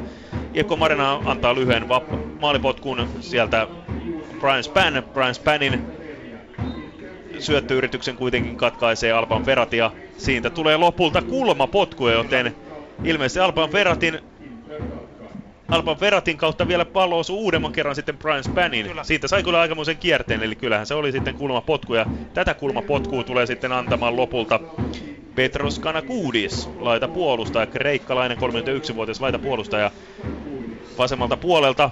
[0.56, 1.86] Iekko Marina antaa lyhyen
[2.40, 3.68] maalipotkun sieltä
[4.46, 5.04] Brian Span.
[5.14, 5.82] Brian Spanin
[7.40, 9.92] syöttöyrityksen kuitenkin katkaisee Alban Ferratia.
[10.18, 12.56] Siitä tulee lopulta kulmapotku, joten
[13.04, 14.20] ilmeisesti Alban Ferratin
[15.68, 18.88] Alban Ferratin kautta vielä pallo osui uudemman kerran sitten Brian Spanin.
[18.88, 19.04] Kyllä.
[19.04, 23.46] Siitä sai kyllä aikamoisen kierteen, eli kyllähän se oli sitten kulmapotku, ja tätä kulmapotkua tulee
[23.46, 24.60] sitten antamaan lopulta
[25.36, 29.92] Petros Kanakoudis, laita puolustaja, kreikkalainen 31-vuotias laita puolustaja
[30.98, 31.90] vasemmalta puolelta.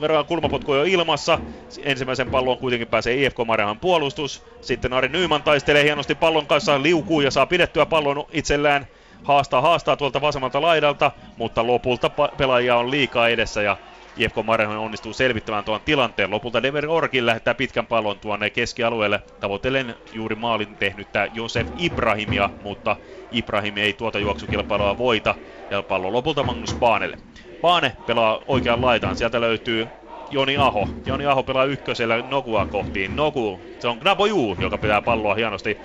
[0.00, 1.38] Verran kulmapotku jo ilmassa.
[1.82, 4.44] Ensimmäisen pallon kuitenkin pääsee IFK Marjahan puolustus.
[4.60, 8.86] Sitten Ari Nyman taistelee hienosti pallon kanssa, liukuu ja saa pidettyä pallon itsellään.
[9.24, 13.76] Haastaa, haastaa tuolta vasemmalta laidalta, mutta lopulta pelaajia on liikaa edessä ja
[14.16, 16.30] IFK Marjahan onnistuu selvittämään tuon tilanteen.
[16.30, 22.96] Lopulta Dever Orkin lähettää pitkän pallon tuonne keskialueelle tavoitellen juuri maalin tehnyttä Josef Ibrahimia, mutta
[23.32, 25.34] Ibrahim ei tuota juoksukilpailua voita
[25.70, 27.18] ja pallo lopulta Magnus Baanelle.
[27.64, 29.16] Baane pelaa oikean laitaan.
[29.16, 29.88] Sieltä löytyy
[30.30, 30.88] Joni Aho.
[31.06, 33.16] Joni Aho pelaa ykkösellä Nokua kohtiin.
[33.16, 35.80] Noku, se on Knapoju, joka pitää palloa hienosti.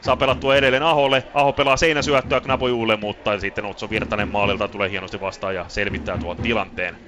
[0.00, 1.24] Saa pelattua edelleen Aholle.
[1.34, 6.38] Aho pelaa seinäsyöttöä Knapojuulle, mutta sitten Otso Virtanen maalilta tulee hienosti vastaan ja selvittää tuon
[6.38, 6.98] tilanteen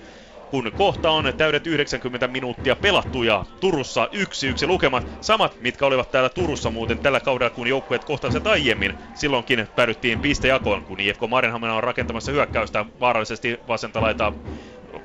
[0.57, 4.09] kun kohta on täydet 90 minuuttia pelattu ja Turussa
[4.65, 8.95] 1-1 lukemat, samat mitkä olivat täällä Turussa muuten tällä kaudella kun joukkueet kohtasivat aiemmin.
[9.15, 14.33] Silloinkin päädyttiin pistejakoon, kun IFK Marenhamina on rakentamassa hyökkäystä vaarallisesti vasenta laitaa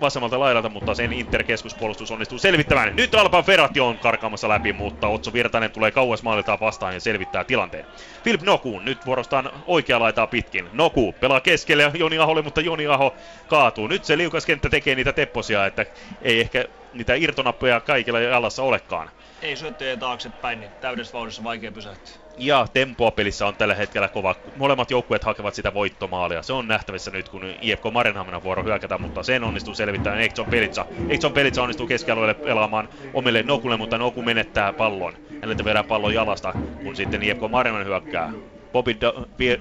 [0.01, 2.95] vasemmalta laidalta, mutta sen Inter-keskuspuolustus onnistuu selvittämään.
[2.95, 7.43] Nyt Alban Ferrati on karkaamassa läpi, mutta Otso Virtanen tulee kauas maaliltaan vastaan ja selvittää
[7.43, 7.85] tilanteen.
[8.23, 10.69] Philip Noku nyt vuorostaan oikea laitaa pitkin.
[10.73, 13.15] Noku pelaa keskelle Joni Aholle, mutta Joni Aho
[13.47, 13.87] kaatuu.
[13.87, 15.85] Nyt se liukas kenttä tekee niitä tepposia, että
[16.21, 19.09] ei ehkä niitä irtonappeja kaikilla jalassa olekaan.
[19.41, 22.15] Ei syöttöjä taaksepäin, niin täydessä vauhdissa vaikea pysähtyä.
[22.37, 24.35] Ja tempoa pelissä on tällä hetkellä kova.
[24.57, 26.41] Molemmat joukkueet hakevat sitä voittomaalia.
[26.41, 30.85] Se on nähtävissä nyt, kun IFK Marenhamina vuoro hyökätä, mutta sen onnistuu selvittämään Ekson Pelitsa.
[31.09, 35.13] Ekson Pelitsa onnistuu keskialueelle pelaamaan omille Nokulle, mutta Noku menettää pallon.
[35.41, 36.53] Häneltä vedään pallon jalasta,
[36.83, 38.33] kun sitten IFK Marenhamina hyökkää.
[38.73, 39.13] Bobby da,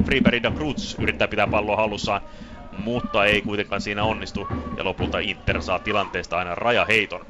[0.05, 2.21] Freeberry da Cruz yrittää pitää palloa hallussaan,
[2.79, 4.49] mutta ei kuitenkaan siinä onnistu.
[4.77, 7.27] Ja lopulta Inter saa tilanteesta aina rajaheiton.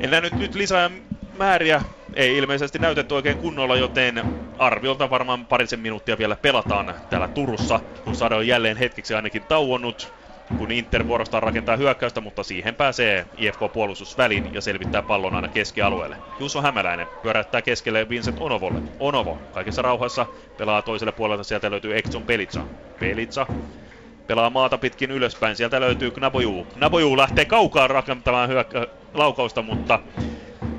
[0.00, 0.90] En nähnyt nyt lisää
[1.38, 1.82] määriä.
[2.18, 4.22] Ei ilmeisesti näytetty oikein kunnolla, joten
[4.58, 10.12] arviolta varmaan parisen minuuttia vielä pelataan täällä Turussa, kun Sade on jälleen hetkeksi ainakin tauonnut
[10.58, 16.16] kun Inter vuorostaan rakentaa hyökkäystä, mutta siihen pääsee IFK-puolustus väliin ja selvittää pallon aina keskialueelle.
[16.40, 18.80] Juuso Hämäläinen pyöräyttää keskelle Vincent Onovolle.
[19.00, 20.26] Onovo kaikessa rauhassa
[20.56, 22.60] pelaa toiselle puolelle, sieltä löytyy Exxon Pelitsa.
[23.00, 23.46] Pelitsa
[24.26, 26.66] pelaa maata pitkin ylöspäin, sieltä löytyy Knaboju.
[26.74, 30.00] Knaboju lähtee kaukaa rakentamaan hyökkä- laukausta, mutta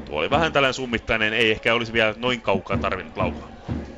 [0.10, 3.50] tuo oli vähän tällainen summittainen, ei ehkä olisi vielä noin kaukaa tarvinnut laukaa.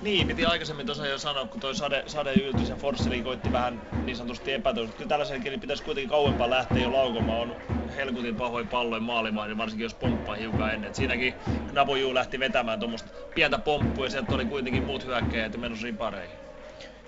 [0.02, 3.82] Niin, piti aikaisemmin tuossa jo sanoa, kun toi sade, sade yltys ja Forsseli koitti vähän
[4.06, 4.98] niin sanotusti epätoivoisesti.
[4.98, 7.40] Kyllä tällaisen niin pitäisi kuitenkin kauempaa lähteä jo laukomaan.
[7.42, 7.56] On
[7.95, 10.90] helkutin pahoin palloin maalimaan, niin varsinkin jos pomppaa hiukan ennen.
[10.90, 11.34] Et siinäkin
[11.72, 16.41] Naboju lähti vetämään tuommoista pientä pomppua ja sieltä oli kuitenkin muut hyökkäjät menossa ripareihin.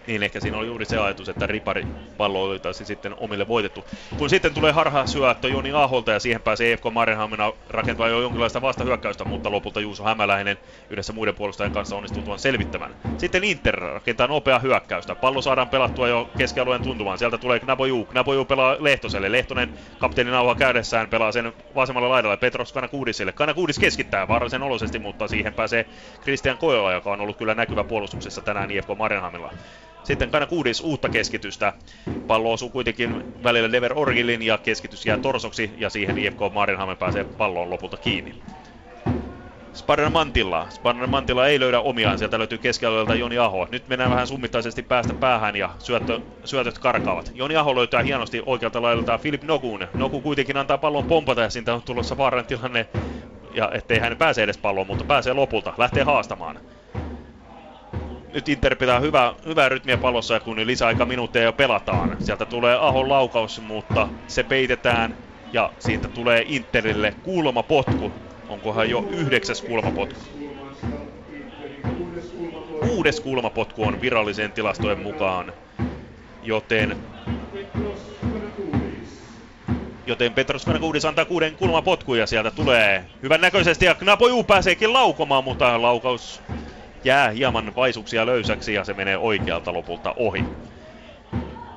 [0.07, 3.85] Niin ehkä siinä oli juuri se ajatus, että ripari pallo oltaisiin sitten omille voitettu.
[4.17, 8.61] Kun sitten tulee harha syöttö Joni Aholta ja siihen pääsee EFK Marenhamina rakentaa jo jonkinlaista
[8.61, 10.57] vastahyökkäystä, mutta lopulta Juuso Hämäläinen
[10.89, 12.95] yhdessä muiden puolustajien kanssa onnistuu tuon selvittämään.
[13.17, 15.15] Sitten Inter rakentaa nopea hyökkäystä.
[15.15, 17.17] Pallo saadaan pelattua jo keskialueen tuntumaan.
[17.17, 18.05] Sieltä tulee Knaboju.
[18.05, 19.31] Knaboju pelaa Lehtoselle.
[19.31, 23.31] Lehtonen kapteeni nauha käydessään pelaa sen vasemmalla laidalla Petros Kanakuudisille.
[23.31, 25.85] Kanakuudis keskittää vaarallisen oloisesti, mutta siihen pääsee
[26.21, 29.53] Christian Kojola, joka on ollut kyllä näkyvä puolustuksessa tänään IFK Marenhamilla.
[30.03, 31.73] Sitten aina kuudes uutta keskitystä.
[32.27, 37.23] Pallo osuu kuitenkin välillä Dever Orgilin ja keskitys jää torsoksi ja siihen IFK Marinhamen pääsee
[37.23, 38.35] palloon lopulta kiinni.
[39.73, 40.67] Sparren Mantilla.
[40.69, 42.17] Sparren Mantilla ei löydä omiaan.
[42.17, 43.67] Sieltä löytyy keskialueelta Joni Aho.
[43.71, 47.31] Nyt mennään vähän summittaisesti päästä päähän ja syöttö, syötöt karkaavat.
[47.35, 49.87] Joni Aho löytää hienosti oikealta laidalta Filip Nokun.
[49.93, 52.87] Noku kuitenkin antaa pallon pompata ja siitä on tulossa vaaran tilanne.
[53.53, 55.73] Ja ettei hän pääse edes palloon, mutta pääsee lopulta.
[55.77, 56.59] Lähtee haastamaan.
[58.33, 62.17] Nyt Inter pitää hyvää, hyvää rytmiä pallossa ja kun lisäaika minuutteja jo pelataan.
[62.19, 65.17] Sieltä tulee Ahon laukaus, mutta se peitetään
[65.53, 68.11] ja siitä tulee Interille kuuloma potku
[68.49, 70.19] Onkohan jo yhdeksäs kulmapotku?
[72.79, 75.53] Kuudes kulmapotku on virallisen tilastojen mukaan,
[76.43, 76.97] joten
[80.07, 85.43] Joten Petros Kanakuudis antaa kuuden kulmapotkuja ja sieltä tulee hyvän näköisesti ja Knapoju pääseekin laukomaan,
[85.43, 86.41] mutta laukaus
[87.03, 90.45] jää hieman vaisuksia löysäksi ja se menee oikealta lopulta ohi.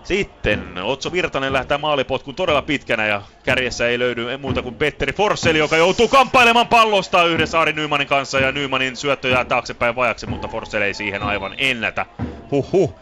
[0.05, 5.59] Sitten Otso Virtanen lähtee maalipotkun todella pitkänä ja kärjessä ei löydy muuta kuin Petteri Forsseli,
[5.59, 10.49] joka joutuu kamppailemaan pallosta yhdessä Ari Nymanin kanssa ja Nymanin syöttö jää taaksepäin vajaksi, mutta
[10.49, 12.07] Forssell ei siihen aivan ennätä.
[12.51, 12.95] Huhhuh.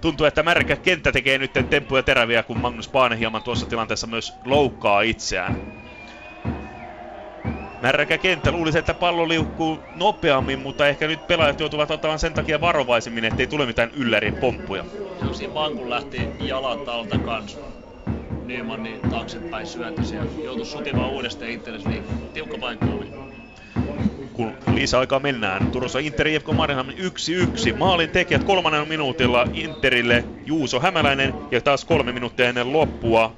[0.00, 4.32] Tuntuu, että märkä kenttä tekee nyt temppuja teräviä, kun Magnus Paane hieman tuossa tilanteessa myös
[4.44, 5.56] loukkaa itseään.
[7.82, 8.52] Märkä kenttä.
[8.52, 13.46] Luulisi, että pallo liukkuu nopeammin, mutta ehkä nyt pelaajat joutuvat ottamaan sen takia varovaisemmin, ettei
[13.46, 14.84] tule mitään yllärin pomppuja.
[15.22, 17.16] Joo, siinä vaan kun lähti jalat alta.
[18.44, 23.12] Nyman niin taaksepäin syötös ja joutui sutimaan uudestaan itsellesi, niin tiukka paikka oli.
[24.32, 27.76] Kun lisäaikaa mennään, Turussa Inter IFK Mariehamn 1-1.
[27.76, 33.32] Maalin tekijät kolmannella minuutilla Interille Juuso Hämäläinen ja taas kolme minuuttia ennen loppua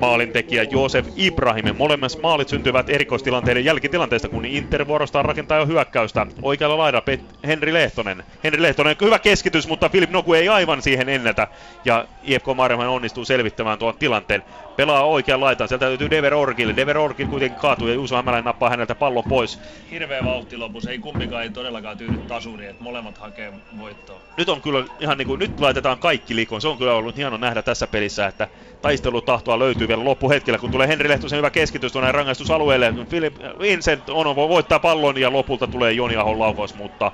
[0.00, 1.76] maalintekijä Josef Ibrahim.
[1.76, 6.26] Molemmat maalit syntyvät erikoistilanteiden jälkitilanteesta, kun Inter vuorostaan rakentaa jo hyökkäystä.
[6.42, 8.24] Oikealla laidalla Pet- Henri Lehtonen.
[8.44, 11.48] Henri Lehtonen, hyvä keskitys, mutta Filip Noku ei aivan siihen ennätä.
[11.84, 14.42] Ja IFK Marjaman onnistuu selvittämään tuon tilanteen.
[14.76, 16.76] Pelaa oikean laitaan, sieltä löytyy Dever Orgil.
[16.76, 19.60] Dever Orgil kuitenkin kaatuu ja Juuso Hämäläinen nappaa häneltä pallon pois.
[19.90, 24.20] Hirveä vauhti lopussa, ei kumpikaan ei todellakaan tyydy tasuriin, että molemmat hakee voittoa.
[24.36, 26.60] Nyt on kyllä ihan niin kuin, nyt laitetaan kaikki likoon.
[26.60, 28.48] Se on kyllä ollut hieno nähdä tässä pelissä, että
[28.82, 32.94] taistelutahtoa löytyy vielä loppuhetkellä, kun tulee Henri Lehtosen hyvä keskitys tuonne rangaistusalueelle.
[33.08, 37.12] Philip Vincent on voittaa pallon ja lopulta tulee Joni Ahon laukaus, mutta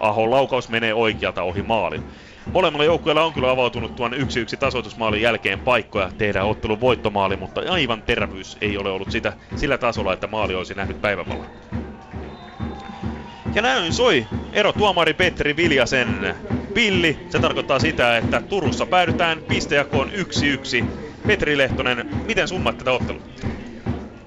[0.00, 2.02] Ahon laukaus menee oikealta ohi maalin.
[2.52, 4.16] Molemmilla joukkueilla on kyllä avautunut tuon 1-1
[4.58, 10.12] tasoitusmaalin jälkeen paikkoja tehdä ottelun voittomaali, mutta aivan terävyys ei ole ollut sitä, sillä tasolla,
[10.12, 11.46] että maali olisi nähnyt päivävalon.
[13.54, 16.34] Ja näin soi ero tuomari Petteri Viljasen
[16.74, 17.18] pilli.
[17.28, 20.84] Se tarkoittaa sitä, että Turussa päädytään pistejakoon 1-1.
[21.26, 23.22] Petri Lehtonen, miten summat tätä ottelua?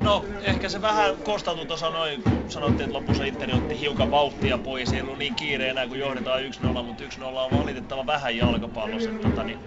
[0.04, 4.58] No, ehkä se vähän kostautui tuossa noin, kun sanottiin, että lopussa Interi otti hiukan vauhtia
[4.58, 4.94] pois.
[4.94, 9.10] Ei ollut niin kiire enää, kun johdetaan 1-0, mutta 1-0 on valitettava vähän jalkapallossa.
[9.10, 9.60] Tota, niin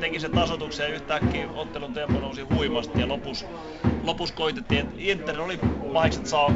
[0.00, 3.46] teki sen tasotuksen ja yhtäkkiä ottelun tempo nousi huimasti ja lopus,
[4.02, 5.58] lopus koitettiin, että Inter oli
[5.92, 6.50] mahikset saa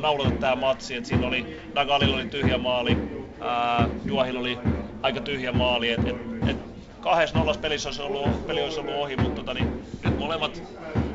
[0.00, 0.96] naulata tämä matsi.
[0.96, 2.96] Että siinä oli, Nagalilla oli tyhjä maali,
[3.42, 4.58] äh, Juahilla oli
[5.02, 5.90] aika tyhjä maali.
[5.90, 6.16] Et, et,
[6.48, 6.69] et
[7.00, 10.62] kahdessa nollas pelissä olisi ollut, peli olisi ollut ohi, mutta tota, niin, nyt molemmat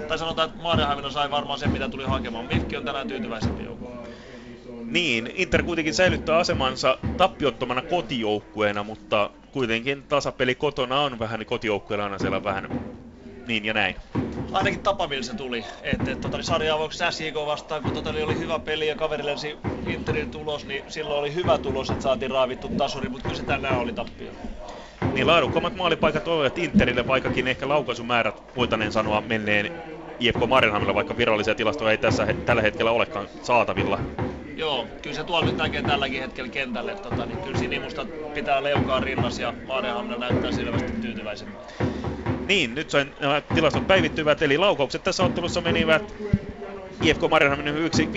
[0.08, 2.46] tai sanotaan, että Maadenhamina sai varmaan sen, mitä tuli hakemaan.
[2.46, 3.92] Mifki on tänään tyytyväisempi joukko.
[4.86, 12.20] Niin, Inter kuitenkin säilyttää asemansa tappiottomana kotijoukkueena, mutta kuitenkin tasapeli kotona on vähän kotijoukkueella aina
[12.20, 12.70] siellä vähän
[13.48, 13.96] niin ja näin.
[14.52, 15.66] Ainakin tapa, millä se tuli.
[15.84, 19.58] Että et, tota, niin sarjaavauksessa SJK vastaan, kun tota, oli hyvä peli ja kaveri lensi
[19.88, 23.80] Interin tulos, niin silloin oli hyvä tulos, että saatiin raavittu tasuri, mutta kyllä se tänään
[23.80, 24.32] oli tappio.
[25.16, 29.72] Niin laadukkaammat maalipaikat olivat Interille, vaikkakin ehkä laukaisumäärät voitaneen sanoa menneen
[30.20, 34.00] IFK Marinhamilla, vaikka virallisia tilastoja ei tässä, tällä hetkellä olekaan saatavilla.
[34.56, 36.96] Joo, kyllä se tuolla nyt näkee tälläkin hetkellä kentälle.
[36.96, 41.48] Tota, niin kyllä Sinimusta pitää leukaa rinnas ja Maarihamina näyttää selvästi tyytyväisen.
[42.48, 46.16] Niin, nyt sain nämä tilastot päivittyvät, eli laukaukset tässä ottelussa menivät
[47.02, 48.10] IFK Mariehamn yksi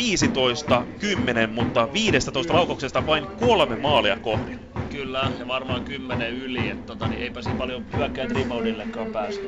[1.46, 4.67] 15-10, mutta 15 laukauksesta vain kolme maalia kohden.
[4.90, 9.40] Kyllä, ja varmaan kymmenen yli, että tota, niin eipä siinä paljon hyökkäät reboundillekaan pääse.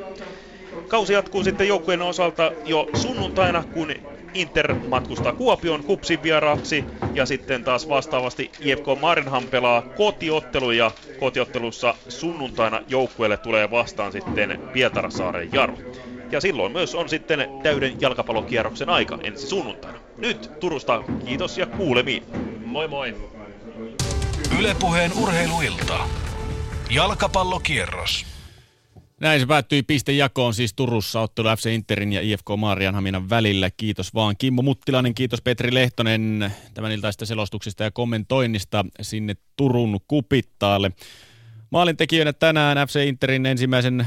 [0.87, 3.91] Kausi jatkuu sitten joukkueen osalta jo sunnuntaina, kun
[4.33, 11.95] Inter matkustaa Kuopion kupsin vieraaksi ja sitten taas vastaavasti IFK Marinham pelaa kotiottelu ja kotiottelussa
[12.07, 15.77] sunnuntaina joukkueelle tulee vastaan sitten Pietarsaaren Jaru.
[16.31, 19.99] Ja silloin myös on sitten täyden jalkapallokierroksen aika ensi sunnuntaina.
[20.17, 22.23] Nyt Turusta kiitos ja kuulemiin.
[22.65, 23.13] Moi moi.
[24.59, 25.99] Ylepuheen urheiluilta.
[26.89, 28.25] Jalkapallokierros.
[29.19, 33.69] Näin se päättyi pistejakoon siis Turussa ottelu FC Interin ja IFK Maarianhaminan välillä.
[33.77, 40.91] Kiitos vaan Kimmo Muttilainen, kiitos Petri Lehtonen tämän iltaista selostuksesta ja kommentoinnista sinne Turun kupittaalle.
[41.69, 44.05] Maalintekijöinä tänään FC Interin ensimmäisen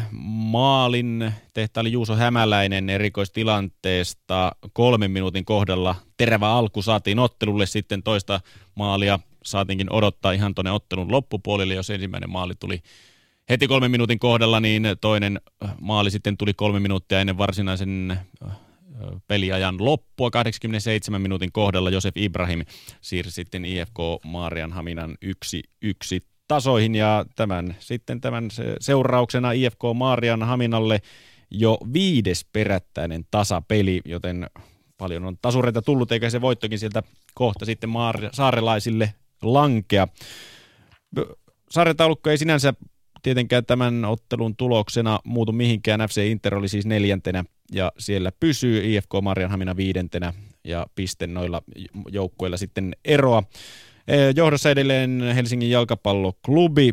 [0.51, 5.95] maalin tehtaali Juuso Hämäläinen erikoistilanteesta kolmen minuutin kohdalla.
[6.17, 8.41] Terävä alku saatiin ottelulle sitten toista
[8.75, 12.83] maalia saatiinkin odottaa ihan tuonne ottelun loppupuolelle, jos ensimmäinen maali tuli
[13.51, 15.41] heti kolmen minuutin kohdalla, niin toinen
[15.81, 18.19] maali sitten tuli kolme minuuttia ennen varsinaisen
[19.29, 21.91] peliajan loppua 87 minuutin kohdalla.
[21.91, 22.65] Josef Ibrahim
[23.01, 26.95] siirsi sitten IFK Maarianhaminan yksi yksi tasoihin.
[26.95, 28.49] Ja tämän sitten tämän
[28.81, 31.03] seurauksena IFK Maarianhaminalle
[31.51, 34.47] jo viides perättäinen tasapeli, joten
[34.99, 37.03] paljon on tasureita tullut, eikä se voittokin sieltä
[37.35, 39.15] kohta sitten maar- saarelaisille
[39.45, 40.09] lankea.
[41.71, 42.75] Sarjataulukko ei sinänsä
[43.23, 46.01] tietenkään tämän ottelun tuloksena muutu mihinkään.
[46.01, 51.63] FC Inter oli siis neljäntenä ja siellä pysyy IFK Marianhamina viidentenä ja piste noilla
[52.13, 53.43] joukkueilla sitten eroa.
[54.37, 56.91] Johdossa edelleen Helsingin jalkapalloklubi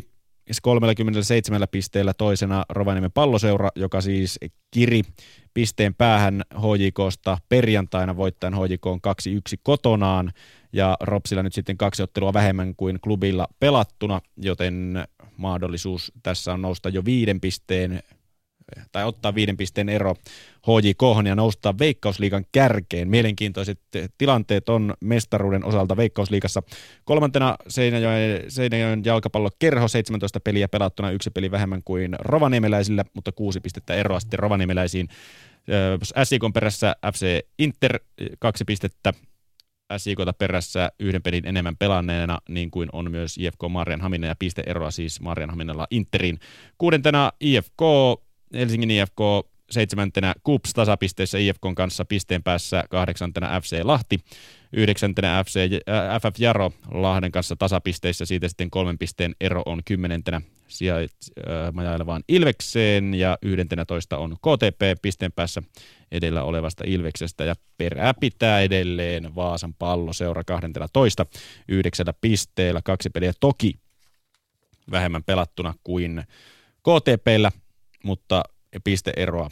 [0.62, 4.38] 37 pisteellä toisena Rovaniemen palloseura, joka siis
[4.70, 5.02] kiri
[5.54, 8.90] pisteen päähän HJKsta perjantaina voittaen HJK 2-1
[9.62, 10.32] kotonaan
[10.72, 15.04] ja Ropsilla nyt sitten kaksi ottelua vähemmän kuin klubilla pelattuna, joten
[15.36, 18.02] mahdollisuus tässä on nousta jo viiden pisteen
[18.92, 20.14] tai ottaa viiden pisteen ero
[20.66, 23.08] HJK ja nousta Veikkausliigan kärkeen.
[23.08, 23.80] Mielenkiintoiset
[24.18, 26.62] tilanteet on mestaruuden osalta Veikkausliigassa.
[27.04, 33.94] Kolmantena Seinäjoen, Seinäjoen jalkapallokerho, 17 peliä pelattuna, yksi peli vähemmän kuin Rovaniemeläisillä, mutta kuusi pistettä
[33.94, 35.08] eroa sitten Rovaniemeläisiin.
[36.24, 38.00] SIK perässä FC Inter,
[38.38, 39.12] kaksi pistettä,
[39.98, 45.20] SIKta perässä yhden pelin enemmän pelanneena, niin kuin on myös IFK Marianhamina ja pisteeroa siis
[45.20, 46.38] Marianhaminalla Interin.
[46.78, 47.80] Kuudentena IFK,
[48.54, 49.20] Helsingin IFK
[49.70, 54.20] seitsemäntenä KUPS tasapisteessä IFKn kanssa pisteen päässä, kahdeksantena FC Lahti,
[54.72, 60.40] yhdeksäntenä FC, äh, FF Jaro Lahden kanssa tasapisteissä, siitä sitten kolmen pisteen ero on kymmenentenä
[60.88, 65.62] äh, Ilvekseen ja yhdentenä toista on KTP pisteen päässä
[66.12, 67.44] edellä olevasta Ilveksestä.
[67.44, 71.26] Ja perää pitää edelleen Vaasan pallo seura 12
[71.68, 73.74] yhdeksällä pisteellä, kaksi peliä toki
[74.90, 76.24] vähemmän pelattuna kuin
[76.78, 77.52] KTPllä,
[78.04, 78.42] mutta
[78.84, 79.50] pisteeroa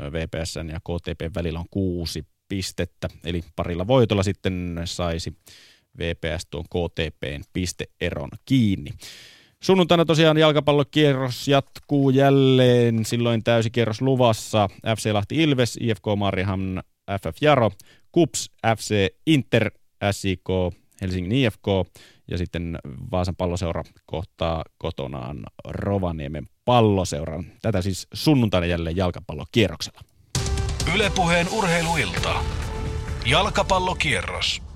[0.00, 5.36] VPSn ja KTP välillä on kuusi pistettä, eli parilla voitolla sitten saisi
[5.98, 8.90] VPS tuon KTPn pisteeron kiinni.
[9.64, 14.68] Sunnuntaina tosiaan jalkapallokierros jatkuu jälleen, silloin täysikierros luvassa.
[14.96, 16.60] FC Lahti Ilves, IFK Mariham,
[17.20, 17.70] FF Jaro,
[18.12, 19.70] KUPS, FC Inter,
[20.10, 20.48] SIK,
[21.00, 21.66] Helsingin IFK
[22.30, 22.78] ja sitten
[23.10, 27.44] Vaasan palloseura kohtaa kotonaan Rovaniemen palloseuran.
[27.62, 30.00] Tätä siis sunnuntaina jälleen jalkapallokierroksella.
[30.94, 32.34] Ylepuheen urheiluilta.
[33.26, 34.73] Jalkapallokierros.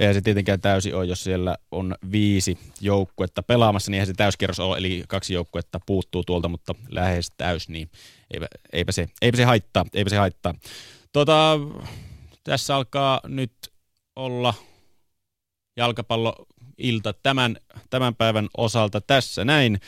[0.00, 4.60] Eihän se tietenkään täysi ole, jos siellä on viisi joukkuetta pelaamassa, niin eihän se täyskierros
[4.60, 7.90] ole, eli kaksi joukkuetta puuttuu tuolta, mutta lähes täys, niin
[8.30, 10.54] eipä, eipä, se, eipä se haittaa, eipä se haittaa.
[11.12, 11.58] Tota,
[12.44, 13.52] tässä alkaa nyt
[14.16, 14.54] olla
[15.76, 17.56] jalkapalloilta tämän,
[17.90, 19.80] tämän päivän osalta tässä näin.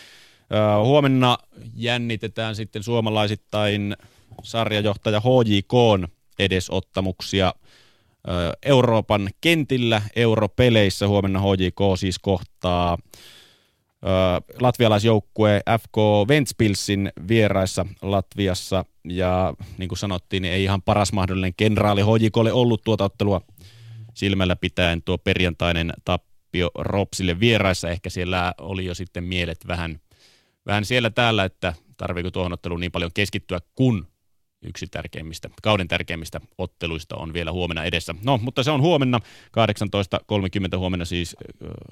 [0.84, 1.38] Huomenna
[1.74, 3.96] jännitetään sitten suomalaisittain
[4.42, 5.72] sarjajohtaja HJK
[6.38, 7.54] edesottamuksia
[8.62, 11.08] Euroopan kentillä, europeleissä.
[11.08, 12.98] Huomenna HJK siis kohtaa
[14.60, 15.96] latvialaisjoukkue FK
[16.28, 18.84] Ventspilsin vieraissa Latviassa.
[19.04, 23.40] Ja niin kuin sanottiin, niin ei ihan paras mahdollinen kenraali HJKlle ollut tuota ottelua
[24.14, 27.90] silmällä pitäen tuo perjantainen tappio Ropsille vieraissa.
[27.90, 30.00] Ehkä siellä oli jo sitten mielet vähän,
[30.66, 34.06] vähän siellä täällä, että tarviiko tuohon otteluun niin paljon keskittyä, kun
[34.62, 38.14] yksi tärkeimmistä, kauden tärkeimmistä otteluista on vielä huomenna edessä.
[38.24, 39.20] No, mutta se on huomenna,
[40.72, 41.36] 18.30 huomenna siis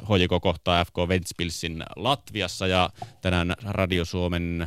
[0.03, 2.91] HJK kohtaa FK Ventspilsin Latviassa ja
[3.21, 4.67] tänään Radio Suomen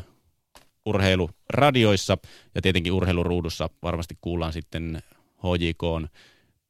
[0.85, 2.17] urheiluradioissa
[2.55, 5.01] ja tietenkin urheiluruudussa varmasti kuullaan sitten
[5.37, 6.09] HJK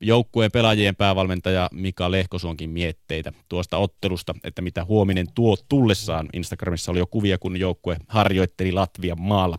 [0.02, 6.30] joukkueen pelaajien päävalmentaja Mika Lehkosuonkin mietteitä tuosta ottelusta, että mitä huominen tuo tullessaan.
[6.34, 9.58] Instagramissa oli jo kuvia, kun joukkue harjoitteli Latvian maalla.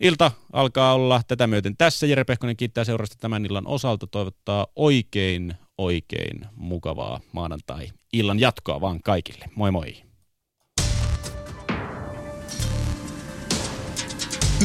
[0.00, 2.06] Ilta alkaa olla tätä myöten tässä.
[2.06, 4.06] Jere Pehkonen kiittää seurasta tämän illan osalta.
[4.06, 9.44] Toivottaa oikein, oikein mukavaa maanantai-illan jatkoa vaan kaikille.
[9.54, 9.96] Moi moi!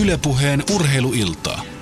[0.01, 1.74] Ylepuheen urheiluiltaa.